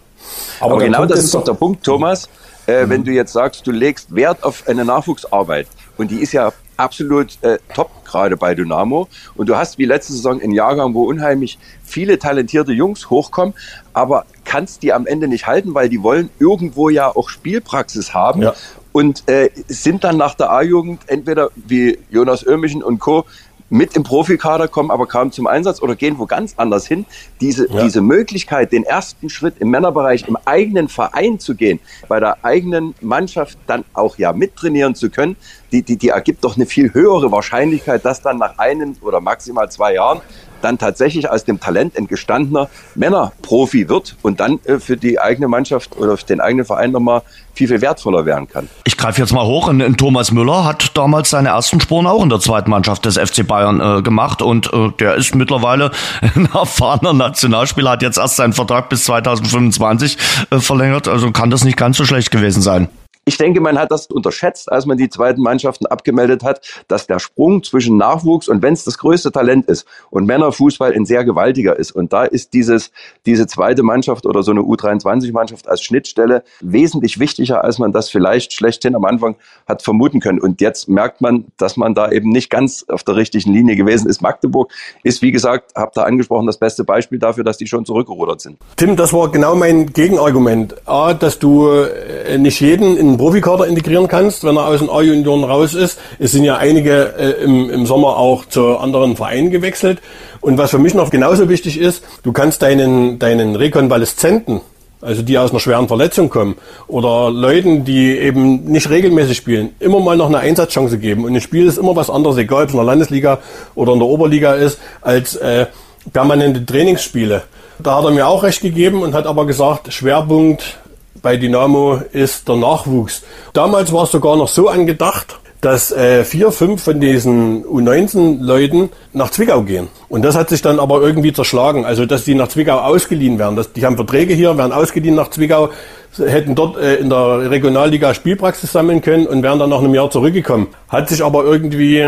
Aber, 0.61 0.75
aber 0.75 0.85
genau 0.85 1.05
das 1.05 1.25
ist 1.25 1.35
doch 1.35 1.45
der 1.45 1.53
Punkt, 1.53 1.85
Thomas. 1.85 2.29
Äh, 2.69 2.85
mhm. 2.85 2.91
Wenn 2.91 3.05
du 3.05 3.11
jetzt 3.11 3.33
sagst, 3.33 3.67
du 3.67 3.73
legst 3.73 4.15
Wert 4.15 4.45
auf 4.45 4.69
eine 4.69 4.85
Nachwuchsarbeit 4.85 5.67
und 5.97 6.11
die 6.11 6.21
ist 6.21 6.33
ja 6.33 6.53
absolut 6.77 7.43
äh, 7.43 7.59
top 7.75 7.91
gerade 8.05 8.37
bei 8.37 8.55
Dynamo. 8.55 9.09
Und 9.35 9.49
du 9.49 9.57
hast 9.57 9.79
wie 9.79 9.85
letzte 9.85 10.13
Saison 10.13 10.41
einen 10.41 10.53
Jahrgang, 10.53 10.95
wo 10.95 11.05
unheimlich 11.05 11.59
viele 11.83 12.19
talentierte 12.19 12.73
Jungs 12.73 13.11
hochkommen, 13.11 13.55
aber 13.93 14.27
kannst 14.45 14.83
die 14.83 14.93
am 14.93 15.07
Ende 15.07 15.29
nicht 15.29 15.47
halten, 15.47 15.75
weil 15.75 15.89
die 15.89 16.03
wollen 16.03 16.31
irgendwo 16.39 16.89
ja 16.89 17.09
auch 17.09 17.29
Spielpraxis 17.29 18.15
haben. 18.15 18.43
Ja. 18.43 18.55
Und 18.93 19.29
äh, 19.29 19.51
sind 19.69 20.05
dann 20.05 20.17
nach 20.17 20.35
der 20.35 20.51
A-Jugend 20.51 21.03
entweder 21.07 21.51
wie 21.55 21.99
Jonas 22.11 22.45
Ömischen 22.45 22.83
und 22.83 22.99
Co 23.01 23.27
mit 23.71 23.95
im 23.95 24.03
Profikader, 24.03 24.69
kommen 24.69 24.91
aber 24.91 25.07
kaum 25.07 25.33
zum 25.33 25.47
Einsatz 25.47 25.83
oder 25.83 25.95
gehen 25.95 26.19
wo 26.19 26.27
ganz 26.27 26.55
anders 26.57 26.87
hin. 26.87 27.05
Diese, 27.41 27.71
ja. 27.71 27.83
diese 27.83 28.01
Möglichkeit, 28.01 28.73
den 28.73 28.85
ersten 28.85 29.29
Schritt 29.29 29.55
im 29.59 29.71
Männerbereich 29.71 30.27
im 30.27 30.37
eigenen 30.45 30.89
Verein 30.89 31.39
zu 31.39 31.55
gehen, 31.55 31.81
bei 32.09 32.21
der 32.21 32.45
eigenen 32.45 32.95
Mannschaft 33.01 33.59
dann 33.67 33.85
auch 33.93 34.19
ja 34.19 34.33
mittrainieren 34.33 34.95
zu 34.95 35.11
können, 35.11 35.37
die, 35.73 35.83
die, 35.83 35.97
die 35.97 36.09
ergibt 36.09 36.45
doch 36.45 36.57
eine 36.57 36.67
viel 36.67 36.95
höhere 36.95 37.31
Wahrscheinlichkeit, 37.31 38.05
dass 38.05 38.23
dann 38.23 38.39
nach 38.39 38.59
einem 38.59 38.97
oder 39.03 39.21
maximal 39.21 39.71
zwei 39.71 39.95
Jahren 39.95 40.21
dann 40.63 40.79
tatsächlich 40.79 41.31
aus 41.31 41.45
dem 41.45 41.61
Talent 41.61 41.97
ein 41.97 42.07
gestandener 42.07 42.69
Männerprofi 42.95 43.89
wird 43.89 44.17
und 44.23 44.41
dann 44.41 44.61
äh, 44.65 44.79
für 44.79 44.97
die 44.97 45.21
eigene 45.21 45.49
Mannschaft 45.49 45.97
oder 45.97 46.17
für 46.17 46.27
den 46.27 46.41
eigenen 46.41 46.65
Verein 46.65 46.93
nochmal 46.93 47.23
viel, 47.55 47.69
viel 47.69 47.81
wertvoller 47.81 48.25
werden 48.25 48.49
kann. 48.49 48.69
Ich 48.85 48.97
greife 48.97 49.21
jetzt 49.21 49.33
mal 49.33 49.45
hoch. 49.45 49.69
In, 49.69 49.81
in 49.81 49.97
Thomas 49.97 50.31
Müller 50.31 50.65
hat 50.65 50.97
damals 50.97 51.31
seine 51.31 51.49
ersten 51.49 51.81
Spuren 51.81 52.07
auch 52.07 52.23
in 52.23 52.29
der 52.29 52.41
zweiten 52.41 52.71
Mannschaft 52.71 53.05
des 53.05 53.19
FC 53.19 53.47
Bayern 53.47 53.81
äh, 53.81 54.03
gemacht 54.03 54.43
und 54.43 54.73
äh, 54.73 54.91
der 54.99 55.17
ist 55.17 55.35
mittlerweile 55.35 55.91
ein 56.21 56.49
erfahrener 56.53 57.13
Nationalspieler, 57.13 57.91
hat 57.91 58.03
jetzt 58.03 58.19
erst 58.19 58.37
seinen 58.37 58.53
Vertrag 58.53 58.89
bis 58.89 59.05
2025 59.05 60.19
äh, 60.51 60.59
verlängert. 60.61 61.09
Also 61.09 61.33
kann 61.33 61.51
das 61.51 61.65
nicht 61.65 61.77
ganz 61.77 61.97
so 61.97 62.05
schlecht 62.05 62.31
gewesen 62.31 62.63
sein. 62.63 62.89
Ich 63.29 63.37
denke, 63.37 63.61
man 63.61 63.79
hat 63.79 63.91
das 63.91 64.07
unterschätzt, 64.07 64.73
als 64.73 64.87
man 64.87 64.97
die 64.97 65.11
zweiten 65.11 65.43
Mannschaften 65.43 65.85
abgemeldet 65.85 66.43
hat, 66.43 66.63
dass 66.89 67.07
der 67.07 67.19
Sprung 67.19 67.63
zwischen 67.63 67.99
Nachwuchs 67.99 68.49
und 68.49 68.63
wenn 68.63 68.73
es 68.73 68.85
das 68.85 68.97
größte 68.97 69.31
Talent 69.31 69.67
ist 69.67 69.87
und 70.09 70.25
Männerfußball 70.25 70.95
ein 70.95 71.05
sehr 71.05 71.27
gewaltiger 71.27 71.79
ist. 71.79 71.93
Und 71.93 72.15
da 72.15 72.25
ist 72.25 72.55
dieses, 72.55 72.91
diese 73.27 73.47
zweite 73.47 73.83
Mannschaft 73.83 74.25
oder 74.25 74.43
so 74.43 74.51
eine 74.51 74.63
U23-Mannschaft 74.63 75.69
als 75.69 75.83
Schnittstelle 75.83 76.43
wesentlich 76.63 77.21
wichtiger, 77.21 77.65
als 77.65 77.79
man 77.79 77.93
das 77.93 78.09
vielleicht 78.09 78.55
schlechthin 78.55 78.95
am 78.95 79.05
Anfang 79.05 79.37
hat 79.67 79.83
vermuten 79.83 80.21
können. 80.21 80.41
Und 80.41 80.63
jetzt 80.63 80.89
merkt 80.89 81.21
man, 81.21 81.45
dass 81.59 81.77
man 81.77 81.93
da 81.93 82.11
eben 82.11 82.31
nicht 82.31 82.49
ganz 82.49 82.87
auf 82.89 83.03
der 83.03 83.17
richtigen 83.17 83.53
Linie 83.53 83.77
gewesen 83.77 84.09
ist. 84.09 84.23
Magdeburg 84.23 84.73
ist, 85.03 85.21
wie 85.21 85.33
gesagt, 85.33 85.73
habt 85.75 85.99
ihr 85.99 86.07
angesprochen, 86.07 86.47
das 86.47 86.57
beste 86.57 86.83
Beispiel 86.83 87.19
dafür, 87.19 87.45
dass 87.45 87.59
die 87.59 87.67
schon 87.67 87.85
zurückgerudert 87.85 88.41
sind. 88.41 88.57
Tim, 88.77 88.97
das 88.97 89.13
war 89.13 89.31
genau 89.31 89.55
mein 89.55 89.93
Gegenargument. 89.93 90.77
A, 90.89 91.13
dass 91.13 91.39
du 91.39 91.69
äh, 91.69 92.39
nicht 92.39 92.61
jeden 92.61 92.97
in 92.97 93.18
Profikader 93.19 93.67
integrieren 93.67 94.09
kannst, 94.09 94.45
wenn 94.45 94.57
er 94.57 94.67
aus 94.67 94.81
den 94.81 94.89
A-Junioren 94.89 95.45
raus 95.45 95.75
ist. 95.75 95.99
Es 96.19 96.33
sind 96.33 96.45
ja 96.45 96.57
einige 96.57 97.15
äh, 97.19 97.45
im, 97.45 97.69
im 97.69 97.87
Sommer 97.87 98.17
auch 98.17 98.47
zu 98.47 98.79
anderen 98.79 99.17
Vereinen 99.17 99.51
gewechselt. 99.51 100.01
Und 100.41 100.57
was 100.57 100.71
für 100.71 100.79
mich 100.79 100.95
noch 100.95 101.11
genauso 101.11 101.49
wichtig 101.49 101.79
ist, 101.79 102.03
du 102.23 102.33
kannst 102.33 102.63
deinen, 102.63 103.19
deinen 103.19 103.57
Rekonvaleszenten, 103.57 104.61
also 105.01 105.23
die 105.23 105.39
aus 105.39 105.51
einer 105.51 105.61
schweren 105.61 105.89
Verletzung 105.89 106.31
kommen 106.31 106.57
oder 106.87 107.31
Leuten, 107.31 107.85
die 107.85 108.17
eben 108.17 108.65
nicht 108.65 108.91
regelmäßig 108.91 109.37
spielen, 109.37 109.71
immer 109.81 110.01
mal 110.01 110.17
noch 110.17 110.29
eine 110.29 110.39
Einsatzchance 110.39 110.99
geben. 110.99 111.25
Und 111.25 111.35
ein 111.35 111.41
Spiel 111.41 111.67
ist 111.67 111.79
immer 111.79 111.95
was 111.95 112.11
anderes, 112.11 112.37
egal 112.39 112.63
ob 112.63 112.69
es 112.69 112.75
in 112.75 112.79
der 112.79 112.87
Landesliga 112.87 113.39
oder 113.75 113.93
in 113.93 113.99
der 113.99 114.09
Oberliga 114.09 114.55
ist, 114.55 114.79
als 115.03 115.37
äh, 115.37 115.67
permanente 116.13 116.65
Trainingsspiele. 116.65 117.43
Da 117.81 117.97
hat 117.99 118.05
er 118.05 118.11
mir 118.11 118.27
auch 118.27 118.43
recht 118.43 118.61
gegeben 118.61 119.03
und 119.03 119.15
hat 119.15 119.27
aber 119.27 119.47
gesagt, 119.47 119.93
Schwerpunkt 119.93 120.79
bei 121.23 121.37
Dynamo 121.37 122.01
ist 122.13 122.49
der 122.49 122.57
Nachwuchs. 122.57 123.23
Damals 123.53 123.93
war 123.93 124.05
es 124.05 124.11
sogar 124.11 124.37
noch 124.37 124.49
so 124.49 124.69
angedacht, 124.69 125.39
dass 125.61 125.91
äh, 125.91 126.25
vier, 126.25 126.53
fünf 126.53 126.85
von 126.85 127.01
diesen 127.01 127.65
U19-Leuten 127.65 128.91
nach 129.13 129.31
Zwickau 129.31 129.63
gehen. 129.63 129.89
Und 130.09 130.25
das 130.25 130.37
hat 130.37 130.49
sich 130.49 130.63
dann 130.63 130.79
aber 130.79 131.03
irgendwie 131.03 131.33
zerschlagen. 131.33 131.85
Also, 131.85 132.07
dass 132.07 132.25
die 132.25 132.35
nach 132.35 132.49
Zwickau 132.49 132.79
ausgeliehen 132.79 133.39
werden. 133.39 133.57
Das, 133.57 133.73
die 133.73 133.85
haben 133.85 133.97
Verträge 133.97 134.35
hier, 134.35 134.57
werden 134.57 134.73
ausgeliehen 134.73 135.17
nach 135.17 135.31
Zwickau, 135.31 135.71
hätten 136.17 136.55
dort 136.55 136.77
äh, 136.77 136.97
in 136.97 137.11
der 137.11 137.51
Regionalliga 137.51 138.15
Spielpraxis 138.15 138.71
sammeln 138.71 139.01
können 139.01 139.27
und 139.27 139.43
wären 139.43 139.59
dann 139.59 139.71
nach 139.71 139.79
einem 139.79 139.95
Jahr 139.95 140.11
zurückgekommen. 140.11 140.69
Hat 140.89 141.09
sich 141.09 141.25
aber 141.25 141.45
irgendwie 141.45 142.07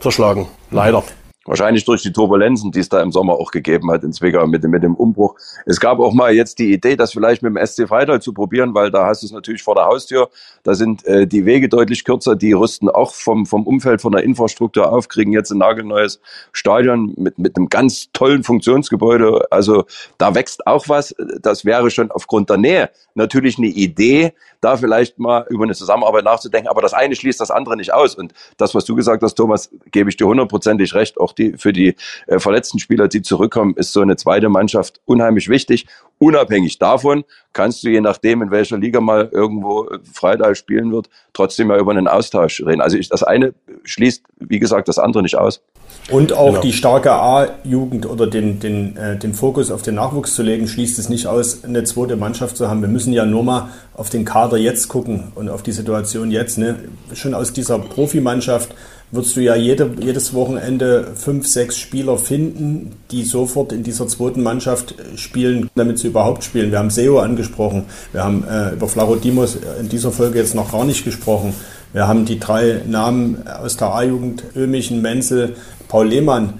zerschlagen. 0.00 0.46
Leider. 0.70 1.02
Wahrscheinlich 1.44 1.84
durch 1.84 2.02
die 2.02 2.12
Turbulenzen, 2.12 2.70
die 2.70 2.78
es 2.78 2.88
da 2.88 3.02
im 3.02 3.10
Sommer 3.10 3.34
auch 3.34 3.50
gegeben 3.50 3.90
hat 3.90 4.04
in 4.04 4.12
Zwickau 4.12 4.46
mit, 4.46 4.62
mit 4.62 4.82
dem 4.84 4.94
Umbruch. 4.94 5.34
Es 5.66 5.80
gab 5.80 5.98
auch 5.98 6.12
mal 6.12 6.32
jetzt 6.32 6.60
die 6.60 6.72
Idee, 6.72 6.94
das 6.94 7.12
vielleicht 7.12 7.42
mit 7.42 7.56
dem 7.56 7.66
SC 7.66 7.88
Freital 7.88 8.22
zu 8.22 8.32
probieren, 8.32 8.74
weil 8.74 8.92
da 8.92 9.06
hast 9.06 9.22
du 9.22 9.26
es 9.26 9.32
natürlich 9.32 9.62
vor 9.62 9.74
der 9.74 9.86
Haustür. 9.86 10.30
Da 10.62 10.74
sind 10.74 11.04
äh, 11.04 11.26
die 11.26 11.44
Wege 11.44 11.68
deutlich 11.68 12.04
kürzer. 12.04 12.36
Die 12.36 12.52
rüsten 12.52 12.88
auch 12.88 13.12
vom, 13.12 13.46
vom 13.46 13.66
Umfeld, 13.66 14.00
von 14.00 14.12
der 14.12 14.22
Infrastruktur 14.22 14.92
auf, 14.92 15.08
kriegen 15.08 15.32
jetzt 15.32 15.50
ein 15.50 15.58
nagelneues 15.58 16.20
Stadion 16.52 17.12
mit, 17.16 17.38
mit 17.38 17.56
einem 17.56 17.68
ganz 17.68 18.12
tollen 18.12 18.44
Funktionsgebäude. 18.44 19.46
Also 19.50 19.84
da 20.18 20.36
wächst 20.36 20.66
auch 20.68 20.88
was. 20.88 21.14
Das 21.40 21.64
wäre 21.64 21.90
schon 21.90 22.12
aufgrund 22.12 22.50
der 22.50 22.58
Nähe 22.58 22.90
natürlich 23.14 23.58
eine 23.58 23.66
Idee, 23.66 24.32
da 24.60 24.76
vielleicht 24.76 25.18
mal 25.18 25.44
über 25.48 25.64
eine 25.64 25.74
Zusammenarbeit 25.74 26.24
nachzudenken. 26.24 26.68
Aber 26.68 26.82
das 26.82 26.94
eine 26.94 27.16
schließt 27.16 27.40
das 27.40 27.50
andere 27.50 27.76
nicht 27.76 27.92
aus. 27.92 28.14
Und 28.14 28.32
das, 28.56 28.74
was 28.74 28.84
du 28.84 28.94
gesagt 28.94 29.22
hast, 29.22 29.34
Thomas, 29.34 29.70
gebe 29.90 30.08
ich 30.08 30.16
dir 30.16 30.26
hundertprozentig 30.26 30.94
recht. 30.94 31.18
Auch 31.18 31.31
die, 31.32 31.54
für 31.56 31.72
die 31.72 31.96
äh, 32.26 32.38
verletzten 32.38 32.78
Spieler, 32.78 33.08
die 33.08 33.22
zurückkommen, 33.22 33.74
ist 33.76 33.92
so 33.92 34.00
eine 34.00 34.16
zweite 34.16 34.48
Mannschaft 34.48 35.00
unheimlich 35.04 35.48
wichtig. 35.48 35.86
Unabhängig 36.18 36.78
davon 36.78 37.24
kannst 37.52 37.82
du, 37.82 37.90
je 37.90 38.00
nachdem, 38.00 38.42
in 38.42 38.50
welcher 38.50 38.78
Liga 38.78 39.00
mal 39.00 39.28
irgendwo 39.32 39.88
äh, 39.88 39.98
Freitag 40.12 40.56
spielen 40.56 40.92
wird, 40.92 41.08
trotzdem 41.32 41.68
mal 41.68 41.80
über 41.80 41.90
einen 41.90 42.08
Austausch 42.08 42.62
reden. 42.64 42.80
Also 42.80 42.96
ich, 42.96 43.08
das 43.08 43.22
eine 43.22 43.54
schließt, 43.84 44.22
wie 44.38 44.58
gesagt, 44.58 44.88
das 44.88 44.98
andere 44.98 45.22
nicht 45.22 45.36
aus. 45.36 45.62
Und 46.10 46.32
auch 46.32 46.50
genau. 46.50 46.60
die 46.60 46.72
starke 46.72 47.12
A-Jugend 47.12 48.06
oder 48.06 48.26
den, 48.26 48.58
den, 48.60 48.96
äh, 48.96 49.16
den 49.16 49.34
Fokus 49.34 49.70
auf 49.70 49.82
den 49.82 49.94
Nachwuchs 49.94 50.34
zu 50.34 50.42
legen, 50.42 50.66
schließt 50.66 50.98
es 50.98 51.08
nicht 51.08 51.26
aus, 51.26 51.64
eine 51.64 51.84
zweite 51.84 52.16
Mannschaft 52.16 52.56
zu 52.56 52.68
haben. 52.68 52.80
Wir 52.80 52.88
müssen 52.88 53.12
ja 53.12 53.24
nur 53.24 53.44
mal 53.44 53.70
auf 53.94 54.10
den 54.10 54.24
Kader 54.24 54.56
jetzt 54.56 54.88
gucken 54.88 55.32
und 55.34 55.48
auf 55.48 55.62
die 55.62 55.72
Situation 55.72 56.30
jetzt. 56.30 56.58
Ne? 56.58 56.76
Schon 57.14 57.34
aus 57.34 57.52
dieser 57.52 57.78
Profimannschaft 57.78 58.74
wirst 59.12 59.36
du 59.36 59.40
ja 59.40 59.54
jede, 59.54 59.90
jedes 60.00 60.34
Wochenende 60.34 61.12
fünf, 61.14 61.46
sechs 61.46 61.78
Spieler 61.78 62.16
finden, 62.16 62.96
die 63.10 63.24
sofort 63.24 63.70
in 63.72 63.82
dieser 63.82 64.08
zweiten 64.08 64.42
Mannschaft 64.42 64.94
spielen, 65.16 65.70
damit 65.74 65.98
sie 65.98 66.08
überhaupt 66.08 66.42
spielen. 66.42 66.72
Wir 66.72 66.78
haben 66.78 66.90
Seo 66.90 67.20
angesprochen, 67.20 67.84
wir 68.12 68.24
haben 68.24 68.42
äh, 68.44 68.72
über 68.72 68.88
Flarodimos 68.88 69.58
in 69.78 69.88
dieser 69.90 70.10
Folge 70.10 70.38
jetzt 70.38 70.54
noch 70.54 70.72
gar 70.72 70.84
nicht 70.84 71.04
gesprochen. 71.04 71.54
Wir 71.92 72.08
haben 72.08 72.24
die 72.24 72.40
drei 72.40 72.80
Namen 72.86 73.46
aus 73.46 73.76
der 73.76 73.88
A-Jugend, 73.88 74.44
Ömichen, 74.56 75.02
Menzel, 75.02 75.56
Paul 75.88 76.08
Lehmann. 76.08 76.54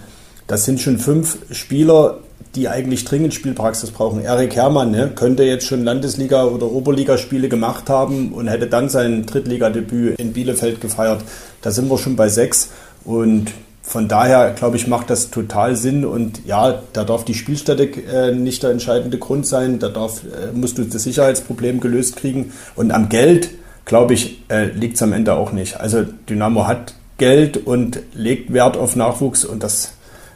Das 0.46 0.66
sind 0.66 0.78
schon 0.78 0.98
fünf 0.98 1.38
Spieler, 1.50 2.18
die 2.54 2.68
eigentlich 2.68 3.04
dringend 3.04 3.34
Spielpraxis 3.34 3.90
brauchen. 3.90 4.22
Erik 4.22 4.56
Herrmann 4.56 4.90
ne, 4.90 5.10
könnte 5.14 5.44
jetzt 5.44 5.66
schon 5.66 5.84
Landesliga- 5.84 6.44
oder 6.44 6.70
Oberligaspiele 6.70 7.48
gemacht 7.48 7.88
haben 7.88 8.32
und 8.32 8.48
hätte 8.48 8.66
dann 8.66 8.88
sein 8.88 9.26
Drittligadebüt 9.26 10.18
in 10.18 10.32
Bielefeld 10.32 10.80
gefeiert. 10.80 11.22
Da 11.62 11.70
sind 11.70 11.90
wir 11.90 11.98
schon 11.98 12.16
bei 12.16 12.28
sechs 12.28 12.70
und 13.04 13.52
von 13.82 14.06
daher, 14.06 14.52
glaube 14.52 14.76
ich, 14.76 14.86
macht 14.86 15.10
das 15.10 15.30
total 15.30 15.76
Sinn. 15.76 16.04
Und 16.04 16.46
ja, 16.46 16.82
da 16.92 17.04
darf 17.04 17.24
die 17.24 17.34
Spielstätte 17.34 17.84
äh, 17.84 18.32
nicht 18.32 18.62
der 18.62 18.70
entscheidende 18.70 19.18
Grund 19.18 19.44
sein. 19.44 19.80
Da 19.80 19.88
darf, 19.88 20.22
äh, 20.22 20.56
musst 20.56 20.78
du 20.78 20.84
das 20.84 21.02
Sicherheitsproblem 21.02 21.80
gelöst 21.80 22.16
kriegen. 22.16 22.52
Und 22.76 22.92
am 22.92 23.08
Geld, 23.08 23.50
glaube 23.84 24.14
ich, 24.14 24.40
äh, 24.48 24.66
liegt 24.66 24.96
es 24.96 25.02
am 25.02 25.12
Ende 25.12 25.34
auch 25.34 25.52
nicht. 25.52 25.80
Also 25.80 26.04
Dynamo 26.28 26.66
hat 26.68 26.94
Geld 27.18 27.66
und 27.66 28.00
legt 28.14 28.52
Wert 28.52 28.76
auf 28.76 28.96
Nachwuchs 28.96 29.44
und 29.44 29.62
das 29.62 29.94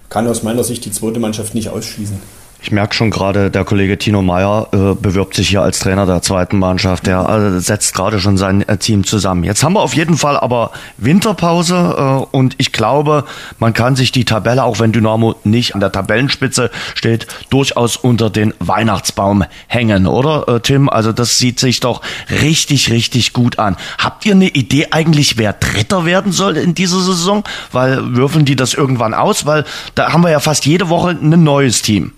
kann 0.09 0.27
aus 0.27 0.43
meiner 0.43 0.65
Sicht 0.65 0.85
die 0.85 0.93
zweite 0.93 1.21
Mannschaft 1.21 1.55
nicht 1.55 1.69
ausschließen. 1.69 2.21
Ich 2.63 2.73
merke 2.73 2.95
schon 2.95 3.11
gerade, 3.11 3.51
der 3.51 3.65
Kollege 3.65 3.97
Tino 3.99 4.23
Meyer 4.23 4.69
äh, 4.73 4.95
bewirbt 4.95 5.35
sich 5.35 5.49
hier 5.49 5.63
als 5.63 5.79
Trainer 5.79 6.07
der 6.07 6.23
zweiten 6.23 6.59
Mannschaft. 6.59 7.07
Der 7.07 7.29
äh, 7.29 7.61
setzt 7.61 7.95
gerade 7.95 8.19
schon 8.19 8.37
sein 8.37 8.67
äh, 8.67 8.77
Team 8.77 9.05
zusammen. 9.05 9.45
Jetzt 9.45 9.63
haben 9.63 9.75
wir 9.75 9.83
auf 9.83 9.95
jeden 9.95 10.17
Fall 10.17 10.37
aber 10.37 10.73
Winterpause 10.97 11.75
äh, 11.97 12.37
und 12.37 12.55
ich 12.59 12.73
glaube, 12.73 13.25
man 13.59 13.73
kann 13.73 13.95
sich 13.95 14.11
die 14.11 14.25
Tabelle, 14.25 14.65
auch 14.65 14.81
wenn 14.81 14.91
Dynamo 14.91 15.37
nicht 15.45 15.75
an 15.75 15.81
der 15.81 15.93
Tabellenspitze 15.93 16.71
steht, 16.95 17.27
durchaus 17.51 17.97
unter 17.97 18.31
den 18.31 18.53
Weihnachtsbaum 18.59 19.45
hängen, 19.69 20.07
oder 20.07 20.49
äh, 20.49 20.61
Tim? 20.61 20.89
Also 20.89 21.13
das 21.13 21.39
sieht 21.39 21.61
sich 21.61 21.81
doch 21.81 22.01
richtig, 22.43 22.91
richtig 22.91 23.33
gut 23.33 23.59
an. 23.59 23.77
Habt 23.99 24.27
ihr 24.27 24.33
eine 24.33 24.49
Idee 24.49 24.89
eigentlich, 24.91 25.39
wer 25.39 25.53
Dritter 25.53 26.05
werden 26.05 26.33
soll 26.33 26.57
in 26.57 26.75
dieser 26.75 27.01
Saison? 27.01 27.45
Weil 27.71 28.17
würfeln 28.17 28.45
die 28.45 28.57
das 28.57 28.75
irgendwann 28.75 29.15
aus? 29.15 29.47
Weil 29.47 29.65
da 29.95 30.13
haben 30.13 30.23
wir 30.23 30.31
ja 30.31 30.41
fast 30.41 30.67
jede 30.67 30.89
Woche 30.89 31.11
ein 31.11 31.45
neues 31.45 31.83
Team 31.83 32.13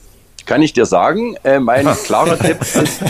kann 0.48 0.62
ich 0.62 0.72
dir 0.72 0.86
sagen, 0.86 1.36
äh, 1.44 1.60
mein 1.60 1.86
klarer 2.04 2.38
Tipp 2.38 2.60
ist 2.62 3.02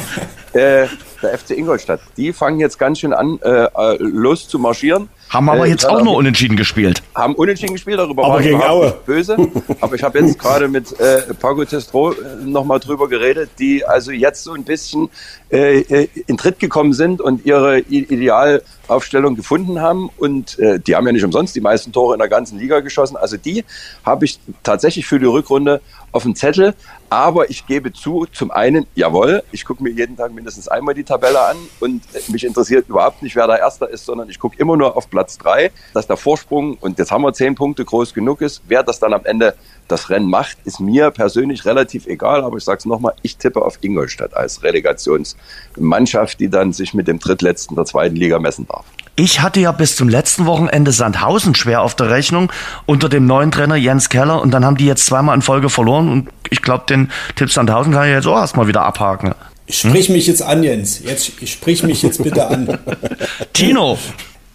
äh, 0.52 0.88
der 1.22 1.38
FC 1.38 1.50
Ingolstadt. 1.50 2.00
Die 2.16 2.32
fangen 2.32 2.60
jetzt 2.60 2.78
ganz 2.78 2.98
schön 2.98 3.12
an, 3.12 3.38
äh, 3.42 3.64
äh 3.64 3.96
los 4.00 4.48
zu 4.48 4.58
marschieren. 4.58 5.08
Haben 5.30 5.50
aber 5.50 5.66
äh, 5.66 5.70
jetzt 5.70 5.86
auch 5.86 6.02
nur 6.02 6.16
unentschieden 6.16 6.56
gespielt. 6.56 7.02
Haben 7.14 7.34
unentschieden 7.34 7.74
gespielt, 7.74 7.98
darüber 7.98 8.24
aber 8.24 8.34
war 8.34 8.42
gegen 8.42 8.62
Aue. 8.62 8.96
böse. 9.04 9.36
aber 9.80 9.94
ich 9.94 10.02
habe 10.02 10.18
jetzt 10.20 10.38
gerade 10.38 10.68
mit 10.68 10.98
äh, 10.98 11.34
Pago 11.34 11.64
Testro 11.64 12.12
äh, 12.12 12.16
nochmal 12.44 12.80
drüber 12.80 13.08
geredet, 13.08 13.50
die 13.58 13.84
also 13.84 14.10
jetzt 14.10 14.42
so 14.42 14.52
ein 14.52 14.64
bisschen 14.64 15.10
äh, 15.50 15.80
äh, 15.80 16.08
in 16.26 16.38
Tritt 16.38 16.58
gekommen 16.58 16.92
sind 16.92 17.20
und 17.20 17.44
ihre 17.44 17.80
Idealaufstellung 17.80 19.36
gefunden 19.36 19.80
haben. 19.80 20.08
Und 20.16 20.58
äh, 20.58 20.80
die 20.80 20.96
haben 20.96 21.06
ja 21.06 21.12
nicht 21.12 21.24
umsonst 21.24 21.54
die 21.54 21.60
meisten 21.60 21.92
Tore 21.92 22.14
in 22.14 22.20
der 22.20 22.28
ganzen 22.28 22.58
Liga 22.58 22.80
geschossen. 22.80 23.16
Also 23.16 23.36
die 23.36 23.64
habe 24.04 24.24
ich 24.24 24.40
tatsächlich 24.62 25.06
für 25.06 25.18
die 25.18 25.26
Rückrunde 25.26 25.82
auf 26.12 26.22
dem 26.22 26.34
Zettel. 26.34 26.74
Aber 27.10 27.48
ich 27.48 27.66
gebe 27.66 27.92
zu, 27.92 28.26
zum 28.32 28.50
einen, 28.50 28.86
jawohl, 28.94 29.42
ich 29.50 29.64
gucke 29.64 29.82
mir 29.82 29.90
jeden 29.90 30.16
Tag 30.16 30.32
mindestens 30.32 30.68
einmal 30.68 30.94
die 30.94 31.04
Tabelle 31.04 31.40
an 31.40 31.56
und 31.80 32.02
mich 32.28 32.44
interessiert 32.44 32.88
überhaupt 32.88 33.22
nicht, 33.22 33.34
wer 33.34 33.46
da 33.46 33.56
Erster 33.56 33.88
ist, 33.88 34.04
sondern 34.04 34.28
ich 34.28 34.38
gucke 34.38 34.56
immer 34.58 34.76
nur 34.76 34.96
auf 34.96 35.08
Platz 35.08 35.38
drei, 35.38 35.70
dass 35.94 36.06
der 36.06 36.18
Vorsprung, 36.18 36.76
und 36.80 36.98
jetzt 36.98 37.10
haben 37.10 37.22
wir 37.22 37.32
zehn 37.32 37.54
Punkte, 37.54 37.84
groß 37.84 38.12
genug 38.12 38.42
ist. 38.42 38.62
Wer 38.68 38.82
das 38.82 38.98
dann 38.98 39.14
am 39.14 39.24
Ende 39.24 39.54
das 39.88 40.10
Rennen 40.10 40.28
macht, 40.28 40.58
ist 40.64 40.80
mir 40.80 41.10
persönlich 41.10 41.64
relativ 41.64 42.06
egal. 42.06 42.44
Aber 42.44 42.58
ich 42.58 42.64
sage 42.64 42.78
es 42.78 42.84
nochmal, 42.84 43.14
ich 43.22 43.38
tippe 43.38 43.62
auf 43.62 43.78
Ingolstadt 43.80 44.36
als 44.36 44.62
Relegationsmannschaft, 44.62 46.38
die 46.40 46.50
dann 46.50 46.72
sich 46.74 46.92
mit 46.92 47.08
dem 47.08 47.18
Drittletzten 47.18 47.74
der 47.74 47.86
zweiten 47.86 48.16
Liga 48.16 48.38
messen 48.38 48.66
darf. 48.66 48.84
Ich 49.20 49.40
hatte 49.40 49.58
ja 49.58 49.72
bis 49.72 49.96
zum 49.96 50.08
letzten 50.08 50.46
Wochenende 50.46 50.92
Sandhausen 50.92 51.56
schwer 51.56 51.82
auf 51.82 51.96
der 51.96 52.08
Rechnung 52.08 52.52
unter 52.86 53.08
dem 53.08 53.26
neuen 53.26 53.50
Trainer 53.50 53.74
Jens 53.74 54.10
Keller 54.10 54.40
und 54.40 54.52
dann 54.52 54.64
haben 54.64 54.76
die 54.76 54.86
jetzt 54.86 55.06
zweimal 55.06 55.34
in 55.34 55.42
Folge 55.42 55.70
verloren 55.70 56.08
und 56.08 56.28
ich 56.50 56.62
glaube, 56.62 56.84
den 56.88 57.10
Tipp 57.34 57.50
Sandhausen 57.50 57.92
kann 57.92 58.06
ich 58.06 58.12
jetzt 58.12 58.28
auch 58.28 58.36
erstmal 58.36 58.68
wieder 58.68 58.82
abhaken. 58.82 59.34
Sprich 59.68 60.08
mich 60.08 60.28
jetzt 60.28 60.40
an, 60.40 60.62
Jens. 60.62 61.00
Jetzt 61.02 61.32
sprich 61.48 61.82
mich 61.82 62.02
jetzt 62.02 62.22
bitte 62.22 62.46
an. 62.46 62.78
Tino. 63.52 63.98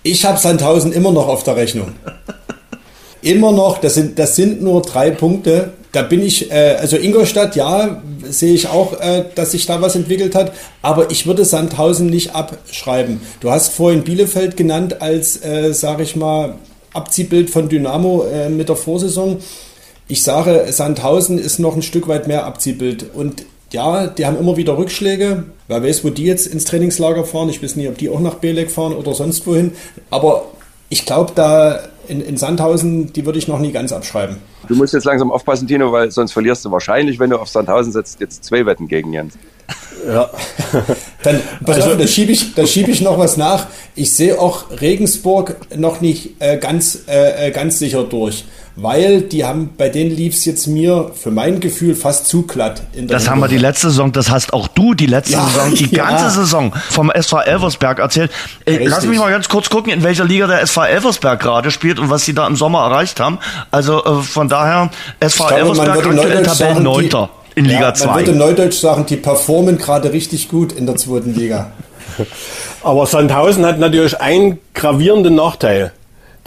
Ich 0.01 0.23
habe 0.23 0.39
Sandhausen 0.39 0.93
immer 0.93 1.11
noch 1.11 1.27
auf 1.27 1.43
der 1.43 1.57
Rechnung. 1.57 1.91
Immer 3.21 3.51
noch, 3.51 3.79
das 3.79 3.95
sind, 3.95 4.17
das 4.17 4.37
sind 4.37 4.61
nur 4.61 4.81
drei 4.81 5.11
Punkte 5.11 5.73
da 5.93 6.01
bin 6.01 6.21
ich, 6.21 6.51
äh, 6.51 6.75
also 6.79 6.97
Ingolstadt, 6.97 7.55
ja, 7.55 8.01
sehe 8.27 8.53
ich 8.53 8.67
auch, 8.67 8.99
äh, 8.99 9.25
dass 9.35 9.51
sich 9.51 9.67
da 9.67 9.81
was 9.81 9.95
entwickelt 9.95 10.35
hat, 10.35 10.51
aber 10.81 11.11
ich 11.11 11.25
würde 11.27 11.45
Sandhausen 11.45 12.07
nicht 12.07 12.35
abschreiben. 12.35 13.21
Du 13.39 13.51
hast 13.51 13.71
vorhin 13.71 14.03
Bielefeld 14.03 14.57
genannt 14.57 15.01
als, 15.01 15.41
äh, 15.43 15.71
sage 15.73 16.03
ich 16.03 16.15
mal, 16.15 16.55
Abziehbild 16.93 17.49
von 17.49 17.69
Dynamo 17.69 18.25
äh, 18.25 18.49
mit 18.49 18.69
der 18.69 18.75
Vorsaison. 18.75 19.37
Ich 20.07 20.23
sage, 20.23 20.65
Sandhausen 20.69 21.37
ist 21.37 21.59
noch 21.59 21.75
ein 21.75 21.81
Stück 21.81 22.07
weit 22.07 22.27
mehr 22.27 22.45
Abziehbild. 22.45 23.05
Und 23.13 23.45
ja, 23.71 24.07
die 24.07 24.25
haben 24.25 24.37
immer 24.37 24.57
wieder 24.57 24.77
Rückschläge. 24.77 25.43
Wer 25.67 25.83
weiß, 25.83 26.03
wo 26.03 26.09
die 26.09 26.25
jetzt 26.25 26.47
ins 26.47 26.65
Trainingslager 26.65 27.23
fahren. 27.23 27.49
Ich 27.49 27.63
weiß 27.63 27.75
nicht, 27.75 27.87
ob 27.87 27.97
die 27.97 28.09
auch 28.09 28.19
nach 28.19 28.35
Belek 28.35 28.69
fahren 28.69 28.93
oder 28.93 29.13
sonst 29.13 29.45
wohin. 29.47 29.71
Aber 30.09 30.45
ich 30.89 31.05
glaube, 31.05 31.31
da 31.33 31.79
in, 32.07 32.21
in 32.21 32.37
Sandhausen, 32.37 33.13
die 33.13 33.25
würde 33.25 33.39
ich 33.39 33.47
noch 33.47 33.59
nie 33.59 33.71
ganz 33.71 33.91
abschreiben. 33.91 34.37
Du 34.67 34.75
musst 34.75 34.93
jetzt 34.93 35.03
langsam 35.05 35.31
aufpassen, 35.31 35.67
Tino, 35.67 35.91
weil 35.91 36.11
sonst 36.11 36.31
verlierst 36.31 36.63
du 36.65 36.71
wahrscheinlich, 36.71 37.19
wenn 37.19 37.29
du 37.29 37.37
auf 37.37 37.49
Sandhausen 37.49 37.91
setzt, 37.91 38.19
jetzt 38.19 38.43
zwei 38.43 38.65
Wetten 38.65 38.87
gegen 38.87 39.13
Jens. 39.13 39.33
Ja. 40.07 40.29
Dann, 41.23 41.41
pass 41.65 41.77
also, 41.77 41.91
auf, 41.91 41.97
da 41.97 42.07
schiebe 42.07 42.31
ich, 42.31 42.53
da 42.55 42.65
schieb 42.65 42.87
ich 42.89 43.01
noch 43.01 43.17
was 43.17 43.37
nach. 43.37 43.67
Ich 43.95 44.13
sehe 44.13 44.39
auch 44.39 44.65
Regensburg 44.81 45.55
noch 45.75 46.01
nicht 46.01 46.41
äh, 46.41 46.57
ganz, 46.57 47.03
äh, 47.07 47.47
äh 47.47 47.51
ganz 47.51 47.79
sicher 47.79 48.03
durch 48.03 48.45
weil 48.75 49.21
die 49.21 49.45
haben, 49.45 49.69
bei 49.77 49.89
denen 49.89 50.11
lief 50.11 50.33
es 50.33 50.45
jetzt 50.45 50.67
mir 50.67 51.11
für 51.13 51.29
mein 51.29 51.59
Gefühl 51.59 51.95
fast 51.95 52.27
zu 52.27 52.43
glatt. 52.43 52.81
das 52.93 53.29
haben 53.29 53.39
wir 53.39 53.47
die 53.47 53.57
letzte 53.57 53.89
Saison, 53.89 54.11
das 54.11 54.31
hast 54.31 54.53
auch 54.53 54.67
du 54.67 54.93
die 54.93 55.05
letzte 55.05 55.33
ja, 55.33 55.45
Saison, 55.45 55.75
die 55.75 55.85
ja. 55.95 56.09
ganze 56.09 56.31
Saison 56.31 56.73
vom 56.89 57.11
SV 57.11 57.41
Elversberg 57.41 57.99
erzählt. 57.99 58.31
Ey, 58.65 58.85
lass 58.85 59.05
mich 59.05 59.19
mal 59.19 59.31
ganz 59.31 59.47
kurz 59.47 59.69
gucken, 59.69 59.93
in 59.93 60.03
welcher 60.03 60.25
Liga 60.25 60.47
der 60.47 60.61
SV 60.61 60.85
Elversberg 60.85 61.39
gerade 61.39 61.69
spielt 61.69 61.99
und 61.99 62.09
was 62.09 62.25
sie 62.25 62.33
da 62.33 62.47
im 62.47 62.55
Sommer 62.55 62.79
erreicht 62.79 63.19
haben. 63.19 63.37
Also 63.69 64.03
äh, 64.03 64.23
von 64.23 64.49
daher, 64.49 64.89
SV 65.19 65.47
glaube, 65.47 65.61
Elversberg 65.61 65.97
aktuell 65.97 66.43
Tabellenneunter 66.43 67.29
in 67.55 67.65
Liga 67.65 67.93
2. 67.93 68.05
Ja, 68.05 68.11
man 68.11 68.25
würde 68.25 68.37
Neudeutsch 68.37 68.79
sagen, 68.79 69.05
die 69.05 69.17
performen 69.17 69.77
gerade 69.77 70.11
richtig 70.11 70.49
gut 70.49 70.71
in 70.71 70.87
der 70.87 70.95
zweiten 70.95 71.35
Liga. 71.35 71.71
Aber 72.83 73.05
Sandhausen 73.05 73.65
hat 73.65 73.79
natürlich 73.79 74.19
einen 74.19 74.59
gravierenden 74.73 75.35
Nachteil. 75.35 75.91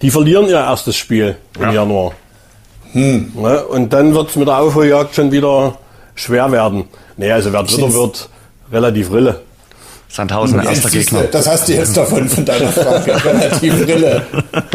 Die 0.03 0.11
verlieren 0.11 0.47
ihr 0.47 0.57
erstes 0.57 0.97
Spiel 0.97 1.37
im 1.57 1.63
ja. 1.63 1.73
Januar. 1.73 2.13
Hm. 2.93 3.33
Ne? 3.35 3.65
Und 3.67 3.93
dann 3.93 4.15
wird 4.15 4.31
es 4.31 4.37
mit 4.37 4.49
der 4.49 4.59
Aufholjagd 4.59 5.15
schon 5.15 5.33
wieder 5.33 5.79
schwer 6.15 6.51
werden. 6.53 6.85
Nee, 7.17 7.31
also 7.31 7.53
wer 7.53 7.63
Dritter 7.63 7.93
wird, 7.93 8.29
relativ 8.71 9.13
Rille. 9.13 9.41
Sandhausen, 10.17 10.62
ja, 10.62 10.71
erster 10.71 10.91
Gegner. 10.91 11.25
Das 11.25 11.47
hast 11.47 11.69
du 11.69 11.75
jetzt 11.75 11.97
davon, 11.97 12.27
von 12.29 12.45
deiner 12.45 12.73
Frage. 12.73 13.23
Relativ 13.25 13.75
Rille. 13.87 14.27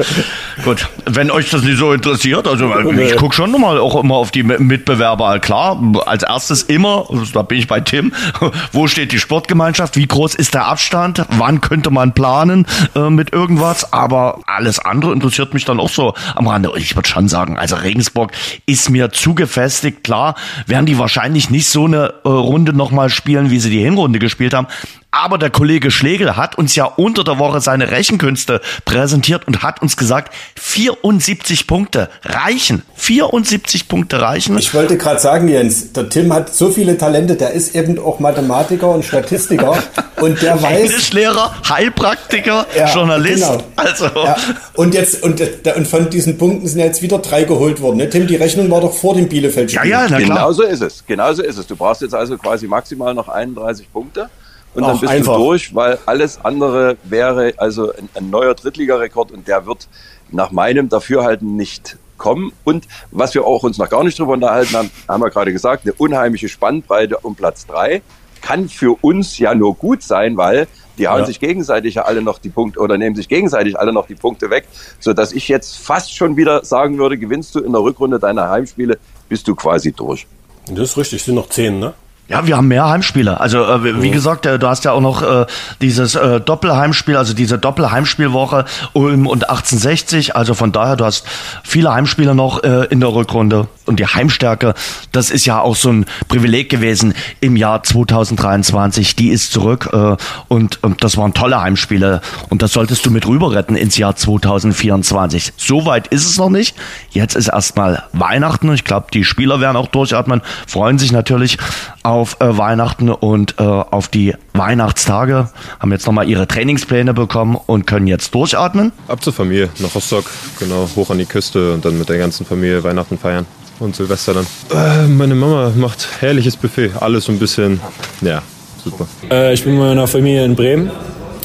Gut, 0.63 0.87
wenn 1.05 1.31
euch 1.31 1.49
das 1.49 1.63
nicht 1.63 1.79
so 1.79 1.91
interessiert, 1.93 2.47
also 2.47 2.71
ich 2.91 3.15
gucke 3.15 3.33
schon 3.33 3.51
nochmal 3.51 3.79
auch 3.79 4.01
immer 4.01 4.15
auf 4.15 4.29
die 4.29 4.43
Mitbewerber. 4.43 5.39
Klar, 5.39 5.81
als 6.05 6.21
erstes 6.21 6.61
immer, 6.61 7.07
da 7.33 7.41
bin 7.41 7.57
ich 7.57 7.67
bei 7.67 7.79
Tim, 7.79 8.13
wo 8.71 8.87
steht 8.87 9.11
die 9.11 9.19
Sportgemeinschaft, 9.19 9.97
wie 9.97 10.05
groß 10.05 10.35
ist 10.35 10.53
der 10.53 10.67
Abstand, 10.67 11.25
wann 11.29 11.59
könnte 11.59 11.89
man 11.89 12.13
planen 12.13 12.67
äh, 12.95 13.09
mit 13.09 13.33
irgendwas, 13.33 13.91
aber 13.91 14.41
alles 14.45 14.77
andere 14.77 15.11
interessiert 15.11 15.55
mich 15.55 15.65
dann 15.65 15.79
auch 15.79 15.89
so 15.89 16.13
am 16.35 16.47
Rande. 16.47 16.71
Ich 16.77 16.95
würde 16.95 17.09
schon 17.09 17.27
sagen, 17.27 17.57
also 17.57 17.75
Regensburg 17.77 18.31
ist 18.67 18.91
mir 18.91 19.11
zu 19.11 19.33
gefestigt. 19.33 20.03
Klar, 20.03 20.35
werden 20.67 20.85
die 20.85 20.99
wahrscheinlich 20.99 21.49
nicht 21.49 21.67
so 21.67 21.85
eine 21.85 22.13
äh, 22.23 22.29
Runde 22.29 22.73
nochmal 22.73 23.09
spielen, 23.09 23.49
wie 23.49 23.59
sie 23.59 23.71
die 23.71 23.81
Hinrunde 23.81 24.19
gespielt 24.19 24.53
haben, 24.53 24.67
aber 25.11 25.37
der 25.37 25.49
Kollege 25.49 25.91
Schlegel 25.91 26.37
hat 26.37 26.57
uns 26.57 26.73
ja 26.75 26.85
unter 26.85 27.25
der 27.25 27.37
Woche 27.37 27.59
seine 27.59 27.91
Rechenkünste 27.91 28.61
präsentiert 28.85 29.45
und 29.45 29.61
hat 29.61 29.81
uns 29.81 29.97
gesagt, 29.97 30.33
74 30.55 31.67
Punkte 31.67 32.09
reichen. 32.23 32.83
74 32.95 33.89
Punkte 33.89 34.21
reichen. 34.21 34.57
Ich 34.57 34.73
wollte 34.73 34.97
gerade 34.97 35.19
sagen, 35.19 35.49
Jens, 35.49 35.91
der 35.91 36.07
Tim 36.07 36.33
hat 36.33 36.53
so 36.53 36.71
viele 36.71 36.97
Talente, 36.97 37.35
der 37.35 37.51
ist 37.51 37.75
eben 37.75 37.99
auch 37.99 38.21
Mathematiker 38.21 38.89
und 38.89 39.03
Statistiker 39.03 39.77
und 40.21 40.41
der 40.41 40.61
weiß. 40.61 40.79
Englischlehrer, 40.79 41.55
Heilpraktiker, 41.67 42.65
ja, 42.73 42.93
Journalist. 42.93 43.43
Genau. 43.43 43.63
Also. 43.75 44.05
Ja. 44.05 44.37
Und 44.75 44.93
jetzt, 44.93 45.21
und, 45.23 45.41
und 45.75 45.87
von 45.89 46.09
diesen 46.09 46.37
Punkten 46.37 46.67
sind 46.67 46.79
jetzt 46.79 47.01
wieder 47.01 47.19
drei 47.19 47.43
geholt 47.43 47.81
worden. 47.81 47.97
Ne? 47.97 48.09
Tim, 48.09 48.27
die 48.27 48.37
Rechnung 48.37 48.71
war 48.71 48.79
doch 48.79 48.93
vor 48.93 49.15
dem 49.15 49.27
Bielefeld-Spiel. 49.27 49.89
Ja, 49.89 50.03
ja, 50.03 50.07
na 50.09 50.21
klar. 50.21 50.37
Genau 50.37 50.51
so 50.53 50.63
ist 50.63 50.81
es. 50.81 51.03
Genau 51.05 51.33
so 51.33 51.43
ist 51.43 51.57
es. 51.57 51.67
Du 51.67 51.75
brauchst 51.75 52.01
jetzt 52.01 52.15
also 52.15 52.37
quasi 52.37 52.65
maximal 52.65 53.13
noch 53.13 53.27
31 53.27 53.91
Punkte 53.91 54.29
und 54.73 54.83
dann 54.83 54.99
bist 54.99 55.11
einfach. 55.11 55.37
du 55.37 55.43
durch, 55.43 55.75
weil 55.75 55.97
alles 56.05 56.43
andere 56.43 56.97
wäre 57.03 57.53
also 57.57 57.91
ein, 57.93 58.09
ein 58.15 58.29
neuer 58.29 58.53
Drittligarekord 58.53 59.31
und 59.31 59.47
der 59.47 59.65
wird 59.65 59.87
nach 60.29 60.51
meinem 60.51 60.89
Dafürhalten 60.89 61.55
nicht 61.55 61.97
kommen. 62.17 62.53
Und 62.63 62.87
was 63.11 63.33
wir 63.33 63.45
auch 63.45 63.63
uns 63.63 63.77
noch 63.77 63.89
gar 63.89 64.03
nicht 64.03 64.17
drüber 64.17 64.33
unterhalten 64.33 64.75
haben, 64.75 64.91
haben 65.07 65.21
wir 65.21 65.29
gerade 65.29 65.51
gesagt, 65.51 65.83
eine 65.85 65.93
unheimliche 65.93 66.49
Spannbreite 66.49 67.17
um 67.17 67.35
Platz 67.35 67.65
drei 67.65 68.01
kann 68.41 68.69
für 68.69 68.97
uns 69.01 69.37
ja 69.37 69.53
nur 69.53 69.75
gut 69.75 70.01
sein, 70.03 70.35
weil 70.37 70.67
die 70.97 71.07
hauen 71.07 71.19
ja. 71.19 71.25
sich 71.25 71.39
gegenseitig 71.39 71.95
ja 71.95 72.03
alle 72.03 72.21
noch 72.21 72.39
die 72.39 72.49
Punkte 72.49 72.79
oder 72.79 72.97
nehmen 72.97 73.15
sich 73.15 73.27
gegenseitig 73.27 73.79
alle 73.79 73.93
noch 73.93 74.07
die 74.07 74.15
Punkte 74.15 74.49
weg, 74.49 74.67
so 74.99 75.13
dass 75.13 75.31
ich 75.31 75.47
jetzt 75.47 75.77
fast 75.77 76.15
schon 76.15 76.37
wieder 76.37 76.65
sagen 76.65 76.97
würde, 76.97 77.17
gewinnst 77.17 77.55
du 77.55 77.59
in 77.59 77.71
der 77.71 77.81
Rückrunde 77.81 78.19
deiner 78.19 78.49
Heimspiele, 78.49 78.97
bist 79.29 79.47
du 79.47 79.55
quasi 79.55 79.91
durch. 79.91 80.27
Das 80.67 80.91
ist 80.91 80.97
richtig, 80.97 81.23
sind 81.23 81.35
noch 81.35 81.49
zehn, 81.49 81.79
ne? 81.79 81.93
Ja, 82.31 82.47
wir 82.47 82.57
haben 82.57 82.67
mehr 82.67 82.89
Heimspiele. 82.89 83.39
Also 83.39 83.63
äh, 83.63 84.01
wie 84.01 84.09
oh. 84.09 84.11
gesagt, 84.11 84.45
äh, 84.45 84.57
du 84.57 84.67
hast 84.67 84.85
ja 84.85 84.91
auch 84.91 85.01
noch 85.01 85.21
äh, 85.21 85.45
dieses 85.81 86.15
äh, 86.15 86.39
Doppelheimspiel, 86.39 87.17
also 87.17 87.33
diese 87.33 87.57
Doppelheimspielwoche 87.57 88.65
Ulm 88.93 89.27
und 89.27 89.49
1860. 89.49 90.35
Also 90.35 90.53
von 90.53 90.71
daher, 90.71 90.95
du 90.95 91.05
hast 91.05 91.25
viele 91.63 91.93
Heimspiele 91.93 92.33
noch 92.33 92.63
äh, 92.63 92.85
in 92.85 92.99
der 92.99 93.13
Rückrunde. 93.13 93.67
Und 93.85 93.99
die 93.99 94.05
Heimstärke, 94.05 94.73
das 95.11 95.29
ist 95.29 95.45
ja 95.45 95.59
auch 95.59 95.75
so 95.75 95.89
ein 95.89 96.05
Privileg 96.27 96.69
gewesen 96.69 97.13
im 97.39 97.55
Jahr 97.55 97.83
2023. 97.83 99.15
Die 99.15 99.29
ist 99.29 99.51
zurück 99.51 99.89
äh, 99.91 100.15
und 100.47 100.79
äh, 100.83 100.89
das 100.99 101.17
waren 101.17 101.33
tolle 101.33 101.61
Heimspiele. 101.61 102.21
Und 102.49 102.61
das 102.61 102.73
solltest 102.73 103.05
du 103.05 103.11
mit 103.11 103.27
rüber 103.27 103.53
retten 103.53 103.75
ins 103.75 103.97
Jahr 103.97 104.15
2024. 104.15 105.53
So 105.57 105.85
weit 105.85 106.07
ist 106.07 106.25
es 106.25 106.37
noch 106.37 106.49
nicht. 106.49 106.75
Jetzt 107.09 107.35
ist 107.35 107.47
erstmal 107.47 108.03
Weihnachten. 108.13 108.71
Ich 108.73 108.83
glaube, 108.83 109.07
die 109.13 109.23
Spieler 109.23 109.59
werden 109.59 109.77
auch 109.77 109.87
durchatmen, 109.87 110.41
freuen 110.67 110.99
sich 110.99 111.11
natürlich 111.11 111.57
auf 112.03 112.39
äh, 112.39 112.57
Weihnachten 112.57 113.09
und 113.09 113.55
äh, 113.59 113.63
auf 113.63 114.07
die 114.07 114.35
Weihnachtstage, 114.53 115.49
haben 115.79 115.91
jetzt 115.91 116.05
nochmal 116.05 116.29
ihre 116.29 116.47
Trainingspläne 116.47 117.13
bekommen 117.13 117.57
und 117.65 117.87
können 117.87 118.07
jetzt 118.07 118.35
durchatmen. 118.35 118.91
Ab 119.07 119.23
zur 119.23 119.33
Familie, 119.33 119.69
nach 119.79 119.95
Rostock, 119.95 120.25
genau, 120.59 120.89
hoch 120.95 121.09
an 121.09 121.17
die 121.17 121.25
Küste 121.25 121.73
und 121.73 121.85
dann 121.85 121.97
mit 121.97 122.09
der 122.09 122.17
ganzen 122.17 122.45
Familie 122.45 122.83
Weihnachten 122.83 123.17
feiern 123.17 123.45
und 123.81 123.95
Silvester 123.95 124.33
dann. 124.33 124.45
Äh, 124.71 125.07
meine 125.07 125.35
Mama 125.35 125.71
macht 125.75 126.07
herrliches 126.19 126.55
Buffet, 126.55 126.91
alles 126.99 127.25
so 127.25 127.31
ein 127.31 127.39
bisschen, 127.39 127.81
ja, 128.21 128.41
super. 128.83 129.07
Äh, 129.29 129.53
ich 129.53 129.63
bin 129.63 129.73
mit 129.73 129.81
meiner 129.81 130.07
Familie 130.07 130.45
in 130.45 130.55
Bremen 130.55 130.91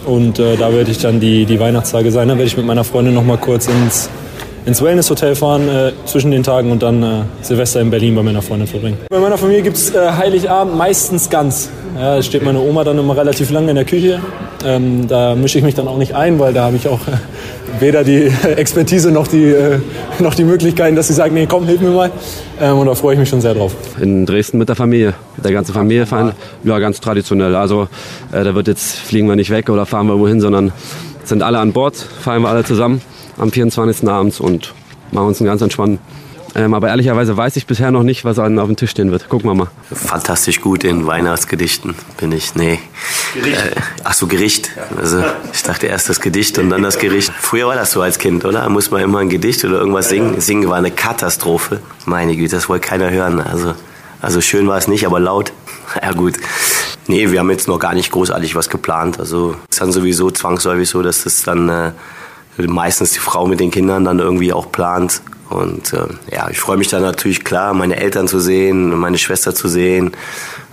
und 0.05 0.39
äh, 0.39 0.57
da 0.57 0.73
werde 0.73 0.91
ich 0.91 0.99
dann 0.99 1.19
die, 1.19 1.47
die 1.47 1.59
Weihnachtstage 1.59 2.11
sein. 2.13 2.29
Da 2.29 2.35
werde 2.35 2.47
ich 2.47 2.57
mit 2.57 2.67
meiner 2.67 2.85
Freundin 2.85 3.15
nochmal 3.15 3.39
kurz 3.39 3.67
ins 3.67 4.09
ins 4.67 4.83
Wellness-Hotel 4.83 5.37
fahren 5.37 5.69
äh, 5.69 5.93
zwischen 6.07 6.33
den 6.33 6.43
Tagen 6.43 6.73
und 6.73 6.83
dann 6.83 7.03
äh, 7.03 7.23
Silvester 7.41 7.81
in 7.81 7.89
Berlin 7.89 8.17
bei 8.17 8.23
meiner 8.23 8.43
Freundin 8.43 8.67
verbringen. 8.67 8.99
Bei 9.09 9.21
meiner 9.21 9.39
Familie 9.39 9.63
gibt 9.63 9.77
es 9.77 9.95
äh, 9.95 10.11
Heiligabend 10.11 10.77
meistens 10.77 11.31
ganz. 11.31 11.71
Ja, 11.97 12.21
steht 12.21 12.45
meine 12.45 12.59
Oma 12.61 12.83
dann 12.83 12.99
immer 12.99 13.17
relativ 13.17 13.51
lange 13.51 13.71
in 13.71 13.77
der 13.77 13.85
Küche. 13.85 14.21
Ähm, 14.65 15.09
da 15.09 15.35
mische 15.35 15.59
ich 15.59 15.65
mich 15.65 15.75
dann 15.75 15.89
auch 15.89 15.99
nicht 15.99 16.15
ein, 16.15 16.39
weil 16.39 16.53
da 16.53 16.65
habe 16.65 16.77
ich 16.77 16.89
auch 16.89 17.01
äh, 17.07 17.81
weder 17.81 18.05
die 18.05 18.31
Expertise 18.57 19.11
noch 19.11 19.27
die, 19.27 19.45
äh, 19.45 19.79
noch 20.19 20.35
die 20.35 20.45
Möglichkeiten, 20.45 20.97
dass 20.97 21.09
sie 21.09 21.15
sagen, 21.15 21.35
nee, 21.35 21.47
komm, 21.47 21.67
hilf 21.67 21.81
mir 21.81 21.91
mal. 21.91 22.11
Ähm, 22.61 22.79
und 22.79 22.87
da 22.87 22.95
freue 22.95 23.15
ich 23.15 23.21
mich 23.21 23.29
schon 23.29 23.41
sehr 23.41 23.55
drauf. 23.55 23.75
In 24.01 24.27
Dresden 24.27 24.59
mit 24.59 24.69
der 24.69 24.77
Familie, 24.77 25.15
mit 25.37 25.45
der 25.45 25.53
ganzen 25.53 25.73
Familie 25.73 26.07
fahren. 26.07 26.33
Ja, 26.65 26.79
ganz 26.79 27.01
traditionell. 27.01 27.55
Also 27.55 27.89
äh, 28.33 28.45
da 28.45 28.55
wird 28.55 28.69
jetzt, 28.69 28.97
fliegen 28.97 29.29
wir 29.29 29.37
nicht 29.37 29.51
weg 29.51 29.69
oder 29.69 29.87
fahren 29.87 30.07
wir 30.07 30.13
irgendwo 30.13 30.29
hin, 30.29 30.41
sondern 30.41 30.73
sind 31.25 31.43
alle 31.43 31.59
an 31.59 31.73
Bord, 31.73 31.97
fahren 31.97 32.43
wir 32.43 32.49
alle 32.49 32.65
zusammen 32.65 33.03
am 33.39 33.53
24. 33.53 34.09
abends 34.09 34.41
und 34.41 34.75
machen 35.13 35.29
uns 35.29 35.41
einen 35.41 35.49
ganz 35.49 35.63
entspannten. 35.63 35.99
Ähm, 36.57 36.73
aber 36.73 36.89
ehrlicherweise 36.89 37.37
weiß 37.37 37.57
ich 37.57 37.67
bisher 37.67 37.91
noch 37.91 38.03
nicht, 38.03 38.25
was 38.25 38.39
auf 38.39 38.47
dem 38.47 38.77
Tisch 38.77 38.91
stehen 38.91 39.11
wird. 39.11 39.29
Gucken 39.29 39.51
wir 39.51 39.55
mal. 39.55 39.67
Fantastisch 39.93 40.63
gut 40.63 40.85
in 40.85 41.07
Weihnachtsgedichten 41.07 41.95
bin 42.17 42.33
ich. 42.33 42.55
Nee. 42.55 42.79
Gericht. 43.35 43.63
Äh, 43.63 43.81
ach 44.05 44.15
so, 44.15 44.27
Gericht. 44.27 44.71
Also, 44.97 45.23
ich 45.53 45.63
dachte 45.63 45.87
erst 45.87 46.09
das 46.09 46.21
Gedicht 46.21 46.59
und 46.59 46.71
dann 46.71 46.83
das 46.83 46.99
Gericht. 46.99 47.31
Früher 47.39 47.67
war 47.67 47.75
das 47.75 47.93
so 47.93 48.01
als 48.01 48.19
Kind, 48.19 48.47
oder? 48.47 48.63
Da 48.63 48.69
muss 48.71 48.91
man 48.91 49.03
immer 49.03 49.19
ein 49.19 49.29
Gedicht 49.29 49.65
oder 49.67 49.79
irgendwas 49.79 50.09
singen. 50.09 50.41
Singen 50.41 50.71
war 50.71 50.79
eine 50.79 50.91
Katastrophe. 50.91 51.81
Meine 52.07 52.35
Güte, 52.37 52.57
das 52.57 52.71
wollte 52.71 52.89
keiner 52.89 53.11
hören. 53.11 53.39
Also, 53.41 53.75
also 54.23 54.41
schön 54.41 54.67
war 54.67 54.79
es 54.79 54.89
nicht, 54.89 55.05
aber 55.07 55.21
laut. 55.21 55.53
Ja 56.03 56.13
gut. 56.13 56.35
Nee, 57.07 57.31
wir 57.31 57.39
haben 57.39 57.51
jetzt 57.51 57.69
noch 57.69 57.79
gar 57.79 57.95
nicht 57.95 58.11
großartig 58.11 58.57
was 58.57 58.69
geplant. 58.69 59.21
Also 59.21 59.55
es 59.71 59.77
ist 59.77 59.81
dann 59.81 59.93
sowieso 59.93 60.31
zwangsläufig 60.33 60.89
so, 60.89 61.01
dass 61.01 61.23
das 61.23 61.43
dann 61.43 61.69
äh, 61.69 61.93
meistens 62.59 63.13
die 63.13 63.19
Frau 63.19 63.47
mit 63.47 63.61
den 63.61 63.71
Kindern 63.71 64.05
dann 64.05 64.19
irgendwie 64.19 64.53
auch 64.53 64.71
plant. 64.71 65.23
Und 65.49 65.93
äh, 65.93 66.07
ja, 66.35 66.49
ich 66.51 66.59
freue 66.59 66.77
mich 66.77 66.89
dann 66.89 67.03
natürlich 67.03 67.45
klar, 67.45 67.73
meine 67.73 67.97
Eltern 67.97 68.27
zu 68.27 68.41
sehen, 68.41 68.97
meine 68.99 69.19
Schwester 69.19 69.55
zu 69.55 69.69
sehen, 69.69 70.13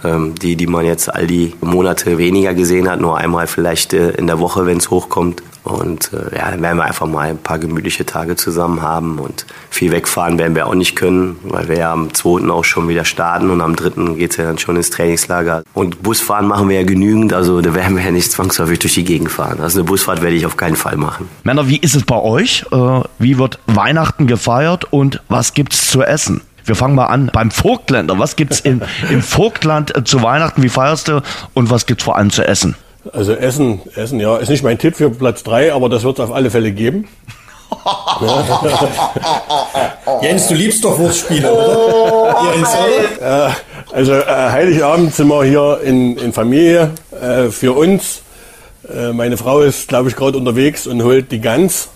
ähm, 0.04 0.34
die, 0.36 0.56
die 0.56 0.68
man 0.68 0.86
jetzt 0.86 1.14
all 1.14 1.28
die 1.28 1.56
Monate 1.62 2.18
weniger 2.18 2.54
gesehen 2.54 2.90
hat, 2.90 3.00
nur 3.00 3.18
einmal 3.18 3.48
vielleicht 3.48 3.94
äh, 3.94 4.12
in 4.12 4.28
der 4.28 4.40
Woche, 4.40 4.66
wenn 4.66 4.78
es 4.78 4.90
hochkommt. 4.90 5.44
Und 5.64 6.12
äh, 6.12 6.38
ja, 6.38 6.52
dann 6.52 6.62
werden 6.62 6.78
wir 6.78 6.84
einfach 6.84 7.08
mal 7.08 7.30
ein 7.30 7.38
paar 7.38 7.58
gemütliche 7.58 8.06
Tage 8.06 8.36
zusammen 8.36 8.82
haben 8.82 9.20
und 9.20 9.46
viel 9.70 9.92
wegfahren 9.92 10.38
werden 10.38 10.56
wir 10.56 10.68
auch 10.68 10.76
nicht 10.76 10.96
können, 10.96 11.38
weil 11.44 11.70
wir 11.70 11.78
ja 11.78 11.94
am 11.94 12.14
2. 12.14 12.50
auch 12.50 12.66
schon 12.66 12.90
wieder 12.90 13.06
starten 13.06 13.50
und 13.50 13.62
am 13.62 13.76
3. 13.76 14.16
geht's 14.16 14.38
ja 14.38 14.44
dann 14.44 14.58
schon 14.58 14.76
ins 14.76 14.90
Trainingslager. 14.90 15.64
Und 15.74 16.04
Busfahren 16.04 16.48
machen 16.48 16.68
wir 16.68 16.78
ja 16.82 16.86
genügend, 16.86 17.34
also 17.34 17.62
da 17.62 17.74
werden 17.74 17.96
wir 17.96 18.04
ja 18.04 18.12
nicht 18.12 18.32
zwangsläufig 18.32 18.80
durch 18.80 18.94
die 18.94 19.06
Gegend 19.06 19.32
fahren. 19.32 19.60
Also 19.62 19.80
eine 19.80 19.88
Busfahrt 19.88 20.22
werde 20.22 20.36
ich 20.36 20.46
auf 20.46 20.58
keinen 20.58 20.76
Fall 20.76 20.98
machen. 20.98 21.30
Männer, 21.44 21.68
wie 21.70 21.78
ist 21.78 21.96
es 21.96 22.04
bei 22.04 22.20
euch? 22.20 22.66
Äh, 22.72 23.02
wie 23.20 23.38
wird 23.38 23.60
Weihnachten 23.68 24.28
gefeiert 24.28 24.86
und 24.92 25.22
was 25.30 25.54
gibt's 25.54 25.90
zu 25.90 26.04
essen? 26.04 26.42
Wir 26.66 26.76
fangen 26.76 26.96
mal 26.96 27.08
an 27.08 27.30
beim 27.34 27.52
Vogtländer. 27.52 28.18
Was 28.20 28.36
gibt's 28.36 28.60
im, 28.62 28.82
im 29.10 29.22
Vogtland 29.22 29.96
äh, 29.96 30.04
zu 30.04 30.24
Weihnachten? 30.24 30.64
Wie 30.64 30.70
feierst 30.70 31.08
du 31.08 31.22
und 31.54 31.70
was 31.70 31.86
gibt's 31.86 32.04
vor 32.04 32.18
allem 32.18 32.30
zu 32.30 32.46
essen? 32.46 32.76
Also 33.12 33.34
Essen, 33.34 33.82
Essen, 33.96 34.20
ja, 34.20 34.38
ist 34.38 34.50
nicht 34.50 34.64
mein 34.64 34.78
Tipp 34.78 34.96
für 34.96 35.10
Platz 35.10 35.44
drei, 35.44 35.74
aber 35.74 35.90
das 35.90 36.04
wird 36.04 36.20
es 36.20 36.24
auf 36.24 36.32
alle 36.32 36.50
Fälle 36.50 36.72
geben. 36.72 37.08
Jens, 40.22 40.48
du 40.48 40.54
liebst 40.54 40.86
doch 40.86 40.98
Wurstspiele, 40.98 41.52
oder? 41.52 42.36
Jens, 42.56 42.70
oder? 43.20 43.48
Äh, 43.48 43.52
also 43.92 44.14
äh, 44.14 44.26
Heiligabend 44.26 45.14
sind 45.14 45.28
wir 45.28 45.44
hier 45.44 45.82
in, 45.84 46.18
in 46.18 46.32
Familie 46.32 46.92
äh, 47.20 47.50
für 47.50 47.74
uns. 47.74 48.22
Äh, 48.88 49.12
meine 49.12 49.38
Frau 49.38 49.62
ist, 49.62 49.88
glaube 49.88 50.10
ich, 50.10 50.16
gerade 50.16 50.38
unterwegs 50.38 50.88
und 50.88 51.04
holt 51.04 51.32
die 51.32 51.42
Gans. 51.42 51.90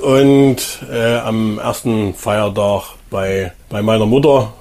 Und 0.00 0.58
äh, 0.92 1.16
am 1.16 1.58
ersten 1.58 2.14
Feiertag 2.14 2.82
bei, 3.10 3.52
bei 3.68 3.82
meiner 3.82 4.06
Mutter 4.06 4.52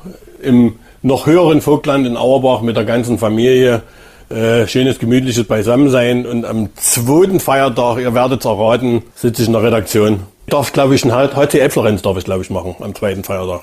im 0.41 0.79
noch 1.03 1.25
höheren 1.25 1.61
Vogtland 1.61 2.07
in 2.07 2.17
Auerbach 2.17 2.61
mit 2.61 2.75
der 2.75 2.85
ganzen 2.85 3.17
Familie 3.17 3.83
äh, 4.31 4.67
schönes, 4.67 4.99
gemütliches 4.99 5.45
Beisammensein. 5.45 6.25
Und 6.25 6.45
am 6.45 6.75
zweiten 6.75 7.39
Feiertag, 7.39 7.99
ihr 7.99 8.13
werdet 8.13 8.39
es 8.39 8.45
erraten, 8.45 9.03
sitze 9.15 9.41
ich 9.41 9.47
in 9.47 9.53
der 9.53 9.63
Redaktion. 9.63 10.21
Ich 10.47 10.51
darf, 10.51 10.73
glaube 10.73 10.95
ich, 10.95 11.05
ein 11.05 11.13
HCL 11.13 11.69
Florenz 11.69 12.01
darf 12.01 12.17
ich, 12.17 12.25
glaube 12.25 12.41
ich, 12.41 12.49
machen 12.49 12.75
am 12.79 12.95
zweiten 12.95 13.23
Feiertag. 13.23 13.61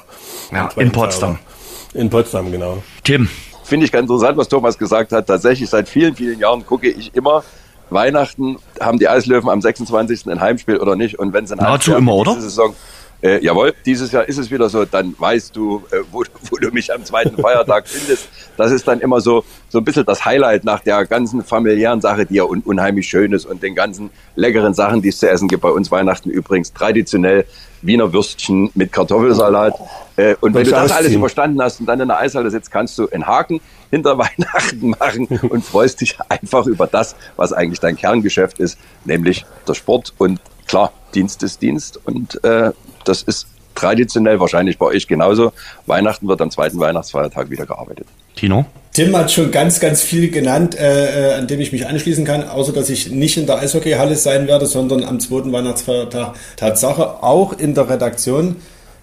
Ja, 0.53 0.69
zweiten 0.69 0.81
in 0.81 0.93
Potsdam. 0.93 1.37
Feiertag. 1.37 1.95
In 1.95 2.11
Potsdam, 2.11 2.53
genau. 2.53 2.83
Tim. 3.05 3.29
Finde 3.65 3.87
ich 3.87 3.93
ganz 3.93 4.09
interessant, 4.09 4.39
was 4.39 4.49
Thomas 4.49 4.79
gesagt 4.79 5.13
hat. 5.13 5.27
Tatsächlich 5.27 5.69
seit 5.69 5.89
vielen, 5.89 6.15
vielen 6.15 6.39
Jahren 6.39 6.65
gucke 6.65 6.89
ich 6.89 7.15
immer 7.15 7.43
Weihnachten, 7.91 8.57
haben 8.81 8.99
die 8.99 9.09
Eislöwen 9.09 9.49
am 9.49 9.61
26. 9.61 10.27
ein 10.27 10.41
Heimspiel 10.41 10.79
oder 10.79 10.97
nicht? 10.97 11.19
Und 11.19 11.33
wenn 11.33 11.45
es 11.45 11.53
ein 11.53 11.59
Nahezu 11.59 11.93
Heimspiel 11.93 11.95
immer, 11.97 12.13
haben, 12.13 12.21
oder? 12.21 12.35
diese 12.35 12.49
Saison, 12.51 12.75
äh, 13.21 13.45
jawohl, 13.45 13.75
dieses 13.85 14.13
Jahr 14.13 14.29
ist 14.29 14.39
es 14.39 14.51
wieder 14.51 14.69
so, 14.69 14.85
dann 14.85 15.15
weißt 15.19 15.55
du, 15.57 15.83
äh, 15.91 15.99
wo, 16.13 16.23
wo 16.51 16.57
du 16.57 16.71
mich 16.71 16.93
am 16.93 17.05
zweiten 17.05 17.37
Feiertag 17.37 17.89
findest. 17.89 18.29
Das 18.57 18.71
ist 18.71 18.87
dann 18.87 19.01
immer 19.01 19.21
so, 19.21 19.45
so 19.69 19.79
ein 19.79 19.85
bisschen 19.85 20.07
das 20.07 20.25
Highlight 20.25 20.65
nach 20.65 20.81
der 20.81 21.05
ganzen 21.05 21.43
familiären 21.43 22.01
Sache, 22.01 22.27
die 22.27 22.35
ja 22.35 22.45
un 22.45 22.61
unheimlich 22.61 23.09
schön 23.09 23.33
ist 23.33 23.45
und 23.45 23.63
den 23.63 23.75
ganzen 23.75 24.11
leckeren 24.37 24.73
Sachen, 24.73 25.03
die 25.03 25.09
es 25.09 25.19
zu 25.19 25.29
essen 25.29 25.49
gibt. 25.49 25.63
Bei 25.63 25.71
uns 25.71 25.91
Weihnachten 25.91 26.31
übrigens 26.31 26.73
traditionell 26.73 27.45
Wiener 27.83 28.13
Würstchen 28.13 28.71
mit 28.75 28.93
Kartoffelsalat. 28.93 29.75
Äh, 30.17 30.37
und 30.41 30.55
wenn 30.55 30.65
du 30.65 30.71
das 30.71 30.93
alles 30.93 31.13
überstanden 31.13 31.61
hast 31.63 31.81
und 31.81 31.87
dann 31.87 32.01
in 32.01 32.09
der 32.09 32.19
Eishalle 32.19 32.51
sitzt, 32.51 32.71
kannst 32.71 32.99
du 32.99 33.09
einen 33.09 33.27
Haken 33.27 33.61
hinter 33.91 34.19
Weihnachten 34.19 34.91
machen 34.91 35.27
und 35.27 35.65
freust 35.65 36.01
dich 36.01 36.19
einfach 36.29 36.67
über 36.67 36.87
das, 36.87 37.17
was 37.37 37.53
eigentlich 37.53 37.81
dein 37.81 37.97
Kerngeschäft 37.97 38.59
ist, 38.61 38.79
nämlich 39.05 39.45
der 39.67 39.75
Sport. 39.75 40.15
Und 40.19 40.41
klar, 40.67 40.93
Dienst 41.15 41.43
ist 41.43 41.63
Dienst 41.63 42.01
und 42.05 42.43
äh, 42.45 42.73
das 43.09 43.23
ist 43.23 43.47
traditionell 43.75 44.41
wahrscheinlich 44.41 44.79
bei 44.79 44.87
euch 44.87 45.07
genauso. 45.07 45.53
Weihnachten 45.87 46.29
wird 46.29 46.41
am 46.41 46.51
zweiten 46.51 46.81
Weihnachtsfeiertag 46.81 47.51
wieder 47.51 47.65
gearbeitet. 47.65 48.07
Tino? 48.35 48.67
Tim 48.93 49.17
hat 49.17 49.31
schon 49.31 49.53
ganz, 49.53 49.79
ganz 49.79 50.03
viel 50.03 50.31
genannt, 50.31 50.75
äh, 50.75 51.31
äh, 51.31 51.35
an 51.35 51.47
dem 51.47 51.61
ich 51.61 51.71
mich 51.71 51.87
anschließen 51.87 52.25
kann, 52.25 52.49
außer 52.49 52.73
dass 52.73 52.91
ich 52.91 53.11
nicht 53.11 53.37
in 53.37 53.47
der 53.47 53.59
Eishockeyhalle 53.59 54.17
sein 54.17 54.49
werde, 54.49 54.67
sondern 54.67 55.05
am 55.05 55.21
zweiten 55.21 55.53
Weihnachtsfeiertag 55.53 56.35
Tatsache 56.57 57.23
auch 57.23 57.53
in 57.53 57.75
der 57.75 57.89
Redaktion. 57.89 58.57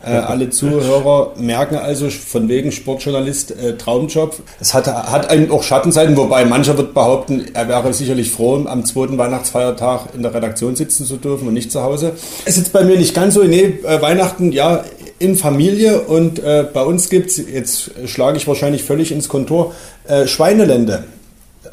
Äh, 0.05 0.17
alle 0.17 0.49
Zuhörer 0.51 1.33
merken 1.37 1.77
also 1.77 2.09
von 2.09 2.47
wegen 2.47 2.71
Sportjournalist 2.71 3.51
äh, 3.51 3.75
Traumjob. 3.75 4.35
Es 4.59 4.73
hat, 4.73 4.87
hat 4.87 5.29
einen 5.31 5.49
auch 5.49 5.63
Schattenseiten, 5.63 6.15
wobei 6.15 6.45
mancher 6.45 6.77
wird 6.77 6.93
behaupten, 6.93 7.45
er 7.53 7.67
wäre 7.67 7.91
sicherlich 7.93 8.29
froh, 8.29 8.63
am 8.67 8.85
zweiten 8.85 9.17
Weihnachtsfeiertag 9.17 10.09
in 10.13 10.21
der 10.21 10.33
Redaktion 10.33 10.75
sitzen 10.75 11.05
zu 11.05 11.17
dürfen 11.17 11.47
und 11.47 11.55
nicht 11.55 11.71
zu 11.71 11.81
Hause. 11.81 12.13
Es 12.45 12.57
ist 12.57 12.71
bei 12.71 12.83
mir 12.83 12.97
nicht 12.97 13.15
ganz 13.15 13.33
so. 13.33 13.43
Nee, 13.43 13.79
äh, 13.83 14.01
Weihnachten, 14.01 14.51
ja, 14.51 14.83
in 15.17 15.35
Familie 15.35 16.01
und 16.01 16.39
äh, 16.39 16.65
bei 16.71 16.83
uns 16.83 17.09
gibt's 17.09 17.37
jetzt 17.37 17.91
schlage 18.05 18.37
ich 18.37 18.47
wahrscheinlich 18.47 18.83
völlig 18.83 19.11
ins 19.11 19.29
Kontor, 19.29 19.73
äh, 20.07 20.27
Schweinelände. 20.27 21.05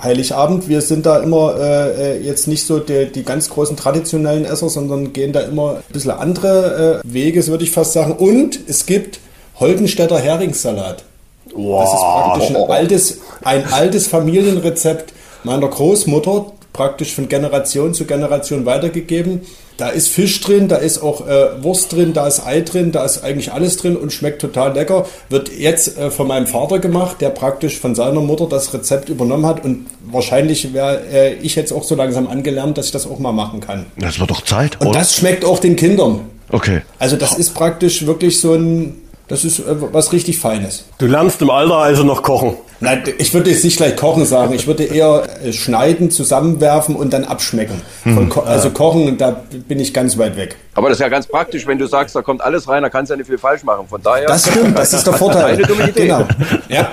Heiligabend. 0.01 0.69
Wir 0.69 0.81
sind 0.81 1.07
da 1.07 1.19
immer 1.19 1.57
äh, 1.59 2.17
äh, 2.17 2.23
jetzt 2.23 2.49
nicht 2.49 2.67
so 2.67 2.79
die, 2.79 3.11
die 3.11 3.25
ganz 3.25 3.49
großen 3.49 3.77
traditionellen 3.77 4.45
Esser, 4.45 4.69
sondern 4.69 5.13
gehen 5.13 5.33
da 5.33 5.41
immer 5.41 5.77
ein 5.77 5.93
bisschen 5.93 6.13
andere 6.13 7.03
äh, 7.05 7.13
Wege, 7.13 7.47
würde 7.47 7.65
ich 7.65 7.71
fast 7.71 7.93
sagen. 7.93 8.13
Und 8.13 8.59
es 8.69 8.87
gibt 8.87 9.21
Holdenstädter 9.59 10.19
Heringssalat. 10.19 11.05
Das 11.47 11.93
ist 11.93 12.01
praktisch 12.01 12.49
ein 12.51 12.57
altes, 12.57 13.19
ein 13.43 13.73
altes 13.73 14.07
Familienrezept 14.07 15.13
meiner 15.45 15.69
Großmutter, 15.69 16.47
praktisch 16.73 17.15
von 17.15 17.29
Generation 17.29 17.95
zu 17.95 18.07
Generation 18.07 18.65
weitergegeben. 18.65 19.43
Da 19.79 19.89
ist 19.89 20.09
Fisch 20.09 20.41
drin, 20.41 20.69
da 20.69 20.77
ist 20.77 21.03
auch 21.03 21.27
äh, 21.27 21.63
Wurst 21.63 21.93
drin, 21.93 22.13
da 22.13 22.27
ist 22.27 22.45
Ei 22.47 22.61
drin, 22.61 22.93
da 22.93 23.05
ist 23.05 23.25
eigentlich 23.25 23.53
alles 23.53 23.77
drin 23.79 23.97
und 23.97 24.13
schmeckt 24.13 24.41
total 24.41 24.75
lecker. 24.75 25.07
Wird 25.29 25.51
jetzt 25.57 25.99
äh, 25.99 26.11
von 26.11 26.29
meinem 26.29 26.47
Vater 26.47 26.79
gemacht, 26.79 27.17
der 27.21 27.31
praktisch 27.31 27.79
von 27.79 27.95
seiner 27.95 28.21
Mutter 28.21 28.47
das 28.49 28.73
Rezept 28.75 29.09
übernommen 29.09 29.47
hat 29.47 29.65
und 29.65 29.87
wahrscheinlich 30.11 30.73
wäre 30.75 31.01
äh, 31.13 31.35
ich 31.35 31.55
jetzt 31.55 31.73
auch 31.73 31.85
so 31.85 31.95
langsam 31.95 32.27
angelernt, 32.29 32.79
dass 32.79 32.87
ich 32.87 32.93
das 32.93 33.07
auch 33.07 33.19
mal 33.19 33.33
machen 33.33 33.61
kann. 33.61 33.87
Das 33.97 34.21
wird 34.21 34.31
doch 34.31 34.43
Zeit, 34.43 34.81
Und 34.81 34.89
oder? 34.89 34.99
das 34.99 35.17
schmeckt 35.17 35.45
auch 35.45 35.59
den 35.59 35.77
Kindern. 35.77 36.21
okay. 36.51 36.83
Also 36.99 37.17
das 37.17 37.35
ist 37.39 37.55
praktisch 37.55 38.07
wirklich 38.07 38.41
so 38.41 38.55
ein, 38.55 38.97
das 39.29 39.45
ist 39.45 39.61
äh, 39.61 39.65
was 39.93 40.13
richtig 40.13 40.39
Feines. 40.39 40.85
Du 40.99 41.07
lernst 41.07 41.41
im 41.43 41.51
Alter 41.51 41.77
also 41.79 42.05
noch 42.05 42.23
kochen. 42.23 42.57
Nein, 42.83 43.05
ich 43.19 43.33
würde 43.33 43.49
jetzt 43.51 43.63
nicht 43.65 43.77
gleich 43.77 43.95
kochen 43.97 44.27
sagen. 44.27 44.53
Ich 44.55 44.67
würde 44.67 44.83
eher 44.83 45.23
äh, 45.45 45.53
schneiden, 45.53 46.11
zusammenwerfen 46.11 46.97
und 46.97 47.13
dann 47.13 47.25
abschmecken. 47.25 47.81
Von 48.03 48.29
ko 48.29 48.41
also 48.41 48.71
kochen, 48.71 49.17
da 49.19 49.41
bin 49.69 49.79
ich 49.79 49.95
ganz 49.95 50.19
weit 50.19 50.37
weg. 50.37 50.57
Aber 50.75 50.89
das 50.89 50.99
ist 50.99 51.03
ja 51.03 51.09
ganz 51.09 51.27
praktisch, 51.27 51.67
wenn 51.67 51.79
du 51.79 51.87
sagst, 51.87 52.17
da 52.17 52.23
kommt 52.23 52.43
alles 52.43 52.69
rein, 52.69 52.83
da 52.83 52.91
kannst 52.91 53.11
du 53.11 53.15
ja 53.15 53.19
nicht 53.19 53.29
viel 53.29 53.39
falsch 53.39 53.63
machen. 53.63 53.87
Von 53.89 54.03
daher. 54.03 54.27
Das 54.27 54.49
stimmt, 54.51 54.77
das 54.77 54.93
ist 54.93 55.07
der 55.07 55.13
Vorteil. 55.23 55.53
Keine 55.57 55.67
dumme 55.69 55.89
Idee. 55.89 56.03
Genau. 56.09 56.27
Ja. 56.69 56.89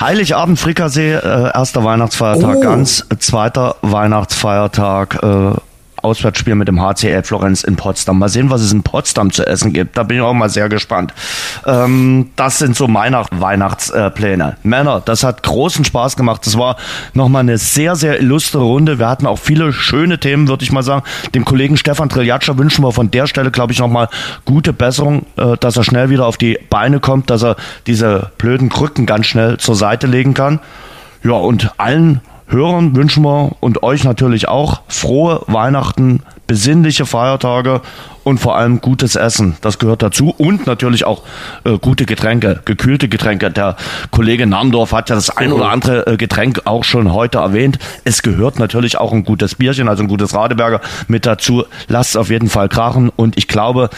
Heiligabend 0.00 0.58
Frikassee, 0.58 1.12
äh, 1.14 1.50
erster 1.54 1.84
Weihnachtsfeiertag 1.84 2.56
Oh. 2.58 2.60
ganz, 2.60 3.04
zweiter 3.18 3.76
Weihnachtsfeiertag 3.82 5.18
äh, 5.22 5.60
Auswärtsspiel 6.02 6.54
mit 6.54 6.68
dem 6.68 6.80
HCL 6.80 7.22
Florenz 7.22 7.64
in 7.64 7.76
Potsdam. 7.76 8.18
Mal 8.18 8.28
sehen, 8.28 8.50
was 8.50 8.60
es 8.60 8.72
in 8.72 8.82
Potsdam 8.82 9.30
zu 9.30 9.46
essen 9.46 9.72
gibt. 9.72 9.96
Da 9.96 10.02
bin 10.02 10.18
ich 10.18 10.22
auch 10.22 10.32
mal 10.32 10.48
sehr 10.48 10.68
gespannt. 10.68 11.14
Ähm, 11.66 12.30
das 12.36 12.58
sind 12.58 12.76
so 12.76 12.88
meine 12.88 13.24
Weihnachtspläne. 13.30 14.56
Männer, 14.62 15.02
das 15.04 15.24
hat 15.24 15.42
großen 15.42 15.84
Spaß 15.84 16.16
gemacht. 16.16 16.46
Das 16.46 16.58
war 16.58 16.76
nochmal 17.14 17.40
eine 17.40 17.58
sehr, 17.58 17.96
sehr 17.96 18.20
illustre 18.20 18.58
Runde. 18.58 18.98
Wir 18.98 19.08
hatten 19.08 19.26
auch 19.26 19.38
viele 19.38 19.72
schöne 19.72 20.18
Themen, 20.18 20.48
würde 20.48 20.64
ich 20.64 20.72
mal 20.72 20.82
sagen. 20.82 21.02
Dem 21.34 21.44
Kollegen 21.44 21.76
Stefan 21.76 22.08
Triljatscher 22.08 22.58
wünschen 22.58 22.84
wir 22.84 22.92
von 22.92 23.10
der 23.10 23.26
Stelle, 23.26 23.50
glaube 23.50 23.72
ich, 23.72 23.78
nochmal 23.78 24.08
gute 24.44 24.72
Besserung, 24.72 25.26
äh, 25.36 25.56
dass 25.58 25.76
er 25.76 25.84
schnell 25.84 26.10
wieder 26.10 26.26
auf 26.26 26.36
die 26.36 26.58
Beine 26.70 27.00
kommt, 27.00 27.30
dass 27.30 27.42
er 27.42 27.56
diese 27.86 28.30
blöden 28.38 28.68
Krücken 28.68 29.06
ganz 29.06 29.26
schnell 29.26 29.58
zur 29.58 29.74
Seite 29.74 30.06
legen 30.06 30.34
kann. 30.34 30.60
Ja, 31.24 31.32
und 31.32 31.70
allen 31.78 32.20
Hörern 32.52 32.94
wünschen 32.94 33.24
wir 33.24 33.52
und 33.60 33.82
euch 33.82 34.04
natürlich 34.04 34.46
auch 34.46 34.82
frohe 34.86 35.42
Weihnachten, 35.46 36.22
besinnliche 36.46 37.06
Feiertage 37.06 37.80
und 38.24 38.38
vor 38.38 38.56
allem 38.56 38.82
gutes 38.82 39.16
Essen. 39.16 39.56
Das 39.62 39.78
gehört 39.78 40.02
dazu 40.02 40.34
und 40.36 40.66
natürlich 40.66 41.06
auch 41.06 41.22
äh, 41.64 41.78
gute 41.78 42.04
Getränke, 42.04 42.60
gekühlte 42.66 43.08
Getränke. 43.08 43.50
Der 43.50 43.76
Kollege 44.10 44.46
Namdorf 44.46 44.92
hat 44.92 45.08
ja 45.08 45.14
das 45.14 45.34
ein 45.34 45.50
oder 45.50 45.70
andere 45.70 46.06
äh, 46.06 46.16
Getränk 46.18 46.62
auch 46.66 46.84
schon 46.84 47.12
heute 47.12 47.38
erwähnt. 47.38 47.78
Es 48.04 48.22
gehört 48.22 48.58
natürlich 48.58 48.98
auch 48.98 49.12
ein 49.12 49.24
gutes 49.24 49.54
Bierchen, 49.54 49.88
also 49.88 50.02
ein 50.02 50.08
gutes 50.08 50.34
Radeberger 50.34 50.82
mit 51.08 51.24
dazu. 51.24 51.64
Lasst 51.88 52.10
es 52.10 52.16
auf 52.16 52.28
jeden 52.28 52.50
Fall 52.50 52.68
krachen 52.68 53.10
und 53.16 53.38
ich 53.38 53.48
glaube, 53.48 53.88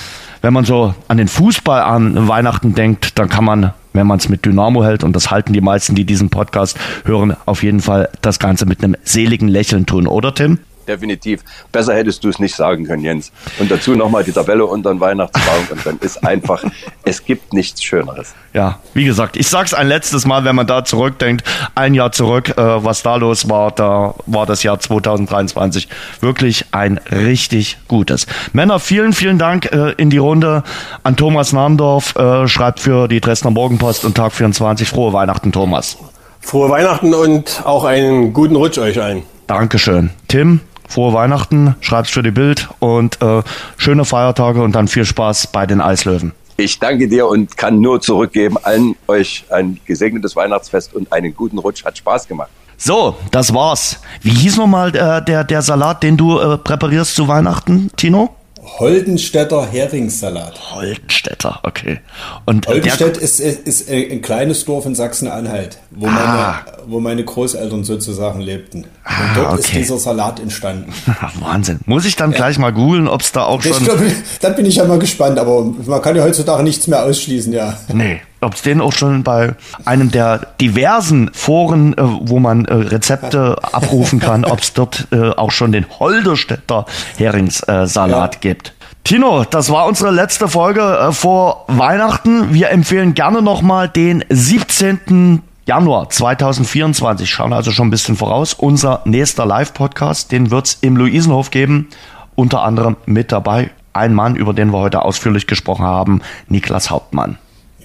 wenn 0.45 0.53
man 0.53 0.67
so 0.67 0.95
an 1.09 1.17
den 1.17 1.27
Fußball 1.27 1.81
an 1.81 2.29
Weihnachten 2.29 2.75
denkt, 2.75 3.19
dann 3.19 3.31
kann 3.31 3.45
man 3.45 3.73
wenn 3.95 4.07
man 4.09 4.19
es 4.19 4.29
mit 4.29 4.45
Dynamo 4.45 4.85
hält, 4.85 5.05
und 5.05 5.15
das 5.15 5.31
halten 5.31 5.53
die 5.53 5.61
meisten, 5.61 5.95
die 5.95 6.05
diesen 6.05 6.29
Podcast 6.29 6.77
hören, 7.05 7.37
auf 7.47 7.63
jeden 7.63 7.81
Fall 7.81 8.11
das 8.23 8.41
Ganze 8.41 8.67
mit 8.67 8.83
einem 8.83 8.97
seligen 9.05 9.47
Lächeln 9.47 9.87
tun, 9.87 10.09
oder 10.09 10.35
Tim? 10.35 10.59
Definitiv. 10.87 11.43
Besser 11.73 11.95
hättest 11.95 12.25
du 12.25 12.29
es 12.29 12.39
nicht 12.39 12.55
sagen 12.55 12.87
können, 12.87 13.03
Jens. 13.03 13.33
Und 13.59 13.71
dazu 13.71 13.95
nochmal 13.95 14.25
die 14.25 14.33
Tabelle 14.33 14.67
unter 14.67 14.91
den 14.91 15.01
Weihnachtsbaum 15.01 15.67
und 15.71 15.87
dann 15.87 15.99
ist 15.99 16.25
einfach, 16.27 16.63
es 17.05 17.25
gibt 17.25 17.53
nichts 17.53 17.83
Schöneres. 17.83 18.35
Ja, 18.53 18.79
wie 18.93 19.05
gesagt, 19.05 19.37
ich 19.37 19.49
sag's 19.49 19.75
ein 19.75 19.89
letztes 19.89 20.27
Mal, 20.27 20.45
wenn 20.45 20.55
man 20.55 20.67
da 20.67 20.85
zurückdenkt, 20.85 21.45
ein 21.75 21.95
Jahr 21.95 22.13
zurück, 22.13 22.51
äh, 22.51 22.85
was 22.85 23.03
da 23.03 23.17
los 23.17 23.49
war, 23.49 23.73
da 23.73 24.15
war 24.27 24.47
das 24.47 24.63
Jahr 24.63 24.79
2023 24.79 25.89
wirklich 26.21 26.67
ein 26.73 26.99
richtig 27.11 27.79
gutes. 27.89 28.27
Männer, 28.53 28.79
vielen, 28.79 29.13
vielen 29.13 29.39
Dank 29.39 29.67
äh, 29.73 29.93
in 29.97 30.11
die 30.11 30.19
Runde 30.19 30.63
an 31.03 31.17
Thomas 31.17 31.53
Namdorf, 31.53 32.15
äh, 32.17 32.47
schreibt 32.47 32.81
für 32.81 33.09
die 33.09 33.21
Dresdner 33.21 33.51
Morgenpost 33.51 34.05
und 34.05 34.17
Tag 34.17 34.33
24. 34.33 34.89
Frohe 34.89 35.13
Weihnachten, 35.13 35.53
Thomas. 35.53 35.97
Frohe 36.41 36.69
Weihnachten 36.69 37.15
und 37.15 37.63
auch 37.65 37.85
einen 37.85 38.33
guten 38.33 38.55
Rutsch 38.55 38.79
euch 38.79 39.01
allen. 39.01 39.23
Dankeschön. 39.47 40.11
Tim? 40.29 40.61
Frohe 40.89 41.13
Weihnachten, 41.13 41.75
schreib's 41.81 42.11
für 42.11 42.23
die 42.23 42.31
Bild 42.31 42.69
und 42.79 43.21
äh, 43.23 43.43
schöne 43.77 44.05
Feiertage 44.05 44.63
und 44.63 44.75
dann 44.75 44.89
viel 44.89 45.05
Spaß 45.05 45.49
bei 45.49 45.67
den 45.67 45.81
Eislöwen. 45.81 46.33
Ich 46.57 46.79
danke 46.79 47.09
dir 47.09 47.27
und 47.27 47.57
kann 47.57 47.81
nur 47.81 48.01
zurückgeben 48.01 48.57
allen 48.63 48.95
euch 49.09 49.45
ein 49.51 49.81
gesegnetes 49.85 50.37
Weihnachtsfest 50.37 50.95
und 50.95 51.13
einen 51.13 51.35
guten 51.35 51.59
Rutsch. 51.59 51.85
Hat 51.85 51.99
Spaß 51.99 52.29
gemacht. 52.29 52.51
So, 52.77 53.17
das 53.31 53.53
war's. 53.55 54.01
Wie 54.23 54.31
hieß 54.31 54.57
nochmal 54.57 54.95
äh, 54.95 55.25
der, 55.25 55.43
der 55.45 55.63
Salat, 55.63 56.03
den 56.03 56.17
du 56.17 56.39
äh, 56.39 56.59
präparierst 56.59 57.15
zu 57.15 57.27
Weihnachten, 57.27 57.91
Tino? 57.97 58.31
Holdenstädter 58.65 59.67
Heringssalat. 59.67 60.59
Holdenstädter, 60.75 61.61
okay. 61.63 62.01
Und 62.47 62.67
Holdenstedt 62.67 63.17
ist, 63.19 63.39
ist 63.41 63.91
ein 63.91 64.23
kleines 64.23 64.65
Dorf 64.65 64.87
in 64.87 64.95
Sachsen-Anhalt, 64.95 65.79
wo, 65.91 66.07
Ah. 66.07 66.11
meine, 66.11 66.79
wo 66.87 67.01
meine 67.01 67.25
Großeltern 67.25 67.85
sozusagen 67.85 68.41
lebten. 68.41 68.87
Ah, 69.05 69.11
Und 69.29 69.37
dort 69.37 69.59
ist 69.61 69.69
okay. 69.69 69.79
dieser 69.79 69.99
Salat 69.99 70.41
entstanden. 70.41 70.93
Wahnsinn. 71.41 71.81
Muss 71.87 72.05
ich 72.07 72.17
dann 72.17 72.33
gleich 72.33 72.59
mal 72.59 72.73
googeln, 72.73 73.07
ob's 73.07 73.33
da 73.33 73.45
auch 73.45 73.65
Ich 73.65 73.75
schon... 73.75 73.85
glaub, 73.85 73.99
dann 74.41 74.55
bin 74.57 74.67
ich 74.67 74.77
ja 74.77 74.85
mal 74.85 74.99
gespannt, 74.99 75.39
aber 75.39 75.63
man 75.87 76.01
kann 76.03 76.17
ja 76.17 76.23
heutzutage 76.23 76.63
nichts 76.63 76.87
mehr 76.87 77.03
ausschließen, 77.05 77.53
ja. 77.53 77.77
Nee, 77.93 78.21
ob 78.45 78.55
es 78.55 78.63
den 78.63 78.81
auch 78.81 78.93
schon 78.93 79.23
bei 79.25 79.55
einem 79.85 80.11
der 80.11 80.47
diversen 80.61 81.31
Foren, 81.33 81.95
äh, 81.95 82.03
wo 82.03 82.39
man 82.39 82.65
äh, 82.67 82.75
Rezepte 82.75 83.57
abrufen 83.73 84.21
kann, 84.21 84.45
ob 84.45 84.61
es 84.61 84.73
dort 84.73 85.09
äh, 85.11 85.31
auch 85.31 85.51
schon 85.51 85.73
den 85.73 85.87
Holderstädter 85.99 86.87
Heringssalat 87.17 88.35
Ja. 88.35 88.41
gibt. 88.41 88.75
Tino, 89.05 89.45
das 89.45 89.71
war 89.71 89.87
unsere 89.87 90.11
letzte 90.11 90.49
Folge 90.49 90.81
äh, 90.81 91.13
vor 91.13 91.65
Weihnachten. 91.69 92.55
Wir 92.55 92.71
empfehlen 92.71 93.15
gerne 93.15 93.43
nochmal 93.43 93.89
den 93.89 94.25
17. 94.31 95.43
Januar 95.67 96.09
2024. 96.11 97.29
Schauen 97.31 97.53
also 97.53 97.71
schon 97.71 97.89
ein 97.89 97.91
bisschen 97.91 98.17
voraus. 98.17 98.55
Unser 98.55 99.01
nächster 99.05 99.45
Live-Podcast, 99.47 100.33
den 100.33 100.51
wird's 100.51 100.79
im 100.81 100.97
Luisenhof 100.97 101.51
geben. 101.51 101.89
Unter 102.35 102.63
anderem 102.63 102.97
mit 103.07 103.31
dabei 103.33 103.71
ein 103.93 104.13
Mann, 104.15 104.37
über 104.37 104.53
den 104.55 104.73
wir 104.73 104.79
heute 104.79 105.03
ausführlich 105.03 105.47
gesprochen 105.47 105.85
haben, 105.85 106.21
Niklas 106.49 106.91
Hauptmann. 106.91 107.39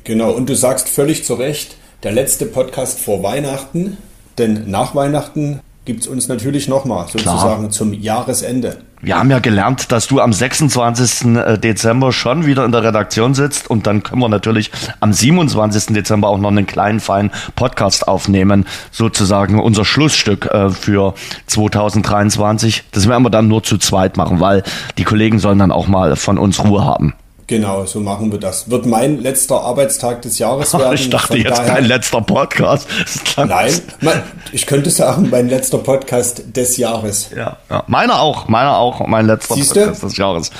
Genau, 0.03 0.31
und 0.31 0.49
du 0.49 0.55
sagst 0.55 0.89
völlig 0.89 1.25
zu 1.25 1.35
Recht, 1.35 1.75
der 2.03 2.11
letzte 2.11 2.45
Podcast 2.45 2.99
vor 2.99 3.23
Weihnachten, 3.23 3.97
denn 4.37 4.69
nach 4.69 4.95
Weihnachten 4.95 5.59
gibt's 5.85 6.07
uns 6.07 6.27
natürlich 6.27 6.67
nochmal, 6.67 7.07
sozusagen 7.07 7.71
zum 7.71 7.93
Jahresende. 7.93 8.77
Wir 9.01 9.17
haben 9.17 9.31
ja 9.31 9.39
gelernt, 9.39 9.93
dass 9.93 10.07
du 10.07 10.19
am 10.19 10.33
26. 10.33 11.59
Dezember 11.61 12.11
schon 12.11 12.45
wieder 12.45 12.65
in 12.65 12.73
der 12.73 12.83
Redaktion 12.83 13.33
sitzt 13.33 13.69
und 13.69 13.87
dann 13.87 14.03
können 14.03 14.21
wir 14.21 14.27
natürlich 14.27 14.71
am 14.99 15.13
27. 15.13 15.95
Dezember 15.95 16.27
auch 16.27 16.37
noch 16.37 16.49
einen 16.49 16.67
kleinen, 16.67 16.99
feinen 16.99 17.31
Podcast 17.55 18.09
aufnehmen. 18.09 18.65
Sozusagen 18.91 19.59
unser 19.59 19.85
Schlussstück 19.85 20.47
äh, 20.47 20.69
für 20.69 21.13
2023. 21.47 22.83
Das 22.91 23.07
werden 23.07 23.23
wir 23.23 23.29
dann 23.29 23.47
nur 23.47 23.63
zu 23.63 23.77
zweit 23.77 24.17
machen, 24.17 24.41
weil 24.41 24.63
die 24.97 25.05
Kollegen 25.05 25.39
sollen 25.39 25.59
dann 25.59 25.71
auch 25.71 25.87
mal 25.87 26.17
von 26.17 26.37
uns 26.37 26.63
Ruhe 26.63 26.83
haben. 26.83 27.13
Genau, 27.49 27.83
so 27.87 27.99
machen 27.99 28.31
wir 28.31 28.37
das. 28.39 28.69
Wird 28.69 28.85
mein 28.85 29.17
letzter 29.21 29.59
Arbeitstag 29.61 30.21
des 30.21 30.37
Jahres 30.37 30.71
werden. 30.77 30.93
Ich 30.93 31.09
dachte 31.09 31.29
Von 31.29 31.37
jetzt 31.37 31.57
daher- 31.57 31.73
kein 31.73 31.85
letzter 31.85 32.21
Podcast. 32.21 32.87
Nein, 33.37 33.73
mein, 34.01 34.21
ich 34.51 34.67
könnte 34.67 34.91
sagen, 34.91 35.29
mein 35.31 35.49
letzter 35.49 35.79
Podcast 35.79 36.43
des 36.55 36.77
Jahres. 36.77 37.31
Ja, 37.35 37.57
ja. 37.71 37.83
Meiner 37.87 38.21
auch, 38.21 38.47
meiner 38.49 38.77
auch, 38.77 39.07
mein 39.07 39.25
letzter 39.25 39.55
Siehste? 39.55 39.79
Podcast 39.79 40.03
des 40.03 40.17
Jahres. 40.17 40.51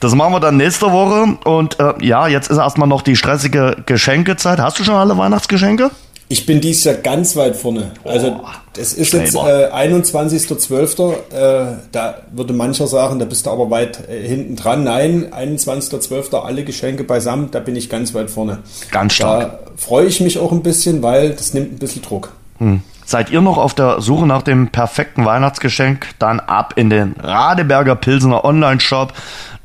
Das 0.00 0.14
machen 0.14 0.34
wir 0.34 0.40
dann 0.40 0.58
nächste 0.58 0.92
Woche. 0.92 1.38
Und 1.44 1.80
äh, 1.80 1.94
ja, 2.04 2.28
jetzt 2.28 2.50
ist 2.50 2.58
erstmal 2.58 2.86
noch 2.86 3.00
die 3.00 3.16
stressige 3.16 3.74
Geschenkezeit. 3.86 4.58
Hast 4.60 4.78
du 4.78 4.84
schon 4.84 4.94
alle 4.96 5.16
Weihnachtsgeschenke? 5.16 5.90
Ich 6.28 6.44
bin 6.44 6.60
dieses 6.60 6.84
Jahr 6.84 6.96
ganz 6.96 7.36
weit 7.36 7.54
vorne. 7.54 7.92
Also 8.04 8.40
das 8.72 8.92
ist 8.92 9.12
jetzt 9.12 9.36
äh, 9.36 9.38
21.12. 9.38 11.12
Äh, 11.12 11.76
da 11.92 12.14
würde 12.32 12.52
mancher 12.52 12.88
sagen, 12.88 13.20
da 13.20 13.24
bist 13.24 13.46
du 13.46 13.50
aber 13.50 13.70
weit 13.70 14.08
äh, 14.08 14.26
hinten 14.26 14.56
dran. 14.56 14.82
Nein, 14.82 15.32
21.12. 15.32 16.34
alle 16.34 16.64
Geschenke 16.64 17.04
beisammen, 17.04 17.50
da 17.52 17.60
bin 17.60 17.76
ich 17.76 17.88
ganz 17.88 18.12
weit 18.12 18.30
vorne. 18.30 18.58
Ganz 18.90 19.14
stark. 19.14 19.40
Da 19.40 19.58
freue 19.76 20.06
ich 20.06 20.20
mich 20.20 20.38
auch 20.38 20.50
ein 20.50 20.62
bisschen, 20.62 21.02
weil 21.02 21.30
das 21.30 21.54
nimmt 21.54 21.74
ein 21.74 21.78
bisschen 21.78 22.02
Druck. 22.02 22.32
Hm. 22.58 22.82
Seid 23.04 23.30
ihr 23.30 23.40
noch 23.40 23.56
auf 23.56 23.72
der 23.72 24.00
Suche 24.00 24.26
nach 24.26 24.42
dem 24.42 24.68
perfekten 24.68 25.24
Weihnachtsgeschenk? 25.24 26.08
Dann 26.18 26.40
ab 26.40 26.72
in 26.74 26.90
den 26.90 27.14
Radeberger 27.20 27.94
Pilsener 27.94 28.44
Online-Shop. 28.44 29.12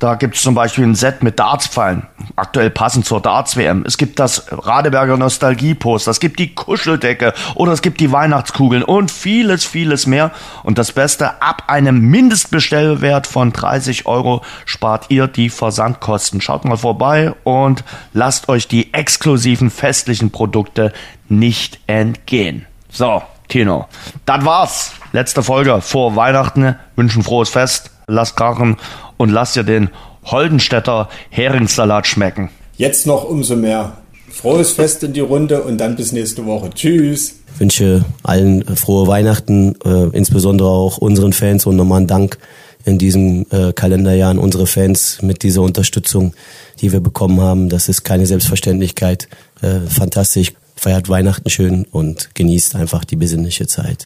Da 0.02 0.16
gibt's 0.16 0.42
zum 0.42 0.56
Beispiel 0.56 0.84
ein 0.84 0.96
Set 0.96 1.22
mit 1.22 1.38
Dartspfeilen, 1.38 2.08
aktuell 2.36 2.72
passend 2.72 3.06
zur 3.06 3.22
Darts-WM. 3.22 3.84
Es 3.86 3.98
gibt 3.98 4.18
das 4.18 4.48
Radeberger 4.50 5.16
Nostalgie-Poster, 5.16 6.10
es 6.10 6.20
gibt 6.20 6.40
die 6.40 6.56
Kuscheldecke 6.56 7.36
oder 7.54 7.72
es 7.72 7.84
gibt 7.84 8.00
die 8.00 8.12
Weihnachtskugeln 8.12 8.82
und 8.82 9.12
vieles, 9.12 9.64
vieles 9.64 10.08
mehr. 10.08 10.32
Und 10.64 10.80
das 10.80 10.92
Beste, 10.92 11.44
ab 11.44 11.66
einem 11.68 12.02
Mindestbestellwert 12.02 13.28
von 13.28 13.54
30 13.54 14.08
Euro 14.08 14.42
spart 14.66 15.06
ihr 15.10 15.28
die 15.28 15.52
Versandkosten. 15.52 16.42
Schaut 16.42 16.66
mal 16.66 16.78
vorbei 16.78 17.36
und 17.44 17.84
lasst 18.12 18.50
euch 18.50 18.68
die 18.68 18.96
exklusiven 18.96 19.70
festlichen 19.70 20.32
Produkte 20.32 20.94
nicht 21.30 21.80
entgehen. 21.86 22.66
So, 22.90 23.22
Tino, 23.50 23.88
das 24.26 24.46
war's. 24.46 24.94
Letzte 25.12 25.44
Folge 25.44 25.80
vor 25.82 26.16
Weihnachten. 26.16 26.76
Wünschen 26.96 27.22
frohes 27.22 27.50
Fest. 27.50 27.92
Lasst 28.12 28.36
krachen 28.36 28.78
und 29.18 29.30
lasst 29.30 29.56
ihr 29.56 29.64
den 29.64 29.90
Holdenstädter 30.26 31.10
Heringssalat 31.30 32.08
schmecken. 32.08 32.50
Jetzt 32.78 33.08
noch 33.08 33.24
umso 33.24 33.56
mehr. 33.56 33.98
Frohes 34.30 34.72
Fest 34.72 35.04
in 35.04 35.14
die 35.14 35.20
Runde 35.20 35.62
und 35.62 35.78
dann 35.78 35.96
bis 35.96 36.12
nächste 36.12 36.46
Woche. 36.46 36.70
Tschüss. 36.70 37.36
wünsche 37.58 38.06
allen 38.24 38.68
äh, 38.68 38.76
frohe 38.76 39.08
Weihnachten, 39.08 39.76
äh, 39.84 40.16
insbesondere 40.16 40.70
auch 40.70 40.98
unseren 40.98 41.34
Fans 41.34 41.66
und 41.66 41.76
nochmal 41.76 42.00
einen 42.00 42.08
Dank 42.08 42.38
in 42.86 42.98
diesem 42.98 43.46
äh, 43.52 43.74
Kalenderjahr 43.74 44.32
an 44.32 44.40
unsere 44.40 44.68
Fans 44.68 45.20
mit 45.22 45.44
dieser 45.44 45.62
Unterstützung, 45.62 46.34
die 46.80 46.92
wir 46.92 47.00
bekommen 47.00 47.40
haben. 47.42 47.70
Das 47.70 47.90
ist 47.90 48.04
keine 48.04 48.26
Selbstverständlichkeit. 48.26 49.28
Äh, 49.62 49.82
fantastisch. 49.88 50.54
Feiert 50.76 51.10
Weihnachten 51.10 51.48
schön 51.50 51.86
und 51.92 52.34
genießt 52.34 52.76
einfach 52.76 53.06
die 53.06 53.16
besinnliche 53.16 53.68
Zeit. 53.68 54.06